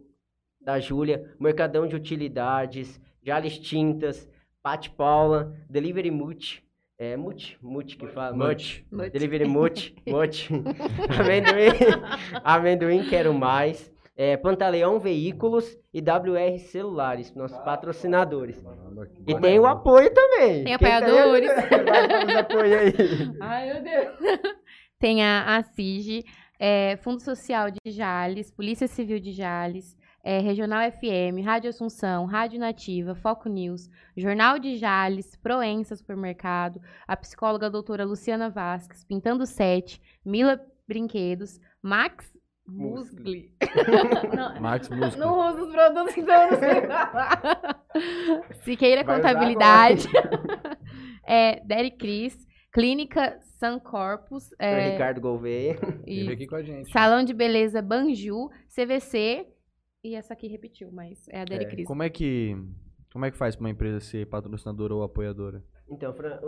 da 0.61 0.79
Júlia, 0.79 1.35
Mercadão 1.41 1.87
de 1.87 1.97
Utilidades, 1.97 3.01
Jales 3.23 3.59
Tintas, 3.59 4.29
Pati 4.63 4.91
Paula, 4.91 5.57
Delivery 5.71 6.11
Multi, 6.11 6.63
é 7.01 7.17
Muti, 7.17 7.59
Muti 7.63 7.97
que 7.97 8.07
fala. 8.09 8.37
Muti. 8.37 8.87
Delivery 9.11 9.49
Muti, 9.49 9.97
Muti. 10.07 10.51
amendoim, 11.19 11.73
amendoim 12.45 13.09
quero 13.09 13.33
mais. 13.33 13.91
É, 14.15 14.37
Pantaleão 14.37 15.01
Veículos 15.01 15.79
e 15.95 16.01
WR 16.03 16.59
Celulares, 16.59 17.35
nossos 17.35 17.57
patrocinadores. 17.61 18.63
E 19.27 19.35
tem 19.41 19.59
o 19.59 19.65
apoio 19.65 20.13
também. 20.13 20.65
Tem 20.65 20.75
apoiadores. 20.75 21.51
Tem 22.27 22.37
apoio 22.37 22.79
aí. 22.79 22.93
Ai, 23.41 23.73
meu 23.73 23.83
Deus. 23.83 24.19
Tem 24.99 25.25
a, 25.25 25.57
a 25.57 25.63
CIG, 25.63 26.23
é, 26.59 26.99
Fundo 26.99 27.23
Social 27.23 27.71
de 27.71 27.91
Jales, 27.91 28.51
Polícia 28.51 28.87
Civil 28.87 29.19
de 29.19 29.33
Jales, 29.33 29.97
é, 30.23 30.39
Regional 30.39 30.91
FM, 30.91 31.45
Rádio 31.45 31.71
Assunção, 31.71 32.27
Rádio 32.27 32.61
Nativa, 32.61 33.15
Foco 33.15 33.49
News, 33.49 33.89
Jornal 34.17 34.59
de 34.59 34.77
Jales, 34.77 35.37
Proença 35.37 35.97
Supermercado, 35.97 36.81
a 37.07 37.17
psicóloga 37.17 37.71
doutora 37.71 38.05
Luciana 38.05 38.51
Vasques, 38.51 39.05
Pintando 39.05 39.47
Sete, 39.47 40.01
Mila 40.25 40.61
Brinquedos, 40.87 41.59
Max 41.83 42.39
Musgli. 42.67 43.53
Max 44.61 44.89
Musgli. 44.89 45.19
Não 45.19 45.51
uso 45.51 45.67
os 45.67 45.73
produtos, 45.73 46.17
então 46.17 46.43
eu 46.43 46.51
não 46.51 46.59
sei 46.59 46.87
falar. 46.87 47.85
Siqueira 48.63 49.03
Vai 49.03 49.17
Contabilidade. 49.17 50.09
é, 51.27 51.61
Derek 51.65 51.97
Cris. 51.97 52.51
Clínica 52.73 53.37
San 53.59 53.81
Corpus. 53.81 54.55
É, 54.57 54.93
Ricardo 54.93 55.21
Gouveia. 55.21 55.77
E 56.07 56.31
aqui 56.31 56.47
com 56.47 56.55
a 56.55 56.63
gente. 56.63 56.93
Salão 56.93 57.25
de 57.25 57.35
Beleza 57.35 57.83
Banju, 57.83 58.49
CVC 58.69 59.45
e 60.03 60.15
essa 60.15 60.33
aqui 60.33 60.47
repetiu, 60.49 60.91
mas 60.91 61.29
é 61.29 61.41
a 61.41 61.45
Deli 61.45 61.65
é, 61.65 61.69
Cris. 61.69 61.87
Como 61.87 62.03
é 62.03 62.11
que 62.11 62.57
como 63.13 63.25
é 63.25 63.31
que 63.31 63.37
faz 63.37 63.57
para 63.57 63.65
uma 63.65 63.71
empresa 63.71 64.01
ser 64.01 64.27
patrocinadora 64.27 64.95
ou 64.95 65.03
apoiadora? 65.03 65.65
Então, 65.89 66.13
Fran, 66.13 66.39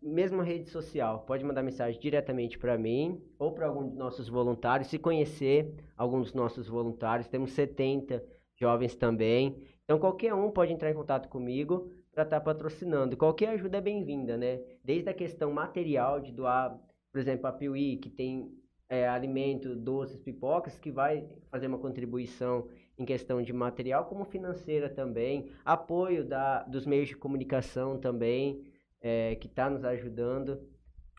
mesma 0.00 0.44
rede 0.44 0.70
social, 0.70 1.24
pode 1.26 1.44
mandar 1.44 1.62
mensagem 1.62 2.00
diretamente 2.00 2.56
para 2.56 2.78
mim 2.78 3.20
ou 3.38 3.52
para 3.52 3.66
algum 3.66 3.88
dos 3.88 3.96
nossos 3.96 4.28
voluntários, 4.28 4.88
se 4.88 4.98
conhecer 4.98 5.74
alguns 5.96 6.26
dos 6.26 6.34
nossos 6.34 6.68
voluntários, 6.68 7.26
temos 7.26 7.50
70 7.52 8.22
jovens 8.54 8.94
também. 8.94 9.64
Então, 9.84 9.98
qualquer 9.98 10.32
um 10.32 10.52
pode 10.52 10.72
entrar 10.72 10.90
em 10.90 10.94
contato 10.94 11.28
comigo 11.28 11.90
para 12.14 12.22
estar 12.22 12.38
tá 12.38 12.44
patrocinando. 12.44 13.16
Qualquer 13.16 13.48
ajuda 13.48 13.78
é 13.78 13.80
bem-vinda, 13.80 14.36
né? 14.36 14.60
Desde 14.84 15.08
a 15.10 15.14
questão 15.14 15.52
material 15.52 16.20
de 16.20 16.30
doar, 16.30 16.78
por 17.10 17.20
exemplo, 17.20 17.48
a 17.48 17.52
Piuí, 17.52 17.96
que 17.96 18.08
tem 18.08 18.56
é, 18.88 19.08
alimento, 19.08 19.74
doces, 19.74 20.20
pipocas, 20.20 20.78
que 20.78 20.92
vai 20.92 21.26
fazer 21.50 21.66
uma 21.66 21.78
contribuição 21.78 22.68
em 23.02 23.04
questão 23.04 23.42
de 23.42 23.52
material, 23.52 24.06
como 24.06 24.24
financeira 24.24 24.88
também, 24.88 25.50
apoio 25.64 26.24
da, 26.24 26.62
dos 26.62 26.86
meios 26.86 27.08
de 27.08 27.16
comunicação 27.16 27.98
também, 27.98 28.62
é, 29.00 29.34
que 29.36 29.48
está 29.48 29.68
nos 29.68 29.84
ajudando. 29.84 30.60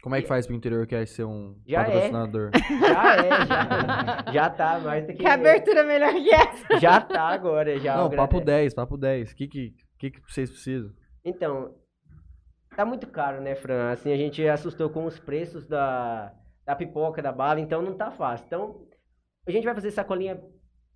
Como 0.02 0.16
é 0.16 0.22
que 0.22 0.28
faz 0.28 0.46
para 0.46 0.54
o 0.54 0.58
interior 0.58 0.86
quer 0.86 1.06
ser 1.08 1.24
um 1.24 1.56
já 1.66 1.82
é. 1.82 1.86
patrocinador? 1.86 2.52
É. 2.54 2.64
Já 2.94 3.16
é, 3.16 3.30
já, 3.46 4.32
já 4.32 4.50
tá, 4.50 4.80
mais 4.80 5.06
do 5.06 5.14
que... 5.14 5.20
Que 5.20 5.28
abertura 5.28 5.84
melhor 5.84 6.14
que 6.14 6.30
essa? 6.30 6.80
Já 6.80 7.00
tá 7.00 7.22
agora, 7.30 7.80
já. 7.80 7.98
Não, 7.98 8.10
papo 8.10 8.42
10, 8.42 8.74
papo 8.74 8.98
10. 8.98 9.32
O 9.32 9.36
que, 9.36 9.48
que, 9.48 9.74
que, 9.98 10.12
que 10.12 10.22
vocês 10.28 10.50
precisam? 10.50 10.92
Então, 11.24 11.74
tá 12.76 12.86
muito 12.86 13.08
caro, 13.08 13.42
né, 13.42 13.56
Fran? 13.56 13.92
Assim, 13.92 14.12
a 14.12 14.18
gente 14.18 14.46
assustou 14.48 14.90
com 14.90 15.06
os 15.06 15.20
preços 15.20 15.66
da, 15.66 16.34
da 16.66 16.76
pipoca, 16.76 17.22
da 17.22 17.32
bala, 17.32 17.62
então 17.62 17.82
não 17.82 17.96
tá 17.96 18.12
fácil. 18.12 18.46
Então, 18.46 18.88
a 19.48 19.52
gente 19.52 19.64
vai 19.64 19.74
fazer 19.74 19.92
sacolinha 19.92 20.42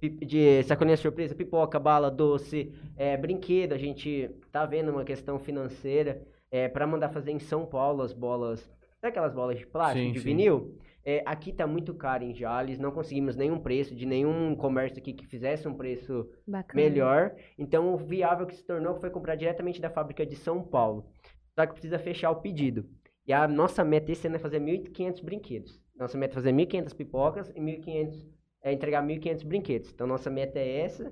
de 0.01 0.63
sacolinha 0.63 0.97
surpresa, 0.97 1.33
pipoca, 1.33 1.79
bala, 1.79 2.11
doce, 2.11 2.71
é, 2.95 3.17
brinquedo. 3.17 3.73
A 3.73 3.77
gente 3.77 4.29
tá 4.51 4.65
vendo 4.65 4.91
uma 4.91 5.03
questão 5.03 5.39
financeira 5.39 6.21
é, 6.51 6.67
para 6.67 6.85
mandar 6.87 7.09
fazer 7.09 7.31
em 7.31 7.39
São 7.39 7.65
Paulo 7.65 8.01
as 8.03 8.13
bolas, 8.13 8.59
sabe 8.99 9.09
aquelas 9.09 9.33
bolas 9.33 9.57
de 9.57 9.65
plástico, 9.65 10.05
sim, 10.05 10.11
de 10.11 10.19
sim. 10.19 10.25
vinil? 10.25 10.77
É, 11.03 11.23
aqui 11.25 11.53
tá 11.53 11.65
muito 11.65 11.93
caro 11.95 12.25
em 12.25 12.33
Jales, 12.33 12.77
não 12.77 12.91
conseguimos 12.91 13.37
nenhum 13.37 13.57
preço 13.57 13.95
de 13.95 14.05
nenhum 14.05 14.53
comércio 14.55 14.99
aqui 14.99 15.13
que 15.13 15.25
fizesse 15.25 15.65
um 15.65 15.73
preço 15.73 16.29
Bacana. 16.45 16.83
melhor. 16.83 17.33
Então, 17.57 17.93
o 17.93 17.97
viável 17.97 18.45
que 18.45 18.53
se 18.53 18.65
tornou 18.65 18.93
foi 18.95 19.09
comprar 19.09 19.35
diretamente 19.35 19.79
da 19.79 19.89
fábrica 19.89 20.25
de 20.25 20.35
São 20.35 20.61
Paulo. 20.61 21.09
Só 21.55 21.65
que 21.65 21.71
precisa 21.71 21.97
fechar 21.97 22.29
o 22.29 22.41
pedido. 22.41 22.85
E 23.25 23.31
a 23.31 23.47
nossa 23.47 23.85
meta 23.85 24.11
esse 24.11 24.27
ano 24.27 24.35
é 24.35 24.39
fazer 24.39 24.59
1.500 24.59 25.23
brinquedos. 25.23 25.81
Nossa 25.97 26.17
meta 26.17 26.33
é 26.33 26.35
fazer 26.35 26.51
1.500 26.51 26.93
pipocas 26.93 27.49
e 27.55 27.59
1.500 27.61 28.36
é 28.67 28.73
entregar 28.73 29.03
1.500 29.03 29.45
brinquedos. 29.45 29.91
Então, 29.93 30.05
nossa 30.05 30.29
meta 30.29 30.59
é 30.59 30.81
essa. 30.81 31.11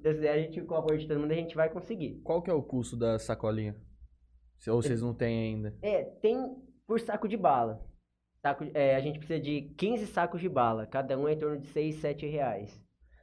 Se 0.00 0.28
a 0.28 0.38
gente, 0.38 0.60
com 0.62 0.74
o 0.74 0.78
apoio 0.78 0.98
de 0.98 1.06
todo 1.06 1.20
mundo, 1.20 1.32
a 1.32 1.36
gente 1.36 1.54
vai 1.54 1.68
conseguir. 1.68 2.20
Qual 2.22 2.42
que 2.42 2.50
é 2.50 2.52
o 2.52 2.62
custo 2.62 2.96
da 2.96 3.18
sacolinha? 3.18 3.76
Ou 4.68 4.82
vocês 4.82 5.02
não 5.02 5.14
têm 5.14 5.54
ainda? 5.54 5.76
É, 5.82 6.04
tem 6.04 6.36
por 6.86 7.00
saco 7.00 7.28
de 7.28 7.36
bala. 7.36 7.84
Saco, 8.40 8.64
é, 8.74 8.94
a 8.94 9.00
gente 9.00 9.18
precisa 9.18 9.40
de 9.40 9.72
15 9.76 10.06
sacos 10.06 10.40
de 10.40 10.48
bala. 10.48 10.86
Cada 10.86 11.18
um 11.18 11.28
é 11.28 11.32
em 11.32 11.38
torno 11.38 11.58
de 11.58 11.66
6, 11.66 11.96
7 11.96 12.26
reais. 12.26 12.70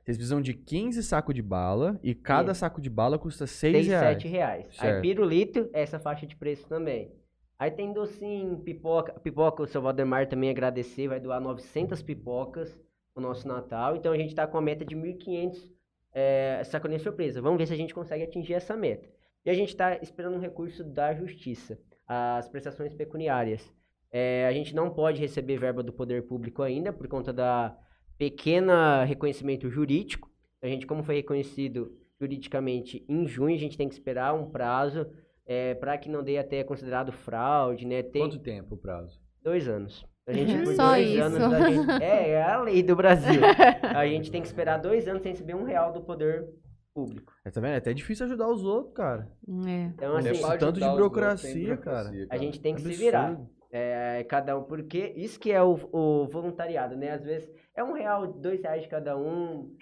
Vocês 0.03 0.17
precisam 0.17 0.41
de 0.41 0.53
15 0.53 1.01
sacos 1.03 1.33
de 1.33 1.41
bala 1.41 1.97
e 2.03 2.13
cada 2.13 2.51
é. 2.51 2.53
saco 2.53 2.81
de 2.81 2.89
bala 2.89 3.17
custa 3.17 3.47
6, 3.47 3.73
6 3.73 3.87
reais. 3.87 4.07
7 4.21 4.27
reais. 4.27 4.75
Certo. 4.75 4.95
Aí 4.95 5.01
pirulito 5.01 5.69
é 5.73 5.81
essa 5.81 5.99
faixa 5.99 6.27
de 6.27 6.35
preço 6.35 6.67
também. 6.67 7.13
Aí 7.57 7.71
tem 7.71 7.93
docinho, 7.93 8.57
pipoca. 8.59 9.13
Pipoca, 9.19 9.63
o 9.63 9.67
seu 9.67 9.81
Valdemar 9.81 10.27
também 10.27 10.49
agradecer, 10.49 11.07
vai 11.07 11.19
doar 11.19 11.39
900 11.39 12.01
pipocas 12.01 12.77
o 13.15 13.21
nosso 13.21 13.47
Natal. 13.47 13.95
Então 13.95 14.11
a 14.11 14.17
gente 14.17 14.29
está 14.29 14.47
com 14.47 14.57
a 14.57 14.61
meta 14.61 14.85
de 14.85 14.95
1.500 14.95 15.69
é, 16.13 16.61
sacolinha 16.65 16.99
surpresa. 16.99 17.41
Vamos 17.41 17.57
ver 17.57 17.67
se 17.67 17.73
a 17.73 17.77
gente 17.77 17.93
consegue 17.93 18.23
atingir 18.23 18.53
essa 18.53 18.75
meta. 18.75 19.09
E 19.45 19.49
a 19.49 19.53
gente 19.53 19.69
está 19.69 19.97
esperando 19.97 20.35
um 20.35 20.39
recurso 20.39 20.83
da 20.83 21.13
Justiça, 21.13 21.77
as 22.07 22.47
prestações 22.47 22.93
pecuniárias. 22.93 23.73
É, 24.11 24.45
a 24.47 24.53
gente 24.53 24.75
não 24.75 24.89
pode 24.89 25.19
receber 25.19 25.57
verba 25.57 25.81
do 25.81 25.91
poder 25.91 26.23
público 26.23 26.61
ainda 26.61 26.93
por 26.93 27.07
conta 27.07 27.33
da 27.33 27.75
pequena 28.17 29.03
reconhecimento 29.03 29.69
jurídico. 29.69 30.29
A 30.61 30.67
gente, 30.67 30.85
como 30.85 31.03
foi 31.03 31.15
reconhecido 31.15 31.91
juridicamente 32.19 33.03
em 33.09 33.27
junho, 33.27 33.55
a 33.55 33.59
gente 33.59 33.77
tem 33.77 33.89
que 33.89 33.95
esperar 33.95 34.33
um 34.33 34.49
prazo 34.49 35.07
é, 35.45 35.73
para 35.73 35.97
que 35.97 36.09
não 36.09 36.23
dê 36.23 36.37
até 36.37 36.63
considerado 36.63 37.11
fraude, 37.11 37.85
né? 37.85 38.01
Tem... 38.01 38.21
Quanto 38.21 38.39
tempo 38.39 38.75
o 38.75 38.77
prazo? 38.77 39.19
Dois 39.41 39.67
anos. 39.67 40.05
A 40.25 40.31
gente, 40.31 40.63
por 40.63 40.75
Só 40.75 40.91
dois 40.91 41.09
isso. 41.09 41.21
anos, 41.21 41.53
a 41.53 41.69
gente, 41.69 41.91
é, 42.03 42.29
é 42.29 42.43
a 42.43 42.61
lei 42.61 42.81
do 42.81 42.95
Brasil. 42.95 43.41
a 43.83 44.07
gente 44.07 44.31
tem 44.31 44.41
que 44.41 44.47
esperar 44.47 44.77
dois 44.77 45.07
anos 45.07 45.21
sem 45.21 45.33
receber 45.33 45.53
um 45.53 45.63
real 45.63 45.91
do 45.91 46.01
poder 46.01 46.47
público. 46.93 47.33
É, 47.43 47.51
tá 47.51 47.59
vendo? 47.59 47.73
É 47.73 47.77
até 47.77 47.93
difícil 47.93 48.25
ajudar 48.25 48.47
os 48.47 48.63
outros, 48.63 48.93
cara. 48.93 49.29
É. 49.67 49.83
Então, 49.85 50.15
assim, 50.15 50.45
é 50.45 50.57
tanto 50.57 50.79
de 50.79 50.87
burocracia, 50.87 51.75
cara. 51.77 52.05
cara. 52.05 52.27
A 52.29 52.37
gente 52.37 52.61
tem 52.61 52.73
que 52.73 52.81
Absurdo. 52.81 52.97
se 52.97 53.03
virar. 53.03 53.41
É, 53.75 54.23
cada 54.29 54.55
um, 54.55 54.63
porque 54.63 55.13
isso 55.17 55.39
que 55.39 55.51
é 55.51 55.61
o, 55.61 55.73
o, 55.91 56.27
voluntariado, 56.27 56.95
né? 56.95 57.09
Às 57.09 57.23
vezes 57.23 57.51
é 57.75 57.83
um 57.83 57.93
real, 57.93 58.27
dois 58.27 58.61
reais 58.61 58.83
de 58.83 58.87
cada 58.87 59.17
um 59.17 59.75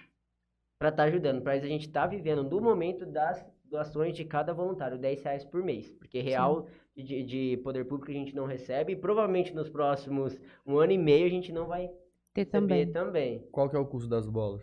para 0.78 0.88
estar 0.88 1.02
tá 1.02 1.08
ajudando. 1.10 1.42
Para 1.42 1.52
a 1.52 1.58
gente 1.58 1.88
estar 1.88 2.02
tá 2.02 2.06
vivendo 2.06 2.42
no 2.42 2.58
momento 2.58 3.04
das 3.04 3.46
doações 3.66 4.16
de 4.16 4.24
cada 4.24 4.54
voluntário, 4.54 4.98
10 4.98 5.22
reais 5.22 5.44
por 5.44 5.62
mês. 5.62 5.90
Porque 5.90 6.20
real 6.20 6.66
Sim 6.66 6.81
de, 6.96 7.22
de 7.22 7.56
poder 7.62 7.84
público 7.86 8.10
a 8.10 8.14
gente 8.14 8.34
não 8.34 8.46
recebe 8.46 8.92
e 8.92 8.96
provavelmente 8.96 9.54
nos 9.54 9.68
próximos 9.68 10.38
um 10.66 10.78
ano 10.78 10.92
e 10.92 10.98
meio 10.98 11.26
a 11.26 11.30
gente 11.30 11.52
não 11.52 11.66
vai 11.66 11.90
ter 12.34 12.46
também. 12.46 12.90
também. 12.90 13.46
Qual 13.50 13.68
que 13.68 13.76
é 13.76 13.78
o 13.78 13.86
custo 13.86 14.08
das 14.08 14.28
bolas? 14.28 14.62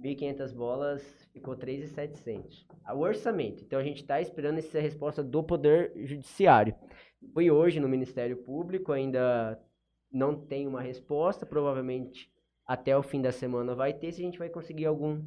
1.500 0.00 0.54
bolas 0.54 1.28
ficou 1.32 1.56
3.700. 1.56 2.66
O 2.94 2.98
orçamento. 2.98 3.62
Então 3.64 3.78
a 3.78 3.82
gente 3.82 4.02
está 4.02 4.20
esperando 4.20 4.58
essa 4.58 4.78
resposta 4.78 5.22
do 5.24 5.42
Poder 5.42 5.92
Judiciário. 5.96 6.74
Fui 7.32 7.50
hoje 7.50 7.80
no 7.80 7.88
Ministério 7.88 8.36
Público, 8.36 8.92
ainda 8.92 9.58
não 10.12 10.36
tem 10.38 10.66
uma 10.66 10.82
resposta. 10.82 11.46
Provavelmente 11.46 12.30
até 12.66 12.96
o 12.96 13.02
fim 13.02 13.22
da 13.22 13.32
semana 13.32 13.74
vai 13.74 13.94
ter, 13.94 14.12
se 14.12 14.20
a 14.20 14.24
gente 14.24 14.38
vai 14.38 14.48
conseguir 14.48 14.86
algum, 14.86 15.22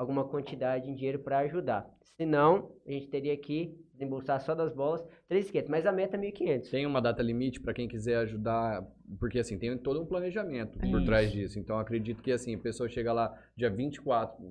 alguma 0.00 0.24
quantidade 0.24 0.86
de 0.86 0.94
dinheiro 0.94 1.18
para 1.18 1.40
ajudar. 1.40 1.86
Se 2.16 2.24
não, 2.24 2.72
a 2.86 2.90
gente 2.90 3.08
teria 3.08 3.36
que 3.36 3.76
desembolsar 3.92 4.40
só 4.40 4.54
das 4.54 4.72
bolas 4.72 5.04
3.500, 5.30 5.68
mas 5.68 5.84
a 5.84 5.92
meta 5.92 6.16
é 6.16 6.20
1.500. 6.20 6.70
Tem 6.70 6.86
uma 6.86 7.02
data 7.02 7.22
limite 7.22 7.60
para 7.60 7.74
quem 7.74 7.86
quiser 7.86 8.16
ajudar, 8.16 8.82
porque 9.18 9.38
assim, 9.38 9.58
tem 9.58 9.76
todo 9.76 10.00
um 10.00 10.06
planejamento 10.06 10.78
por 10.78 10.86
Isso. 10.86 11.04
trás 11.04 11.30
disso. 11.30 11.58
Então 11.58 11.78
acredito 11.78 12.22
que 12.22 12.32
assim, 12.32 12.54
a 12.54 12.58
pessoa 12.58 12.88
chega 12.88 13.12
lá 13.12 13.30
dia 13.54 13.68
24, 13.68 14.42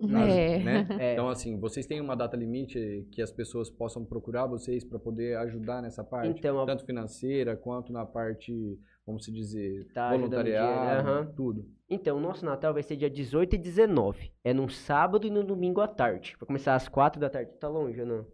É. 0.00 0.58
né? 0.60 0.86
É. 0.98 1.12
Então 1.12 1.28
assim, 1.28 1.58
vocês 1.60 1.86
têm 1.86 2.00
uma 2.00 2.16
data 2.16 2.34
limite 2.34 3.06
que 3.12 3.20
as 3.20 3.30
pessoas 3.30 3.68
possam 3.68 4.02
procurar 4.02 4.46
vocês 4.46 4.82
para 4.82 4.98
poder 4.98 5.36
ajudar 5.38 5.82
nessa 5.82 6.02
parte, 6.02 6.38
Então, 6.38 6.58
a- 6.62 6.64
tanto 6.66 6.86
financeira 6.86 7.54
quanto 7.54 7.92
na 7.92 8.06
parte, 8.06 8.78
vamos 9.06 9.24
se 9.24 9.30
dizer, 9.32 9.86
Tá 9.94 10.10
voluntariado, 10.10 10.80
dinheiro, 10.80 11.00
aham. 11.00 11.32
tudo. 11.36 11.64
Então, 11.88 12.16
o 12.16 12.20
nosso 12.20 12.44
Natal 12.44 12.74
vai 12.74 12.82
ser 12.82 12.96
dia 12.96 13.08
18 13.08 13.54
e 13.54 13.58
19. 13.58 14.32
É 14.42 14.52
num 14.52 14.68
sábado 14.68 15.26
e 15.26 15.30
no 15.30 15.44
domingo 15.44 15.80
à 15.80 15.86
tarde. 15.86 16.34
Vai 16.40 16.46
começar 16.46 16.74
às 16.74 16.88
4 16.88 17.20
da 17.20 17.30
tarde. 17.30 17.52
Tá 17.60 17.68
longe 17.68 18.00
ou 18.00 18.06
não? 18.06 18.26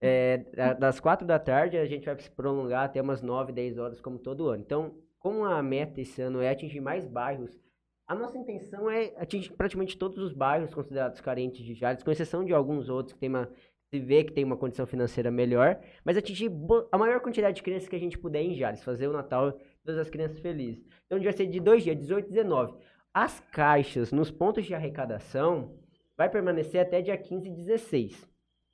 É, 0.00 0.38
da- 0.54 0.74
das 0.74 1.00
4 1.00 1.26
da 1.26 1.38
tarde 1.38 1.76
a 1.76 1.86
gente 1.86 2.04
vai 2.04 2.16
se 2.18 2.30
prolongar 2.30 2.84
até 2.84 3.00
umas 3.00 3.22
9, 3.22 3.52
10 3.52 3.78
horas, 3.78 4.00
como 4.00 4.18
todo 4.18 4.48
ano. 4.48 4.62
Então, 4.62 4.94
como 5.18 5.44
a 5.44 5.62
meta 5.62 6.00
esse 6.00 6.20
ano 6.22 6.40
é 6.40 6.50
atingir 6.50 6.80
mais 6.80 7.06
bairros, 7.06 7.58
a 8.06 8.14
nossa 8.14 8.38
intenção 8.38 8.88
é 8.88 9.12
atingir 9.16 9.52
praticamente 9.54 9.96
todos 9.98 10.18
os 10.18 10.32
bairros 10.32 10.72
considerados 10.72 11.20
carentes 11.20 11.64
de 11.64 11.74
Jales, 11.74 12.02
com 12.04 12.10
exceção 12.10 12.44
de 12.44 12.52
alguns 12.52 12.88
outros 12.88 13.14
que 13.14 13.18
tem 13.18 13.28
uma, 13.28 13.50
se 13.90 14.00
vê 14.00 14.24
que 14.24 14.32
tem 14.32 14.44
uma 14.44 14.56
condição 14.56 14.86
financeira 14.86 15.30
melhor, 15.30 15.80
mas 16.04 16.16
atingir 16.16 16.50
a 16.90 16.98
maior 16.98 17.20
quantidade 17.20 17.56
de 17.56 17.62
crianças 17.62 17.88
que 17.88 17.96
a 17.96 18.00
gente 18.00 18.18
puder 18.18 18.42
em 18.42 18.54
Jales, 18.54 18.82
fazer 18.82 19.06
o 19.06 19.12
Natal 19.12 19.58
todas 19.84 20.00
as 20.00 20.10
crianças 20.10 20.40
felizes. 20.40 20.84
Então, 21.06 21.22
vai 21.22 21.32
ser 21.32 21.46
de 21.46 21.60
dois 21.60 21.84
dias, 21.84 21.96
18 21.96 22.26
e 22.26 22.32
19. 22.32 22.74
As 23.14 23.40
caixas 23.52 24.12
nos 24.12 24.30
pontos 24.30 24.66
de 24.66 24.74
arrecadação 24.74 25.78
vai 26.16 26.28
permanecer 26.28 26.80
até 26.80 27.00
dia 27.00 27.16
15 27.16 27.48
e 27.48 27.52
16 27.52 28.28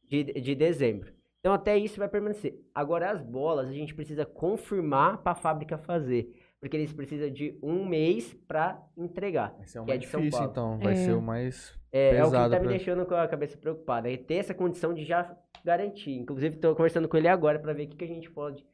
de, 0.09 0.25
de 0.25 0.55
dezembro. 0.55 1.13
Então, 1.41 1.53
até 1.53 1.77
isso 1.77 1.99
vai 1.99 2.09
permanecer. 2.09 2.59
Agora, 2.75 3.11
as 3.11 3.21
bolas, 3.21 3.69
a 3.69 3.73
gente 3.73 3.95
precisa 3.95 4.25
confirmar 4.25 5.23
para 5.23 5.33
a 5.33 5.35
fábrica 5.35 5.77
fazer. 5.77 6.33
Porque 6.63 6.77
eles 6.77 6.93
precisam 6.93 7.29
de 7.29 7.59
um 7.61 7.85
mês 7.85 8.33
para 8.47 8.81
entregar. 8.97 9.53
Vai 9.59 9.67
ser 9.67 9.81
o 9.81 9.85
que 9.85 9.91
é 9.91 9.95
mais 9.95 10.01
de 10.01 10.07
São 10.07 10.21
difícil, 10.21 10.39
Paulo. 10.39 10.53
então. 10.53 10.79
Vai 10.79 10.93
É. 10.93 10.97
ser 10.97 11.13
o 11.13 11.21
mais. 11.21 11.77
É, 11.91 12.07
é 12.07 12.11
o 12.23 12.27
que 12.27 12.31
Pesado 12.31 12.51
tá 12.55 12.57
me 12.61 12.67
pra- 12.67 12.77
deixando 12.77 13.05
com 13.05 13.15
a 13.17 13.27
cabeça 13.27 13.59
preocupada. 13.59 14.09
É 14.11 14.17
ter 14.17 14.35
essa 14.37 14.55
condição 14.55 14.95
de 14.95 15.05
já 15.05 15.37
garantir. 15.65 16.13
Inclusive, 16.13 16.55
estou 16.55 16.75
conversando 16.77 17.09
com 17.09 17.17
ele 17.17 17.27
agora 17.27 17.59
para 17.59 17.73
ver 17.73 17.87
o 17.87 17.89
que, 17.89 17.97
que 17.97 18.05
a 18.05 18.09
gente 18.09 18.31
pode 18.31 18.65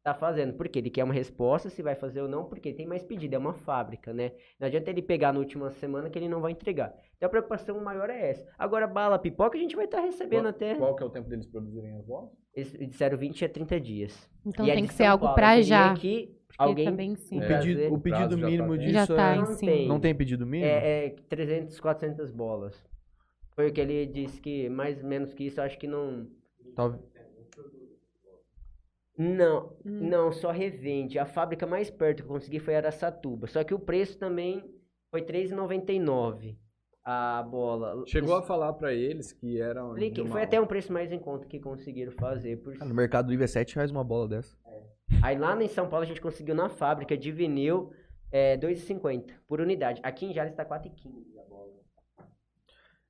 estar 0.00 0.14
fazendo. 0.14 0.54
Porque 0.54 0.78
ele 0.78 0.90
quer 0.90 1.04
uma 1.04 1.14
resposta, 1.14 1.70
se 1.70 1.82
vai 1.82 1.94
fazer 1.94 2.20
ou 2.20 2.28
não, 2.28 2.44
porque 2.44 2.72
tem 2.72 2.86
mais 2.86 3.02
pedido, 3.04 3.34
é 3.34 3.38
uma 3.38 3.54
fábrica, 3.54 4.12
né? 4.12 4.32
Não 4.58 4.66
adianta 4.66 4.90
ele 4.90 5.02
pegar 5.02 5.32
na 5.32 5.38
última 5.38 5.70
semana 5.70 6.10
que 6.10 6.18
ele 6.18 6.28
não 6.28 6.40
vai 6.40 6.52
entregar. 6.52 6.92
Então 7.16 7.26
a 7.26 7.30
preocupação 7.30 7.80
maior 7.82 8.10
é 8.10 8.30
essa. 8.30 8.46
Agora, 8.58 8.86
bala, 8.86 9.18
pipoca, 9.18 9.56
a 9.56 9.60
gente 9.60 9.76
vai 9.76 9.84
estar 9.84 10.00
recebendo 10.00 10.42
Qual, 10.44 10.50
até. 10.50 10.74
qual 10.74 10.96
que 10.96 11.02
é 11.02 11.06
o 11.06 11.10
tempo 11.10 11.28
deles 11.28 11.46
produzirem 11.46 11.94
as 11.94 12.04
bolas? 12.04 12.30
Eles 12.54 12.72
disseram 12.90 13.16
20 13.16 13.44
a 13.44 13.48
30 13.48 13.80
dias. 13.80 14.30
Então 14.44 14.66
E 14.66 14.72
tem 14.72 14.86
que 14.86 14.94
ser 14.94 15.04
algo 15.04 15.32
teria 15.34 15.62
já. 15.62 15.94
Que 15.94 16.34
Porque 16.48 16.62
alguém 16.62 16.84
tá 16.86 16.90
bem 16.90 17.14
sim. 17.14 17.38
O 17.38 17.46
pedido, 17.46 17.94
o 17.94 18.00
pedido 18.00 18.38
já 18.38 18.46
mínimo 18.46 18.70
tá 18.70 18.76
disso 18.76 18.92
Já 18.92 19.06
tá 19.06 19.32
é. 19.32 19.36
em 19.36 19.38
Não 19.42 19.56
tem. 19.56 19.88
Não 19.88 20.00
tem 20.00 20.14
pedido 20.14 20.46
mínimo? 20.46 20.68
É, 20.68 21.06
é 21.06 21.10
300, 21.28 21.78
400 21.78 22.30
bolas. 22.32 22.82
Foi 23.54 23.68
o 23.68 23.72
que 23.72 23.80
ele 23.80 24.06
disse 24.06 24.40
que 24.40 24.68
mais 24.68 25.02
ou 25.02 25.08
menos 25.08 25.32
que 25.34 25.44
isso, 25.44 25.60
eu 25.60 25.64
acho 25.64 25.78
que 25.78 25.86
não. 25.86 26.26
Tal- 26.74 26.98
Não, 29.22 29.76
Hum. 29.84 30.08
não, 30.08 30.32
só 30.32 30.50
revende. 30.50 31.18
A 31.18 31.26
fábrica 31.26 31.66
mais 31.66 31.90
perto 31.90 32.22
que 32.22 32.28
eu 32.28 32.32
consegui 32.32 32.58
foi 32.58 32.74
Araçatuba. 32.74 33.46
Só 33.46 33.62
que 33.62 33.74
o 33.74 33.78
preço 33.78 34.18
também 34.18 34.64
foi 35.10 35.20
R$3,99 35.20 36.56
a 37.04 37.42
bola. 37.42 38.02
Chegou 38.06 38.34
a 38.34 38.42
falar 38.42 38.72
para 38.72 38.94
eles 38.94 39.30
que 39.32 39.60
uma- 40.22 40.30
Foi 40.30 40.42
até 40.42 40.58
um 40.58 40.66
preço 40.66 40.90
mais 40.90 41.12
em 41.12 41.18
conta 41.18 41.46
que 41.46 41.60
conseguiram 41.60 42.12
fazer. 42.12 42.56
Por... 42.62 42.74
Ah, 42.80 42.84
No 42.86 42.94
Mercado 42.94 43.28
Livre 43.28 43.44
é 43.44 43.46
7 43.46 43.74
reais 43.74 43.90
uma 43.90 44.02
bola 44.02 44.26
dessa. 44.26 44.56
Aí 45.22 45.36
lá 45.36 45.60
em 45.62 45.68
São 45.68 45.86
Paulo 45.86 46.04
a 46.04 46.08
gente 46.08 46.20
conseguiu 46.20 46.54
na 46.54 46.70
fábrica 46.70 47.14
de 47.14 47.30
vinil 47.30 47.92
é, 48.32 48.54
R$2,50 48.54 49.34
por 49.46 49.60
unidade. 49.60 50.00
Aqui 50.02 50.24
em 50.24 50.32
Jales 50.32 50.52
está 50.52 50.62
R$4,15 50.62 51.38
a 51.38 51.42
bola. 51.48 51.72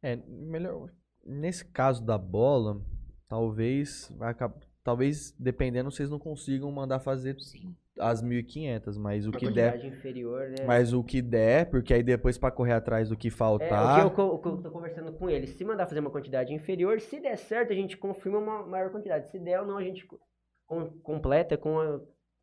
É, 0.03 0.17
melhor. 0.27 0.91
Nesse 1.25 1.65
caso 1.65 2.05
da 2.05 2.19
bola, 2.19 2.81
talvez 3.29 4.11
vai 4.19 4.31
acabar. 4.31 4.59
Talvez, 4.83 5.35
dependendo, 5.39 5.91
vocês 5.91 6.09
não 6.09 6.19
consigam 6.19 6.71
mandar 6.73 6.99
fazer 7.01 7.39
Sim. 7.39 7.77
as 7.99 8.23
1.500, 8.23 8.97
mas 8.99 9.27
o 9.27 9.31
que 9.31 9.51
der. 9.51 9.73
quantidade 9.75 9.87
inferior, 9.99 10.49
né? 10.49 10.65
Mas 10.67 10.95
o 10.95 11.05
que 11.05 11.21
der, 11.21 11.69
porque 11.69 11.93
aí 11.93 12.03
depois 12.03 12.39
pra 12.39 12.51
correr 12.51 12.73
atrás 12.73 13.11
do 13.11 13.17
que 13.17 13.29
É, 13.29 13.31
faltar. 13.31 13.93
o 13.99 14.01
que 14.01 14.07
eu, 14.07 14.11
co- 14.11 14.35
o 14.35 14.39
que 14.39 14.49
eu 14.49 14.57
tô 14.63 14.71
conversando 14.71 15.13
com 15.13 15.29
ele. 15.29 15.47
Se 15.47 15.63
mandar 15.67 15.87
fazer 15.87 16.01
uma 16.01 16.11
quantidade 16.11 16.55
inferior, 16.55 16.99
se 16.99 17.21
der 17.21 17.37
certo, 17.37 17.73
a 17.73 17.77
gente 17.77 17.97
confirma 17.99 18.39
uma 18.39 18.67
maior 18.67 18.91
quantidade. 18.91 19.29
Se 19.31 19.39
der 19.39 19.61
ou 19.61 19.67
não, 19.67 19.77
a 19.77 19.83
gente 19.85 20.07
co- 20.07 20.19
com- 20.67 20.89
completa 21.03 21.59
com 21.59 21.79
a. 21.79 22.01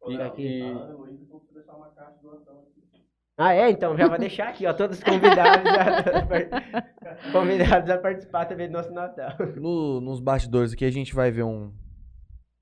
E- 0.07 0.21
aqui. 0.21 0.61
Ah, 3.39 3.53
é? 3.53 3.69
Então 3.69 3.95
já 3.97 4.07
vai 4.07 4.17
deixar 4.17 4.49
aqui, 4.49 4.65
ó. 4.65 4.73
Todos 4.73 5.01
convidados 5.03 5.71
a, 5.71 6.21
convidados 7.31 7.89
a 7.89 7.97
participar 7.97 8.45
também 8.45 8.67
do 8.67 8.73
nosso 8.73 8.91
Natal. 8.91 9.31
No- 9.55 10.01
nos 10.01 10.19
bastidores 10.19 10.73
aqui 10.73 10.85
a 10.85 10.91
gente 10.91 11.13
vai 11.13 11.29
ver 11.31 11.43
um. 11.43 11.71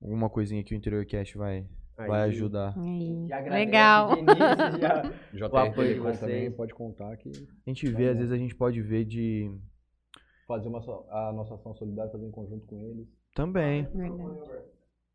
Alguma 0.00 0.28
coisinha 0.28 0.62
que 0.62 0.74
o 0.74 0.76
Interior 0.76 1.04
Cast 1.06 1.36
vai, 1.36 1.66
vai 1.96 2.22
Aí, 2.22 2.30
ajudar. 2.30 2.74
Aí. 2.78 3.26
Legal. 3.48 4.10
já. 5.32 5.48
O 5.50 5.56
apoio 5.56 5.94
de 5.94 6.00
vocês. 6.00 6.20
também 6.20 6.50
pode 6.50 6.74
contar 6.74 7.16
que 7.16 7.30
A 7.66 7.70
gente 7.70 7.88
vê, 7.90 8.08
às 8.08 8.16
vezes 8.18 8.32
a 8.32 8.38
gente 8.38 8.54
pode 8.54 8.80
ver 8.82 9.04
de. 9.04 9.50
fazer 10.46 10.68
uma, 10.68 10.80
a 11.10 11.32
nossa 11.32 11.54
ação 11.54 11.74
solidária, 11.74 12.10
fazer 12.12 12.26
em 12.26 12.30
conjunto 12.30 12.66
com 12.66 12.80
eles. 12.80 13.08
Também. 13.34 13.84
Verdade. 13.94 14.64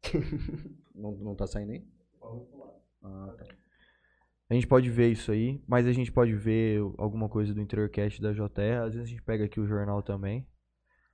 Não, 0.94 1.12
não 1.14 1.36
tá 1.36 1.48
saindo 1.48 1.72
aí? 1.72 1.84
Ah, 3.04 3.34
tá. 3.38 3.46
A 4.50 4.54
gente 4.54 4.68
pode 4.68 4.90
ver 4.90 5.10
isso 5.10 5.32
aí, 5.32 5.64
mas 5.66 5.88
a 5.88 5.94
gente 5.94 6.12
pode 6.12 6.36
ver 6.36 6.82
alguma 6.98 7.30
coisa 7.30 7.54
do 7.54 7.62
Interior 7.62 7.90
Cast 7.90 8.22
da 8.22 8.34
JR. 8.34 8.84
Às 8.86 8.94
vezes 8.94 9.08
a 9.08 9.10
gente 9.10 9.22
pega 9.22 9.46
aqui 9.46 9.62
o 9.62 9.66
jornal 9.66 10.04
também. 10.04 10.46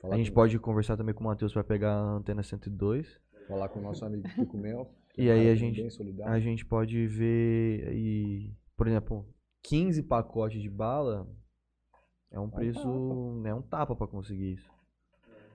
Falar 0.02 0.16
A 0.16 0.18
gente 0.18 0.32
pode 0.32 0.58
conversar 0.58 0.98
também 0.98 1.14
com 1.14 1.24
o 1.24 1.28
Matheus 1.28 1.54
pra 1.54 1.64
pegar 1.64 1.94
a 1.94 2.16
antena 2.16 2.42
102. 2.42 3.22
Falar 3.48 3.70
com 3.70 3.80
o 3.80 3.84
nosso 3.84 4.06
amigo 4.06 4.28
Pico 4.36 4.58
Mel. 4.58 4.90
E 5.18 5.30
é 5.30 5.34
um 5.34 5.38
aí 5.38 5.50
a 5.50 5.56
gente-. 5.56 5.88
A 6.24 6.40
gente 6.40 6.66
pode 6.66 7.08
ver 7.08 7.92
e, 7.94 8.54
por 8.76 8.88
exemplo, 8.88 9.26
15 9.64 10.04
pacotes 10.04 10.62
de 10.62 10.70
bala 10.70 11.28
é 12.32 12.40
um 12.40 12.50
preço, 12.50 12.88
é 13.46 13.54
um 13.54 13.62
tapa 13.62 13.96
pra 13.96 14.08
conseguir 14.08 14.54
isso. 14.54 14.78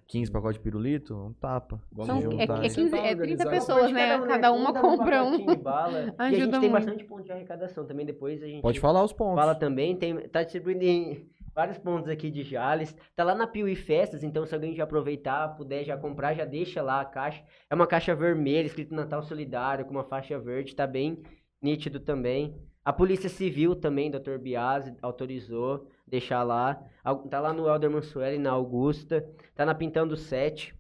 15 0.09 0.31
pacotes 0.31 0.59
de 0.59 0.65
pirulito, 0.65 1.15
um 1.15 1.33
tapa. 1.33 1.83
Vamos 1.91 2.07
São- 2.07 2.19
é, 2.19 2.21
juntar 2.21 2.59
é, 2.59 2.67
aí. 2.67 2.75
15, 2.75 2.81
é 2.83 2.89
30 2.89 3.09
Organizar. 3.09 3.51
pessoas, 3.51 3.93
né? 3.93 4.19
Cada 4.27 4.53
uma 4.53 4.73
compra 4.73 5.25
um. 5.25 5.47
de 5.47 5.57
bala. 5.57 6.13
e 6.19 6.23
a 6.23 6.31
gente 6.31 6.51
tem 6.51 6.61
muito. 6.61 6.73
bastante 6.73 7.05
ponto 7.05 7.23
de 7.23 7.33
arrecadação 7.33 7.87
também. 7.87 8.05
Depois 8.05 8.43
a 8.43 8.47
gente. 8.47 8.61
Pode 8.61 8.79
falar 8.79 9.03
os 9.03 9.13
pontos. 9.13 9.37
Fala 9.37 9.55
também, 9.55 9.97
tem, 9.97 10.29
tá 10.29 10.43
distribuindo 10.43 10.85
em 10.85 11.31
vários 11.55 11.79
pontos 11.79 12.09
aqui 12.09 12.31
de 12.31 12.43
Jales. 12.43 12.97
Tá 13.15 13.25
lá 13.25 13.35
na 13.35 13.47
Piuí 13.47 13.77
Festas, 13.77 14.23
então 14.23 14.47
se 14.47 14.55
alguém 14.55 14.75
já 14.75 14.85
aproveitar, 14.85 15.57
puder 15.57 15.85
já 15.85 15.97
comprar, 15.97 16.35
já 16.35 16.45
deixa 16.45 16.83
lá 16.83 17.01
a 17.01 17.05
caixa. 17.05 17.45
É 17.69 17.75
uma 17.75 17.87
caixa 17.87 18.15
vermelha, 18.15 18.67
escrito 18.67 18.95
Natal 18.95 19.23
Solidário, 19.23 19.85
com 19.85 19.91
uma 19.93 20.05
faixa 20.05 20.39
verde, 20.39 20.75
tá 20.75 20.87
bem 20.87 21.23
nítido 21.61 22.01
também. 22.01 22.57
A 22.85 22.93
Polícia 22.93 23.29
Civil 23.29 23.77
também, 23.77 24.11
Dr. 24.11 24.39
Biasi, 24.41 24.97
autorizou 25.01 25.89
deixar 26.07 26.43
lá. 26.43 26.83
Tá 27.31 27.41
lá 27.41 27.53
no 27.53 27.69
Elder 27.69 27.91
Mansueli, 27.91 28.39
na 28.39 28.51
Augusta. 28.51 29.25
Tá 29.55 29.65
na 29.65 29.75
Pintando 29.75 30.17
7. 30.17 30.75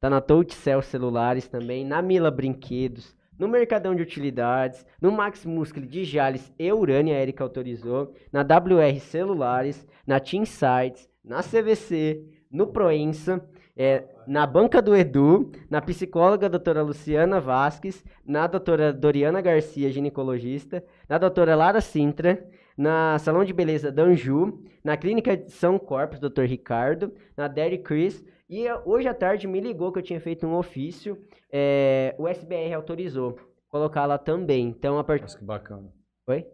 Tá 0.00 0.10
na 0.10 0.20
Touchcell 0.20 0.82
Celulares 0.82 1.46
também, 1.46 1.84
na 1.84 2.02
Mila 2.02 2.28
Brinquedos, 2.28 3.16
no 3.42 3.48
Mercadão 3.48 3.92
de 3.92 4.02
Utilidades, 4.02 4.86
no 5.00 5.10
Max 5.10 5.44
Muscle 5.44 5.84
de 5.84 6.04
Jales 6.04 6.52
e 6.56 6.72
Urânia, 6.72 7.16
a 7.16 7.20
Erika 7.20 7.42
autorizou, 7.42 8.14
na 8.32 8.42
WR 8.42 9.00
Celulares, 9.00 9.84
na 10.06 10.20
Team 10.20 10.44
Sites, 10.44 11.08
na 11.24 11.42
CVC, 11.42 12.22
no 12.48 12.68
Proença, 12.68 13.44
é, 13.76 14.04
na 14.28 14.46
Banca 14.46 14.80
do 14.80 14.94
Edu, 14.94 15.50
na 15.68 15.82
psicóloga 15.82 16.48
doutora 16.48 16.82
Luciana 16.82 17.40
Vasques, 17.40 18.04
na 18.24 18.46
doutora 18.46 18.92
Doriana 18.92 19.40
Garcia, 19.40 19.90
ginecologista, 19.90 20.84
na 21.08 21.18
doutora 21.18 21.56
Lara 21.56 21.80
Sintra, 21.80 22.48
na 22.76 23.18
Salão 23.18 23.44
de 23.44 23.52
Beleza 23.52 23.90
da 23.90 24.04
Anju, 24.04 24.62
na 24.84 24.96
Clínica 24.96 25.36
de 25.36 25.50
São 25.50 25.80
Corpus, 25.80 26.20
doutor 26.20 26.44
Ricardo, 26.46 27.12
na 27.36 27.48
Dairy 27.48 27.78
Chris, 27.78 28.24
e 28.52 28.70
hoje 28.84 29.08
à 29.08 29.14
tarde 29.14 29.46
me 29.46 29.60
ligou 29.60 29.90
que 29.90 29.98
eu 29.98 30.02
tinha 30.02 30.20
feito 30.20 30.46
um 30.46 30.54
ofício, 30.54 31.18
é, 31.50 32.14
o 32.18 32.28
SBR 32.28 32.74
autorizou 32.74 33.38
colocar 33.66 34.04
lá 34.04 34.18
também. 34.18 34.68
Então, 34.68 34.98
a 34.98 35.04
partir 35.04 35.22
Nossa, 35.22 35.38
que 35.38 35.44
bacana. 35.44 35.90
Oi? 36.28 36.46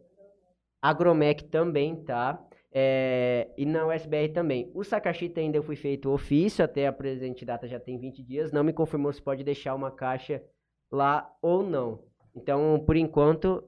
Agromec 0.81 1.43
também 1.47 1.97
tá. 1.97 2.41
É, 2.70 3.51
e 3.59 3.66
na 3.66 3.85
USBR 3.89 4.29
também. 4.33 4.70
O 4.73 4.85
Sakashita 4.85 5.41
ainda 5.41 5.61
foi 5.61 5.75
feito 5.75 6.12
ofício, 6.12 6.65
até 6.65 6.87
a 6.87 6.93
presente 6.93 7.45
data 7.45 7.66
já 7.66 7.81
tem 7.81 7.99
20 7.99 8.23
dias. 8.23 8.53
Não 8.53 8.62
me 8.62 8.73
confirmou 8.73 9.12
se 9.12 9.20
pode 9.20 9.43
deixar 9.43 9.75
uma 9.75 9.91
caixa 9.91 10.41
lá 10.93 11.29
ou 11.43 11.65
não. 11.65 12.05
Então, 12.33 12.81
por 12.87 12.97
enquanto, 12.97 13.65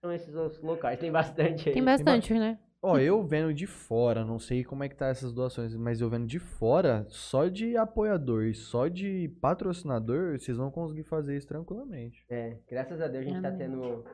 são 0.00 0.12
esses 0.12 0.32
os 0.32 0.62
locais. 0.62 1.00
Tem 1.00 1.10
bastante 1.10 1.70
aí. 1.70 1.74
Tem 1.74 1.82
bastante, 1.82 2.32
né? 2.34 2.56
Ó, 2.84 2.98
eu 2.98 3.22
vendo 3.26 3.54
de 3.54 3.66
fora, 3.66 4.24
não 4.24 4.38
sei 4.38 4.62
como 4.62 4.84
é 4.84 4.88
que 4.88 4.94
tá 4.96 5.06
essas 5.08 5.32
doações, 5.32 5.74
mas 5.74 6.00
eu 6.00 6.10
vendo 6.10 6.26
de 6.26 6.38
fora, 6.38 7.06
só 7.08 7.48
de 7.48 7.76
apoiador 7.76 8.44
e 8.44 8.54
só 8.54 8.88
de 8.88 9.28
patrocinador, 9.40 10.38
vocês 10.38 10.56
vão 10.56 10.70
conseguir 10.70 11.02
fazer 11.04 11.36
isso 11.36 11.46
tranquilamente. 11.48 12.24
É, 12.28 12.58
graças 12.68 13.00
a 13.00 13.08
Deus 13.08 13.24
a 13.26 13.28
gente 13.28 13.40
tá 13.40 13.50
tendo 13.52 14.04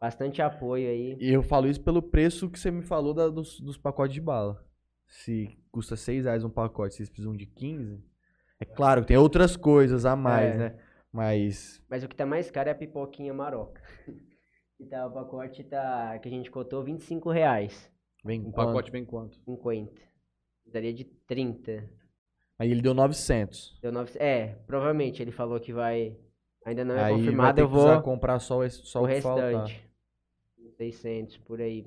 bastante 0.00 0.40
apoio 0.40 0.88
aí. 0.88 1.16
E 1.18 1.32
eu 1.32 1.42
falo 1.42 1.66
isso 1.66 1.82
pelo 1.82 2.00
preço 2.02 2.48
que 2.48 2.58
você 2.58 2.70
me 2.70 2.82
falou 2.82 3.12
da- 3.12 3.28
dos, 3.28 3.58
dos 3.60 3.76
pacotes 3.76 4.14
de 4.14 4.20
bala. 4.20 4.64
Se 5.06 5.48
custa 5.72 5.96
6 5.96 6.24
reais 6.24 6.44
um 6.44 6.50
pacote, 6.50 6.94
vocês 6.94 7.08
precisam 7.08 7.36
de 7.36 7.46
15. 7.46 8.00
É 8.60 8.64
claro 8.64 9.00
que 9.02 9.08
tem 9.08 9.16
outras 9.16 9.56
coisas 9.56 10.04
a 10.06 10.14
mais, 10.14 10.54
É. 10.54 10.58
né? 10.58 10.78
Mas 11.12 11.82
Mas 11.88 12.02
o 12.04 12.08
que 12.08 12.16
tá 12.16 12.24
mais 12.26 12.50
caro 12.50 12.68
é 12.68 12.72
a 12.72 12.74
pipoquinha 12.76 13.34
maroca. 13.34 13.80
E 14.80 14.86
tá, 14.86 15.06
o 15.06 15.12
pacote 15.12 15.62
tá, 15.62 16.18
que 16.18 16.28
a 16.28 16.30
gente 16.30 16.50
cotou 16.50 16.82
25 16.82 17.30
reais. 17.30 17.88
Vem 18.24 18.40
Um 18.40 18.44
quanto? 18.50 18.66
pacote 18.66 18.90
vem 18.90 19.04
quanto? 19.04 19.36
50. 19.44 20.00
Daria 20.66 20.92
de 20.92 21.04
30. 21.04 21.88
Aí 22.58 22.70
ele 22.70 22.80
deu 22.82 22.94
900. 22.94 23.78
Deu 23.82 23.92
9... 23.92 24.18
É, 24.18 24.56
provavelmente 24.66 25.20
ele 25.22 25.32
falou 25.32 25.58
que 25.60 25.72
vai. 25.72 26.16
Ainda 26.64 26.84
não 26.84 26.94
é 26.94 26.98
Aí 27.04 27.10
vai 27.12 27.18
confirmado, 27.20 27.56
ter 27.56 27.62
eu 27.62 27.68
vou. 27.68 28.02
comprar 28.02 28.38
só, 28.38 28.64
esse, 28.64 28.78
só 28.86 29.00
o 29.02 29.04
o 29.04 29.08
que 29.08 29.20
faltar. 29.20 29.66
restante. 29.66 29.90
600 30.76 31.36
por 31.38 31.60
aí. 31.60 31.86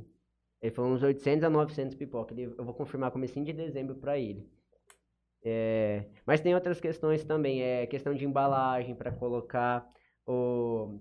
Ele 0.61 0.72
falou 0.72 0.91
uns 0.91 1.03
800 1.03 1.43
a 1.43 1.49
900 1.49 1.95
pipoca. 1.95 2.34
Ele- 2.34 2.53
Eu 2.57 2.64
vou 2.64 2.73
confirmar 2.73 3.11
comecinho 3.11 3.45
de 3.45 3.53
dezembro 3.53 3.95
pra 3.95 4.18
ele. 4.18 4.47
É, 5.43 6.05
mas 6.26 6.41
tem 6.41 6.53
outras 6.55 6.80
questões 6.80 7.23
também. 7.23 7.61
É 7.61 7.85
questão 7.88 8.14
de 8.14 8.26
embalagem 8.26 8.95
pra 8.95 9.11
colocar. 9.11 9.88
O... 10.26 10.99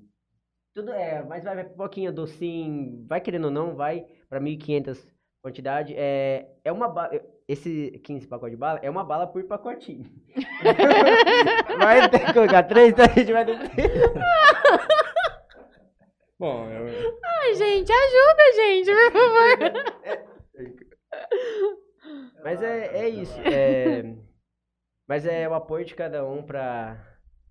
Tudo 0.75 0.93
é, 0.93 1.23
mas 1.25 1.43
vai, 1.45 1.55
vai 1.55 1.65
pipoquinha, 1.65 2.13
docinho. 2.13 3.05
Vai 3.07 3.21
querendo 3.21 3.47
ou 3.47 3.51
não, 3.51 3.75
vai 3.75 4.07
pra 4.29 4.41
1.500 4.41 5.05
quantidade. 5.47 5.95
É, 5.97 6.49
é 6.65 6.73
uma 6.73 6.89
bala. 6.89 7.11
Esse 7.47 8.01
15 8.03 8.27
pacote 8.27 8.51
de 8.51 8.57
bala 8.57 8.81
é 8.83 8.91
uma 8.91 9.05
bala 9.05 9.29
por 9.29 9.45
pacotinho. 9.45 10.11
vai 11.79 12.09
ter 12.11 12.19
que 12.27 12.33
colocar 12.33 12.65
três, 12.65 12.89
então 12.91 13.05
a 13.05 13.09
gente 13.09 13.33
vai 13.33 13.45
ter 13.45 13.57
Bom, 16.39 16.69
eu, 16.69 16.87
Ai, 17.25 17.55
gente, 17.55 17.91
ajuda, 17.91 18.53
gente, 18.57 18.91
por 18.93 19.13
favor. 19.13 19.59
Mas 22.45 22.61
é, 22.63 23.05
é 23.05 23.09
isso. 23.09 23.41
é- 23.41 24.03
Mas 25.09 25.25
é 25.25 25.49
o 25.49 25.55
apoio 25.55 25.85
de 25.85 25.95
cada 25.95 26.27
um 26.27 26.43
pra 26.43 26.99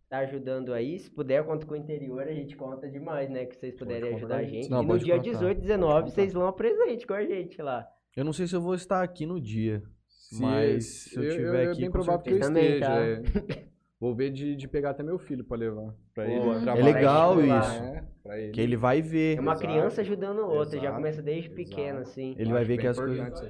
estar 0.05 0.19
ajudando 0.19 0.73
aí. 0.73 0.97
Se 0.99 1.09
puder, 1.11 1.39
eu 1.39 1.45
conto 1.45 1.67
com 1.67 1.73
o 1.73 1.77
interior, 1.77 2.21
a 2.23 2.33
gente 2.33 2.55
conta 2.55 2.87
demais, 2.89 3.29
né? 3.29 3.45
Que 3.45 3.55
vocês 3.55 3.75
puderem 3.75 4.15
ajudar 4.15 4.37
a 4.37 4.43
gente. 4.43 4.69
Não, 4.69 4.81
e 4.81 4.85
no 4.85 4.97
dia 4.99 5.17
contar. 5.17 5.29
18, 5.31 5.61
19, 5.61 6.11
vocês 6.11 6.33
vão 6.33 6.51
presente 6.53 7.05
com 7.05 7.13
a 7.13 7.23
gente 7.25 7.61
lá. 7.61 7.85
Eu 8.15 8.23
não 8.23 8.31
sei 8.33 8.47
se 8.47 8.55
eu 8.55 8.61
vou 8.61 8.75
estar 8.75 9.03
aqui 9.03 9.25
no 9.25 9.39
dia. 9.41 9.83
se- 10.07 10.41
Mas 10.41 10.85
se 10.85 11.15
eu 11.17 11.29
tiver 11.29 11.65
é 11.65 11.71
aqui, 11.71 11.81
bem 11.81 11.91
provável 11.91 12.21
que 12.21 12.29
eu 12.31 12.37
esteja. 12.39 12.85
Também, 12.85 13.21
é. 13.61 13.65
Vou 13.99 14.13
ver 14.13 14.29
de, 14.29 14.55
de 14.55 14.67
pegar 14.67 14.89
até 14.91 15.01
meu 15.03 15.17
filho 15.17 15.43
pra 15.43 15.57
levar. 15.57 15.93
Pra 16.13 16.25
ele 16.29 16.39
Boa. 16.39 16.59
trabalhar. 16.61 16.79
É 16.89 16.93
legal 16.93 17.41
isso. 17.41 17.83
É, 17.83 18.03
pra 18.23 18.39
ele. 18.39 18.51
Que 18.51 18.61
ele 18.61 18.75
vai 18.77 19.01
ver. 19.01 19.37
É 19.37 19.41
uma 19.41 19.53
Exato, 19.53 19.67
criança 19.67 20.01
ajudando 20.01 20.39
o 20.39 20.49
outro, 20.49 20.71
já 20.75 20.79
exato, 20.83 20.95
começa 20.95 21.21
desde 21.21 21.45
exato. 21.49 21.55
pequeno, 21.55 21.99
assim. 21.99 22.35
Ele 22.37 22.51
vai 22.51 22.63
ver 22.65 22.77
que 22.77 22.87
as 22.87 22.97
coisas. 22.99 23.41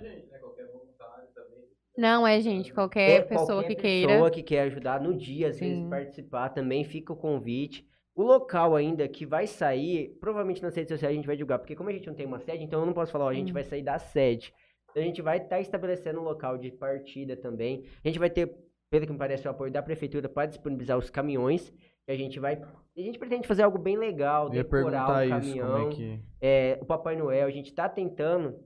Isso. 1.97 2.01
Não, 2.01 2.25
é, 2.27 2.39
gente, 2.41 2.73
qualquer 2.73 3.09
É, 3.09 3.21
pessoa 3.21 3.47
qualquer 3.61 3.67
que 3.75 3.81
queira. 3.81 4.11
pessoa 4.13 4.31
que 4.31 4.43
quer 4.43 4.61
ajudar 4.61 5.01
no 5.01 5.13
dia, 5.15 5.47
às 5.49 5.59
vezes 5.59 5.77
Sim. 5.77 5.89
participar, 5.89 6.49
também 6.49 6.83
fica 6.83 7.13
o 7.13 7.15
convite. 7.15 7.85
O 8.15 8.23
local 8.23 8.75
ainda 8.75 9.07
que 9.07 9.25
vai 9.25 9.45
sair, 9.45 10.15
provavelmente 10.21 10.61
nas 10.61 10.73
redes 10.75 10.89
sociais 10.93 11.11
a 11.11 11.15
gente 11.15 11.25
vai 11.27 11.35
divulgar, 11.35 11.59
porque 11.59 11.75
como 11.75 11.89
a 11.89 11.93
gente 11.93 12.07
não 12.07 12.13
tem 12.15 12.25
uma 12.25 12.39
sede, 12.39 12.63
então 12.63 12.79
eu 12.79 12.85
não 12.85 12.93
posso 12.93 13.11
falar, 13.11 13.25
ó, 13.25 13.29
a 13.29 13.33
gente 13.33 13.51
Hum. 13.51 13.53
vai 13.53 13.63
sair 13.63 13.81
da 13.83 13.99
sede. 13.99 14.53
Então 14.91 15.03
a 15.03 15.05
gente 15.05 15.21
vai 15.21 15.37
estar 15.37 15.59
estabelecendo 15.59 16.19
um 16.21 16.23
local 16.23 16.57
de 16.57 16.71
partida 16.71 17.35
também. 17.35 17.83
A 18.03 18.07
gente 18.07 18.17
vai 18.19 18.29
ter, 18.29 18.55
pelo 18.89 19.05
que 19.05 19.11
me 19.11 19.17
parece, 19.17 19.45
o 19.45 19.51
apoio 19.51 19.69
da 19.71 19.81
prefeitura 19.83 20.29
para 20.29 20.45
disponibilizar 20.47 20.97
os 20.97 21.09
caminhões. 21.09 21.73
E 22.07 22.11
a 22.11 22.15
gente 22.15 22.39
vai. 22.39 22.53
A 22.97 23.01
gente 23.01 23.19
pretende 23.19 23.45
fazer 23.47 23.63
algo 23.63 23.77
bem 23.77 23.97
legal, 23.97 24.47
Eu 24.47 24.53
ia 24.53 24.63
decorar 24.63 25.05
perguntar 25.05 25.17
o 25.17 25.23
isso, 25.23 25.29
caminhão. 25.57 25.67
como 25.81 25.91
é 25.91 25.95
que. 25.95 26.19
É, 26.39 26.77
o 26.81 26.85
Papai 26.85 27.17
Noel, 27.17 27.47
a 27.47 27.51
gente 27.51 27.73
tá 27.73 27.89
tentando, 27.89 28.57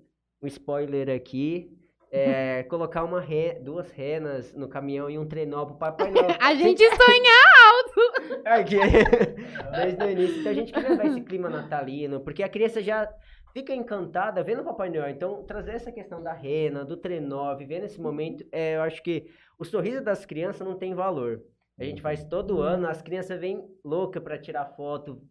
um 0.44 0.46
spoiler 0.46 1.10
aqui, 1.10 1.72
é, 2.12 2.64
colocar 2.64 3.04
uma 3.04 3.20
re- 3.22 3.60
duas 3.62 3.92
renas 3.92 4.54
no 4.54 4.68
caminhão 4.68 5.10
e 5.10 5.18
um 5.18 5.28
trenó 5.28 5.66
pro 5.66 5.76
Papai 5.78 6.10
Noel. 6.12 6.36
A 6.40 6.54
gente 6.56 6.84
sonha 6.84 7.32
alto. 7.68 8.42
Aqui, 8.48 8.78
desde 9.76 10.04
o 10.04 10.10
início. 10.10 10.40
Então 10.40 10.52
a 10.52 10.56
gente 10.56 10.72
quer 10.74 10.90
levar 10.90 11.06
esse 11.06 11.22
clima 11.22 11.50
natalino, 11.50 12.20
porque 12.22 12.44
a 12.44 12.50
criança 12.50 12.82
já 12.82 13.08
fica 13.54 13.74
encantada 13.74 14.44
vendo 14.44 14.62
o 14.62 14.66
Papai 14.66 14.90
Noel. 14.90 15.10
Então, 15.10 15.44
trazer 15.44 15.72
essa 15.72 15.92
questão 15.92 16.22
da 16.22 16.34
rena, 16.34 16.84
do 16.86 16.98
trenó, 16.98 17.56
viver 17.56 17.80
nesse 17.82 18.00
momento, 18.02 18.44
é, 18.52 18.76
eu 18.78 18.82
acho 18.82 19.02
que 19.04 19.28
o 19.58 19.66
sorriso 19.66 20.04
das 20.04 20.26
crianças 20.26 20.66
não 20.66 20.78
tem 20.78 20.94
valor. 20.96 21.42
A 21.80 21.84
gente 21.84 22.02
faz 22.02 22.24
todo 22.24 22.62
ano, 22.62 22.88
as 22.88 23.02
crianças 23.02 23.40
vêm 23.40 23.64
loucas 23.84 24.22
para 24.22 24.38
tirar 24.38 24.66
foto, 24.76 25.22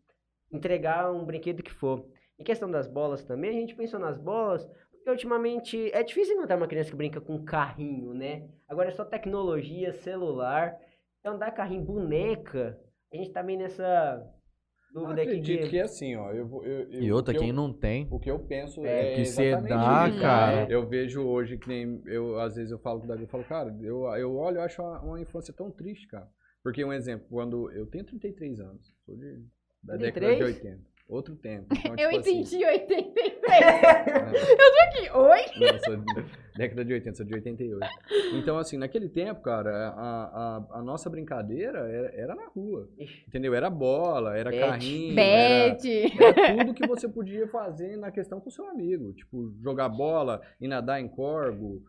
entregar 0.50 1.12
um 1.12 1.24
brinquedo 1.24 1.62
que 1.62 1.72
for. 1.72 2.06
Em 2.38 2.44
questão 2.44 2.70
das 2.70 2.86
bolas 2.86 3.24
também, 3.24 3.50
a 3.50 3.52
gente 3.52 3.74
pensou 3.74 3.98
nas 4.00 4.16
bolas, 4.16 4.66
porque 5.08 5.24
ultimamente 5.24 5.90
é 5.94 6.02
difícil 6.02 6.34
encontrar 6.36 6.56
uma 6.56 6.66
criança 6.68 6.90
que 6.90 6.96
brinca 6.96 7.20
com 7.20 7.42
carrinho, 7.42 8.12
né? 8.12 8.46
Agora 8.68 8.88
é 8.88 8.92
só 8.92 9.04
tecnologia, 9.04 9.92
celular. 9.92 10.76
Então, 11.20 11.38
dar 11.38 11.50
carrinho, 11.50 11.82
boneca, 11.82 12.78
a 13.12 13.16
gente 13.16 13.30
tá 13.32 13.42
meio 13.42 13.58
nessa 13.58 14.22
Eu 14.94 15.00
dúvida 15.00 15.22
aqui 15.22 15.30
acredito 15.30 15.62
que... 15.64 15.68
que 15.70 15.78
é 15.78 15.82
assim, 15.82 16.14
ó. 16.16 16.30
Eu, 16.32 16.46
vou- 16.46 16.64
eu, 16.64 16.90
eu, 16.90 17.02
E 17.02 17.10
outra, 17.12 17.32
quem 17.34 17.48
eu- 17.48 17.54
não 17.54 17.72
tem. 17.72 18.06
O 18.10 18.20
que 18.20 18.30
eu 18.30 18.38
penso 18.38 18.84
É, 18.84 19.12
é, 19.12 19.14
que 19.14 19.24
cê 19.24 19.44
exatamente 19.44 19.68
dá, 19.70 20.08
isso. 20.10 20.20
cara. 20.20 20.66
Eu 20.70 20.86
vejo 20.86 21.22
hoje 21.26 21.56
que 21.56 21.68
nem 21.68 22.02
eu 22.06 22.38
às 22.38 22.54
vezes 22.56 22.70
eu 22.70 22.78
falo 22.78 22.98
com 23.00 23.06
o 23.06 23.08
Davi, 23.08 23.22
eu 23.22 23.28
falo, 23.28 23.44
cara, 23.44 23.74
eu, 23.80 24.02
eu 24.16 24.36
olho, 24.36 24.58
eu 24.58 24.62
acho 24.62 24.82
uma, 24.82 25.00
uma 25.00 25.20
infância 25.20 25.54
tão 25.54 25.70
triste, 25.70 26.06
cara. 26.06 26.28
Porque 26.62 26.84
um 26.84 26.92
exemplo, 26.92 27.26
quando 27.30 27.70
eu 27.72 27.86
tenho 27.86 28.04
33 28.04 28.60
anos, 28.60 28.92
sou 29.06 29.16
de 29.16 29.42
da 29.82 29.96
década 29.96 30.26
de 30.32 30.36
33? 30.38 30.56
80. 30.56 30.88
Outro 31.08 31.34
tempo. 31.36 31.66
Então, 31.72 31.92
Eu 31.96 32.08
tipo 32.10 32.20
assim, 32.20 32.40
entendi 32.40 32.64
83. 32.66 33.38
é, 33.48 34.52
Eu 34.52 34.58
tô 34.58 34.80
aqui. 34.82 35.10
Oi? 35.16 35.40
não, 35.58 35.66
eu 35.68 35.77
sou 35.88 35.96
de 35.96 36.24
década 36.56 36.84
de 36.84 36.92
80, 36.92 37.16
sou 37.16 37.26
de 37.26 37.34
88. 37.34 37.86
Então, 38.34 38.58
assim, 38.58 38.76
naquele 38.76 39.08
tempo, 39.08 39.40
cara, 39.40 39.70
a, 39.90 40.56
a, 40.72 40.78
a 40.78 40.82
nossa 40.82 41.08
brincadeira 41.10 41.78
era, 41.80 42.08
era 42.14 42.34
na 42.34 42.46
rua. 42.48 42.88
Entendeu? 43.26 43.54
Era 43.54 43.70
bola, 43.70 44.36
era 44.36 44.50
Bet. 44.50 44.60
carrinho, 44.60 45.18
era, 45.18 45.74
Beth. 45.74 45.80
Era 46.38 46.64
tudo 46.64 46.74
que 46.74 46.86
você 46.86 47.08
podia 47.08 47.46
fazer 47.48 47.96
na 47.96 48.10
questão 48.10 48.40
com 48.40 48.50
seu 48.50 48.66
amigo. 48.68 49.12
Tipo, 49.14 49.52
jogar 49.62 49.88
bola 49.88 50.40
e 50.60 50.68
nadar 50.68 51.00
em 51.00 51.08
corgo. 51.08 51.82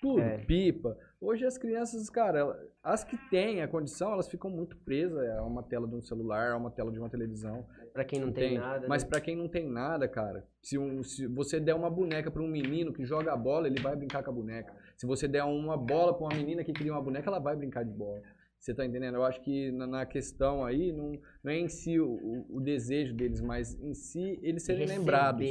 Tudo, 0.00 0.20
É. 0.20 0.38
pipa. 0.38 0.96
Hoje 1.22 1.46
as 1.46 1.56
crianças, 1.56 2.10
cara, 2.10 2.58
as 2.82 3.04
que 3.04 3.16
têm 3.30 3.62
a 3.62 3.68
condição, 3.68 4.12
elas 4.12 4.26
ficam 4.28 4.50
muito 4.50 4.76
presas 4.78 5.24
a 5.38 5.42
uma 5.44 5.62
tela 5.62 5.86
de 5.86 5.94
um 5.94 6.00
celular, 6.02 6.50
a 6.50 6.56
uma 6.56 6.68
tela 6.70 6.90
de 6.90 6.98
uma 6.98 7.08
televisão. 7.08 7.64
pra 7.92 8.04
quem 8.04 8.18
não 8.18 8.32
tem 8.32 8.46
Entende? 8.54 8.60
nada. 8.60 8.88
Mas 8.88 9.04
né? 9.04 9.08
pra 9.10 9.20
quem 9.20 9.36
não 9.36 9.46
tem 9.48 9.68
nada, 9.68 10.08
cara, 10.08 10.44
se, 10.60 10.76
um- 10.78 11.02
se 11.04 11.26
você 11.28 11.60
der 11.60 11.74
uma 11.74 11.88
boneca 11.90 12.28
pra 12.30 12.42
um 12.42 12.48
menino 12.48 12.92
que 12.92 13.04
joga 13.04 13.32
a 13.32 13.36
bola, 13.36 13.68
ele 13.68 13.80
vai 13.80 13.94
brincar 13.94 14.24
com 14.24 14.30
a 14.30 14.34
boneca. 14.34 14.74
Se 14.96 15.06
você 15.06 15.28
der 15.28 15.44
uma 15.44 15.76
bola 15.76 16.12
pra 16.12 16.26
uma 16.26 16.34
menina 16.34 16.64
que 16.64 16.72
cria 16.72 16.90
uma 16.92 17.02
boneca, 17.02 17.28
ela 17.30 17.38
vai 17.38 17.54
brincar 17.54 17.84
de 17.84 17.92
bola. 17.92 18.20
Você 18.58 18.74
tá 18.74 18.84
entendendo? 18.84 19.14
Eu 19.16 19.24
acho 19.24 19.40
que 19.42 19.70
na, 19.72 19.86
na 19.86 20.06
questão 20.06 20.64
aí, 20.64 20.90
não, 20.90 21.20
não 21.44 21.52
é 21.52 21.58
em 21.58 21.68
si 21.68 22.00
o, 22.00 22.08
o- 22.08 22.46
o 22.56 22.60
desejo 22.60 23.14
deles, 23.14 23.40
mas 23.40 23.78
em 23.80 23.94
si 23.94 24.40
eles 24.42 24.62
serem 24.64 24.82
Receber. 24.82 24.98
lembrados. 25.00 25.46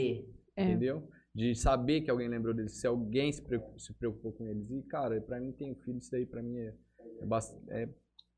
É. 0.56 0.64
Entendeu? 0.64 1.04
De 1.34 1.56
saber 1.56 2.02
que 2.02 2.12
alguém 2.12 2.28
lembrou 2.28 2.54
deles, 2.54 2.80
se 2.80 2.86
alguém 2.86 3.32
se 3.32 3.42
preocupou, 3.42 3.80
se 3.80 3.94
preocupou 3.94 4.34
com 4.34 4.48
eles. 4.48 4.70
E, 4.70 4.82
cara, 4.84 5.20
pra 5.22 5.40
mim 5.40 5.52
tem 5.54 5.74
filho, 5.76 5.98
isso 5.98 6.12
daí 6.12 6.26
pra 6.26 6.44
mim 6.44 6.58
é, 6.58 6.74
é, 7.22 7.84
é 7.84 7.90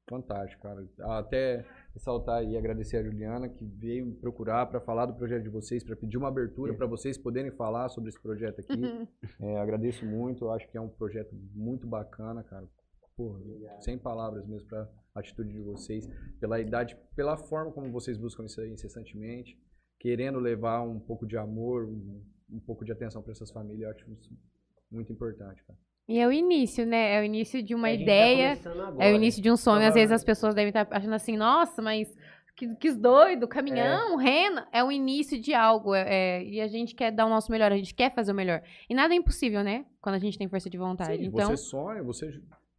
fantástico, 0.08 0.62
cara. 0.62 0.88
Até 1.18 1.66
ressaltar 1.94 2.44
e 2.44 2.58
agradecer 2.58 2.98
a 2.98 3.04
Juliana 3.04 3.50
que 3.50 3.66
veio 3.66 4.06
me 4.06 4.14
procurar 4.14 4.66
pra 4.68 4.80
falar 4.80 5.06
do 5.06 5.16
projeto 5.16 5.44
de 5.44 5.50
vocês, 5.50 5.84
pra 5.84 5.96
pedir 5.96 6.18
uma 6.18 6.28
abertura 6.28 6.74
pra 6.74 6.86
vocês 6.86 7.18
poderem 7.18 7.52
falar 7.52 7.90
sobre 7.90 8.10
esse 8.10 8.22
projeto 8.22 8.60
aqui. 8.60 8.74
É, 9.40 9.58
agradeço 9.58 10.06
muito, 10.06 10.50
acho 10.50 10.70
que 10.70 10.78
é 10.78 10.82
um 10.82 10.88
projeto 10.88 11.36
muito 11.54 11.88
bacana, 11.88 12.44
cara. 12.44 12.68
Porra, 13.16 13.40
sem 13.82 13.98
palavras 13.98 14.46
mesmo 14.48 14.68
pra 14.68 14.90
atitude 15.16 15.52
de 15.52 15.62
vocês, 15.62 16.08
pela 16.40 16.60
idade, 16.60 16.98
pela 17.16 17.38
forma 17.38 17.72
como 17.72 17.92
vocês 17.92 18.18
buscam 18.18 18.46
isso 18.46 18.60
aí 18.62 18.72
incessantemente, 18.72 19.58
querendo 20.00 20.40
levar 20.40 20.82
um 20.82 21.00
pouco 21.00 21.26
de 21.26 21.38
amor, 21.38 21.86
um, 21.86 22.22
um 22.52 22.60
pouco 22.60 22.84
de 22.86 22.92
atenção 22.92 23.22
pra 23.22 23.32
essas 23.32 23.52
famílias, 23.52 23.82
eu 23.82 23.90
acho 23.92 24.12
isso 24.12 24.30
muito 24.92 25.12
importante, 25.12 25.64
cara. 25.66 25.78
E 26.08 26.20
é 26.20 26.28
o 26.28 26.32
início, 26.32 26.86
né? 26.86 27.16
É 27.16 27.22
o 27.22 27.24
início 27.24 27.64
de 27.64 27.74
uma 27.74 27.88
A 27.88 27.92
gente 27.92 28.00
tá 28.00 28.04
ideia. 28.04 28.58
começando 28.58 29.02
É 29.02 29.12
o 29.12 29.16
início 29.16 29.42
de 29.42 29.50
um 29.50 29.56
sonho. 29.56 29.88
Às 29.88 29.94
vezes 29.94 30.12
as 30.12 30.24
pessoas 30.24 30.54
devem 30.54 30.68
estar 30.70 30.86
achando 30.92 31.14
assim, 31.14 31.38
nossa, 31.38 31.82
mas 31.82 32.14
que, 32.58 32.76
que 32.76 32.92
doido, 32.92 33.48
caminhão, 33.48 34.18
rena, 34.18 34.68
é 34.72 34.84
o 34.84 34.92
início 34.92 35.40
de 35.40 35.54
algo. 35.54 35.96
é- 35.96 36.06
é, 36.40 36.44
e 36.44 36.60
a 36.62 36.68
gente 36.68 36.94
quer 36.94 37.10
dar 37.12 37.26
o 37.26 37.30
nosso 37.30 37.50
melhor, 37.52 37.72
a 37.72 37.78
gente 37.78 37.96
quer 37.96 38.14
fazer 38.14 38.34
o 38.34 38.36
melhor. 38.36 38.62
E 38.90 38.94
nada 38.94 39.14
é 39.14 39.18
impossível, 39.18 39.64
né? 39.64 39.86
Quando 40.02 40.16
a 40.16 40.20
gente 40.20 40.38
tem 40.38 40.48
força 40.50 40.70
de 40.70 40.78
vontade. 40.78 41.18
Sim, 41.18 41.26
então, 41.26 41.50
você 41.50 41.58
sonha, 41.58 42.04
você 42.04 42.30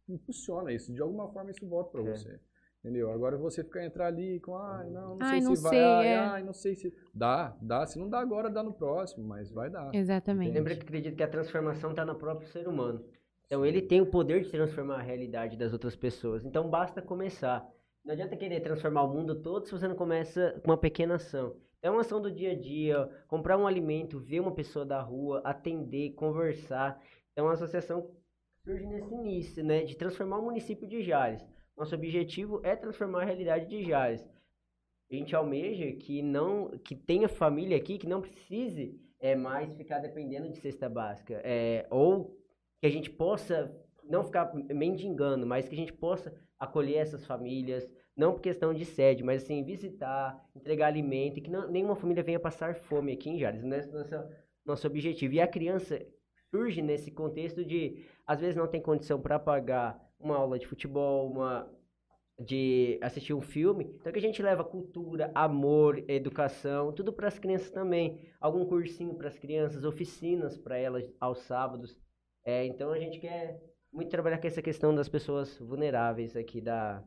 impulsiona 0.07 0.71
isso. 0.71 0.93
De 0.93 1.01
alguma 1.01 1.27
forma 1.29 1.49
isso 1.49 1.67
volta 1.67 1.89
pra 1.91 2.01
É. 2.01 2.11
você. 2.11 2.39
Entendeu? 2.85 3.09
Agora 3.09 3.35
você 3.35 3.63
ficar 3.63 3.83
entrar 3.83 4.05
ali 4.05 4.39
com, 4.41 4.55
ai, 4.55 4.87
não, 4.91 5.15
não 5.15 5.17
Ai, 5.19 5.39
sei 5.39 5.49
não 5.49 5.55
se 5.55 5.63
vai, 5.63 5.71
sei, 5.71 5.83
ai, 5.83 6.07
é. 6.07 6.17
ai, 6.17 6.43
não 6.43 6.53
sei 6.53 6.75
se. 6.75 6.93
Dá, 7.11 7.57
dá. 7.59 7.83
Se 7.87 7.97
não 7.97 8.07
dá 8.07 8.19
agora, 8.19 8.47
dá 8.47 8.61
no 8.61 8.75
próximo, 8.75 9.25
mas 9.27 9.51
vai 9.51 9.71
dar. 9.71 9.89
exatamente. 9.95 10.53
Lembra 10.53 10.75
que 10.75 10.83
acredito 10.83 11.15
que 11.15 11.23
a 11.23 11.27
transformação 11.27 11.89
está 11.89 12.05
no 12.05 12.13
próprio 12.13 12.47
ser 12.49 12.67
humano. 12.67 13.03
Então 13.47 13.65
ele 13.65 13.81
tem 13.81 14.01
o 14.01 14.05
poder 14.05 14.43
de 14.43 14.51
transformar 14.51 14.97
a 14.97 15.01
realidade 15.01 15.57
das 15.57 15.73
outras 15.73 15.95
pessoas. 15.95 16.45
Então 16.45 16.69
basta 16.69 17.01
começar. 17.01 17.67
Não 18.05 18.13
adianta 18.13 18.37
querer 18.37 18.59
transformar 18.61 19.01
o 19.01 19.11
mundo 19.11 19.41
todo 19.41 19.65
se 19.65 19.71
você 19.71 19.87
não 19.87 19.95
começa 19.95 20.61
com 20.63 20.69
uma 20.69 20.77
pequena 20.77 21.15
ação. 21.15 21.55
É 21.81 21.89
uma 21.89 22.01
ação 22.01 22.21
do 22.21 22.31
dia 22.31 22.51
a 22.51 22.55
dia, 22.55 23.09
comprar 23.27 23.57
um 23.57 23.65
alimento, 23.65 24.19
ver 24.19 24.41
uma 24.41 24.53
pessoa 24.53 24.85
da 24.85 25.01
rua, 25.01 25.41
atender, 25.43 26.11
conversar. 26.13 27.01
Então 27.31 27.47
a 27.49 27.53
associação 27.53 28.11
surge 28.63 28.85
nesse 28.85 29.11
início, 29.11 29.63
né, 29.63 29.83
de 29.85 29.95
transformar 29.95 30.37
o 30.37 30.43
município 30.43 30.87
de 30.87 31.01
Jales. 31.01 31.43
Nosso 31.77 31.95
objetivo 31.95 32.61
é 32.63 32.75
transformar 32.75 33.21
a 33.23 33.25
realidade 33.25 33.65
de 33.67 33.83
Jales. 33.83 34.25
A 35.11 35.15
gente 35.15 35.35
almeja 35.35 35.91
que 35.93 36.21
não 36.21 36.69
que 36.79 36.95
tenha 36.95 37.27
família 37.27 37.77
aqui 37.77 37.97
que 37.97 38.07
não 38.07 38.21
precise 38.21 38.99
é 39.19 39.35
mais 39.35 39.73
ficar 39.75 39.99
dependendo 39.99 40.49
de 40.49 40.57
cesta 40.57 40.89
básica, 40.89 41.41
é, 41.43 41.85
ou 41.89 42.37
que 42.79 42.87
a 42.87 42.89
gente 42.89 43.09
possa 43.09 43.75
não 44.03 44.23
ficar 44.23 44.53
mendigando, 44.53 45.45
mas 45.45 45.67
que 45.67 45.75
a 45.75 45.77
gente 45.77 45.93
possa 45.93 46.33
acolher 46.59 46.97
essas 46.97 47.25
famílias, 47.25 47.89
não 48.15 48.33
por 48.33 48.41
questão 48.41 48.73
de 48.73 48.85
sede, 48.85 49.23
mas 49.23 49.43
assim 49.43 49.63
visitar, 49.63 50.39
entregar 50.55 50.87
alimento, 50.87 51.37
e 51.39 51.41
que 51.41 51.49
não- 51.49 51.69
nenhuma 51.69 51.95
família 51.95 52.23
venha 52.23 52.39
passar 52.39 52.75
fome 52.75 53.11
aqui 53.13 53.29
em 53.29 53.39
Jales. 53.39 53.63
Esse 53.63 53.89
é 53.89 53.91
nosso, 53.91 54.29
nosso 54.65 54.87
objetivo. 54.87 55.33
E 55.33 55.41
a 55.41 55.47
criança 55.47 55.99
surge 56.51 56.81
nesse 56.81 57.11
contexto 57.11 57.65
de 57.65 58.05
às 58.25 58.39
vezes 58.39 58.55
não 58.55 58.67
tem 58.67 58.81
condição 58.81 59.19
para 59.19 59.39
pagar 59.39 59.99
uma 60.25 60.37
aula 60.37 60.59
de 60.59 60.67
futebol, 60.67 61.31
uma 61.31 61.71
de 62.37 62.99
assistir 63.01 63.33
um 63.33 63.41
filme, 63.41 63.85
então 63.95 64.11
que 64.11 64.19
a 64.19 64.21
gente 64.21 64.41
leva 64.41 64.61
cultura, 64.61 65.31
amor, 65.33 66.03
educação, 66.05 66.91
tudo 66.91 67.13
para 67.13 67.29
as 67.29 67.39
crianças 67.39 67.71
também, 67.71 68.27
algum 68.41 68.65
cursinho 68.65 69.15
para 69.15 69.29
as 69.29 69.39
crianças, 69.39 69.85
oficinas 69.85 70.57
para 70.57 70.77
elas 70.77 71.09
aos 71.17 71.39
sábados. 71.43 71.97
É, 72.43 72.65
então 72.65 72.91
a 72.91 72.99
gente 72.99 73.19
quer 73.19 73.61
muito 73.91 74.09
trabalhar 74.09 74.39
com 74.39 74.47
essa 74.47 74.61
questão 74.61 74.93
das 74.93 75.07
pessoas 75.07 75.57
vulneráveis 75.59 76.35
aqui 76.35 76.59
da 76.59 77.01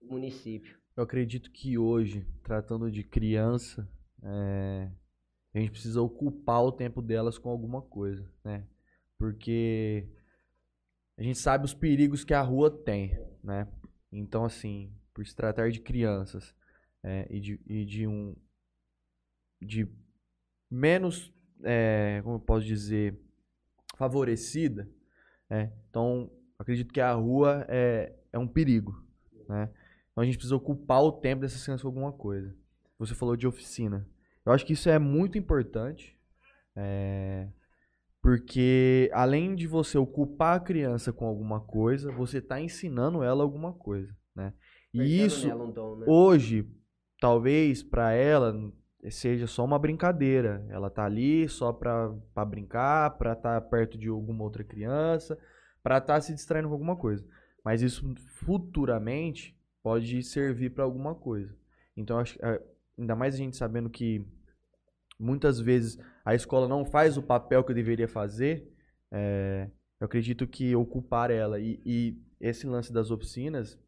do 0.00 0.12
município. 0.12 0.78
Eu 0.96 1.02
acredito 1.02 1.50
que 1.50 1.78
hoje, 1.78 2.26
tratando 2.42 2.90
de 2.90 3.02
criança, 3.02 3.88
é, 4.22 4.90
a 5.54 5.58
gente 5.58 5.70
precisa 5.70 6.00
ocupar 6.00 6.62
o 6.62 6.72
tempo 6.72 7.00
delas 7.00 7.38
com 7.38 7.48
alguma 7.48 7.82
coisa, 7.82 8.30
né? 8.44 8.66
Porque 9.18 10.06
a 11.16 11.22
gente 11.22 11.38
sabe 11.38 11.64
os 11.64 11.74
perigos 11.74 12.24
que 12.24 12.34
a 12.34 12.42
rua 12.42 12.70
tem, 12.70 13.18
né? 13.42 13.68
Então, 14.12 14.44
assim, 14.44 14.92
por 15.12 15.26
se 15.26 15.34
tratar 15.34 15.70
de 15.70 15.80
crianças 15.80 16.54
é, 17.02 17.26
e, 17.30 17.40
de, 17.40 17.60
e 17.66 17.84
de 17.84 18.06
um. 18.06 18.34
de 19.60 19.88
menos. 20.70 21.32
é, 21.62 22.20
como 22.22 22.36
eu 22.36 22.40
posso 22.40 22.64
dizer? 22.66 23.18
favorecida, 23.96 24.88
né? 25.48 25.72
Então, 25.88 26.30
acredito 26.58 26.92
que 26.92 27.00
a 27.00 27.12
rua 27.12 27.64
é, 27.68 28.12
é 28.32 28.38
um 28.38 28.46
perigo, 28.46 29.02
né? 29.48 29.70
Então 30.10 30.22
a 30.22 30.24
gente 30.24 30.36
precisa 30.36 30.56
ocupar 30.56 31.02
o 31.02 31.12
tempo 31.12 31.42
dessas 31.42 31.62
crianças 31.62 31.82
com 31.82 31.88
alguma 31.88 32.12
coisa. 32.12 32.54
Você 32.98 33.14
falou 33.14 33.36
de 33.36 33.46
oficina. 33.46 34.08
Eu 34.46 34.52
acho 34.52 34.64
que 34.64 34.72
isso 34.72 34.88
é 34.88 34.98
muito 34.98 35.36
importante. 35.36 36.16
é, 36.76 37.48
porque 38.24 39.10
além 39.12 39.54
de 39.54 39.66
você 39.66 39.98
ocupar 39.98 40.56
a 40.56 40.60
criança 40.60 41.12
com 41.12 41.26
alguma 41.26 41.60
coisa, 41.60 42.10
você 42.10 42.38
está 42.38 42.58
ensinando 42.58 43.22
ela 43.22 43.42
alguma 43.42 43.74
coisa, 43.74 44.16
né? 44.34 44.54
E 44.94 45.22
isso, 45.22 45.46
um 45.46 45.70
dom, 45.70 45.96
né? 45.96 46.06
hoje, 46.08 46.66
talvez 47.20 47.82
para 47.82 48.12
ela 48.14 48.72
seja 49.10 49.46
só 49.46 49.62
uma 49.62 49.78
brincadeira. 49.78 50.64
Ela 50.70 50.88
tá 50.88 51.04
ali 51.04 51.46
só 51.50 51.70
pra 51.70 52.14
brincar, 52.46 53.10
pra 53.18 53.34
estar 53.34 53.60
perto 53.60 53.98
de 53.98 54.08
alguma 54.08 54.42
outra 54.42 54.64
criança, 54.64 55.38
pra 55.82 55.98
estar 55.98 56.18
se 56.22 56.32
distraindo 56.32 56.68
com 56.68 56.74
alguma 56.74 56.96
coisa. 56.96 57.22
Mas 57.62 57.82
isso 57.82 58.10
futuramente 58.38 59.54
pode 59.82 60.22
servir 60.22 60.70
pra 60.70 60.84
alguma 60.84 61.14
coisa. 61.14 61.54
Então, 61.94 62.18
acho, 62.18 62.38
ah, 62.42 62.58
ainda 62.98 63.14
mais 63.14 63.34
a 63.34 63.36
gente 63.36 63.54
sabendo 63.54 63.90
que 63.90 64.26
muitas 65.24 65.58
vezes 65.58 65.98
a 66.24 66.34
escola 66.34 66.68
não 66.68 66.84
faz 66.84 67.16
o 67.16 67.22
papel 67.22 67.64
que 67.64 67.72
deveria 67.74 68.06
fazer, 68.08 68.70
é, 69.12 69.70
eu 70.00 70.04
acredito 70.04 70.46
que 70.46 70.74
ocupar 70.76 71.30
ela 71.30 71.58
e, 71.58 71.80
e 71.84 72.22
esse 72.40 72.66
lance 72.66 72.92
das 72.92 73.10
oficinas, 73.10 73.78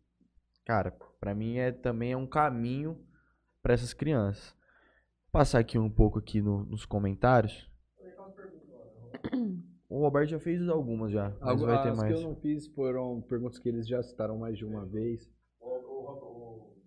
cara, 0.64 0.90
pra 1.20 1.34
mim 1.34 1.56
é 1.58 1.70
também 1.72 2.12
é 2.12 2.16
um 2.16 2.26
caminho 2.26 2.98
pra 3.62 3.74
essas 3.74 3.92
crianças. 3.92 4.50
Vou 5.24 5.40
passar 5.40 5.58
aqui 5.58 5.78
um 5.78 5.90
pouco 5.90 6.18
aqui 6.18 6.40
no- 6.40 6.64
nos 6.64 6.84
comentários. 6.86 7.70
O 9.88 10.00
Roberto 10.00 10.30
já 10.30 10.40
fez 10.40 10.68
algumas 10.68 11.12
já, 11.12 11.30
mas 11.40 11.42
Algu- 11.42 11.66
vai 11.66 11.80
ter 11.80 11.90
As 11.90 11.96
mais. 11.96 12.12
que 12.12 12.18
eu 12.20 12.28
não 12.28 12.34
fiz 12.34 12.66
foram 12.66 13.20
perguntas 13.22 13.56
que 13.60 13.68
eles 13.68 13.86
já 13.86 14.02
citaram 14.02 14.36
mais 14.36 14.58
de 14.58 14.64
uma 14.64 14.84
vez. 14.84 15.30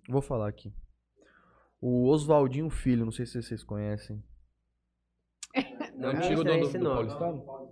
Vou 0.10 0.22
falar 0.22 0.50
aqui. 0.50 0.74
O 1.80 2.08
Oswaldinho 2.08 2.70
Filho, 2.70 3.06
não 3.06 3.12
sei 3.14 3.26
se 3.26 3.42
vocês 3.42 3.64
conhecem. 3.64 4.22
Não 6.00 6.10
Antigo 6.10 6.24
conheço 6.28 6.44
dono 6.44 6.64
esse 6.64 6.78
do 6.78 6.84
nome. 6.84 7.08
Paulistano? 7.16 7.70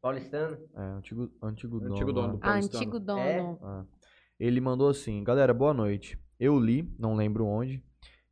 Paulistano? 0.00 0.58
É, 0.76 0.80
antigo, 0.80 1.30
antigo 1.42 1.80
dono. 1.80 1.94
Antigo 1.94 2.12
dono 2.12 2.26
lá. 2.26 2.32
do 2.32 2.38
Ah, 2.38 2.40
Paulistano. 2.40 2.78
antigo 2.82 3.00
dono. 3.00 3.20
É? 3.20 3.40
Ah. 3.62 3.84
Ele 4.38 4.60
mandou 4.60 4.88
assim: 4.88 5.22
Galera, 5.24 5.52
boa 5.54 5.74
noite. 5.74 6.18
Eu 6.38 6.58
li, 6.58 6.88
não 6.98 7.14
lembro 7.16 7.44
onde, 7.46 7.82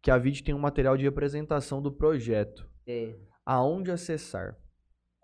que 0.00 0.10
a 0.10 0.18
VID 0.18 0.44
tem 0.44 0.54
um 0.54 0.58
material 0.58 0.96
de 0.96 1.06
apresentação 1.06 1.82
do 1.82 1.90
projeto. 1.92 2.68
É. 2.86 3.14
Aonde 3.44 3.90
acessar? 3.90 4.56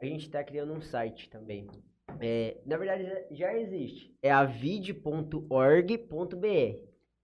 A 0.01 0.05
gente 0.05 0.23
está 0.27 0.43
criando 0.43 0.73
um 0.73 0.81
site 0.81 1.31
também. 1.31 1.69
É, 2.21 2.61
na 2.67 2.77
verdade, 2.77 3.05
já, 3.05 3.23
já 3.31 3.59
existe. 3.59 4.17
É 4.21 4.31
avid.org.br. 4.33 5.33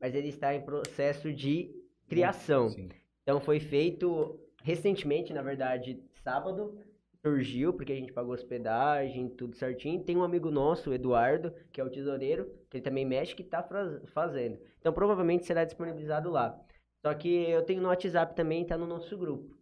Mas 0.01 0.15
ele 0.15 0.29
está 0.29 0.55
em 0.55 0.65
processo 0.65 1.33
de 1.33 1.75
criação. 2.09 2.69
Sim. 2.69 2.89
Então 3.23 3.41
foi 3.41 3.59
feito 3.61 4.39
recentemente, 4.63 5.33
na 5.33 5.43
verdade, 5.43 6.01
sábado. 6.23 6.79
Surgiu, 7.25 7.73
porque 7.73 7.93
a 7.93 7.97
gente 7.97 8.13
pagou 8.13 8.33
hospedagem, 8.33 9.29
tudo 9.29 9.57
certinho. 9.57 10.03
Tem 10.03 10.17
um 10.17 10.23
amigo 10.23 10.51
nosso, 10.51 10.91
o 10.91 10.95
Eduardo, 10.95 11.53
que 11.73 11.81
é 11.81 11.85
o 11.85 11.91
tesoureiro, 11.91 12.47
que 12.71 12.77
ele 12.77 12.85
também 12.85 13.05
mexe, 13.05 13.35
que 13.35 13.43
está 13.43 13.63
fazendo. 14.07 14.59
Então 14.81 14.93
provavelmente 14.93 15.45
será 15.45 15.65
disponibilizado 15.65 16.31
lá. 16.31 16.59
Só 17.05 17.13
que 17.15 17.29
eu 17.29 17.63
tenho 17.63 17.83
no 17.83 17.89
WhatsApp 17.89 18.35
também, 18.35 18.63
está 18.63 18.79
no 18.79 18.87
nosso 18.87 19.17
grupo. 19.17 19.57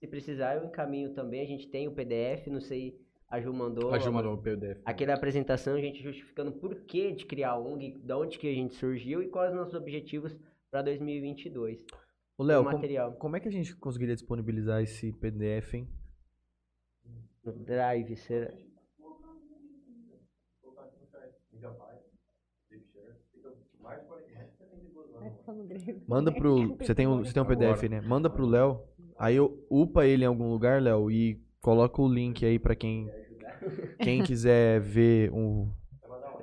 Se 0.00 0.06
precisar, 0.06 0.56
eu 0.56 0.64
encaminho 0.64 1.12
também. 1.12 1.42
A 1.42 1.46
gente 1.46 1.68
tem 1.68 1.88
o 1.88 1.92
PDF, 1.92 2.46
não 2.48 2.60
sei, 2.60 3.00
a 3.28 3.40
Ju 3.40 3.52
mandou. 3.52 3.92
A 3.92 3.98
Ju 3.98 4.12
mandou 4.12 4.34
o 4.34 4.38
PDF. 4.38 4.80
Aquela 4.84 5.14
apresentação, 5.14 5.74
a 5.74 5.80
gente 5.80 6.02
justificando 6.02 6.52
por 6.52 6.74
que 6.82 7.12
de 7.12 7.26
criar 7.26 7.50
a 7.50 7.58
ONG, 7.58 7.98
de 7.98 8.12
onde 8.12 8.38
que 8.38 8.48
a 8.48 8.54
gente 8.54 8.74
surgiu 8.74 9.22
e 9.22 9.28
quais 9.28 9.50
os 9.50 9.56
nossos 9.56 9.74
objetivos 9.74 10.36
para 10.70 10.82
2022. 10.82 11.84
Ô, 12.38 12.44
Léo, 12.44 12.62
material 12.64 13.12
como 13.14 13.36
é 13.36 13.40
que 13.40 13.48
a 13.48 13.52
gente 13.52 13.74
conseguiria 13.76 14.14
disponibilizar 14.14 14.82
esse 14.82 15.12
PDF, 15.12 15.74
hein? 15.74 15.88
No 17.44 17.52
Drive, 17.52 18.16
será? 18.16 18.52
Manda 26.06 26.32
pro. 26.32 26.76
Você 26.80 26.94
tem, 26.94 27.06
um- 27.06 27.24
você 27.24 27.32
tem 27.32 27.42
um 27.42 27.46
PDF, 27.46 27.88
né? 27.88 28.00
Manda 28.00 28.30
pro 28.30 28.46
Léo. 28.46 28.82
Aí 29.18 29.36
eu 29.36 29.64
upa 29.68 30.06
ele 30.06 30.24
em 30.24 30.26
algum 30.26 30.50
lugar, 30.50 30.80
Léo, 30.80 31.10
e 31.10 31.40
coloca 31.60 32.00
o 32.00 32.08
link 32.12 32.44
aí 32.46 32.58
pra 32.58 32.74
quem, 32.76 33.10
quem 34.00 34.22
quiser 34.22 34.80
ver 34.80 35.32
um, 35.32 35.70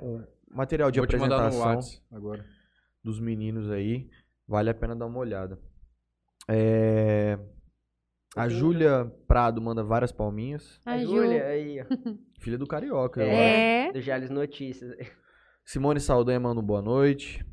um 0.02 0.22
material 0.50 0.90
de 0.90 1.00
Vou 1.00 1.04
apresentação 1.04 1.80
agora. 2.12 2.44
dos 3.02 3.18
meninos 3.18 3.70
aí. 3.70 4.08
Vale 4.46 4.70
a 4.70 4.74
pena 4.74 4.94
dar 4.94 5.06
uma 5.06 5.18
olhada. 5.18 5.58
É, 6.48 7.38
A 8.36 8.48
Júlia 8.48 9.10
Prado 9.26 9.62
manda 9.62 9.82
várias 9.82 10.12
palminhas. 10.12 10.78
A 10.84 10.92
A. 10.92 10.98
Júlia, 10.98 11.44
aí, 11.48 11.80
ó. 11.80 11.84
Filha 12.38 12.58
do 12.58 12.66
Carioca, 12.66 13.22
eu. 13.22 13.26
É. 13.28 13.90
Do 13.92 14.00
Jales 14.00 14.28
Notícias. 14.30 14.94
Simone 15.64 15.98
Saldanha 15.98 16.38
manda 16.38 16.60
um 16.60 16.64
boa 16.64 16.82
noite. 16.82 17.44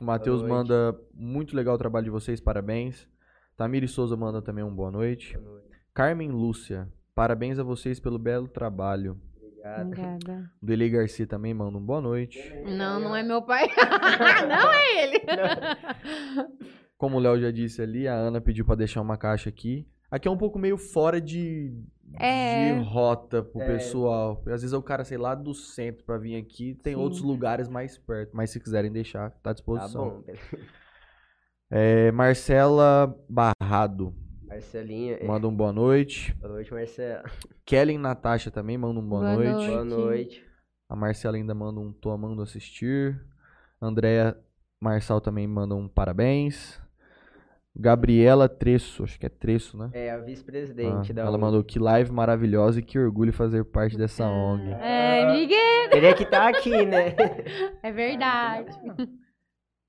O 0.00 0.04
Matheus 0.04 0.40
Boa 0.40 0.48
noite. 0.64 0.70
manda 0.70 1.00
muito 1.14 1.54
legal 1.54 1.74
o 1.74 1.78
trabalho 1.78 2.04
de 2.04 2.10
vocês, 2.10 2.40
parabéns. 2.40 3.06
Tamiri 3.56 3.86
Souza 3.86 4.16
manda 4.16 4.42
também 4.42 4.64
um 4.64 4.74
boa 4.74 4.90
noite. 4.90 5.38
Carmen 5.94 6.30
Lúcia, 6.30 6.88
parabéns 7.14 7.58
a 7.58 7.62
vocês 7.62 8.00
pelo 8.00 8.18
belo 8.18 8.48
trabalho. 8.48 9.20
Obrigado. 9.36 9.86
Obrigada. 9.86 10.50
O 10.60 10.66
Dele 10.66 10.88
Garcia 10.88 11.26
também 11.26 11.54
manda 11.54 11.78
um 11.78 11.84
boa 11.84 12.00
noite. 12.00 12.52
Não, 12.64 12.98
não 12.98 13.14
é 13.14 13.22
meu 13.22 13.42
pai. 13.42 13.68
não 14.48 14.72
é 14.72 15.04
ele. 15.04 15.20
como 16.98 17.18
o 17.18 17.20
Léo 17.20 17.38
já 17.40 17.50
disse 17.52 17.80
ali, 17.80 18.08
a 18.08 18.14
Ana 18.14 18.40
pediu 18.40 18.64
pra 18.64 18.74
deixar 18.74 19.00
uma 19.02 19.16
caixa 19.16 19.50
aqui. 19.50 19.86
Aqui 20.12 20.28
é 20.28 20.30
um 20.30 20.36
pouco 20.36 20.58
meio 20.58 20.76
fora 20.76 21.18
de, 21.20 21.72
É. 22.20 22.74
de 22.74 22.82
rota 22.84 23.42
pro 23.42 23.62
É. 23.62 23.66
pessoal. 23.66 24.42
Às 24.46 24.60
vezes 24.60 24.72
o 24.74 24.82
cara, 24.82 25.04
sei 25.04 25.16
lá, 25.16 25.34
do 25.34 25.54
centro 25.54 26.04
pra 26.04 26.18
vir 26.18 26.36
aqui. 26.36 26.74
Tem 26.74 26.94
Sim. 26.94 27.00
outros 27.00 27.22
lugares 27.22 27.66
mais 27.66 27.96
perto. 27.96 28.30
Mas 28.36 28.50
se 28.50 28.60
quiserem 28.60 28.92
deixar, 28.92 29.30
tá 29.30 29.36
à 29.36 29.40
Tá 29.44 29.52
disposição. 29.54 30.10
bom, 30.10 30.20
beleza. 30.20 30.42
É, 31.70 32.12
Marcela 32.12 33.16
Barrado 33.26 34.14
Marcelinha. 34.42 35.14
é, 35.14 35.26
manda 35.26 35.48
um 35.48 35.56
boa 35.56 35.72
noite. 35.72 36.34
Boa 36.34 36.52
noite, 36.52 36.70
Marcela. 36.70 37.24
Kellen 37.64 37.96
Natasha 37.96 38.50
também 38.50 38.76
manda 38.76 39.00
um 39.00 39.08
boa, 39.08 39.22
Boa 39.22 39.34
noite. 39.36 39.50
noite. 39.52 39.70
Boa 39.70 39.84
noite. 39.84 40.44
A 40.90 40.94
Marcela 40.94 41.38
ainda 41.38 41.54
manda 41.54 41.80
um 41.80 41.90
tô 41.90 42.10
amando 42.10 42.42
assistir. 42.42 43.18
Andréa 43.80 44.36
Marçal 44.78 45.22
também 45.22 45.46
manda 45.46 45.74
um 45.74 45.88
parabéns. 45.88 46.78
Gabriela 47.74 48.48
Tresso, 48.48 49.02
acho 49.04 49.18
que 49.18 49.24
é 49.24 49.28
Tresso, 49.30 49.78
né? 49.78 49.90
É 49.94 50.10
a 50.10 50.18
vice-presidente 50.18 51.10
Ah, 51.10 51.14
da 51.14 51.22
ela 51.22 51.32
ONG. 51.32 51.40
mandou 51.40 51.64
que 51.64 51.78
live 51.78 52.12
maravilhosa 52.12 52.80
e 52.80 52.82
que 52.82 52.98
orgulho 52.98 53.32
fazer 53.32 53.64
parte 53.64 53.96
dessa 53.96 54.26
ONG. 54.26 54.70
É, 54.72 55.32
Miguel. 55.32 55.90
Teria 55.90 56.14
que 56.14 56.22
estar 56.24 56.48
aqui, 56.48 56.84
né? 56.84 57.14
É 57.82 57.90
verdade. 57.90 58.70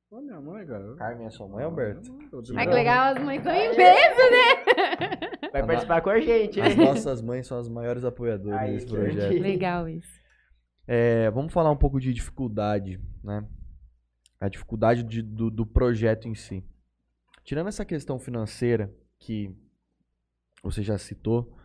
Ô, 0.10 0.22
minha 0.22 0.40
mãe, 0.40 0.66
cara. 0.66 0.96
Carmen 0.96 1.28
é 1.28 1.30
sua 1.30 1.48
mãe, 1.48 1.64
Alberto? 1.66 2.10
É 2.58 2.66
que 2.66 2.74
legal, 2.74 3.14
as 3.16 3.22
mães 3.24 3.44
são 3.44 3.52
em 3.52 3.76
peso, 3.76 4.32
né? 4.32 5.20
Vai 5.52 5.66
participar 5.66 6.02
com 6.02 6.10
a 6.10 6.20
gente, 6.22 6.62
As 6.62 6.76
nossas 6.76 7.22
mães 7.22 7.46
são 7.48 7.60
as 7.60 7.68
maiores 7.68 8.06
apoiadoras 8.06 8.62
desse 8.72 8.86
projeto. 8.88 9.42
Legal 9.42 9.90
isso. 9.90 10.22
É, 10.88 11.30
vamos 11.32 11.52
falar 11.52 11.72
um 11.72 11.76
pouco 11.78 12.00
de 12.00 12.14
dificuldade, 12.14 13.00
né? 13.24 13.46
A 14.40 14.48
dificuldade 14.50 15.04
de- 15.04 15.22
do, 15.22 15.50
do 15.50 15.66
projeto 15.66 16.28
em 16.28 16.36
si. 16.36 16.64
Tirando 17.44 17.68
essa 17.68 17.84
questão 17.84 18.18
financeira 18.18 18.94
que 19.20 19.54
você 20.64 20.82
já 20.82 20.98
citou, 20.98 21.58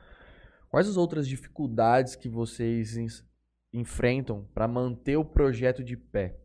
quais 0.68 0.88
as 0.88 0.96
outras 0.96 1.26
dificuldades 1.28 2.16
que 2.16 2.28
vocês 2.28 3.24
enfrentam 3.72 4.44
para 4.52 4.66
manter 4.66 5.16
o 5.16 5.24
projeto 5.24 5.84
de 5.84 5.96
pé? 5.96 6.36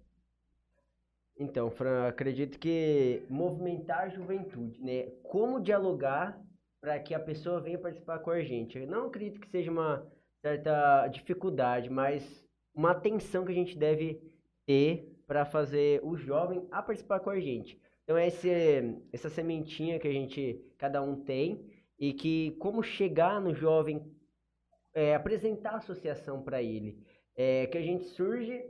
Então, 1.37 1.71
Fran, 1.71 2.07
acredito 2.07 2.59
que 2.59 3.25
movimentar 3.27 4.01
a 4.01 4.09
juventude, 4.09 4.79
né? 4.81 5.07
Como 5.23 5.59
dialogar 5.59 6.39
para 6.79 6.99
que 6.99 7.13
a 7.13 7.19
pessoa 7.19 7.59
venha 7.59 7.79
participar 7.79 8.19
com 8.19 8.29
a 8.29 8.43
gente. 8.43 8.77
Eu 8.77 8.85
não 8.85 9.07
acredito 9.07 9.39
que 9.39 9.49
seja 9.49 9.71
uma 9.71 10.05
certa 10.41 11.07
dificuldade, 11.07 11.89
mas 11.89 12.45
uma 12.75 12.91
atenção 12.91 13.45
que 13.45 13.51
a 13.51 13.55
gente 13.55 13.77
deve 13.77 14.21
ter 14.65 15.09
para 15.25 15.45
fazer 15.45 16.01
o 16.03 16.15
jovem 16.17 16.67
a 16.71 16.83
participar 16.83 17.19
com 17.21 17.29
a 17.29 17.39
gente. 17.39 17.81
Então, 18.03 18.17
esse, 18.17 18.49
essa 19.11 19.29
sementinha 19.29 19.99
que 19.99 20.07
a 20.07 20.11
gente, 20.11 20.61
cada 20.77 21.01
um 21.01 21.23
tem, 21.23 21.65
e 21.97 22.13
que 22.13 22.51
como 22.59 22.83
chegar 22.83 23.39
no 23.39 23.53
jovem, 23.53 24.03
é, 24.93 25.15
apresentar 25.15 25.71
a 25.71 25.77
associação 25.77 26.43
para 26.43 26.61
ele. 26.61 27.03
É, 27.35 27.65
que 27.67 27.77
a 27.77 27.81
gente 27.81 28.05
surge 28.09 28.63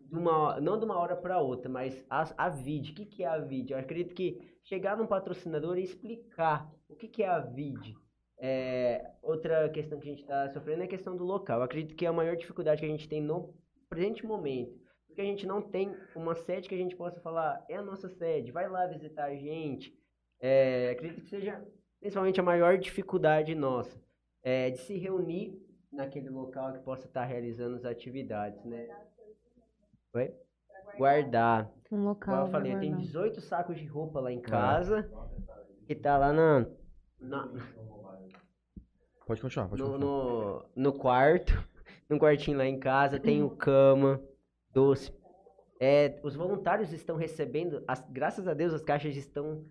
de 0.00 0.16
uma, 0.16 0.58
não 0.60 0.78
de 0.78 0.84
uma 0.84 0.98
hora 0.98 1.16
para 1.16 1.40
outra, 1.40 1.68
mas 1.68 2.04
a, 2.08 2.46
a 2.46 2.48
VID. 2.48 2.92
O 2.92 2.94
que, 2.94 3.06
que 3.06 3.24
é 3.24 3.26
a 3.26 3.38
VID? 3.38 3.72
Eu 3.72 3.78
acredito 3.78 4.14
que 4.14 4.40
chegar 4.62 4.96
num 4.96 5.06
patrocinador 5.06 5.76
e 5.76 5.82
explicar 5.82 6.70
o 6.88 6.96
que, 6.96 7.08
que 7.08 7.22
é 7.22 7.28
a 7.28 7.40
VID. 7.40 7.94
É, 8.38 9.12
outra 9.22 9.68
questão 9.68 10.00
que 10.00 10.08
a 10.08 10.10
gente 10.10 10.22
está 10.22 10.48
sofrendo 10.50 10.82
é 10.82 10.84
a 10.86 10.88
questão 10.88 11.16
do 11.16 11.24
local. 11.24 11.58
Eu 11.58 11.64
acredito 11.64 11.94
que 11.94 12.06
é 12.06 12.08
a 12.08 12.12
maior 12.12 12.36
dificuldade 12.36 12.80
que 12.80 12.86
a 12.86 12.90
gente 12.90 13.08
tem 13.08 13.20
no 13.20 13.54
presente 13.88 14.24
momento. 14.24 14.83
Porque 15.14 15.22
a 15.22 15.26
gente 15.26 15.46
não 15.46 15.62
tem 15.62 15.94
uma 16.16 16.34
sede 16.34 16.68
que 16.68 16.74
a 16.74 16.78
gente 16.78 16.96
possa 16.96 17.20
falar, 17.20 17.64
é 17.68 17.76
a 17.76 17.82
nossa 17.82 18.08
sede, 18.08 18.50
vai 18.50 18.68
lá 18.68 18.84
visitar 18.88 19.26
a 19.26 19.36
gente. 19.36 19.96
É, 20.40 20.90
acredito 20.90 21.20
que 21.22 21.28
seja 21.28 21.64
principalmente 22.00 22.40
a 22.40 22.42
maior 22.42 22.76
dificuldade 22.76 23.54
nossa. 23.54 23.96
É, 24.42 24.70
de 24.70 24.78
se 24.78 24.98
reunir 24.98 25.56
naquele 25.92 26.28
local 26.28 26.72
que 26.72 26.80
possa 26.80 27.06
estar 27.06 27.24
realizando 27.24 27.76
as 27.76 27.84
atividades, 27.84 28.64
né? 28.64 28.88
Oi? 30.14 30.34
Guardar. 30.98 31.70
Um 31.92 32.02
local. 32.02 32.46
eu 32.46 32.50
falei, 32.50 32.74
eu 32.74 32.80
tenho 32.80 32.96
guardar. 32.96 33.06
18 33.06 33.40
sacos 33.40 33.78
de 33.78 33.86
roupa 33.86 34.18
lá 34.18 34.32
em 34.32 34.40
casa. 34.40 35.08
Que 35.86 35.94
tá 35.94 36.18
lá 36.18 36.32
na, 36.32 36.66
na- 37.20 37.52
Pode 39.24 39.40
continuar, 39.40 39.68
pode 39.68 39.80
no, 39.80 39.90
continuar. 39.92 40.64
no, 40.74 40.82
no 40.90 40.92
quarto. 40.92 41.52
No 42.06 42.18
quartinho 42.18 42.58
lá 42.58 42.66
em 42.66 42.78
casa. 42.78 43.18
Tenho 43.18 43.48
cama, 43.48 44.20
doce. 44.74 45.12
É, 45.80 46.20
os 46.22 46.34
voluntários 46.34 46.92
estão 46.92 47.16
recebendo, 47.16 47.82
as, 47.86 48.00
graças 48.10 48.46
a 48.46 48.54
Deus 48.54 48.74
as 48.74 48.82
caixas 48.82 49.16
estão 49.16 49.64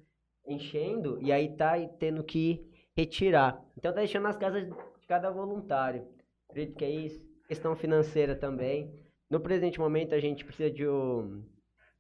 enchendo 0.47 1.19
e 1.21 1.31
aí 1.31 1.55
tá 1.55 1.73
tendo 1.99 2.23
que 2.23 2.65
retirar. 2.95 3.63
Então 3.77 3.91
tá 3.91 3.99
deixando 3.99 4.23
nas 4.23 4.37
casas 4.37 4.65
de 4.65 5.07
cada 5.07 5.29
voluntário. 5.29 6.07
Acredito 6.49 6.77
que 6.77 6.85
é 6.85 6.89
isso. 6.89 7.21
Questão 7.47 7.75
financeira 7.75 8.35
também. 8.35 8.93
No 9.29 9.39
presente 9.39 9.79
momento 9.79 10.15
a 10.15 10.19
gente 10.19 10.45
precisa 10.45 10.69
de 10.69 10.87
um. 10.87 11.43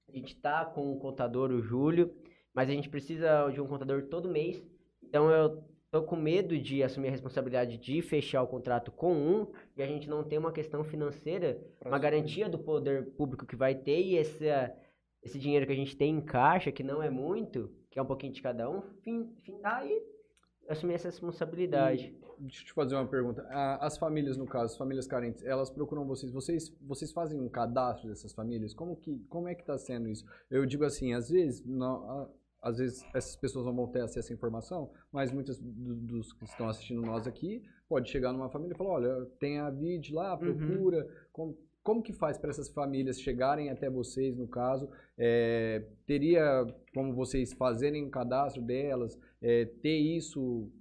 A 0.07 0.11
gente 0.11 0.35
tá 0.35 0.65
com 0.65 0.91
o 0.91 0.99
contador, 0.99 1.51
o 1.51 1.61
Júlio, 1.61 2.13
mas 2.53 2.69
a 2.69 2.73
gente 2.73 2.89
precisa 2.89 3.49
de 3.49 3.59
um 3.59 3.67
contador 3.67 4.03
todo 4.03 4.29
mês. 4.29 4.63
Então 5.01 5.29
eu 5.31 5.63
tô 5.93 6.01
com 6.01 6.15
medo 6.15 6.57
de 6.57 6.81
assumir 6.81 7.09
a 7.09 7.11
responsabilidade 7.11 7.77
de 7.77 8.01
fechar 8.01 8.41
o 8.41 8.47
contrato 8.47 8.91
com 8.91 9.13
um 9.13 9.47
e 9.77 9.83
a 9.83 9.85
gente 9.85 10.09
não 10.09 10.23
tem 10.23 10.39
uma 10.39 10.51
questão 10.51 10.83
financeira, 10.83 11.61
uma 11.85 11.99
garantia 11.99 12.49
do 12.49 12.57
poder 12.57 13.11
público 13.11 13.45
que 13.45 13.55
vai 13.55 13.75
ter 13.75 14.01
e 14.01 14.15
esse, 14.15 14.47
esse 15.21 15.37
dinheiro 15.37 15.67
que 15.67 15.71
a 15.71 15.75
gente 15.75 15.95
tem 15.95 16.15
em 16.15 16.19
caixa, 16.19 16.71
que 16.71 16.81
não 16.81 17.03
é 17.03 17.11
muito, 17.11 17.71
que 17.91 17.99
é 17.99 18.01
um 18.01 18.07
pouquinho 18.07 18.33
de 18.33 18.41
cada 18.41 18.67
um, 18.67 18.81
fim, 19.03 19.35
findar 19.43 19.85
e 19.85 20.01
assumir 20.67 20.95
essa 20.95 21.09
responsabilidade. 21.09 22.11
Deixa 22.39 22.63
eu 22.63 22.65
te 22.65 22.73
fazer 22.73 22.95
uma 22.95 23.07
pergunta. 23.07 23.45
As 23.79 23.95
famílias, 23.95 24.35
no 24.35 24.47
caso, 24.47 24.73
as 24.73 24.77
famílias 24.77 25.05
carentes, 25.05 25.43
elas 25.45 25.69
procuram 25.69 26.07
vocês. 26.07 26.31
Vocês, 26.31 26.75
vocês 26.81 27.11
fazem 27.11 27.39
um 27.39 27.47
cadastro 27.47 28.09
dessas 28.09 28.33
famílias? 28.33 28.73
Como, 28.73 28.95
que, 28.95 29.19
como 29.29 29.47
é 29.47 29.53
que 29.53 29.61
está 29.61 29.77
sendo 29.77 30.09
isso? 30.09 30.25
Eu 30.49 30.65
digo 30.65 30.85
assim, 30.85 31.13
às 31.13 31.29
vezes, 31.29 31.63
não- 31.63 32.31
às 32.63 32.77
vezes 32.77 33.05
essas 33.13 33.35
pessoas 33.35 33.65
não 33.65 33.75
vão 33.75 33.87
ter 33.87 34.01
acesso 34.01 34.31
à 34.31 34.35
informação, 34.35 34.89
mas 35.11 35.31
muitos 35.31 35.59
do- 35.59 35.95
dos 35.95 36.33
que 36.33 36.45
estão 36.45 36.67
assistindo 36.69 37.01
nós 37.01 37.27
aqui, 37.27 37.61
pode 37.87 38.09
chegar 38.09 38.31
numa 38.33 38.49
família 38.49 38.73
e 38.73 38.77
falar, 38.77 38.91
olha, 38.91 39.25
tem 39.39 39.59
a 39.59 39.69
VID 39.69 40.13
lá, 40.13 40.35
procura. 40.37 41.07
Como, 41.31 41.57
como 41.83 42.01
que 42.01 42.13
faz 42.13 42.37
para 42.37 42.49
essas 42.49 42.69
famílias 42.69 43.19
chegarem 43.21 43.69
até 43.69 43.89
vocês, 43.89 44.37
no 44.37 44.47
caso? 44.47 44.89
É, 45.17 45.83
teria 46.07 46.65
como 46.93 47.13
vocês 47.13 47.51
fazerem 47.53 48.05
um 48.05 48.09
cadastro 48.09 48.61
delas, 48.61 49.19
é, 49.41 49.65
ter 49.65 49.97
isso 49.99 50.71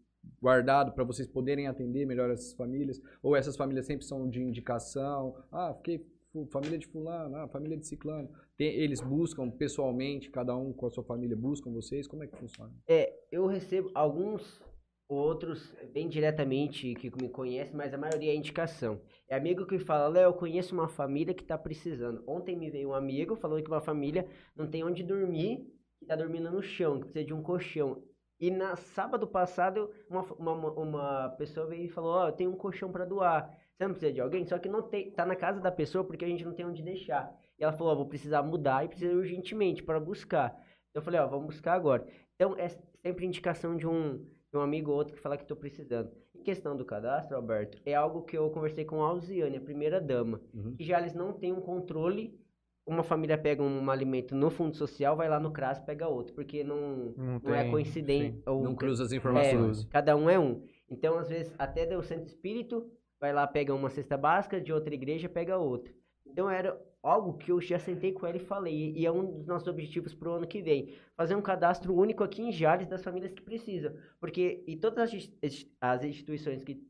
guardado 0.41 0.93
para 0.93 1.03
vocês 1.05 1.27
poderem 1.27 1.67
atender 1.67 2.07
melhor 2.07 2.31
essas 2.31 2.53
famílias? 2.53 3.03
Ou 3.23 3.35
essas 3.35 3.57
famílias 3.57 3.87
sempre 3.87 4.07
são 4.07 4.29
de 4.29 4.41
indicação? 4.41 5.35
Ah, 5.51 5.75
fiquei 5.75 6.07
família 6.51 6.79
de 6.79 6.87
fulano, 6.87 7.37
ah, 7.37 7.49
família 7.49 7.77
de 7.77 7.87
ciclano. 7.87 8.29
Tem- 8.57 8.75
eles 8.75 9.01
buscam 9.01 9.51
pessoalmente, 9.51 10.31
cada 10.31 10.57
um 10.57 10.73
com 10.73 10.87
a 10.87 10.91
sua 10.91 11.05
família, 11.05 11.37
buscam 11.37 11.73
vocês? 11.73 12.07
Como 12.07 12.23
é 12.25 12.27
que 12.27 12.37
funciona? 12.37 12.73
É, 12.89 13.13
eu 13.31 13.47
recebo 13.47 13.91
alguns 13.95 14.61
outros 15.09 15.75
bem 15.93 16.09
diretamente 16.09 16.95
que 16.95 17.11
me 17.23 17.29
conhecem, 17.29 17.77
mas 17.77 17.93
a 17.93 17.99
maioria 17.99 18.33
é 18.33 18.35
indicação. 18.35 19.01
É 19.29 19.37
amigo 19.37 19.67
que 19.67 19.79
fala, 19.79 20.09
Léo, 20.09 20.29
eu 20.29 20.35
conheço 20.35 20.75
uma 20.75 20.89
família 20.89 21.35
que 21.35 21.45
tá 21.45 21.59
precisando. 21.59 22.25
Ontem 22.27 22.57
me 22.57 22.71
veio 22.71 22.91
um 22.91 22.95
amigo 22.95 23.37
falando 23.37 23.63
que 23.63 23.71
uma 23.71 23.81
família 23.81 24.27
não 24.57 24.67
tem 24.67 24.83
onde 24.83 25.03
dormir, 25.03 25.67
que 25.99 26.07
tá 26.07 26.17
dormindo 26.17 26.51
no 26.51 26.63
chão, 26.63 26.99
que 26.99 27.05
precisa 27.07 27.27
de 27.27 27.35
um 27.35 27.43
colchão. 27.43 28.03
E 28.41 28.51
na 28.51 28.75
sábado 28.75 29.27
passado, 29.27 29.91
uma, 30.09 30.23
uma, 30.35 30.73
uma 30.73 31.29
pessoa 31.39 31.67
veio 31.67 31.85
e 31.85 31.89
falou, 31.89 32.13
ó, 32.13 32.29
eu 32.29 32.33
tenho 32.33 32.51
um 32.51 32.57
colchão 32.57 32.91
para 32.91 33.05
doar. 33.05 33.57
Você 33.83 33.89
não 33.89 33.95
precisa 33.95 34.13
de 34.13 34.21
alguém? 34.21 34.45
Só 34.45 34.59
que 34.59 34.69
não 34.69 34.81
tem, 34.83 35.11
tá 35.11 35.27
na 35.27 35.35
casa 35.35 35.61
da 35.61 35.73
pessoa 35.73 36.05
porque 36.05 36.25
a 36.25 36.29
gente 36.29 36.45
não 36.45 36.53
tem 36.53 36.65
onde 36.65 36.83
deixar. 36.83 37.35
E 37.59 37.65
ela 37.65 37.73
falou, 37.73 37.93
ó, 37.93 37.97
vou 37.97 38.07
precisar 38.07 38.41
mudar 38.43 38.85
e 38.85 38.89
precisa 38.89 39.13
urgentemente 39.13 39.83
para 39.83 39.99
buscar. 39.99 40.57
Eu 40.95 41.03
falei, 41.03 41.19
ó, 41.21 41.27
vamos 41.27 41.47
buscar 41.47 41.73
agora. 41.75 42.07
Então, 42.37 42.55
é 42.57 42.69
sempre 42.69 43.27
indicação 43.27 43.77
de 43.77 43.87
um, 43.87 44.19
de 44.19 44.57
um 44.57 44.61
amigo 44.61 44.91
ou 44.93 44.97
outro 44.99 45.15
que 45.15 45.21
fala 45.21 45.37
que 45.37 45.43
estou 45.43 45.57
precisando. 45.57 46.11
Em 46.35 46.43
questão 46.45 46.77
do 46.77 46.85
cadastro, 46.85 47.35
Alberto, 47.37 47.79
é 47.85 47.95
algo 47.95 48.23
que 48.23 48.37
eu 48.39 48.49
conversei 48.51 48.85
com 48.85 49.03
a 49.03 49.09
Alziane, 49.09 49.57
a 49.57 49.61
primeira 49.61 50.01
dama, 50.01 50.41
Uhum. 50.55 50.77
que 50.77 50.85
já 50.85 51.01
eles 51.01 51.13
não 51.15 51.33
têm 51.33 51.53
um 51.53 51.61
controle. 51.61 52.39
Uma 52.87 53.03
família 53.03 53.37
pega 53.39 53.63
um 53.63 53.91
alimento 53.91 54.35
no 54.35 54.49
fundo 54.51 54.77
social, 54.77 55.17
vai 55.17 55.29
lá 55.29 55.39
no 55.41 55.53
CRAS 55.53 55.81
pega 55.81 56.07
outro, 56.09 56.35
porque 56.35 56.63
não, 56.65 57.15
Não 57.17 57.41
não 57.43 57.55
é 57.55 57.63
tem, 57.63 57.71
coincidente. 57.71 58.37
sim. 58.37 58.43
ou- 58.47 58.63
Não 58.63 58.75
cruza 58.77 59.05
as 59.05 59.13
é, 59.13 59.17
informações. 59.17 59.85
cada 59.87 60.17
um 60.17 60.29
é 60.31 60.39
um. 60.39 60.63
Então, 60.91 61.17
às 61.19 61.29
vezes, 61.29 61.53
até 61.59 61.87
deu 61.87 62.03
Santo 62.03 62.27
Espírito, 62.27 62.91
vai 63.23 63.33
lá, 63.33 63.47
pega 63.47 63.73
uma 63.73 63.89
cesta 63.89 64.19
básica, 64.19 64.61
de 64.61 64.73
outra 64.73 64.93
igreja, 64.93 65.29
pega 65.29 65.57
outra. 65.57 65.95
Então, 66.27 66.51
era 66.51 66.77
algo 67.01 67.39
que 67.39 67.53
eu 67.53 67.61
já 67.61 67.79
sentei 67.79 68.11
com 68.11 68.27
ela 68.27 68.37
e 68.37 68.41
falei, 68.41 68.93
e 68.97 69.07
é 69.07 69.13
um 69.13 69.39
dos 69.39 69.47
nossos 69.47 69.69
objetivos 69.69 70.13
para 70.13 70.29
o 70.29 70.33
ano 70.33 70.47
que 70.47 70.61
vem. 70.61 70.93
Fazer 71.17 71.37
um 71.37 71.41
cadastro 71.41 71.95
único 71.95 72.25
aqui 72.25 72.43
em 72.43 72.51
Jales 72.51 72.89
das 72.89 73.01
famílias 73.01 73.33
que 73.33 73.41
precisam. 73.41 73.95
Porque, 74.19 74.65
e 74.67 74.75
todas 74.75 75.09
as 75.09 75.67
as 75.81 76.03
instituições 76.03 76.65
que 76.65 76.85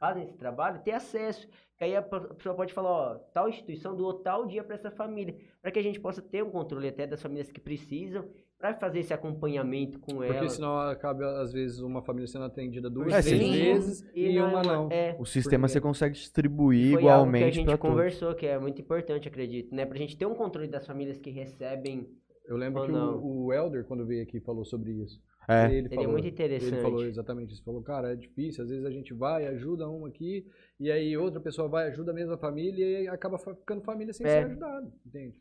fazem 0.00 0.24
esse 0.24 0.36
trabalho, 0.36 0.82
ter 0.82 0.90
acesso. 0.90 1.48
Que 1.78 1.84
aí 1.84 1.94
a 1.94 2.02
pessoa 2.02 2.56
pode 2.56 2.72
falar, 2.72 2.90
ó, 2.90 3.14
tal 3.32 3.48
instituição 3.48 3.94
doou 3.94 4.14
tal 4.14 4.44
dia 4.44 4.64
para 4.64 4.74
essa 4.74 4.90
família, 4.90 5.38
para 5.62 5.70
que 5.70 5.78
a 5.78 5.82
gente 5.82 6.00
possa 6.00 6.20
ter 6.20 6.42
um 6.42 6.50
controle 6.50 6.88
até 6.88 7.06
das 7.06 7.22
famílias 7.22 7.52
que 7.52 7.60
precisam 7.60 8.28
para 8.58 8.74
fazer 8.74 9.00
esse 9.00 9.12
acompanhamento 9.12 9.98
com 10.00 10.22
ela. 10.22 10.32
Porque 10.34 10.48
senão 10.50 10.78
acaba, 10.78 11.40
às 11.42 11.52
vezes, 11.52 11.78
uma 11.80 12.02
família 12.02 12.26
sendo 12.26 12.44
atendida 12.44 12.88
duas, 12.88 13.12
É, 13.12 13.20
três 13.22 13.40
sim. 13.42 13.52
vezes 13.52 14.10
e, 14.14 14.34
não 14.34 14.46
é 14.46 14.48
uma 14.48 14.62
não. 14.62 14.88
É, 14.90 15.14
O 15.18 15.26
sistema 15.26 15.62
Porque- 15.66 15.72
você 15.74 15.80
consegue 15.80 16.14
distribuir 16.14 16.94
foi 16.94 17.02
algo 17.08 17.30
que 17.30 17.36
a 17.36 17.38
igualmente 17.38 17.54
gente 17.56 17.76
conversou, 17.78 18.34
que 18.34 18.46
é 18.46 18.58
muito 18.58 18.80
importante, 18.80 19.28
acredito, 19.28 19.74
né? 19.74 19.84
Pra 19.84 19.98
gente 19.98 20.16
ter 20.16 20.26
um 20.26 20.34
controle 20.34 20.68
das 20.68 20.86
famílias 20.86 21.18
que 21.18 21.30
recebem. 21.30 22.08
Eu 22.46 22.56
lembro 22.56 22.80
Ou 22.80 22.86
que 22.86 22.92
não. 22.92 23.16
o, 23.18 23.46
o 23.46 23.52
Elder, 23.52 23.84
quando 23.84 24.06
veio 24.06 24.22
aqui, 24.22 24.40
falou 24.40 24.64
sobre 24.64 24.92
isso. 24.92 25.20
É. 25.48 25.66
Ele, 25.66 25.76
Ele 25.78 25.88
falou, 25.90 26.04
é 26.04 26.12
muito 26.12 26.26
interessante. 26.26 26.72
Ele 26.74 26.82
falou 26.82 27.04
exatamente 27.04 27.52
isso. 27.52 27.62
Falou, 27.62 27.82
cara, 27.82 28.12
é 28.12 28.16
difícil. 28.16 28.64
Às 28.64 28.70
vezes 28.70 28.84
a 28.84 28.90
gente 28.90 29.12
vai, 29.14 29.46
ajuda 29.46 29.88
um 29.88 30.04
aqui, 30.06 30.44
e 30.80 30.90
aí 30.90 31.16
outra 31.16 31.40
pessoa 31.40 31.68
vai, 31.68 31.88
ajuda 31.88 32.10
a 32.10 32.14
mesma 32.14 32.36
família, 32.36 32.84
e 32.84 32.96
aí 32.96 33.08
acaba 33.08 33.38
ficando 33.38 33.82
família 33.82 34.12
sem 34.12 34.26
É. 34.26 34.30
ser 34.30 34.46
ajudado. 34.46 34.92
Entende? 35.04 35.36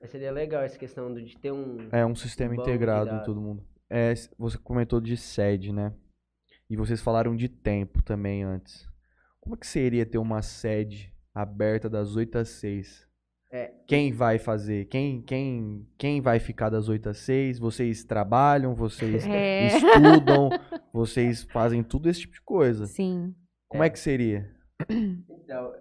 Mas 0.00 0.10
seria 0.10 0.30
legal 0.30 0.62
essa 0.62 0.78
questão 0.78 1.12
do- 1.12 1.22
de 1.22 1.36
ter 1.36 1.52
um. 1.52 1.88
É 1.92 2.04
um 2.06 2.14
sistema 2.14 2.50
Banco 2.54 2.62
integrado 2.68 3.14
em 3.14 3.22
todo 3.24 3.40
mundo. 3.40 3.64
É, 3.90 4.12
você 4.38 4.56
comentou 4.58 5.00
de 5.00 5.16
sede, 5.16 5.72
né? 5.72 5.92
E 6.70 6.76
vocês 6.76 7.00
falaram 7.00 7.34
de 7.34 7.48
tempo 7.48 8.02
também 8.02 8.42
antes. 8.42 8.86
Como 9.40 9.54
é 9.54 9.58
que 9.58 9.66
seria 9.66 10.04
ter 10.04 10.18
uma 10.18 10.42
sede 10.42 11.12
aberta 11.34 11.88
das 11.88 12.14
8 12.14 12.36
às 12.38 12.48
6? 12.50 13.06
É. 13.50 13.72
Quem 13.86 14.12
vai 14.12 14.38
fazer? 14.38 14.84
Quem, 14.88 15.22
quem, 15.22 15.88
quem 15.96 16.20
vai 16.20 16.38
ficar 16.38 16.68
das 16.68 16.88
8 16.90 17.08
às 17.08 17.16
6? 17.18 17.58
Vocês 17.58 18.04
trabalham? 18.04 18.74
Vocês 18.74 19.24
É. 19.26 19.68
estudam? 19.68 20.50
Vocês 20.92 21.44
fazem 21.44 21.82
tudo 21.82 22.10
esse 22.10 22.20
tipo 22.20 22.34
de 22.34 22.42
coisa. 22.42 22.84
Sim. 22.86 23.34
Como 23.66 23.82
é 23.82 23.88
que 23.88 23.98
seria? 23.98 24.54
Então, 24.90 25.72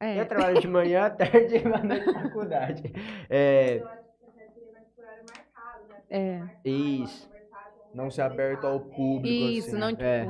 É. 0.00 0.18
eu 0.20 0.26
trabalho 0.26 0.60
de 0.60 0.66
manhã, 0.66 1.04
à 1.06 1.10
tarde 1.10 1.56
e 1.56 1.58
à 1.72 1.82
noite 1.84 2.06
na 2.06 2.22
faculdade. 2.22 2.82
É, 3.28 3.82
É. 6.08 6.42
isso. 6.64 7.28
Não 7.94 8.10
ser 8.10 8.22
aberto 8.22 8.66
ao 8.66 8.80
público. 8.80 9.26
Isso, 9.26 9.68
assim. 9.70 9.78
não 9.78 9.90
tipo. 9.90 10.02
É. 10.02 10.26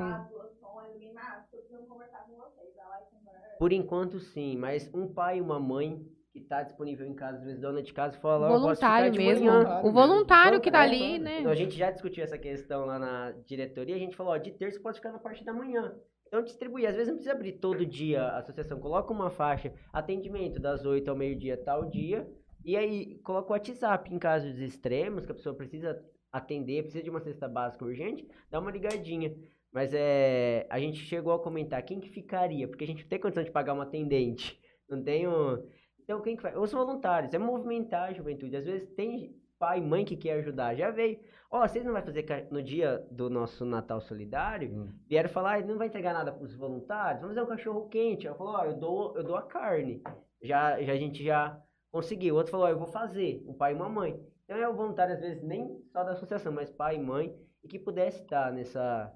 Por 3.59 3.73
enquanto, 3.73 4.19
sim, 4.19 4.57
mas 4.57 4.91
um 4.95 5.07
pai 5.13 5.37
e 5.39 5.41
uma 5.41 5.61
mãe 5.61 6.03
que 6.33 6.41
tá 6.41 6.63
disponível 6.63 7.07
em 7.07 7.15
casa, 7.15 7.39
às 7.39 7.45
vezes 7.45 7.61
dona 7.61 7.83
de 7.83 7.93
casa, 7.93 8.17
fala, 8.19 8.49
ó, 8.51 8.55
eu 8.55 8.61
posso 8.63 8.77
ficar 8.77 9.01
Voluntário 9.03 9.15
mesmo. 9.17 9.47
manhã. 9.47 9.81
O 9.83 9.93
voluntário 9.93 10.61
que 10.61 10.71
tá 10.71 10.79
Voluntário. 10.87 11.07
ali, 11.15 11.19
né? 11.19 11.41
Então 11.41 11.53
a 11.53 11.55
gente 11.57 11.77
já 11.77 11.91
discutiu 11.91 12.25
essa 12.25 12.39
questão 12.39 12.87
lá 12.87 12.99
na 12.99 13.33
diretoria, 13.45 13.97
a 13.97 13.99
gente 13.99 14.17
falou, 14.17 14.33
ó, 14.33 14.39
de 14.39 14.51
terça 14.53 14.81
pode 14.81 14.97
ficar 14.97 15.13
na 15.13 15.19
parte 15.19 15.45
da 15.45 15.53
manhã. 15.53 15.95
Então 16.31 16.45
distribuir, 16.45 16.89
às 16.89 16.95
vezes 16.95 17.09
não 17.09 17.17
precisa 17.17 17.35
abrir 17.35 17.55
todo 17.55 17.85
dia 17.85 18.23
a 18.23 18.39
associação, 18.39 18.79
coloca 18.79 19.13
uma 19.13 19.31
faixa, 19.31 19.75
atendimento 19.93 20.61
das 20.61 20.87
8 20.87 21.11
ao 21.11 21.17
meio-dia, 21.17 21.57
tal 21.57 21.85
dia, 21.91 22.25
e 22.65 22.77
aí 22.77 23.19
coloca 23.25 23.49
o 23.49 23.53
WhatsApp 23.53 24.15
em 24.15 24.17
casos 24.17 24.61
extremos, 24.61 25.27
que 25.27 25.33
a 25.33 25.35
pessoa 25.35 25.57
precisa 25.57 26.01
atender, 26.31 26.83
precisa 26.83 27.03
de 27.03 27.11
uma 27.11 27.21
cesta 27.21 27.49
básica 27.49 27.85
urgente, 27.85 28.29
dá 28.49 28.61
uma 28.61 28.71
ligadinha. 28.71 29.35
Mas 29.73 29.93
é, 29.93 30.69
a 30.71 30.79
gente 30.79 30.99
chegou 30.99 31.33
a 31.33 31.43
comentar 31.43 31.83
quem 31.83 31.99
que 31.99 32.09
ficaria, 32.09 32.69
porque 32.69 32.85
a 32.85 32.87
gente 32.87 33.05
tem 33.09 33.19
condição 33.19 33.43
de 33.43 33.51
pagar 33.51 33.73
uma 33.73 33.83
atendente, 33.83 34.57
não 34.89 35.03
tem 35.03 35.27
um... 35.27 35.61
Então 35.99 36.21
quem 36.23 36.37
que 36.37 36.43
vai? 36.45 36.57
Os 36.57 36.71
voluntários, 36.71 37.35
é 37.35 37.39
movimentar 37.39 38.09
a 38.09 38.13
juventude. 38.13 38.57
Às 38.57 38.67
vezes 38.67 38.89
tem 38.95 39.35
pai 39.59 39.79
e 39.79 39.83
mãe 39.83 40.05
que 40.05 40.17
quer 40.17 40.35
ajudar, 40.35 40.77
já 40.77 40.93
veio. 40.93 41.19
Ó, 41.53 41.67
vocês 41.67 41.85
não 41.85 41.93
vai 41.93 42.03
fazer 42.03 42.25
no 42.53 42.63
dia 42.63 43.05
do 43.11 43.29
nosso 43.29 43.65
Natal 43.65 44.01
Solidário? 44.01 44.71
Hum. 44.73 44.89
Vieram 45.09 45.29
falar, 45.29 45.59
"Ah, 45.59 45.67
não 45.67 45.77
vai 45.77 45.89
entregar 45.89 46.15
nada 46.15 46.33
para 46.33 46.45
os 46.45 46.55
voluntários? 46.55 47.21
Vamos 47.21 47.35
fazer 47.35 47.45
um 47.45 47.51
cachorro 47.51 47.89
quente. 47.89 48.25
Eu 48.25 48.37
falou, 48.37 48.55
ó, 48.55 48.65
eu 48.67 48.77
dou, 48.79 49.17
eu 49.17 49.25
dou 49.25 49.35
a 49.37 49.43
carne. 49.43 50.01
Já, 50.41 50.81
já 50.81 50.93
a 50.93 50.97
gente 50.97 51.25
já 51.25 51.61
conseguiu. 51.91 52.35
O 52.35 52.39
outro 52.39 52.53
falou, 52.53 52.67
ó, 52.67 52.71
eu 52.71 52.79
vou 52.79 52.87
fazer, 52.87 53.43
um 53.49 53.53
pai 53.53 53.73
e 53.73 53.75
uma 53.75 53.89
mãe. 53.89 54.25
Então 54.45 54.57
é 54.57 54.69
o 54.69 54.75
voluntário, 54.77 55.15
às 55.15 55.21
vezes, 55.21 55.43
nem 55.43 55.83
só 55.93 56.05
da 56.05 56.13
associação, 56.13 56.53
mas 56.53 56.71
pai 56.71 56.95
e 56.97 57.01
mãe, 57.01 57.37
e 57.65 57.69
que 57.69 57.81
pudesse 57.81 58.23
estar 58.23 58.53
nessa 58.53 59.13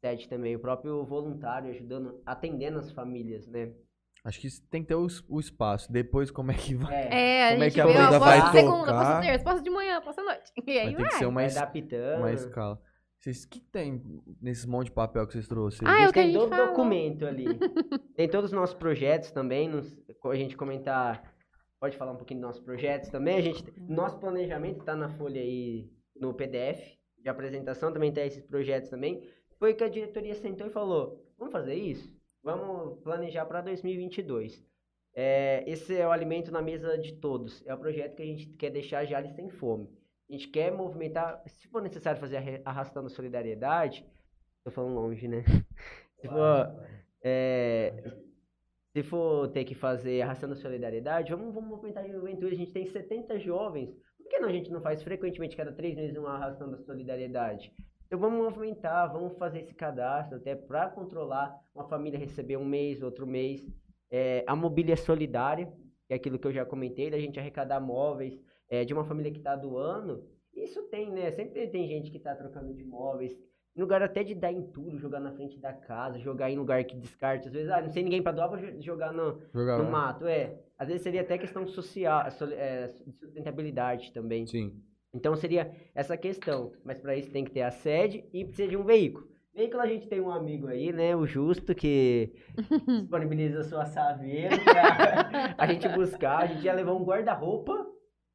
sede 0.00 0.28
também, 0.28 0.56
o 0.56 0.60
próprio 0.60 1.04
voluntário 1.04 1.70
ajudando, 1.70 2.20
atendendo 2.26 2.78
as 2.78 2.90
famílias, 2.90 3.46
né? 3.46 3.72
Acho 4.26 4.40
que 4.40 4.48
tem 4.68 4.82
que 4.82 4.88
ter 4.88 4.96
o, 4.96 5.06
o 5.28 5.38
espaço. 5.38 5.90
Depois, 5.92 6.30
como 6.32 6.50
é 6.50 6.54
que 6.54 6.74
vai? 6.74 6.94
É, 7.12 7.48
a 7.48 7.50
Como 7.52 7.62
é 7.62 7.64
gente 7.70 7.74
que 7.74 7.80
a 7.80 7.86
vê, 7.86 7.92
banda 7.94 8.18
vai 8.18 8.40
segunda, 8.52 8.78
tocar? 8.86 9.04
posso 9.16 9.20
terça, 9.28 9.44
posso 9.44 9.62
de 9.62 9.70
manhã, 9.70 10.00
posso 10.00 10.20
à 10.20 10.24
noite. 10.24 10.52
E 10.66 10.78
aí 10.78 10.94
Vai 10.94 11.02
vai. 11.02 11.08
que 11.10 11.14
ser 11.14 11.26
uma, 11.26 11.44
es- 11.44 11.56
adaptando. 11.56 12.18
uma 12.18 12.32
escala. 12.32 12.82
Vocês, 13.20 13.44
o 13.44 13.48
que 13.48 13.60
tem 13.60 14.02
nesses 14.42 14.66
monte 14.66 14.86
de 14.86 14.92
papel 14.92 15.26
que 15.26 15.32
vocês 15.32 15.46
trouxeram? 15.46 15.90
Ah, 15.90 16.02
é 16.02 16.08
o 16.08 16.12
que 16.12 16.18
a 16.18 16.22
tem 16.22 16.32
gente 16.32 16.40
todo 16.40 16.48
falou. 16.50 16.66
documento 16.68 17.24
ali. 17.24 17.44
tem 18.16 18.28
todos 18.28 18.50
os 18.50 18.56
nossos 18.56 18.74
projetos 18.74 19.30
também. 19.30 19.68
Nos, 19.68 19.96
a 20.24 20.34
gente 20.34 20.56
comentar. 20.56 21.32
Pode 21.78 21.96
falar 21.96 22.12
um 22.12 22.16
pouquinho 22.16 22.40
dos 22.40 22.48
nossos 22.48 22.62
projetos 22.62 23.08
também. 23.10 23.36
A 23.36 23.40
gente, 23.40 23.64
nosso 23.88 24.18
planejamento 24.18 24.80
está 24.80 24.96
na 24.96 25.08
folha 25.10 25.40
aí 25.40 25.88
no 26.18 26.34
PDF 26.34 26.80
de 27.22 27.28
apresentação. 27.28 27.92
Também 27.92 28.12
tem 28.12 28.26
esses 28.26 28.42
projetos 28.44 28.90
também. 28.90 29.22
Foi 29.58 29.72
que 29.74 29.84
a 29.84 29.88
diretoria 29.88 30.34
sentou 30.34 30.66
e 30.66 30.70
falou: 30.70 31.24
vamos 31.38 31.52
fazer 31.52 31.74
isso? 31.74 32.12
Vamos 32.46 33.00
planejar 33.00 33.44
para 33.44 33.60
2022. 33.60 34.64
É, 35.12 35.64
esse 35.66 35.96
é 35.96 36.06
o 36.06 36.12
alimento 36.12 36.52
na 36.52 36.62
mesa 36.62 36.96
de 36.96 37.14
todos. 37.14 37.60
É 37.66 37.74
o 37.74 37.78
projeto 37.78 38.14
que 38.14 38.22
a 38.22 38.26
gente 38.26 38.46
quer 38.50 38.70
deixar 38.70 39.04
Jales 39.04 39.34
sem 39.34 39.50
fome. 39.50 39.90
A 40.30 40.32
gente 40.32 40.46
quer 40.46 40.70
movimentar, 40.70 41.42
se 41.44 41.66
for 41.66 41.82
necessário 41.82 42.20
fazer 42.20 42.62
arrastando 42.64 43.10
solidariedade, 43.10 44.06
tô 44.62 44.70
falando 44.70 44.94
longe, 44.94 45.26
né? 45.26 45.42
Se 46.20 46.28
for, 46.28 46.88
é, 47.20 48.14
se 48.94 49.02
for 49.02 49.48
ter 49.48 49.64
que 49.64 49.74
fazer 49.74 50.22
arrastando 50.22 50.56
solidariedade, 50.56 51.30
vamos, 51.30 51.52
vamos 51.52 51.68
movimentar 51.68 52.04
a 52.04 52.08
juventude. 52.08 52.54
A 52.54 52.58
gente 52.58 52.72
tem 52.72 52.86
70 52.86 53.38
jovens. 53.38 53.90
Por 54.16 54.28
que 54.28 54.38
não, 54.38 54.48
a 54.48 54.52
gente 54.52 54.70
não 54.70 54.80
faz 54.80 55.02
frequentemente, 55.02 55.56
cada 55.56 55.72
três 55.72 55.94
meses, 55.94 56.16
um 56.16 56.26
arrastando 56.26 56.76
a 56.76 56.78
solidariedade? 56.78 57.70
Então 58.06 58.18
vamos 58.18 58.38
movimentar, 58.38 59.12
vamos 59.12 59.36
fazer 59.36 59.60
esse 59.60 59.74
cadastro 59.74 60.36
até 60.36 60.54
para 60.54 60.88
controlar 60.88 61.58
uma 61.74 61.84
família 61.88 62.18
receber 62.18 62.56
um 62.56 62.64
mês, 62.64 63.02
outro 63.02 63.26
mês. 63.26 63.66
É, 64.10 64.44
a 64.46 64.54
mobília 64.54 64.96
solidária, 64.96 65.66
que 66.06 66.12
é 66.12 66.16
aquilo 66.16 66.38
que 66.38 66.46
eu 66.46 66.52
já 66.52 66.64
comentei, 66.64 67.10
da 67.10 67.18
gente 67.18 67.38
arrecadar 67.40 67.80
móveis 67.80 68.40
é, 68.70 68.84
de 68.84 68.94
uma 68.94 69.04
família 69.04 69.32
que 69.32 69.38
está 69.38 69.56
doando. 69.56 70.24
Isso 70.54 70.82
tem, 70.84 71.10
né? 71.10 71.30
Sempre 71.32 71.66
tem 71.68 71.86
gente 71.88 72.10
que 72.10 72.16
está 72.16 72.34
trocando 72.34 72.72
de 72.72 72.84
móveis. 72.84 73.36
Em 73.76 73.80
lugar 73.80 74.00
até 74.02 74.22
de 74.24 74.34
dar 74.34 74.50
entulho, 74.52 74.98
jogar 74.98 75.20
na 75.20 75.32
frente 75.32 75.58
da 75.58 75.72
casa, 75.72 76.18
jogar 76.18 76.50
em 76.50 76.56
lugar 76.56 76.82
que 76.84 76.96
descarte. 76.96 77.48
Às 77.48 77.52
vezes, 77.52 77.70
ah, 77.70 77.82
não 77.82 77.90
tem 77.90 78.04
ninguém 78.04 78.22
para 78.22 78.32
doar, 78.32 78.48
vou 78.48 78.56
jo- 78.58 78.80
jogar 78.80 79.12
no, 79.12 79.38
Jogar 79.52 79.78
no 79.78 79.90
mato. 79.90 80.26
É. 80.26 80.58
Às 80.78 80.88
vezes 80.88 81.02
seria 81.02 81.20
até 81.20 81.36
questão 81.36 81.66
social, 81.66 82.30
soli- 82.30 82.54
é, 82.54 82.86
de 82.86 83.12
sustentabilidade 83.18 84.12
também. 84.12 84.46
Sim. 84.46 84.80
Então 85.16 85.34
seria 85.34 85.70
essa 85.94 86.16
questão. 86.16 86.72
Mas 86.84 87.00
para 87.00 87.16
isso 87.16 87.30
tem 87.30 87.44
que 87.44 87.50
ter 87.50 87.62
a 87.62 87.70
sede 87.70 88.24
e 88.32 88.44
precisa 88.44 88.68
de 88.68 88.76
um 88.76 88.84
veículo. 88.84 89.26
Veículo 89.54 89.82
a 89.82 89.86
gente 89.86 90.06
tem 90.06 90.20
um 90.20 90.30
amigo 90.30 90.66
aí, 90.68 90.92
né? 90.92 91.16
O 91.16 91.26
Justo, 91.26 91.74
que 91.74 92.30
disponibiliza 93.00 93.64
sua 93.64 93.86
saveiro 93.86 94.54
pra 94.62 95.54
a 95.56 95.66
gente 95.66 95.88
buscar. 95.88 96.42
A 96.42 96.46
gente 96.46 96.64
ia 96.64 96.74
levar 96.74 96.92
um 96.92 97.04
guarda-roupa 97.04 97.86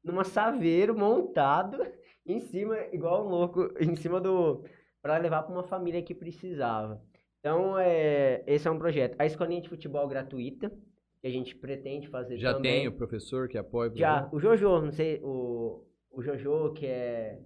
numa 0.04 0.24
saveiro 0.24 0.98
montado 0.98 1.78
em 2.26 2.40
cima, 2.40 2.76
igual 2.92 3.24
um 3.24 3.28
louco, 3.28 3.72
em 3.80 3.94
cima 3.94 4.20
do. 4.20 4.64
para 5.00 5.16
levar 5.18 5.42
para 5.44 5.54
uma 5.54 5.62
família 5.62 6.02
que 6.02 6.14
precisava. 6.14 7.00
Então, 7.38 7.78
é, 7.78 8.42
esse 8.46 8.66
é 8.66 8.70
um 8.70 8.78
projeto. 8.78 9.16
A 9.18 9.26
escolinha 9.26 9.60
de 9.60 9.68
futebol 9.68 10.06
gratuita, 10.08 10.70
que 11.20 11.26
a 11.26 11.30
gente 11.30 11.54
pretende 11.54 12.08
fazer 12.08 12.36
Já 12.38 12.54
também. 12.54 12.80
tem 12.80 12.88
o 12.88 12.92
professor 12.92 13.48
que 13.48 13.58
apoia 13.58 13.90
o 13.90 13.96
Já, 13.96 14.28
o 14.32 14.40
Jojo, 14.40 14.80
não 14.80 14.92
sei, 14.92 15.20
o, 15.22 15.84
o 16.12 16.22
Jojo 16.22 16.72
que 16.74 16.86
é. 16.86 17.40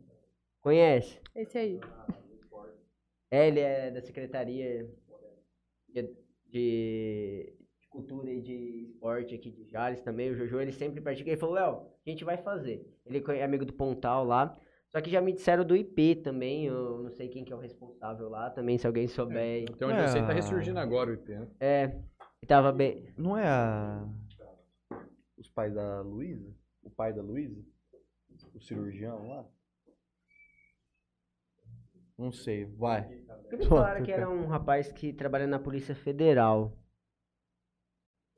Conhece? 0.60 1.20
Esse 1.34 1.58
aí. 1.58 1.80
É, 3.30 3.48
ele 3.48 3.60
é 3.60 3.90
da 3.90 4.00
Secretaria 4.02 4.88
de, 5.88 6.08
de- 6.48 7.52
Cultura 7.90 8.30
e 8.30 8.40
de 8.42 8.84
Esporte 8.90 9.34
aqui 9.34 9.50
de 9.50 9.64
Jales 9.64 10.00
também. 10.02 10.30
O 10.30 10.36
Jojo, 10.36 10.60
ele 10.60 10.72
sempre 10.72 11.00
pratica. 11.00 11.30
Ele 11.30 11.36
falou, 11.40 11.54
Léo, 11.54 11.86
a 12.06 12.10
gente 12.10 12.24
vai 12.24 12.36
fazer. 12.36 12.86
Ele 13.06 13.22
é 13.28 13.42
amigo 13.42 13.64
do 13.64 13.72
Pontal 13.72 14.24
lá. 14.24 14.54
Só 14.90 15.00
que 15.00 15.10
já 15.10 15.20
me 15.20 15.32
disseram 15.32 15.64
do 15.64 15.74
IP 15.74 16.16
também. 16.16 16.66
Eu 16.66 17.02
não 17.02 17.10
sei 17.10 17.28
quem 17.28 17.42
que 17.44 17.52
é 17.52 17.56
o 17.56 17.60
responsável 17.60 18.28
lá 18.28 18.50
também, 18.50 18.76
se 18.78 18.86
alguém 18.86 19.06
souber. 19.08 19.62
Então 19.70 19.88
onde 19.90 20.00
eu 20.00 20.08
sei, 20.08 20.20
tá 20.22 20.32
É. 20.32 20.34
ressurgindo 20.34 20.78
agora 20.78 21.10
o 21.10 21.14
IP, 21.14 21.32
né? 21.32 21.48
É, 21.58 21.98
tava 22.46 22.70
bem. 22.70 23.12
Não 23.16 23.36
é 23.36 23.46
a. 23.46 24.06
Os 25.38 25.48
pais 25.50 25.74
da 25.74 26.00
Luísa? 26.02 26.54
O 26.82 26.90
pai 26.90 27.12
da 27.12 27.22
Luísa? 27.22 27.60
O 28.56 28.60
cirurgião 28.60 29.28
lá? 29.28 29.44
Não 32.18 32.32
sei, 32.32 32.64
vai. 32.64 33.02
Porque 33.42 33.56
me 33.56 33.66
falaram 33.66 34.02
que 34.04 34.10
era 34.10 34.28
um 34.30 34.46
rapaz 34.46 34.90
que 34.90 35.12
trabalha 35.12 35.46
na 35.46 35.58
Polícia 35.58 35.94
Federal. 35.94 36.72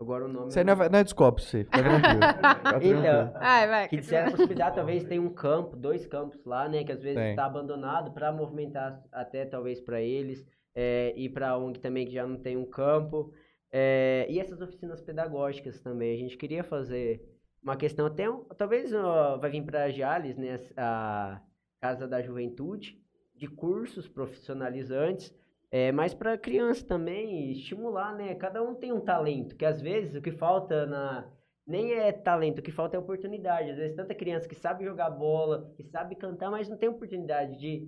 Agora 0.01 0.25
o 0.25 0.29
nome. 0.29 0.49
Isso 0.49 0.59
aí 0.59 0.65
não 0.65 0.73
é, 0.75 0.89
não 0.89 0.99
é 0.99 1.05
descobre 1.05 1.43
você, 1.43 1.65
fica 1.65 1.79
tranquilo. 1.83 2.21
Fica 2.23 2.51
Então, 2.51 2.63
tranquilo. 2.63 3.33
Vai. 3.33 3.89
Que 3.89 3.97
disseram 3.97 4.29
a 4.29 4.31
possibilidade, 4.33 4.75
talvez, 4.77 5.05
tem 5.05 5.19
um 5.19 5.33
campo, 5.33 5.77
dois 5.77 6.07
campos 6.07 6.45
lá, 6.45 6.69
né? 6.69 6.85
Que 6.85 6.93
às 6.93 7.03
vezes 7.03 7.21
está 7.23 7.47
abandonado 7.47 8.13
para 8.13 8.33
movimentar 8.33 9.03
até 9.13 9.45
talvez 9.45 9.81
para 9.81 10.01
eles. 10.01 10.45
é, 10.75 11.13
e 11.17 11.29
para 11.29 11.51
a 11.51 11.59
ONG 11.59 11.79
também 11.81 12.07
que 12.07 12.13
já 12.13 12.27
não 12.27 12.37
tem 12.37 12.57
um 12.57 12.67
campo. 12.67 13.33
é, 13.73 14.27
e 14.29 14.39
essas 14.41 14.61
oficinas 14.61 15.01
pedagógicas 15.01 15.81
também. 15.81 16.15
A 16.15 16.19
gente 16.19 16.37
queria 16.37 16.63
fazer 16.65 17.21
uma 17.69 17.77
questão 17.77 18.07
até, 18.07 18.29
um- 18.31 18.45
talvez 18.57 18.93
ó, 18.93 19.37
vai 19.39 19.51
vir 19.51 19.63
para 19.63 19.91
Jales, 19.91 20.37
né? 20.37 20.59
A, 20.77 21.41
Casa 21.81 22.09
da 22.09 22.21
Juventude, 22.21 23.01
de 23.37 23.47
cursos 23.47 24.09
profissionalizantes, 24.09 25.33
é, 25.71 25.93
mas 25.93 26.13
para 26.13 26.37
criança 26.37 26.85
também 26.85 27.53
estimular, 27.53 28.17
né? 28.17 28.35
Cada 28.35 28.61
um 28.61 28.75
tem 28.75 28.93
um 28.93 29.01
talento, 29.01 29.55
que 29.55 29.65
às 29.65 29.81
vezes 29.81 30.17
o 30.17 30.21
que 30.23 30.33
falta 30.33 30.87
na 30.87 31.31
nem 31.65 31.93
é 31.93 32.11
talento, 32.11 32.59
o 32.59 32.63
que 32.63 32.73
falta 32.73 32.97
é 32.97 32.99
oportunidade. 32.99 33.71
Às 33.71 33.77
vezes 33.77 33.95
tanta 33.95 34.15
criança 34.15 34.49
que 34.49 34.55
sabe 34.57 34.85
jogar 34.85 35.11
bola, 35.11 35.71
que 35.77 35.85
sabe 35.85 36.17
cantar, 36.17 36.51
mas 36.51 36.69
não 36.69 36.77
tem 36.79 36.89
oportunidade 36.89 37.59
de 37.61 37.87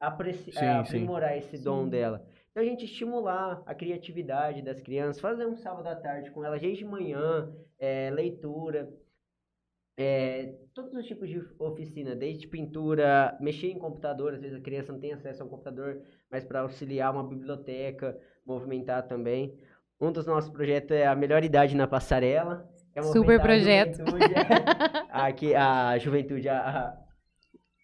apreci- 0.00 0.50
Sim, 0.50 0.58
é, 0.64 0.84
sim. 0.84 0.96
aprimorar 0.96 1.36
esse 1.36 1.62
dom 1.62 1.86
dela. 1.88 2.26
Então 2.50 2.62
a 2.62 2.66
gente 2.66 2.86
estimular 2.86 3.62
a 3.66 3.74
criatividade 3.74 4.62
das 4.62 4.80
crianças, 4.80 5.20
fazer 5.20 5.46
um 5.46 5.54
sábado 5.54 5.86
à 5.86 5.94
tarde 5.94 6.30
com 6.30 6.42
elas 6.44 6.60
desde 6.60 6.84
manhã, 6.84 7.52
é, 7.78 8.10
leitura, 8.10 8.88
é, 9.98 10.54
todos 10.72 10.94
os 10.94 11.04
tipos 11.06 11.28
de 11.28 11.42
oficina, 11.58 12.14
desde 12.14 12.46
pintura, 12.46 13.36
mexer 13.40 13.70
em 13.72 13.78
computador, 13.78 14.34
às 14.34 14.40
vezes 14.40 14.56
a 14.56 14.62
criança 14.62 14.92
não 14.92 15.00
tem 15.00 15.12
acesso 15.12 15.42
a 15.42 15.46
um 15.46 15.48
computador, 15.48 16.00
mas 16.30 16.44
para 16.44 16.60
auxiliar 16.60 17.12
uma 17.12 17.24
biblioteca, 17.26 18.16
movimentar 18.46 19.08
também. 19.08 19.58
Um 20.00 20.12
dos 20.12 20.24
nossos 20.24 20.50
projetos 20.50 20.92
é 20.92 21.06
a 21.06 21.16
melhor 21.16 21.42
idade 21.42 21.74
na 21.76 21.86
passarela. 21.88 22.70
é 22.94 23.02
Super 23.02 23.40
projeto. 23.42 24.00
é, 24.00 25.02
aqui, 25.10 25.54
a 25.54 25.98
juventude, 25.98 26.48
a- 26.48 26.96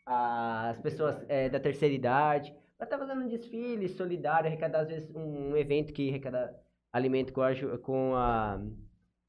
a- 0.07 0.70
as 0.70 0.78
pessoas 0.81 1.16
é, 1.28 1.49
da 1.49 1.59
terceira 1.59 1.95
idade. 1.95 2.55
Vai 2.78 2.86
estar 2.86 2.99
fazendo 2.99 3.23
um 3.23 3.28
desfile 3.28 3.89
solidário, 3.89 4.47
arrecadar 4.47 4.81
às 4.81 4.89
vezes 4.89 5.11
um 5.15 5.57
evento 5.57 5.93
que 5.93 6.09
arrecada 6.11 6.55
alimento 6.93 7.32
com 7.32 7.43
a, 7.43 7.53
com 7.78 8.15
a, 8.15 8.61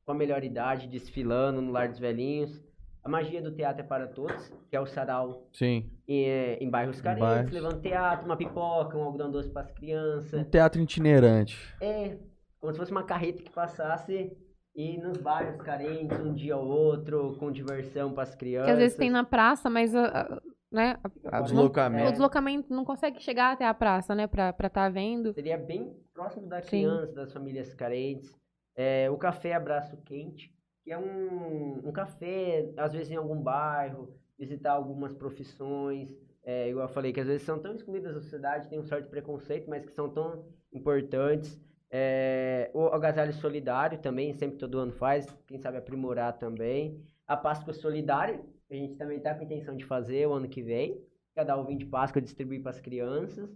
com 0.06 0.12
a 0.12 0.16
melhor 0.16 0.44
idade, 0.44 0.88
desfilando 0.88 1.62
no 1.62 1.72
Lar 1.72 1.90
dos 1.90 2.00
Velhinhos. 2.00 2.64
A 3.06 3.10
magia 3.10 3.40
do 3.40 3.52
teatro 3.52 3.84
é 3.84 3.86
para 3.86 4.08
todos, 4.08 4.52
que 4.68 4.76
é 4.76 4.80
o 4.82 4.88
sarau 4.88 5.48
Sim. 5.54 5.92
em, 6.08 6.26
eh, 6.28 6.58
em 6.60 6.68
bairros 6.68 7.00
carentes, 7.00 7.28
bairros. 7.30 7.52
levando 7.52 7.80
teatro, 7.80 8.26
uma 8.26 8.36
pipoca, 8.36 8.98
um 8.98 9.04
algodão 9.04 9.30
doce 9.30 9.52
para 9.52 9.62
as 9.62 9.70
Um 9.72 9.76
crianças. 9.76 10.48
teatro 10.50 10.82
itinerante. 10.82 11.56
É, 11.80 12.18
como 12.60 12.74
se 12.74 12.80
fosse 12.80 12.92
uma 12.92 13.04
carreta 13.04 13.44
que 13.44 13.52
passasse 13.52 14.36
e 14.76 14.98
nos 14.98 15.18
bairros 15.20 15.62
carentes, 15.62 16.20
um 16.20 16.34
dia 16.34 16.58
ou 16.58 16.66
outro, 16.68 17.36
com 17.38 17.52
diversão 17.52 18.12
para 18.12 18.24
as 18.24 18.34
crianças. 18.34 18.66
Que 18.66 18.72
às 18.72 18.80
vezes 18.80 18.98
tem 18.98 19.12
na 19.12 19.24
praça, 19.24 19.70
mas 19.70 19.96
a- 19.96 20.08
a- 20.08 20.42
né, 20.72 20.98
a- 21.32 21.38
a- 21.38 21.42
Deslocamento. 21.42 22.08
o 22.10 22.12
deslocamento 22.12 22.74
não 22.74 22.84
consegue 22.84 23.22
chegar 23.22 23.52
até 23.54 23.68
a 23.68 23.74
praça, 23.76 24.16
né, 24.16 24.26
pra 24.26 24.50
estar 24.50 24.68
tá 24.72 24.90
vendo. 24.90 25.32
Seria 25.36 25.60
bem 25.60 25.96
próximo 26.12 26.48
da 26.48 26.60
Sim. 26.64 26.70
criança, 26.70 27.14
das 27.14 27.32
famílias 27.32 27.72
carentes. 27.76 28.36
É, 28.76 29.12
o 29.12 29.16
café 29.18 29.54
Abraço 29.54 29.96
Quente, 30.04 30.52
que 30.86 30.92
é 30.92 30.98
um, 30.98 31.82
um 31.84 31.92
café, 31.92 32.72
às 32.78 32.94
vezes 32.94 33.12
em 33.12 33.16
algum 33.16 33.42
bairro, 33.42 34.14
visitar 34.38 34.74
algumas 34.74 35.16
profissões. 35.16 36.16
É, 36.44 36.70
igual 36.70 36.88
eu 36.88 36.94
falei, 36.94 37.12
que 37.12 37.20
às 37.20 37.26
vezes 37.26 37.42
são 37.42 37.58
tão 37.58 37.74
excluídas 37.74 38.14
da 38.14 38.22
sociedade, 38.22 38.70
tem 38.70 38.80
um 38.80 38.86
certo 38.86 39.10
preconceito, 39.10 39.68
mas 39.68 39.84
que 39.84 39.92
são 39.92 40.08
tão 40.12 40.46
importantes. 40.72 41.60
É, 41.90 42.70
o 42.72 42.86
agasalho 42.86 43.34
solidário 43.34 43.98
também, 43.98 44.32
sempre 44.36 44.60
todo 44.60 44.78
ano 44.78 44.92
faz, 44.92 45.26
quem 45.48 45.58
sabe 45.58 45.78
aprimorar 45.78 46.38
também. 46.38 47.04
A 47.28 47.36
Páscoa 47.36 47.74
Solidária, 47.74 48.40
a 48.70 48.76
gente 48.76 48.96
também 48.96 49.18
está 49.18 49.34
com 49.34 49.42
a 49.42 49.44
intenção 49.44 49.76
de 49.76 49.86
fazer 49.86 50.28
o 50.28 50.34
ano 50.34 50.48
que 50.48 50.62
vem. 50.62 51.04
Cada 51.34 51.58
ovinho 51.58 51.80
de 51.80 51.86
Páscoa 51.88 52.22
distribuir 52.22 52.62
para 52.62 52.70
as 52.70 52.80
crianças. 52.80 53.50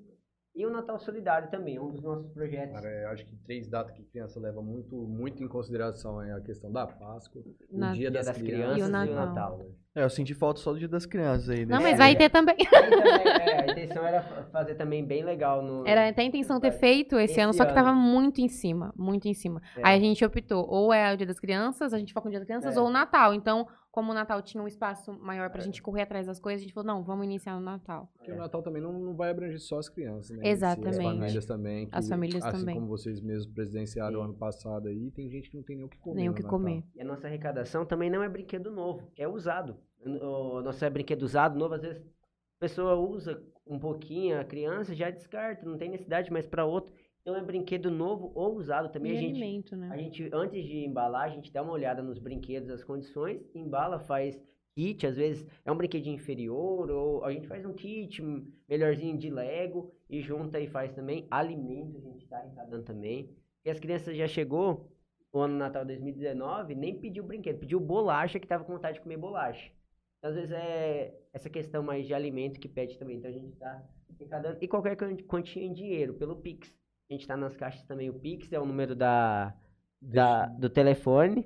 E 0.59 0.65
o 0.65 0.69
Natal 0.69 0.99
Solidário 0.99 1.49
também, 1.49 1.77
é 1.77 1.81
um 1.81 1.89
dos 1.89 2.01
nossos 2.03 2.27
projetos. 2.33 2.73
Cara, 2.75 2.89
eu 3.03 3.09
acho 3.11 3.25
que 3.25 3.33
três 3.45 3.69
datas 3.69 3.95
que 3.95 4.03
criança 4.03 4.39
leva 4.41 4.61
muito, 4.61 4.93
muito 4.93 5.41
em 5.41 5.47
consideração 5.47 6.21
é 6.21 6.33
a 6.33 6.41
questão 6.41 6.69
da 6.69 6.85
Páscoa, 6.85 7.41
Na- 7.71 7.91
o 7.91 7.93
Dia 7.93 8.11
das, 8.11 8.25
das 8.25 8.37
Crianças 8.37 8.75
Crianças 8.75 8.77
E 8.77 8.81
o 8.81 8.85
e 8.85 8.89
o 8.89 8.91
Natal. 9.15 9.25
Natal. 9.27 9.57
né? 9.59 9.65
É, 9.95 10.03
eu 10.03 10.09
senti 10.09 10.33
falta 10.33 10.59
só 10.59 10.73
do 10.73 10.79
dia 10.79 10.87
das 10.87 11.05
crianças 11.05 11.49
aí. 11.49 11.65
Não, 11.65 11.77
nesse- 11.77 11.89
mas 11.91 11.97
vai 11.97 12.11
é. 12.11 12.15
ter 12.15 12.29
também. 12.29 12.57
Também, 12.57 13.27
é, 13.27 13.61
a 13.61 13.71
intenção 13.71 14.05
era 14.05 14.21
fa- 14.21 14.43
fazer 14.51 14.75
também 14.75 15.03
bem 15.05 15.23
legal 15.23 15.61
no. 15.63 15.87
Era 15.87 16.09
até 16.09 16.21
a 16.21 16.25
intenção 16.25 16.59
ter 16.59 16.71
feito 16.73 17.15
esse, 17.15 17.31
Esse 17.33 17.41
ano, 17.41 17.53
só 17.53 17.63
que 17.63 17.71
ano. 17.71 17.75
tava 17.81 17.93
muito 17.93 18.39
em 18.41 18.49
cima, 18.49 18.93
muito 18.97 19.27
em 19.29 19.33
cima. 19.33 19.61
É. 19.77 19.81
Aí 19.87 19.97
a 19.97 19.99
gente 19.99 20.23
optou, 20.25 20.65
ou 20.69 20.93
é 20.93 21.13
o 21.13 21.17
Dia 21.17 21.25
das 21.25 21.39
Crianças, 21.39 21.93
a 21.93 21.97
gente 21.97 22.11
foca 22.13 22.25
no 22.25 22.31
Dia 22.31 22.39
das 22.39 22.47
Crianças, 22.47 22.75
É. 22.75 22.79
ou 22.81 22.87
o 22.87 22.89
Natal. 22.91 23.33
Então, 23.33 23.65
como 23.91 24.11
o 24.11 24.13
Natal 24.13 24.41
tinha 24.41 24.63
um 24.63 24.67
espaço 24.67 25.11
maior 25.13 25.49
pra 25.49 25.61
gente 25.61 25.81
correr 25.81 26.03
atrás 26.03 26.27
das 26.27 26.39
coisas, 26.39 26.61
a 26.61 26.63
gente 26.63 26.73
falou, 26.73 26.87
não, 26.87 27.03
vamos 27.03 27.25
iniciar 27.25 27.55
no 27.55 27.61
Natal. 27.61 28.09
Porque 28.15 28.31
o 28.31 28.35
Natal 28.37 28.61
também 28.61 28.81
não, 28.81 28.93
não 28.93 29.15
vai 29.15 29.31
abranger 29.31 29.59
só 29.59 29.79
as 29.79 29.89
crianças, 29.89 30.37
né? 30.37 30.47
Exatamente. 30.47 30.89
As 30.89 30.97
famílias 31.03 31.45
também. 31.45 31.87
que, 31.87 31.95
As 31.95 32.07
famílias 32.09 32.45
assim 32.45 32.59
também. 32.59 32.75
como 32.75 32.87
vocês 32.87 33.19
mesmos 33.19 33.47
presidenciaram 33.47 34.19
Sim. 34.19 34.25
ano 34.25 34.33
passado 34.35 34.87
aí, 34.87 35.09
tem 35.11 35.29
gente 35.29 35.49
que 35.49 35.57
não 35.57 35.63
tem 35.63 35.75
nem 35.75 35.85
o 35.85 35.89
que 35.89 35.97
comer. 35.97 36.15
Nem 36.15 36.27
o 36.27 36.31
no 36.31 36.35
que 36.37 36.43
Natal. 36.43 36.59
comer. 36.59 36.83
E 36.95 37.01
a 37.01 37.05
nossa 37.05 37.27
arrecadação 37.27 37.85
também 37.85 38.09
não 38.09 38.21
é 38.21 38.29
brinquedo 38.29 38.69
novo, 38.71 39.11
é 39.17 39.27
usado. 39.27 39.77
O 40.05 40.61
nosso 40.61 40.85
é 40.85 40.89
brinquedo 40.89 41.23
usado, 41.23 41.57
novo, 41.57 41.73
às 41.73 41.81
vezes 41.81 42.01
a 42.01 42.59
pessoa 42.59 42.95
usa 42.95 43.41
um 43.65 43.79
pouquinho, 43.79 44.39
a 44.39 44.43
criança 44.43 44.93
já 44.93 45.09
descarta, 45.09 45.65
não 45.65 45.77
tem 45.77 45.89
necessidade 45.89 46.31
mais 46.31 46.45
para 46.45 46.65
outro. 46.65 46.93
Então 47.21 47.35
é 47.35 47.41
brinquedo 47.41 47.91
novo 47.91 48.31
ou 48.33 48.55
usado 48.55 48.89
também. 48.91 49.11
E 49.13 49.17
a 49.17 49.19
gente, 49.19 49.41
alimento, 49.43 49.75
né? 49.75 49.89
A 49.91 49.97
gente, 49.97 50.29
antes 50.33 50.63
de 50.65 50.85
embalar, 50.85 51.23
a 51.23 51.29
gente 51.29 51.51
dá 51.51 51.61
uma 51.61 51.73
olhada 51.73 52.01
nos 52.01 52.17
brinquedos, 52.19 52.69
as 52.69 52.83
condições, 52.83 53.41
embala, 53.53 53.99
faz 53.99 54.41
kit, 54.75 55.05
às 55.05 55.17
vezes 55.17 55.45
é 55.65 55.71
um 55.71 55.75
brinquedinho 55.75 56.15
inferior, 56.15 56.89
ou 56.89 57.23
a 57.25 57.31
gente 57.33 57.47
faz 57.47 57.65
um 57.65 57.73
kit 57.73 58.21
melhorzinho 58.67 59.17
de 59.17 59.29
Lego 59.29 59.91
e 60.09 60.21
junta 60.21 60.59
e 60.59 60.67
faz 60.67 60.93
também 60.93 61.27
alimento, 61.29 61.97
a 61.97 62.01
gente 62.01 62.25
tá 62.27 62.37
arrecadando 62.37 62.83
também. 62.83 63.29
E 63.65 63.69
as 63.69 63.79
crianças 63.79 64.15
já 64.15 64.27
chegou, 64.27 64.89
o 65.33 65.39
ano 65.39 65.57
Natal 65.57 65.83
2019, 65.85 66.73
nem 66.75 66.97
pediu 66.97 67.23
brinquedo, 67.23 67.59
pediu 67.59 67.79
bolacha, 67.79 68.39
que 68.39 68.47
tava 68.47 68.63
com 68.63 68.73
vontade 68.73 68.95
de 68.97 69.01
comer 69.03 69.17
bolacha. 69.17 69.69
Então, 70.17 70.29
às 70.31 70.35
vezes 70.35 70.51
é 70.51 71.13
essa 71.33 71.49
questão 71.49 71.83
mais 71.83 72.07
de 72.07 72.13
alimento 72.13 72.59
que 72.59 72.67
pede 72.69 72.97
também, 72.97 73.17
então 73.17 73.29
a 73.29 73.33
gente 73.33 73.51
tá 73.57 73.83
arrecadando. 74.17 74.57
E 74.61 74.67
qualquer 74.67 74.95
quanti- 74.95 75.23
quantia 75.23 75.63
em 75.63 75.73
dinheiro, 75.73 76.13
pelo 76.13 76.37
Pix. 76.37 76.73
A 77.09 77.13
gente 77.13 77.25
tá 77.27 77.35
nas 77.35 77.55
caixas 77.55 77.83
também, 77.85 78.09
o 78.09 78.19
Pix 78.19 78.53
é 78.53 78.59
o 78.59 78.65
número 78.65 78.95
da, 78.95 79.55
da, 79.99 80.45
do 80.45 80.69
telefone, 80.69 81.45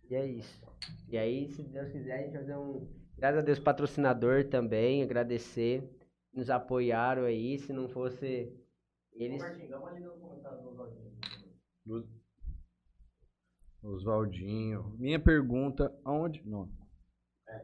E 0.09 0.15
é 0.15 0.25
isso. 0.25 0.61
E 1.07 1.17
aí, 1.17 1.47
se 1.47 1.63
Deus 1.63 1.89
quiser, 1.89 2.15
a 2.15 2.21
gente 2.23 2.31
vai 2.33 2.41
fazer 2.41 2.57
um. 2.57 3.04
Graças 3.17 3.39
a 3.39 3.41
Deus, 3.41 3.59
patrocinador 3.59 4.45
também, 4.49 5.01
agradecer. 5.03 5.89
Nos 6.33 6.49
apoiaram 6.49 7.23
aí. 7.23 7.57
Se 7.59 7.71
não 7.71 7.87
fosse 7.87 8.51
eles. 9.13 9.41
Do- 11.85 12.07
Oswaldinho. 13.83 14.95
Minha 14.97 15.19
pergunta, 15.19 15.93
aonde. 16.03 16.41
Não. 16.45 16.69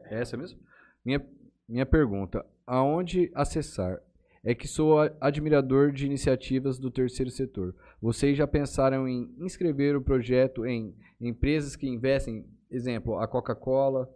É 0.04 0.20
essa 0.20 0.36
mesmo? 0.36 0.60
Minha, 1.04 1.24
minha 1.68 1.84
pergunta, 1.84 2.46
aonde 2.66 3.30
acessar? 3.34 4.00
É 4.44 4.54
que 4.54 4.66
sou 4.66 4.98
admirador 5.20 5.92
de 5.92 6.06
iniciativas 6.06 6.78
do 6.78 6.90
terceiro 6.90 7.30
setor. 7.30 7.74
Vocês 8.00 8.36
já 8.36 8.46
pensaram 8.46 9.06
em 9.06 9.32
inscrever 9.38 9.96
o 9.96 10.02
projeto 10.02 10.66
em 10.66 10.96
empresas 11.20 11.76
que 11.76 11.86
investem, 11.88 12.44
exemplo, 12.70 13.18
a 13.18 13.28
Coca-Cola, 13.28 14.08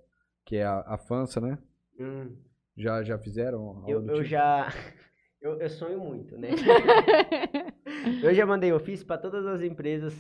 que 0.47 0.57
é 0.57 0.65
a, 0.65 0.81
a 0.81 0.97
FANSA, 0.99 1.41
né? 1.41 1.59
Hum, 2.01 2.35
Já, 2.77 3.03
já 3.03 3.19
fizeram? 3.19 3.85
eu, 3.87 4.01
eu 4.07 4.15
tipo? 4.15 4.25
já. 4.25 4.69
Eu, 5.39 5.61
eu 5.61 5.69
sonho 5.69 6.01
muito, 6.01 6.37
né? 6.39 6.49
eu 8.25 8.35
já 8.35 8.45
mandei 8.47 8.73
ofício 8.73 9.07
para 9.07 9.19
todas 9.19 9.47
as 9.47 9.61
empresas 9.61 10.13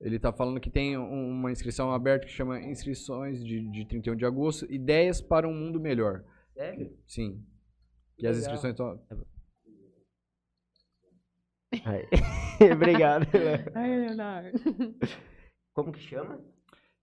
Ele 0.00 0.18
tá 0.18 0.30
falando 0.32 0.60
que 0.60 0.68
tem 0.68 0.98
um- 0.98 1.30
uma 1.30 1.50
inscrição 1.50 1.90
aberta 1.92 2.26
que 2.26 2.32
chama 2.32 2.60
Inscrições 2.60 3.42
de, 3.42 3.66
de 3.70 3.86
31 3.86 4.16
de 4.16 4.26
agosto, 4.26 4.70
Ideias 4.70 5.22
para 5.22 5.48
um 5.48 5.54
Mundo 5.54 5.80
Melhor. 5.80 6.24
Sério? 6.52 6.92
Sim. 7.06 7.42
Que 8.18 8.26
as 8.26 8.36
inscrições 8.36 8.72
estão. 8.72 9.00
Obrigado. 12.72 13.26
Ai, 13.74 13.96
Leonardo. 14.00 14.58
Como 15.72 15.92
que 15.92 16.00
chama? 16.00 16.40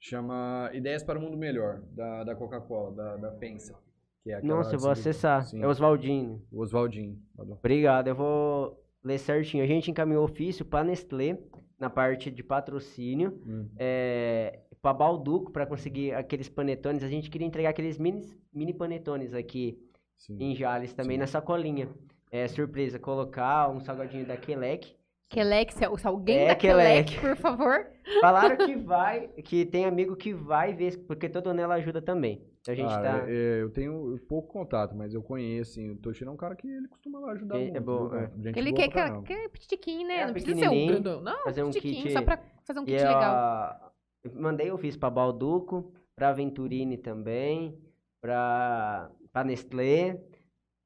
Chama 0.04 0.72
Ideias 0.74 1.04
para 1.04 1.20
um 1.20 1.22
Mundo 1.22 1.38
Melhor, 1.38 1.80
da, 1.92 2.24
da 2.24 2.36
Coca-Cola, 2.36 2.92
da, 2.92 3.18
da 3.18 3.32
Pensa. 3.32 3.76
Que 4.24 4.32
é 4.32 4.42
Nossa, 4.42 4.76
eu 4.76 4.80
vou 4.80 4.90
acessar. 4.90 5.46
Sim. 5.46 5.62
É 5.62 5.68
Oswaldinho. 5.68 6.42
O 6.52 6.60
Oswaldinho. 6.62 7.20
Obrigado, 7.38 8.08
eu 8.08 8.16
vou 8.16 8.84
ler 9.04 9.20
certinho. 9.20 9.64
A 9.64 9.68
gente 9.68 9.92
encaminhou 9.92 10.24
ofício 10.24 10.66
para 10.66 10.84
Nestlé 10.84 11.38
na 11.80 11.88
parte 11.88 12.32
de 12.32 12.44
patrocínio, 12.44 13.40
Hum. 13.46 13.68
é, 13.78 14.60
para 14.82 14.92
Balduco 14.94 15.52
para 15.52 15.68
conseguir 15.68 16.14
aqueles 16.16 16.50
panetones. 16.50 17.04
A 17.04 17.08
gente 17.08 17.30
queria 17.30 17.46
entregar 17.48 17.70
aqueles 17.70 18.00
mini, 18.00 18.22
mini 18.52 18.74
panetones 18.74 19.36
aqui 19.36 19.80
Sim. 20.18 20.38
em 20.40 20.56
Jales 20.56 20.94
também 20.94 21.16
Sim. 21.18 21.20
na 21.22 21.28
sacolinha. 21.28 21.88
É 22.32 22.48
surpresa 22.48 22.98
colocar 22.98 23.70
um 23.70 23.80
salgadinho 23.80 24.26
da 24.26 24.36
Kelec 24.36 24.96
Kelec, 25.32 25.74
se, 25.74 25.86
alguém 26.08 26.40
É, 26.40 26.48
da 26.50 26.56
Kelec, 26.56 27.20
por 27.20 27.36
favor. 27.38 27.88
Falaram 28.22 28.58
que 28.58 28.76
vai, 28.84 29.30
que 29.30 29.66
tem 29.66 29.86
amigo 29.86 30.16
que 30.16 30.34
vai 30.34 30.74
ver, 30.74 30.98
porque 31.08 31.30
todo 31.30 31.48
ano 31.50 31.62
ela 31.62 31.76
ajuda 31.76 32.02
também. 32.02 32.46
Então 32.60 32.74
a 32.74 32.76
gente 32.78 32.90
Cara, 32.90 33.20
tá. 33.22 33.26
é, 33.32 33.62
eu 33.62 33.70
tenho 33.72 34.20
pouco 34.28 34.52
contato, 34.52 34.94
mas 34.96 35.14
eu 35.14 35.24
conheço, 35.24 35.72
assim, 35.72 35.90
o 35.92 35.96
Toshiro 35.96 36.30
é 36.30 36.34
um 36.34 36.38
cara 36.38 36.56
que 36.56 36.68
ele 36.68 36.88
costuma 36.90 37.20
lá 37.20 37.32
ajudar 37.32 37.56
É- 37.58 37.62
é 37.62 37.64
muito. 37.72 37.82
bom, 37.82 38.10
viu, 38.10 38.20
é. 38.20 38.30
Ele 38.56 38.74
quer, 38.74 38.90
caramba. 38.90 39.24
quer 39.24 39.50
pitiquinho, 39.50 40.08
né? 40.08 40.18
É, 40.18 40.26
não 40.26 40.34
precisa 40.34 40.60
ser 40.60 40.70
um 40.70 40.88
grandão. 40.88 41.22
Não, 41.22 41.44
fazer 41.44 41.64
um 41.64 41.68
pitiquinho, 41.72 42.04
kit- 42.04 42.14
só 42.14 42.22
pra 42.22 42.40
fazer 42.66 42.80
um 42.80 42.84
E 42.84 42.86
kit 42.88 42.98
legal. 42.98 43.24
a- 43.24 43.92
Mandei, 44.36 44.70
eu 44.70 44.78
fiz 44.78 44.96
pra 44.96 45.10
Balduco, 45.10 45.92
pra 46.16 46.32
Venturini 46.34 46.98
também, 46.98 47.76
pra, 48.22 49.10
pra 49.34 49.44
Nestlé, 49.44 50.22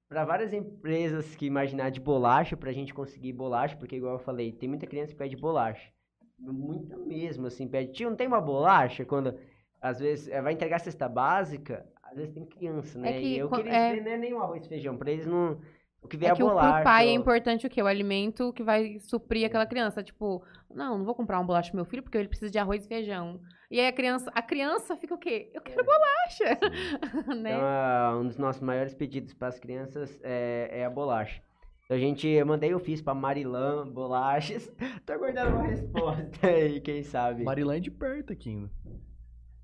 pra 0.07 0.23
várias 0.25 0.53
empresas 0.53 1.35
que 1.35 1.45
imaginar 1.45 1.89
de 1.89 1.99
bolacha, 1.99 2.55
pra 2.55 2.71
gente 2.71 2.93
conseguir 2.93 3.33
bolacha, 3.33 3.75
porque 3.75 3.95
igual 3.95 4.13
eu 4.13 4.19
falei, 4.19 4.51
tem 4.51 4.69
muita 4.69 4.85
criança 4.87 5.11
que 5.11 5.17
pede 5.17 5.35
bolacha. 5.35 5.91
Muita 6.37 6.97
mesmo, 6.97 7.47
assim, 7.47 7.67
pede, 7.67 7.93
tio, 7.93 8.09
não 8.09 8.17
tem 8.17 8.27
uma 8.27 8.41
bolacha? 8.41 9.05
Quando, 9.05 9.37
às 9.81 9.99
vezes, 9.99 10.27
eh, 10.27 10.41
vai 10.41 10.53
entregar 10.53 10.79
cesta 10.79 11.07
básica, 11.07 11.85
às 12.03 12.15
vezes 12.17 12.33
tem 12.33 12.45
criança, 12.45 12.99
né? 12.99 13.13
que 13.13 13.25
e 13.25 13.37
eu 13.37 13.49
queria 13.49 13.73
é- 13.73 13.89
dizer, 13.89 14.03
não 14.03 14.11
é 14.11 14.17
nem 14.17 14.33
um 14.33 14.41
arroz 14.41 14.65
e 14.65 14.69
feijão, 14.69 14.97
pra 14.97 15.11
eles 15.11 15.25
não... 15.25 15.59
O 16.05 16.07
que 16.07 16.17
vier 16.17 16.29
É 16.29 16.33
a 16.33 16.35
que 16.35 16.43
o, 16.43 16.47
bolacha... 16.47 16.75
pro 16.75 16.83
pai 16.83 17.09
é 17.09 17.13
importante 17.13 17.65
o 17.65 17.69
quê? 17.69 17.81
O 17.81 17.87
alimento 17.87 18.53
que 18.53 18.63
vai 18.63 18.99
suprir 18.99 19.45
aquela 19.45 19.65
criança. 19.65 20.03
Tipo, 20.03 20.43
não, 20.73 20.99
não 20.99 21.05
vou 21.05 21.15
comprar 21.15 21.39
uma 21.39 21.45
bolacha 21.45 21.71
pro 21.71 21.77
meu 21.77 21.85
filho 21.85 22.03
porque 22.03 22.17
ele 22.17 22.27
precisa 22.27 22.51
de 22.51 22.59
arroz 22.59 22.85
e 22.85 22.87
feijão. 22.87 23.41
E 23.69 23.79
aí 23.79 23.87
a 23.87 23.91
criança, 23.91 24.31
a 24.33 24.41
criança 24.41 24.95
fica 24.95 25.15
o 25.15 25.17
quê? 25.17 25.51
Eu 25.53 25.61
quero 25.61 25.83
bolacha. 25.83 26.59
né? 27.41 27.55
Então, 27.55 28.21
um 28.21 28.27
dos 28.27 28.37
nossos 28.37 28.61
maiores 28.61 28.93
pedidos 28.93 29.33
para 29.33 29.47
as 29.47 29.59
crianças 29.59 30.19
é, 30.23 30.69
é 30.71 30.85
a 30.85 30.89
bolacha. 30.89 31.41
Então, 31.85 31.97
a 31.97 31.99
gente, 31.99 32.27
eu 32.27 32.45
mandei, 32.45 32.71
eu 32.71 32.79
fiz 32.79 33.01
para 33.01 33.15
Marilã 33.15 33.87
bolachas. 33.87 34.71
Tô 35.05 35.13
aguardando 35.13 35.55
uma 35.55 35.67
resposta 35.67 36.45
aí, 36.47 36.79
quem 36.81 37.01
sabe. 37.01 37.43
Marilã 37.43 37.77
é 37.77 37.79
de 37.79 37.89
perto 37.89 38.31
aqui 38.31 38.49
ainda. 38.49 38.71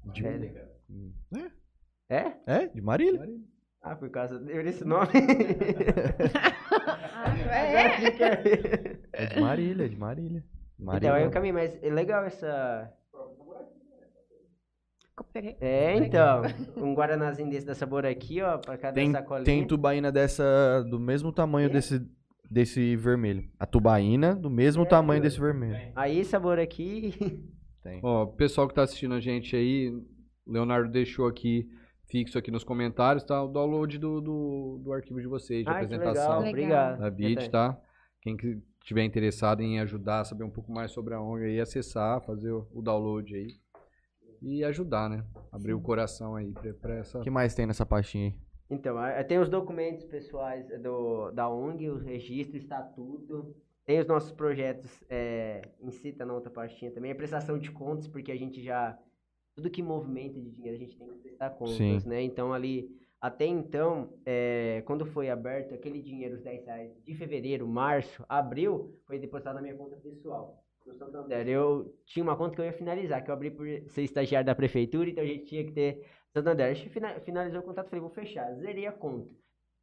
De... 0.05 0.25
É? 0.25 1.51
É? 2.09 2.17
É? 2.17 2.37
É, 2.47 2.67
de 2.67 2.81
Marília. 2.81 3.27
Ah, 3.81 3.95
por 3.95 4.09
causa 4.09 4.37
desse 4.39 4.83
nome. 4.85 5.07
Ah, 7.13 7.35
é. 7.55 8.97
É 9.13 9.25
de 9.27 9.39
Marília, 9.39 9.85
é 9.85 9.89
de 9.89 9.95
Marília. 9.97 10.43
Então, 10.79 10.93
aí 10.93 11.01
Marília. 11.01 11.23
eu 11.25 11.31
caminho, 11.31 11.53
mas 11.55 11.77
é 11.83 11.89
legal 11.89 12.23
essa... 12.25 12.91
É, 15.59 15.95
então, 15.97 16.41
um 16.77 16.95
guaranazinho 16.95 17.49
desse 17.49 17.65
da 17.65 17.75
sabor 17.75 18.05
aqui, 18.05 18.41
ó, 18.41 18.57
pra 18.57 18.75
cada 18.77 18.93
Tem, 18.95 19.11
sacolinha. 19.11 19.45
tem 19.45 19.67
tubaína 19.67 20.11
dessa 20.11 20.83
do 20.89 20.99
mesmo 20.99 21.31
tamanho 21.31 21.67
É? 21.67 21.69
desse, 21.69 22.01
desse 22.49 22.95
vermelho. 22.95 23.47
A 23.59 23.67
tubaína 23.67 24.33
do 24.35 24.49
mesmo 24.49 24.81
É, 24.83 24.85
tamanho 24.87 25.21
meu. 25.21 25.29
desse 25.29 25.39
vermelho. 25.39 25.91
Aí, 25.95 26.25
sabor 26.25 26.57
aqui... 26.59 27.13
Tem. 27.83 27.99
Ó, 28.03 28.25
pessoal 28.27 28.67
que 28.67 28.73
tá 28.75 28.83
assistindo 28.83 29.13
a 29.15 29.19
gente 29.19 29.55
aí, 29.55 29.89
o 30.45 30.51
Leonardo 30.51 30.89
deixou 30.89 31.27
aqui, 31.27 31.67
fixo 32.11 32.37
aqui 32.37 32.51
nos 32.51 32.63
comentários, 32.63 33.23
tá? 33.23 33.41
O 33.41 33.47
download 33.47 33.97
do, 33.97 34.19
do, 34.19 34.81
do 34.83 34.93
arquivo 34.93 35.21
de 35.21 35.27
vocês, 35.27 35.63
de 35.63 35.69
Ai, 35.71 35.79
que 35.79 35.85
apresentação 35.95 36.41
legal, 36.41 36.97
da 36.97 37.09
BIT, 37.09 37.49
tá? 37.49 37.79
Quem 38.21 38.35
que 38.35 38.61
tiver 38.83 39.03
interessado 39.05 39.61
em 39.61 39.79
ajudar, 39.79 40.25
saber 40.25 40.43
um 40.43 40.49
pouco 40.49 40.71
mais 40.71 40.91
sobre 40.91 41.13
a 41.13 41.21
ONG 41.21 41.45
aí, 41.45 41.59
acessar, 41.59 42.21
fazer 42.21 42.51
o, 42.51 42.67
o 42.73 42.81
download 42.81 43.33
aí. 43.33 43.47
E 44.41 44.63
ajudar, 44.63 45.09
né? 45.09 45.23
Abrir 45.51 45.73
o 45.73 45.81
coração 45.81 46.35
aí 46.35 46.51
pra, 46.51 46.73
pra 46.73 46.95
essa. 46.95 47.19
O 47.19 47.21
que 47.21 47.29
mais 47.29 47.55
tem 47.55 47.65
nessa 47.65 47.85
pastinha 47.85 48.27
aí? 48.27 48.35
Então, 48.69 48.97
a- 48.97 49.23
tem 49.23 49.37
os 49.39 49.49
documentos 49.49 50.03
pessoais 50.03 50.67
do, 50.81 51.31
da 51.31 51.49
ONG, 51.49 51.89
o 51.89 51.97
registro, 51.97 52.55
o 52.55 52.57
estatuto. 52.59 53.55
Tem 53.85 53.99
os 53.99 54.07
nossos 54.07 54.31
projetos 54.31 55.03
é, 55.09 55.61
em 55.81 55.91
si, 55.91 56.11
tá 56.13 56.25
na 56.25 56.33
outra 56.33 56.51
pastinha 56.51 56.91
também. 56.91 57.11
A 57.11 57.15
prestação 57.15 57.57
de 57.57 57.71
contas, 57.71 58.07
porque 58.07 58.31
a 58.31 58.37
gente 58.37 58.61
já... 58.63 58.97
Tudo 59.55 59.69
que 59.69 59.81
movimenta 59.81 60.39
de 60.39 60.49
dinheiro, 60.51 60.75
a 60.75 60.79
gente 60.79 60.97
tem 60.97 61.07
que 61.07 61.19
prestar 61.19 61.49
contas, 61.51 61.75
Sim. 61.75 62.01
né? 62.05 62.21
Então, 62.21 62.53
ali... 62.53 62.99
Até 63.19 63.45
então, 63.45 64.17
é, 64.25 64.81
quando 64.87 65.05
foi 65.05 65.29
aberto 65.29 65.75
aquele 65.75 66.01
dinheiro, 66.01 66.37
os 66.37 66.41
10 66.41 66.65
reais, 66.65 66.91
de 67.05 67.13
fevereiro, 67.13 67.67
março, 67.67 68.25
abril, 68.27 68.99
foi 69.05 69.19
depositado 69.19 69.53
na 69.57 69.61
minha 69.61 69.75
conta 69.75 69.95
pessoal. 69.97 70.63
No 70.87 70.95
Santander. 70.95 71.47
Eu 71.47 71.95
tinha 72.03 72.23
uma 72.23 72.35
conta 72.35 72.55
que 72.55 72.61
eu 72.61 72.65
ia 72.65 72.73
finalizar, 72.73 73.23
que 73.23 73.29
eu 73.29 73.35
abri 73.35 73.51
por 73.51 73.67
ser 73.89 74.01
estagiário 74.01 74.47
da 74.47 74.55
prefeitura, 74.55 75.07
então 75.07 75.23
a 75.23 75.27
gente 75.27 75.45
tinha 75.45 75.63
que 75.63 75.71
ter 75.71 76.03
Santander. 76.33 76.65
A 76.65 76.73
gente 76.73 76.89
fina- 76.89 77.19
finalizou 77.19 77.61
o 77.61 77.63
contrato, 77.63 77.89
falei, 77.89 78.01
vou 78.01 78.09
fechar, 78.09 78.51
zerei 78.55 78.87
a 78.87 78.91
conta. 78.91 79.29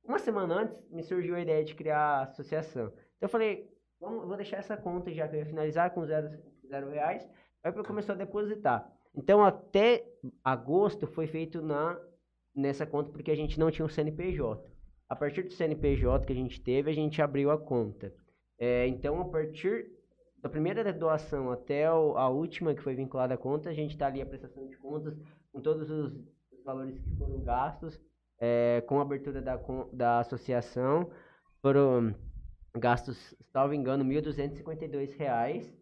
Uma 0.02 0.18
semana 0.18 0.62
antes, 0.62 0.82
me 0.90 1.04
surgiu 1.04 1.36
a 1.36 1.40
ideia 1.40 1.64
de 1.64 1.76
criar 1.76 1.98
a 2.00 2.22
associação. 2.22 2.86
Então 2.88 3.02
eu 3.22 3.28
falei, 3.28 3.70
vamos, 4.00 4.26
vou 4.26 4.36
deixar 4.36 4.56
essa 4.56 4.76
conta 4.76 5.12
já 5.12 5.28
que 5.28 5.36
eu 5.36 5.40
ia 5.40 5.46
finalizar 5.46 5.92
com 5.92 6.04
zero, 6.04 6.28
zero 6.66 6.90
reais. 6.90 7.30
Aí 7.62 7.72
eu 7.72 7.84
começou 7.84 8.16
a 8.16 8.18
depositar. 8.18 8.90
Então 9.14 9.44
até 9.44 10.04
agosto 10.44 11.06
foi 11.06 11.26
feito 11.26 11.60
na, 11.62 11.98
nessa 12.54 12.86
conta 12.86 13.10
porque 13.10 13.30
a 13.30 13.36
gente 13.36 13.58
não 13.58 13.70
tinha 13.70 13.86
o 13.86 13.88
CNPJ. 13.90 14.70
A 15.08 15.16
partir 15.16 15.42
do 15.42 15.52
CNPJ 15.52 16.26
que 16.26 16.32
a 16.32 16.36
gente 16.36 16.60
teve, 16.60 16.90
a 16.90 16.94
gente 16.94 17.20
abriu 17.22 17.50
a 17.50 17.58
conta. 17.58 18.12
É, 18.58 18.86
então 18.86 19.20
a 19.20 19.24
partir 19.28 19.90
da 20.42 20.48
primeira 20.48 20.92
doação 20.92 21.50
até 21.50 21.90
o- 21.92 22.16
a 22.16 22.28
última 22.28 22.74
que 22.74 22.82
foi 22.82 22.94
vinculada 22.94 23.34
à 23.34 23.38
conta, 23.38 23.70
a 23.70 23.74
gente 23.74 23.92
está 23.92 24.06
ali 24.06 24.20
a 24.20 24.26
prestação 24.26 24.66
de 24.68 24.76
contas 24.76 25.16
com 25.52 25.60
todos 25.60 25.90
os 25.90 26.12
valores 26.64 26.98
que 26.98 27.16
foram 27.16 27.40
gastos, 27.40 28.00
é, 28.40 28.82
com 28.86 28.98
a 28.98 29.02
abertura 29.02 29.40
da, 29.42 29.58
da 29.92 30.20
associação, 30.20 31.10
foram 31.60 32.14
gastos, 32.76 33.34
salvo 33.52 33.74
engano, 33.74 34.04
1.252 34.04 35.12
reais 35.16 35.72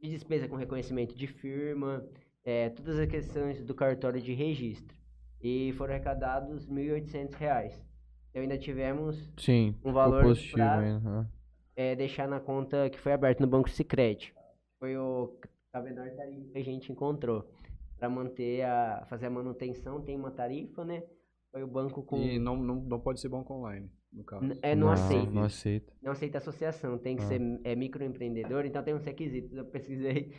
de 0.00 0.10
despesa 0.10 0.48
com 0.48 0.56
reconhecimento 0.56 1.14
de 1.16 1.26
firma, 1.26 2.04
é, 2.44 2.70
todas 2.70 2.98
as 2.98 3.06
questões 3.08 3.62
do 3.64 3.74
cartório 3.74 4.20
de 4.20 4.32
registro. 4.34 4.96
E 5.40 5.72
foram 5.72 5.94
arrecadados 5.94 6.68
1.800 6.68 7.34
reais. 7.34 7.84
Então 8.30 8.42
ainda 8.42 8.56
tivemos 8.56 9.30
Sim, 9.36 9.74
Um 9.84 9.92
valor 9.92 10.22
positivo 10.22 10.54
pra- 10.56 10.78
ainda. 10.78 10.96
aham. 11.08 11.30
é, 11.76 11.96
deixar 11.96 12.28
na 12.28 12.38
conta 12.40 12.88
que 12.90 12.98
foi 13.00 13.12
aberta 13.12 13.42
no 13.44 13.50
Banco 13.50 13.68
Sicredi. 13.68 14.32
Foi 14.78 14.96
o 14.96 15.36
a 15.72 15.80
menor 15.80 16.08
tarifa 16.10 16.52
que 16.52 16.58
a 16.58 16.64
gente 16.64 16.92
encontrou 16.92 17.50
para 17.98 18.08
manter 18.08 18.62
a 18.62 19.06
fazer 19.08 19.26
a 19.26 19.30
manutenção 19.30 20.00
tem 20.02 20.14
uma 20.16 20.30
tarifa, 20.30 20.84
né? 20.84 21.02
Foi 21.50 21.62
o 21.62 21.66
banco 21.66 22.02
com 22.02 22.16
E 22.18 22.38
não, 22.38 22.56
não, 22.56 22.74
não 22.76 23.00
pode 23.00 23.20
ser 23.20 23.28
banco 23.28 23.54
online, 23.54 23.90
no 24.12 24.22
caso. 24.24 24.44
N- 24.44 24.58
é, 24.62 24.74
não, 24.74 24.90
aceita. 24.90 25.30
Não 25.30 25.42
aceita. 25.44 25.92
Não 26.02 26.12
aceita 26.12 26.38
associação, 26.38 26.98
tem 26.98 27.16
que 27.16 27.22
Ah. 27.22 27.26
ser 27.26 27.40
é, 27.64 27.74
microempreendedor, 27.74 28.64
então 28.66 28.82
tem 28.82 28.94
uns 28.94 29.04
requisitos. 29.04 29.56
Eu 29.56 29.64
pesquisei, 29.66 30.32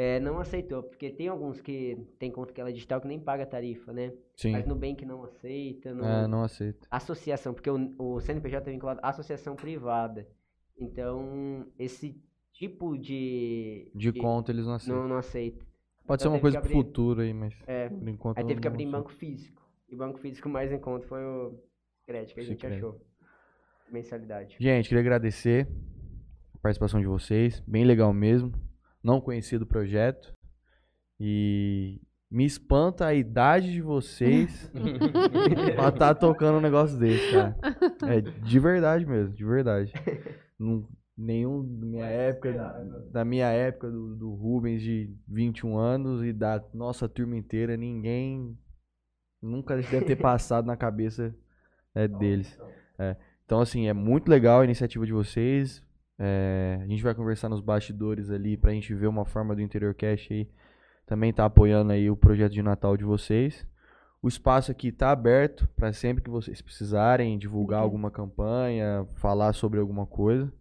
é, 0.00 0.20
não 0.20 0.38
aceitou, 0.38 0.84
porque 0.84 1.10
tem 1.10 1.26
alguns 1.26 1.60
que 1.60 1.96
tem 2.20 2.30
conta 2.30 2.52
que 2.52 2.60
ela 2.60 2.70
é 2.70 2.72
digital 2.72 3.00
que 3.00 3.08
nem 3.08 3.18
paga 3.18 3.44
tarifa, 3.44 3.92
né? 3.92 4.12
Sim. 4.36 4.52
Mas 4.52 4.64
Nubank 4.64 5.04
não 5.04 5.24
aceita, 5.24 5.92
não, 5.92 6.06
É, 6.06 6.26
não 6.28 6.42
aceita. 6.44 6.86
associação, 6.88 7.52
porque 7.52 7.68
o, 7.68 7.94
o 7.98 8.20
CNPJ 8.20 8.68
é 8.70 8.72
vinculado 8.72 9.00
à 9.02 9.08
associação 9.08 9.56
privada. 9.56 10.28
Então, 10.80 11.66
esse 11.76 12.16
tipo 12.52 12.96
de. 12.96 13.90
De 13.92 14.12
conta 14.12 14.52
eles 14.52 14.64
não 14.66 14.74
aceitam. 14.74 15.02
Não, 15.02 15.08
não 15.08 15.16
aceita. 15.16 15.66
Pode 16.06 16.22
ser 16.22 16.28
então 16.28 16.32
uma 16.32 16.38
teve 16.38 16.42
coisa 16.42 16.56
que 16.58 16.68
pro 16.68 16.78
abrir. 16.78 16.88
futuro 16.88 17.20
aí, 17.20 17.34
mas 17.34 17.54
É, 17.66 17.88
por 17.88 18.08
enquanto 18.08 18.38
aí 18.38 18.44
teve 18.46 18.60
que 18.60 18.68
abrir 18.68 18.84
em 18.84 18.90
banco 18.90 19.12
físico. 19.12 19.60
E 19.88 19.94
o 19.96 19.98
banco 19.98 20.18
físico 20.20 20.48
mais 20.48 20.70
em 20.70 20.78
conta 20.78 21.06
foi 21.08 21.22
o 21.24 21.58
crédito 22.06 22.34
que 22.34 22.40
a 22.40 22.44
gente 22.44 22.64
achou. 22.66 23.00
Mensalidade. 23.90 24.56
Gente, 24.60 24.88
queria 24.88 25.00
agradecer 25.00 25.66
a 26.54 26.58
participação 26.58 27.00
de 27.00 27.06
vocês. 27.06 27.60
Bem 27.66 27.84
legal 27.84 28.12
mesmo. 28.12 28.52
Não 29.08 29.22
conhecia 29.22 29.58
do 29.58 29.64
projeto. 29.64 30.34
E 31.18 31.98
me 32.30 32.44
espanta 32.44 33.06
a 33.06 33.14
idade 33.14 33.72
de 33.72 33.80
vocês 33.80 34.70
pra 35.74 35.88
estar 35.88 36.14
tocando 36.14 36.58
um 36.58 36.60
negócio 36.60 36.98
desse, 36.98 37.32
cara. 37.32 37.56
É 38.06 38.20
de 38.20 38.60
verdade 38.60 39.06
mesmo, 39.06 39.34
de 39.34 39.46
verdade. 39.46 39.94
Não, 40.58 40.86
nenhum 41.16 41.64
da 41.64 41.86
minha 41.86 42.04
época, 42.04 42.52
da 43.10 43.24
minha 43.24 43.48
época 43.48 43.90
do, 43.90 44.14
do 44.14 44.34
Rubens 44.34 44.82
de 44.82 45.10
21 45.26 45.78
anos 45.78 46.22
e 46.22 46.30
da 46.30 46.62
nossa 46.74 47.08
turma 47.08 47.34
inteira, 47.34 47.78
ninguém 47.78 48.58
nunca 49.40 49.74
deve 49.74 50.02
ter 50.02 50.16
passado 50.16 50.66
na 50.66 50.76
cabeça 50.76 51.34
é, 51.94 52.06
deles. 52.20 52.60
É. 52.98 53.16
Então, 53.46 53.58
assim, 53.58 53.88
é 53.88 53.94
muito 53.94 54.28
legal 54.28 54.60
a 54.60 54.64
iniciativa 54.64 55.06
de 55.06 55.14
vocês. 55.14 55.82
É, 56.18 56.80
a 56.82 56.86
gente 56.86 57.02
vai 57.02 57.14
conversar 57.14 57.48
nos 57.48 57.60
bastidores 57.60 58.30
ali 58.30 58.56
pra 58.56 58.72
gente 58.72 58.92
ver 58.94 59.06
uma 59.06 59.24
forma 59.24 59.54
do 59.54 59.62
Interior 59.62 59.94
Cash 59.94 60.28
aí 60.30 60.48
também 61.08 61.32
tá 61.32 61.46
apoiando 61.46 61.90
aí 61.90 62.10
o 62.10 62.16
projeto 62.16 62.52
de 62.52 62.62
Natal 62.62 62.94
de 62.94 63.02
vocês. 63.02 63.66
O 64.20 64.28
espaço 64.28 64.70
aqui 64.70 64.92
tá 64.92 65.10
aberto 65.10 65.66
para 65.74 65.90
sempre 65.90 66.22
que 66.22 66.28
vocês 66.28 66.60
precisarem 66.60 67.38
divulgar 67.38 67.80
alguma 67.80 68.10
campanha, 68.10 69.06
falar 69.14 69.54
sobre 69.54 69.80
alguma 69.80 70.06
coisa. 70.06 70.52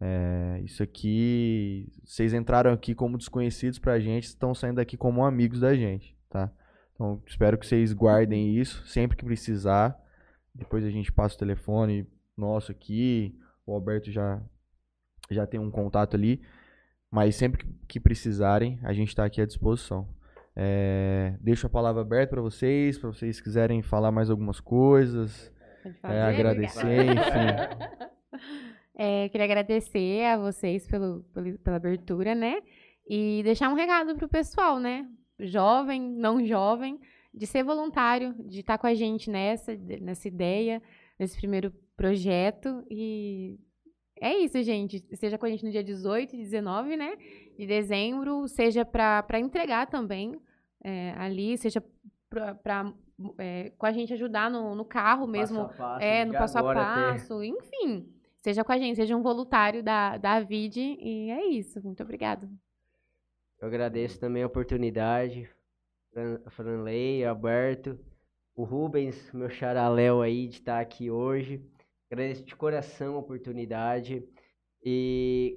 É, 0.00 0.60
isso 0.64 0.80
aqui, 0.80 1.92
vocês 2.04 2.32
entraram 2.32 2.72
aqui 2.72 2.94
como 2.94 3.18
desconhecidos 3.18 3.80
pra 3.80 3.98
gente, 3.98 4.24
estão 4.24 4.54
saindo 4.54 4.76
daqui 4.76 4.96
como 4.96 5.24
amigos 5.24 5.60
da 5.60 5.74
gente, 5.74 6.16
tá? 6.30 6.52
Então, 6.94 7.20
espero 7.26 7.58
que 7.58 7.66
vocês 7.66 7.92
guardem 7.92 8.56
isso 8.56 8.86
sempre 8.86 9.16
que 9.16 9.24
precisar. 9.24 9.98
Depois 10.54 10.84
a 10.84 10.90
gente 10.90 11.10
passa 11.10 11.34
o 11.34 11.38
telefone 11.38 12.06
nosso 12.36 12.70
aqui, 12.70 13.36
o 13.66 13.74
Alberto 13.74 14.10
já 14.12 14.40
já 15.34 15.46
tem 15.46 15.58
um 15.60 15.70
contato 15.70 16.14
ali. 16.16 16.40
Mas 17.10 17.34
sempre 17.36 17.66
que- 17.88 17.98
precisarem, 18.00 18.78
a 18.82 18.92
gente 18.92 19.08
está 19.08 19.24
aqui 19.24 19.40
à 19.40 19.46
disposição. 19.46 20.08
É, 20.54 21.36
deixo 21.40 21.66
a 21.66 21.70
palavra 21.70 22.02
aberta 22.02 22.30
para 22.30 22.40
vocês, 22.42 22.98
para 22.98 23.08
vocês 23.12 23.40
quiserem 23.40 23.82
falar 23.82 24.10
mais 24.12 24.30
algumas 24.30 24.60
coisas, 24.60 25.52
é, 25.84 25.92
fazer? 25.94 26.20
agradecer, 26.20 27.04
enfim. 27.06 28.10
É, 29.02 29.28
queria 29.30 29.46
agradecer 29.46 30.24
a 30.26 30.36
vocês 30.36 30.86
pelo, 30.86 31.22
pelo- 31.32 31.58
pela 31.60 31.76
abertura, 31.76 32.34
né? 32.34 32.60
E 33.08 33.40
deixar 33.42 33.70
um 33.70 33.74
recado 33.74 34.14
pro 34.14 34.28
pessoal, 34.28 34.78
né? 34.78 35.08
Jovem, 35.38 36.00
não 36.02 36.44
jovem, 36.44 37.00
de 37.32 37.46
ser 37.46 37.62
voluntário, 37.64 38.34
de 38.46 38.60
estar 38.60 38.76
com 38.76 38.86
a 38.86 38.92
gente 38.94 39.30
nessa, 39.30 39.74
nessa 40.02 40.28
ideia, 40.28 40.82
nesse 41.18 41.34
primeiro 41.38 41.72
projeto. 41.96 42.84
E 42.90 43.58
é 44.20 44.36
isso, 44.38 44.62
gente. 44.62 45.04
Seja 45.16 45.36
com 45.38 45.46
a 45.46 45.48
gente 45.48 45.64
no 45.64 45.70
dia 45.70 45.82
18 45.82 46.34
e 46.34 46.38
19, 46.38 46.96
né? 46.96 47.16
De 47.58 47.66
dezembro, 47.66 48.46
seja 48.48 48.84
para 48.84 49.38
entregar 49.40 49.86
também 49.86 50.40
é, 50.82 51.12
ali, 51.16 51.56
seja 51.58 51.82
para 52.28 52.92
com 53.76 53.84
a 53.86 53.92
gente 53.92 54.12
ajudar 54.14 54.50
no, 54.50 54.74
no 54.74 54.84
carro 54.84 55.26
mesmo. 55.26 55.66
Passo 55.66 55.82
a 55.82 55.86
passo, 55.86 56.04
É, 56.04 56.24
no 56.24 56.32
passo 56.32 56.58
a 56.58 56.60
até- 56.60 56.74
passo, 56.74 57.42
enfim. 57.44 58.08
Seja 58.40 58.64
com 58.64 58.72
a 58.72 58.78
gente, 58.78 58.96
seja 58.96 59.14
um 59.16 59.22
voluntário 59.22 59.82
da, 59.82 60.16
da 60.16 60.40
VID. 60.40 60.96
E 60.98 61.30
é 61.30 61.44
isso. 61.46 61.82
Muito 61.84 62.02
obrigada. 62.02 62.48
Eu 63.60 63.68
agradeço 63.68 64.18
também 64.18 64.42
a 64.42 64.46
oportunidade, 64.46 65.46
Fran- 66.10 66.40
Franley, 66.48 67.22
Alberto, 67.26 67.98
o 68.56 68.64
Rubens, 68.64 69.30
meu 69.34 69.50
charaléu 69.50 70.22
aí 70.22 70.48
de 70.48 70.54
estar 70.54 70.80
aqui 70.80 71.10
hoje. 71.10 71.60
Agradeço 72.10 72.44
de 72.44 72.56
coração 72.56 73.14
a 73.14 73.18
oportunidade 73.18 74.24
e 74.84 75.56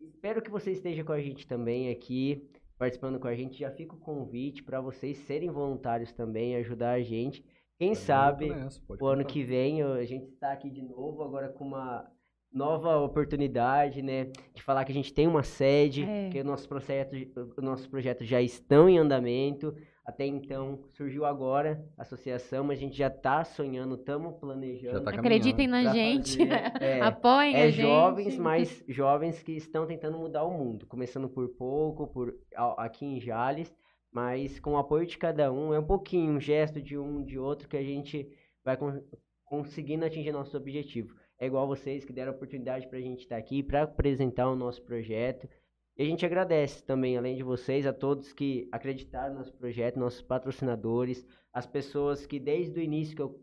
espero 0.00 0.40
que 0.40 0.50
você 0.50 0.70
esteja 0.70 1.04
com 1.04 1.12
a 1.12 1.20
gente 1.20 1.46
também 1.46 1.90
aqui, 1.90 2.48
participando 2.78 3.20
com 3.20 3.28
a 3.28 3.34
gente. 3.34 3.58
Já 3.58 3.70
fica 3.70 3.94
o 3.94 4.00
convite 4.00 4.62
para 4.62 4.80
vocês 4.80 5.18
serem 5.18 5.50
voluntários 5.50 6.10
também, 6.10 6.56
ajudar 6.56 6.92
a 6.92 7.02
gente. 7.02 7.44
Quem 7.78 7.94
sabe 7.94 8.50
o 8.98 9.06
ano 9.06 9.26
que 9.26 9.42
vem 9.42 9.82
a 9.82 10.04
gente 10.06 10.32
está 10.32 10.52
aqui 10.52 10.70
de 10.70 10.80
novo, 10.80 11.22
agora 11.22 11.50
com 11.50 11.66
uma 11.66 12.10
nova 12.50 12.96
oportunidade, 13.00 14.00
né? 14.00 14.30
De 14.54 14.62
falar 14.62 14.86
que 14.86 14.92
a 14.92 14.94
gente 14.94 15.12
tem 15.12 15.26
uma 15.26 15.42
sede, 15.42 16.02
É. 16.04 16.30
que 16.30 16.40
o 16.40 16.44
nosso 16.44 16.66
projeto, 16.66 17.14
os 17.14 17.62
nossos 17.62 17.86
projetos 17.86 18.26
já 18.26 18.40
estão 18.40 18.88
em 18.88 18.96
andamento. 18.98 19.74
Até 20.04 20.26
então, 20.26 20.80
surgiu 20.90 21.24
agora 21.24 21.84
a 21.96 22.02
associação, 22.02 22.64
mas 22.64 22.78
a 22.78 22.80
gente 22.80 22.96
já 22.96 23.06
está 23.06 23.44
sonhando, 23.44 23.94
estamos 23.94 24.34
planejando. 24.40 25.00
Tá 25.04 25.10
Acreditem 25.12 25.68
na 25.68 25.92
gente. 25.92 26.38
fazer. 26.38 26.72
É, 26.82 27.00
Apoiem 27.00 27.54
a 27.54 27.58
é 27.60 27.70
gente. 27.70 27.82
jovens, 27.86 28.36
mas 28.36 28.84
jovens 28.88 29.42
que 29.42 29.52
estão 29.52 29.86
tentando 29.86 30.18
mudar 30.18 30.42
o 30.44 30.50
mundo, 30.50 30.86
começando 30.86 31.28
por 31.28 31.48
pouco, 31.50 32.08
por 32.08 32.34
a- 32.56 32.84
aqui 32.84 33.06
em 33.06 33.20
Jales, 33.20 33.72
mas 34.10 34.58
com 34.58 34.72
o 34.72 34.76
apoio 34.76 35.06
de 35.06 35.16
cada 35.16 35.52
um, 35.52 35.72
é 35.72 35.78
um 35.78 35.86
pouquinho, 35.86 36.32
um 36.34 36.40
gesto 36.40 36.82
de 36.82 36.98
um, 36.98 37.22
de 37.22 37.38
outro, 37.38 37.68
que 37.68 37.76
a 37.76 37.82
gente 37.84 38.28
vai 38.64 38.76
con- 38.76 39.00
conseguindo 39.44 40.04
atingir 40.04 40.32
nosso 40.32 40.56
objetivo. 40.56 41.14
É 41.38 41.46
igual 41.46 41.66
vocês 41.68 42.04
que 42.04 42.12
deram 42.12 42.32
a 42.32 42.34
oportunidade 42.34 42.88
para 42.88 42.98
a 42.98 43.02
gente 43.02 43.20
estar 43.20 43.36
aqui, 43.36 43.62
para 43.62 43.82
apresentar 43.84 44.48
o 44.50 44.56
nosso 44.56 44.82
projeto. 44.82 45.48
E 45.96 46.02
a 46.02 46.06
gente 46.06 46.24
agradece 46.24 46.82
também, 46.82 47.16
além 47.16 47.36
de 47.36 47.42
vocês, 47.42 47.86
a 47.86 47.92
todos 47.92 48.32
que 48.32 48.68
acreditaram 48.72 49.34
no 49.34 49.38
nosso 49.40 49.52
projeto, 49.52 49.98
nossos 49.98 50.22
patrocinadores, 50.22 51.26
as 51.52 51.66
pessoas 51.66 52.24
que 52.26 52.40
desde 52.40 52.80
o 52.80 52.82
início 52.82 53.14
que 53.14 53.22
eu 53.22 53.40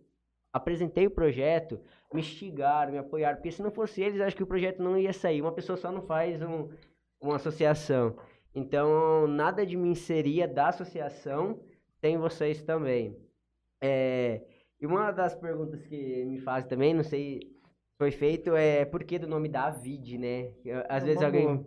apresentei 0.51 1.05
o 1.05 1.11
projeto, 1.11 1.79
me 2.11 2.21
instigaram, 2.21 2.91
me 2.91 2.97
apoiaram, 2.97 3.37
porque 3.37 3.51
se 3.51 3.61
não 3.61 3.69
fosse 3.69 4.01
eles, 4.01 4.19
acho 4.19 4.35
que 4.35 4.43
o 4.43 4.47
projeto 4.47 4.81
não 4.81 4.97
ia 4.97 5.13
sair. 5.13 5.41
Uma 5.41 5.51
pessoa 5.51 5.77
só 5.77 5.91
não 5.91 6.01
faz 6.01 6.41
um, 6.41 6.69
uma 7.21 7.35
associação. 7.35 8.15
Então, 8.53 9.27
nada 9.27 9.63
de 9.63 9.77
me 9.77 9.89
inseria 9.89 10.47
da 10.47 10.69
associação 10.69 11.59
tem 12.01 12.17
vocês 12.17 12.63
também. 12.63 13.15
É, 13.81 14.41
e 14.81 14.87
uma 14.87 15.11
das 15.11 15.35
perguntas 15.35 15.85
que 15.85 16.25
me 16.25 16.39
fazem 16.39 16.67
também, 16.67 16.93
não 16.93 17.03
sei 17.03 17.41
se 17.41 17.59
foi 17.97 18.11
feito, 18.11 18.55
é 18.55 18.85
por 18.85 19.03
que 19.03 19.19
do 19.19 19.27
nome 19.27 19.49
da 19.49 19.65
Avid, 19.65 20.17
né? 20.17 20.51
Às 20.87 21.03
É 21.03 21.05
vezes 21.05 21.21
alguém 21.21 21.57
boa. 21.57 21.65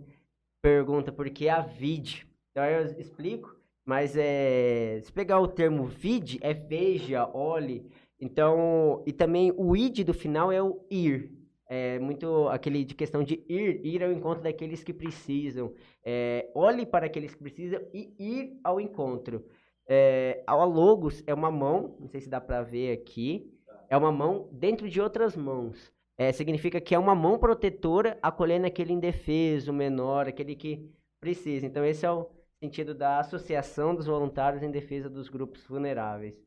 Pergunta 0.62 1.10
por 1.10 1.28
que 1.28 1.48
Avid. 1.48 2.26
Então 2.50 2.64
eu 2.64 2.86
explico, 2.98 3.54
mas 3.84 4.16
é, 4.16 5.00
se 5.02 5.12
pegar 5.12 5.40
o 5.40 5.48
termo 5.48 5.84
vid, 5.84 6.38
é 6.40 6.54
veja, 6.54 7.28
olhe. 7.34 7.84
Então, 8.20 9.02
e 9.04 9.12
também 9.12 9.52
o 9.56 9.76
id 9.76 10.04
do 10.04 10.14
final 10.14 10.52
é 10.52 10.62
o 10.62 10.86
ir. 10.88 11.32
É 11.68 11.98
muito 11.98 12.48
aquele 12.48 12.84
de 12.84 12.94
questão 12.94 13.24
de 13.24 13.42
ir, 13.48 13.84
ir 13.84 14.04
ao 14.04 14.12
encontro 14.12 14.42
daqueles 14.42 14.84
que 14.84 14.92
precisam. 14.92 15.74
É, 16.04 16.48
olhe 16.54 16.86
para 16.86 17.06
aqueles 17.06 17.34
que 17.34 17.42
precisam 17.42 17.80
e 17.92 18.14
ir 18.18 18.60
ao 18.62 18.80
encontro. 18.80 19.44
É, 19.88 20.44
a 20.46 20.54
logos 20.64 21.24
é 21.26 21.34
uma 21.34 21.50
mão, 21.50 21.96
não 21.98 22.08
sei 22.08 22.20
se 22.20 22.28
dá 22.28 22.40
para 22.40 22.62
ver 22.62 22.92
aqui, 22.92 23.50
é 23.88 23.96
uma 23.96 24.12
mão 24.12 24.48
dentro 24.52 24.88
de 24.88 25.00
outras 25.00 25.34
mãos. 25.34 25.92
É, 26.22 26.30
significa 26.30 26.80
que 26.80 26.94
é 26.94 26.98
uma 26.98 27.16
mão 27.16 27.36
protetora 27.36 28.16
acolhendo 28.22 28.64
aquele 28.64 28.92
indefeso, 28.92 29.72
menor, 29.72 30.28
aquele 30.28 30.54
que 30.54 30.88
precisa. 31.20 31.66
Então, 31.66 31.84
esse 31.84 32.06
é 32.06 32.10
o 32.12 32.28
sentido 32.60 32.94
da 32.94 33.18
Associação 33.18 33.92
dos 33.92 34.06
Voluntários 34.06 34.62
em 34.62 34.70
Defesa 34.70 35.10
dos 35.10 35.28
Grupos 35.28 35.66
Vulneráveis. 35.66 36.40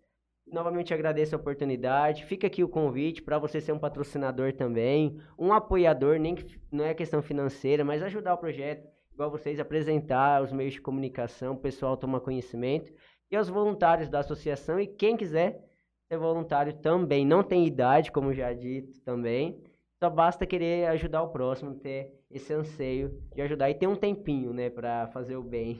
Novamente 0.47 0.93
agradeço 0.93 1.35
a 1.35 1.37
oportunidade. 1.37 2.23
Fica 2.23 2.47
aqui 2.47 2.63
o 2.63 2.69
convite 2.69 3.21
para 3.21 3.37
você 3.37 3.59
ser 3.59 3.73
um 3.73 3.79
patrocinador 3.79 4.53
também, 4.53 5.19
um 5.37 5.51
apoiador, 5.51 6.19
nem 6.19 6.35
que 6.35 6.57
não 6.71 6.85
é 6.85 6.93
questão 6.93 7.21
financeira, 7.21 7.83
mas 7.83 8.01
ajudar 8.01 8.35
o 8.35 8.37
projeto, 8.37 8.87
igual 9.13 9.29
vocês, 9.29 9.59
apresentar 9.59 10.41
os 10.41 10.53
meios 10.53 10.75
de 10.75 10.81
comunicação, 10.81 11.51
o 11.51 11.59
pessoal 11.59 11.97
tomar 11.97 12.21
conhecimento. 12.21 12.93
E 13.29 13.35
aos 13.35 13.49
voluntários 13.49 14.07
da 14.07 14.19
associação 14.19 14.79
e 14.79 14.87
quem 14.87 15.17
quiser 15.17 15.65
ser 16.07 16.17
voluntário 16.17 16.71
também. 16.73 17.25
Não 17.25 17.43
tem 17.43 17.65
idade, 17.65 18.09
como 18.09 18.33
já 18.33 18.53
dito 18.53 19.01
também. 19.01 19.64
Só 20.05 20.09
basta 20.11 20.45
querer 20.45 20.87
ajudar 20.89 21.23
o 21.23 21.29
próximo, 21.29 21.73
ter 21.73 22.13
esse 22.29 22.53
anseio 22.53 23.19
de 23.33 23.41
ajudar 23.41 23.71
e 23.71 23.73
ter 23.73 23.87
um 23.87 23.95
tempinho, 23.95 24.53
né, 24.53 24.69
para 24.69 25.07
fazer 25.07 25.35
o 25.35 25.41
bem. 25.41 25.79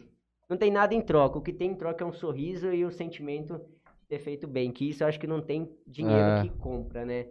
Não 0.50 0.58
tem 0.58 0.72
nada 0.72 0.96
em 0.96 1.02
troca. 1.02 1.38
O 1.38 1.42
que 1.44 1.54
tem 1.54 1.70
em 1.70 1.76
troca 1.76 2.04
é 2.04 2.08
um 2.08 2.12
sorriso 2.12 2.74
e 2.74 2.84
o 2.84 2.90
sentimento 2.90 3.60
de 4.02 4.08
ter 4.08 4.18
feito 4.18 4.48
bem. 4.48 4.72
Que 4.72 4.90
isso 4.90 5.04
eu 5.04 5.08
acho 5.08 5.20
que 5.20 5.28
não 5.28 5.42
tem 5.42 5.70
dinheiro 5.86 6.40
É. 6.40 6.42
que 6.42 6.50
compra, 6.50 7.06
né? 7.06 7.28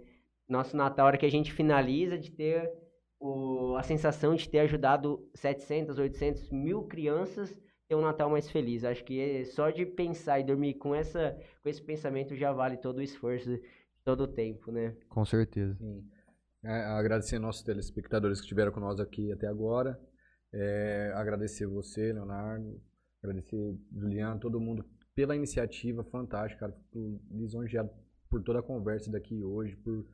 Nosso 0.49 0.77
Natal, 0.77 1.07
a 1.07 1.09
hora 1.09 1.19
que 1.19 1.27
a 1.27 1.31
gente 1.31 1.53
finaliza, 1.53 2.17
de 2.17 2.31
ter 2.31 2.71
o, 3.19 3.75
a 3.77 3.83
sensação 3.83 4.37
de 4.37 4.49
ter 4.49 4.61
ajudado 4.61 5.29
700, 5.35 5.99
800 5.99 6.49
mil 6.51 6.85
crianças 6.85 7.53
ter 7.89 7.97
um 7.97 8.03
Natal 8.03 8.31
mais 8.31 8.49
feliz. 8.49 8.85
Acho 8.85 9.03
que 9.03 9.21
é 9.21 9.45
só 9.47 9.69
de 9.71 9.85
pensar 9.85 10.39
e 10.39 10.45
dormir 10.45 10.75
com, 10.75 10.95
essa, 10.95 11.37
com 11.61 11.69
esse 11.69 11.83
pensamento 11.83 12.37
já 12.37 12.53
vale 12.53 12.77
todo 12.77 12.99
o 12.99 13.03
esforço, 13.03 13.59
todo 14.05 14.21
o 14.21 14.29
tempo, 14.29 14.71
né? 14.71 14.95
Com 15.09 15.25
certeza. 15.25 15.75
Sim. 15.75 16.05
É, 16.65 16.71
agradecer 16.71 17.39
nossos 17.39 17.63
telespectadores 17.63 18.39
que 18.39 18.45
estiveram 18.45 18.73
nós 18.81 18.99
aqui 18.99 19.31
até 19.31 19.47
agora. 19.47 20.01
É, 20.51 21.13
agradecer 21.15 21.67
você, 21.67 22.11
Leonardo. 22.11 22.81
Agradecer 23.23 23.79
Juliano, 23.93 24.41
todo 24.41 24.59
mundo 24.59 24.83
pela 25.15 25.37
iniciativa 25.37 26.03
fantástica, 26.05 26.61
cara. 26.61 26.81
Lisonjeado 27.31 27.91
por 28.31 28.43
toda 28.43 28.61
a 28.61 28.63
conversa 28.63 29.11
daqui 29.11 29.45
hoje, 29.45 29.77
por 29.77 30.07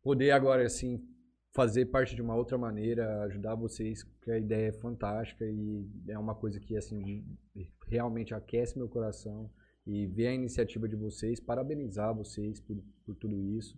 poder 0.00 0.30
agora, 0.30 0.64
assim, 0.64 1.04
fazer 1.52 1.86
parte 1.86 2.14
de 2.14 2.22
uma 2.22 2.36
outra 2.36 2.56
maneira, 2.56 3.22
ajudar 3.24 3.56
vocês, 3.56 4.04
porque 4.04 4.30
a 4.30 4.38
ideia 4.38 4.68
é 4.68 4.72
fantástica 4.72 5.44
e 5.44 5.90
é 6.08 6.18
uma 6.18 6.36
coisa 6.36 6.60
que, 6.60 6.76
assim, 6.76 7.26
realmente 7.88 8.32
aquece 8.32 8.78
meu 8.78 8.88
coração. 8.88 9.50
E 9.84 10.06
ver 10.06 10.28
a 10.28 10.34
iniciativa 10.34 10.88
de 10.88 10.94
vocês, 10.94 11.40
parabenizar 11.40 12.14
vocês 12.14 12.60
por, 12.60 12.76
por 13.04 13.16
tudo 13.16 13.42
isso 13.42 13.76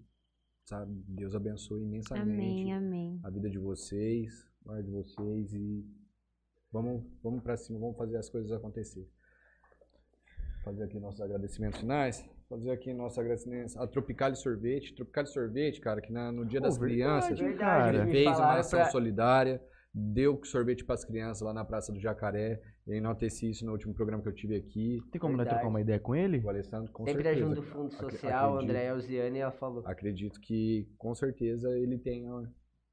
sabe? 0.71 0.93
Deus 1.09 1.35
abençoe 1.35 1.83
imensamente 1.83 2.31
Amém, 2.31 2.73
amém. 2.73 3.21
a 3.25 3.29
vida 3.31 3.51
de 3.51 3.59
vocês, 3.59 4.49
guarde 4.65 4.89
vocês 4.89 5.53
e 5.53 5.85
vamos, 6.73 7.03
vamos 7.23 7.43
para 7.43 7.57
cima, 7.57 7.79
vamos 7.81 7.97
fazer 7.97 8.17
as 8.17 8.31
coisas 8.31 8.53
acontecer. 8.53 9.05
Fazer 10.65 10.85
aqui 10.85 11.01
nossos 11.01 11.21
agradecimentos 11.21 11.81
finais. 11.81 12.25
Fazer 12.49 12.71
aqui 12.71 12.93
nossos 12.93 13.19
agradecimentos 13.19 13.77
a 13.77 13.87
Tropicale 13.87 14.37
Sorvete. 14.37 14.95
Tropicale 14.95 15.27
Sorvete, 15.27 15.81
cara, 15.81 16.01
que 16.01 16.13
na- 16.13 16.31
no 16.31 16.45
Dia 16.45 16.61
Pô, 16.61 16.67
das 16.67 16.79
verdade, 16.79 16.95
Crianças 16.95 17.41
Me 18.07 18.13
fez 18.13 18.27
uma 18.39 18.59
ação 18.59 18.81
pra- 18.81 18.91
solidária, 18.91 19.63
deu 19.93 20.41
sorvete 20.45 20.85
para 20.85 20.95
as 20.95 21.05
crianças 21.05 21.43
lá 21.43 21.53
na 21.53 21.65
Praça 21.65 21.93
do 21.93 21.99
Jacaré. 21.99 22.61
Eu 22.91 22.97
enalteci 22.97 23.49
isso 23.49 23.65
no 23.65 23.71
último 23.71 23.95
programa 23.95 24.21
que 24.21 24.29
eu 24.29 24.35
tive 24.35 24.57
aqui. 24.57 25.01
Tem 25.13 25.21
como 25.21 25.37
nós 25.37 25.47
trocar 25.47 25.69
uma 25.69 25.81
ideia 25.81 26.01
com 26.01 26.13
ele? 26.13 26.41
O 26.45 26.49
Alessandro, 26.49 26.93
com 26.93 27.05
Sempre 27.05 27.23
certeza. 27.23 27.47
ajuda 27.47 27.61
o 27.61 27.63
Fundo 27.63 27.93
Social, 27.93 28.55
acredito. 28.55 28.71
André 28.71 28.89
Elziane, 28.89 29.39
ela 29.39 29.53
falou. 29.53 29.83
Acredito 29.87 30.41
que 30.41 30.89
com 30.99 31.15
certeza 31.15 31.71
ele 31.79 31.99
tenha 31.99 32.43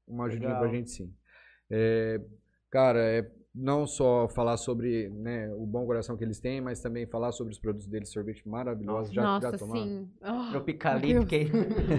uma 0.06 0.26
ajudinha 0.26 0.50
Legal. 0.50 0.62
pra 0.62 0.72
gente 0.72 0.88
sim. 0.92 1.12
É, 1.68 2.20
cara, 2.70 3.00
é 3.00 3.28
não 3.52 3.88
só 3.88 4.28
falar 4.28 4.56
sobre 4.56 5.08
né, 5.08 5.52
o 5.52 5.66
bom 5.66 5.84
coração 5.84 6.16
que 6.16 6.22
eles 6.22 6.38
têm, 6.38 6.60
mas 6.60 6.80
também 6.80 7.04
falar 7.04 7.32
sobre 7.32 7.52
os 7.52 7.58
produtos 7.58 7.88
deles, 7.88 8.12
sorvete 8.12 8.48
maravilhoso. 8.48 9.12
Já, 9.12 9.22
Nossa, 9.22 9.50
já 9.50 9.58
tomaram? 9.58 9.82
sim. 9.82 10.08
Oh, 10.22 10.50
Tropicalito, 10.52 11.26
que 11.26 11.50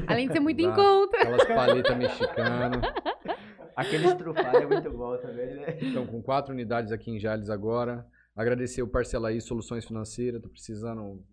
Além 0.08 0.28
de 0.28 0.34
ser 0.34 0.40
muito 0.40 0.62
em 0.62 0.74
conta. 0.74 1.18
Aquelas 1.18 1.46
paletas 1.46 1.98
mexicanas. 1.98 2.82
Aquele 3.80 4.08
estrufado 4.08 4.58
é 4.58 4.66
muito 4.68 4.92
bom 4.92 5.18
também, 5.18 5.56
né? 5.56 5.78
Então, 5.82 6.06
com 6.06 6.22
quatro 6.22 6.54
unidades 6.54 6.92
aqui 6.92 7.12
em 7.12 7.20
Jales 7.20 7.50
agora. 7.50 8.06
Agradecer 8.36 8.82
o 8.82 8.88
Parcela 8.88 9.30
aí, 9.30 9.40
Soluções 9.40 9.86
Financeiras. 9.86 10.42
Tô 10.42 10.50
precisando 10.50 11.24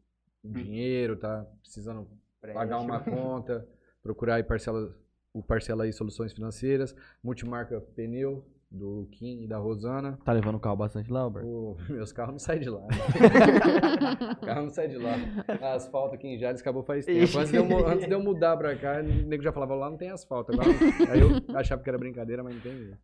de 0.44 0.62
dinheiro, 0.62 1.16
tá 1.16 1.44
precisando 1.60 2.08
pagar 2.54 2.78
uma 2.78 3.00
conta. 3.00 3.66
Procurar 4.00 4.36
aí 4.36 4.44
parcela, 4.44 4.96
o 5.32 5.42
Parcela 5.42 5.82
aí, 5.82 5.92
Soluções 5.92 6.32
Financeiras. 6.32 6.94
Multimarca 7.20 7.80
Pneu, 7.80 8.46
do 8.70 9.08
Kim 9.12 9.42
e 9.42 9.46
da 9.46 9.58
Rosana. 9.58 10.18
Tá 10.24 10.32
levando 10.32 10.56
o 10.56 10.60
carro 10.60 10.76
bastante 10.76 11.10
lá, 11.10 11.20
Alberto? 11.20 11.48
Pô, 11.48 11.76
meus 11.92 12.12
carros 12.12 12.32
não 12.32 12.38
saem 12.38 12.60
de 12.60 12.70
lá. 12.70 12.80
né? 12.80 12.88
o 14.42 14.46
carro 14.46 14.62
não 14.62 14.70
sai 14.70 14.88
de 14.88 14.96
lá. 14.96 15.14
A 15.60 15.74
asfalto 15.74 16.14
aqui 16.14 16.28
em 16.28 16.38
Jales 16.38 16.60
acabou 16.60 16.82
faz 16.82 17.06
tempo. 17.06 17.38
Antes 17.38 17.50
de 17.50 17.56
eu, 17.56 17.86
antes 17.86 18.06
de 18.06 18.14
eu 18.14 18.22
mudar 18.22 18.56
pra 18.56 18.76
cá, 18.76 19.00
o 19.00 19.02
nego 19.04 19.42
já 19.42 19.52
falava, 19.52 19.74
lá 19.74 19.90
não 19.90 19.96
tem 19.96 20.10
asfalto. 20.10 20.52
Agora, 20.52 20.68
aí 21.10 21.20
eu 21.20 21.56
achava 21.56 21.82
que 21.82 21.88
era 21.88 21.98
brincadeira, 21.98 22.42
mas 22.42 22.54
não 22.54 22.60
tem 22.60 22.74
mesmo. 22.74 22.98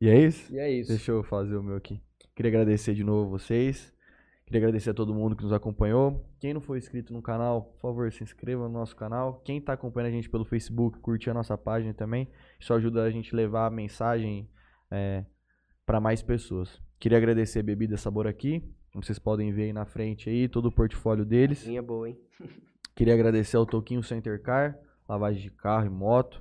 E 0.00 0.08
é 0.08 0.20
isso? 0.20 0.52
E 0.54 0.58
é 0.58 0.70
isso. 0.70 0.90
Deixa 0.90 1.10
eu 1.10 1.22
fazer 1.22 1.56
o 1.56 1.62
meu 1.62 1.76
aqui. 1.76 2.00
Queria 2.34 2.50
agradecer 2.50 2.94
de 2.94 3.02
novo 3.02 3.30
vocês. 3.30 3.95
Queria 4.46 4.60
agradecer 4.60 4.90
a 4.90 4.94
todo 4.94 5.12
mundo 5.12 5.34
que 5.34 5.42
nos 5.42 5.52
acompanhou. 5.52 6.24
Quem 6.38 6.54
não 6.54 6.60
for 6.60 6.78
inscrito 6.78 7.12
no 7.12 7.20
canal, 7.20 7.62
por 7.62 7.80
favor, 7.80 8.12
se 8.12 8.22
inscreva 8.22 8.68
no 8.68 8.74
nosso 8.74 8.94
canal. 8.94 9.40
Quem 9.44 9.58
está 9.58 9.72
acompanhando 9.72 10.10
a 10.10 10.12
gente 10.12 10.30
pelo 10.30 10.44
Facebook, 10.44 11.00
curte 11.00 11.28
a 11.28 11.34
nossa 11.34 11.58
página 11.58 11.92
também. 11.92 12.28
Isso 12.60 12.72
ajuda 12.72 13.02
a 13.02 13.10
gente 13.10 13.34
a 13.34 13.36
levar 13.36 13.66
a 13.66 13.70
mensagem 13.70 14.48
para 15.84 16.00
mais 16.00 16.22
pessoas. 16.22 16.80
Queria 17.00 17.18
agradecer 17.18 17.58
a 17.58 17.62
Bebida 17.64 17.96
Sabor 17.96 18.28
aqui. 18.28 18.60
Como 18.92 19.04
vocês 19.04 19.18
podem 19.18 19.52
ver 19.52 19.64
aí 19.64 19.72
na 19.72 19.84
frente 19.84 20.30
aí, 20.30 20.48
todo 20.48 20.66
o 20.66 20.72
portfólio 20.72 21.24
deles. 21.24 21.66
Linha 21.66 21.82
boa, 21.82 22.08
hein? 22.08 22.16
Queria 22.94 23.14
agradecer 23.14 23.56
ao 23.56 23.66
Toquinho 23.66 24.02
Center 24.02 24.40
Car, 24.40 24.78
lavagem 25.08 25.42
de 25.42 25.50
carro 25.50 25.86
e 25.86 25.90
moto. 25.90 26.40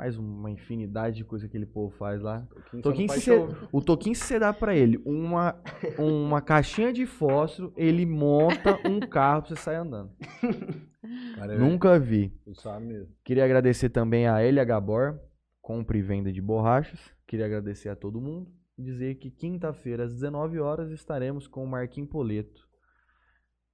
Mais 0.00 0.16
uma 0.16 0.50
infinidade 0.50 1.16
de 1.16 1.24
coisa 1.26 1.44
que 1.44 1.50
aquele 1.50 1.66
povo 1.66 1.94
faz 1.94 2.22
lá. 2.22 2.48
Toquinho, 2.54 2.82
Toquinho, 2.82 3.08
se 3.10 3.30
o 3.70 3.82
Toquinho, 3.82 4.14
se 4.14 4.24
você 4.24 4.38
dá 4.38 4.50
pra 4.50 4.74
ele 4.74 4.98
uma, 5.04 5.62
uma 5.98 6.40
caixinha 6.40 6.90
de 6.90 7.04
fósforo, 7.04 7.70
ele 7.76 8.06
monta 8.06 8.80
um 8.88 8.98
carro 8.98 9.42
pra 9.42 9.50
você 9.50 9.56
sair 9.56 9.76
andando. 9.76 10.10
Cara, 11.36 11.58
Nunca 11.58 11.98
vi. 11.98 12.32
Queria 13.22 13.44
agradecer 13.44 13.90
também 13.90 14.26
a 14.26 14.42
Elia 14.42 14.64
Gabor, 14.64 15.20
compra 15.60 15.98
e 15.98 16.00
venda 16.00 16.32
de 16.32 16.40
borrachas. 16.40 16.98
Queria 17.26 17.44
agradecer 17.44 17.90
a 17.90 17.94
todo 17.94 18.22
mundo. 18.22 18.50
e 18.78 18.82
Dizer 18.82 19.16
que 19.16 19.30
quinta-feira, 19.30 20.04
às 20.04 20.14
19 20.14 20.60
horas, 20.60 20.90
estaremos 20.92 21.46
com 21.46 21.62
o 21.62 21.68
Marquinhos 21.68 22.08
Poleto, 22.08 22.66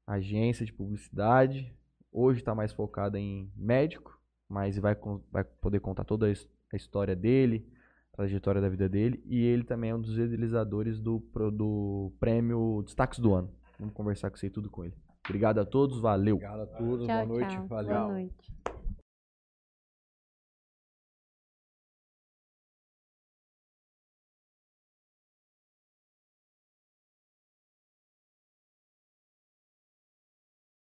agência 0.04 0.66
de 0.66 0.72
publicidade. 0.72 1.72
Hoje 2.10 2.40
está 2.40 2.52
mais 2.52 2.72
focada 2.72 3.16
em 3.16 3.48
médico, 3.56 4.15
mas 4.48 4.78
vai, 4.78 4.96
vai 5.30 5.44
poder 5.44 5.80
contar 5.80 6.04
toda 6.04 6.26
a 6.26 6.30
his- 6.30 6.48
a 6.72 6.76
história 6.76 7.14
dele, 7.16 7.66
a 8.12 8.16
trajetória 8.16 8.60
da 8.60 8.68
vida 8.68 8.88
dele. 8.88 9.22
E 9.26 9.42
ele 9.44 9.64
também 9.64 9.90
é 9.90 9.94
um 9.94 10.00
dos 10.00 10.16
idealizadores 10.18 11.00
do, 11.00 11.18
do 11.52 12.12
prêmio 12.18 12.82
Destaques 12.84 13.18
do 13.18 13.34
Ano. 13.34 13.50
Vamos 13.78 13.94
conversar 13.94 14.30
com 14.30 14.36
isso 14.36 14.46
aí 14.46 14.50
tudo 14.50 14.70
com 14.70 14.84
ele. 14.84 14.94
Obrigado 15.24 15.58
a 15.58 15.64
todos, 15.64 16.00
valeu! 16.00 16.36
Obrigado 16.36 16.60
a 16.62 16.66
todos. 16.66 17.06
Tchau, 17.06 17.26
boa 17.26 17.26
noite. 17.26 17.54
tchau. 17.56 17.66
Valeu. 17.66 17.94
Boa 17.94 18.12
noite. 18.12 18.75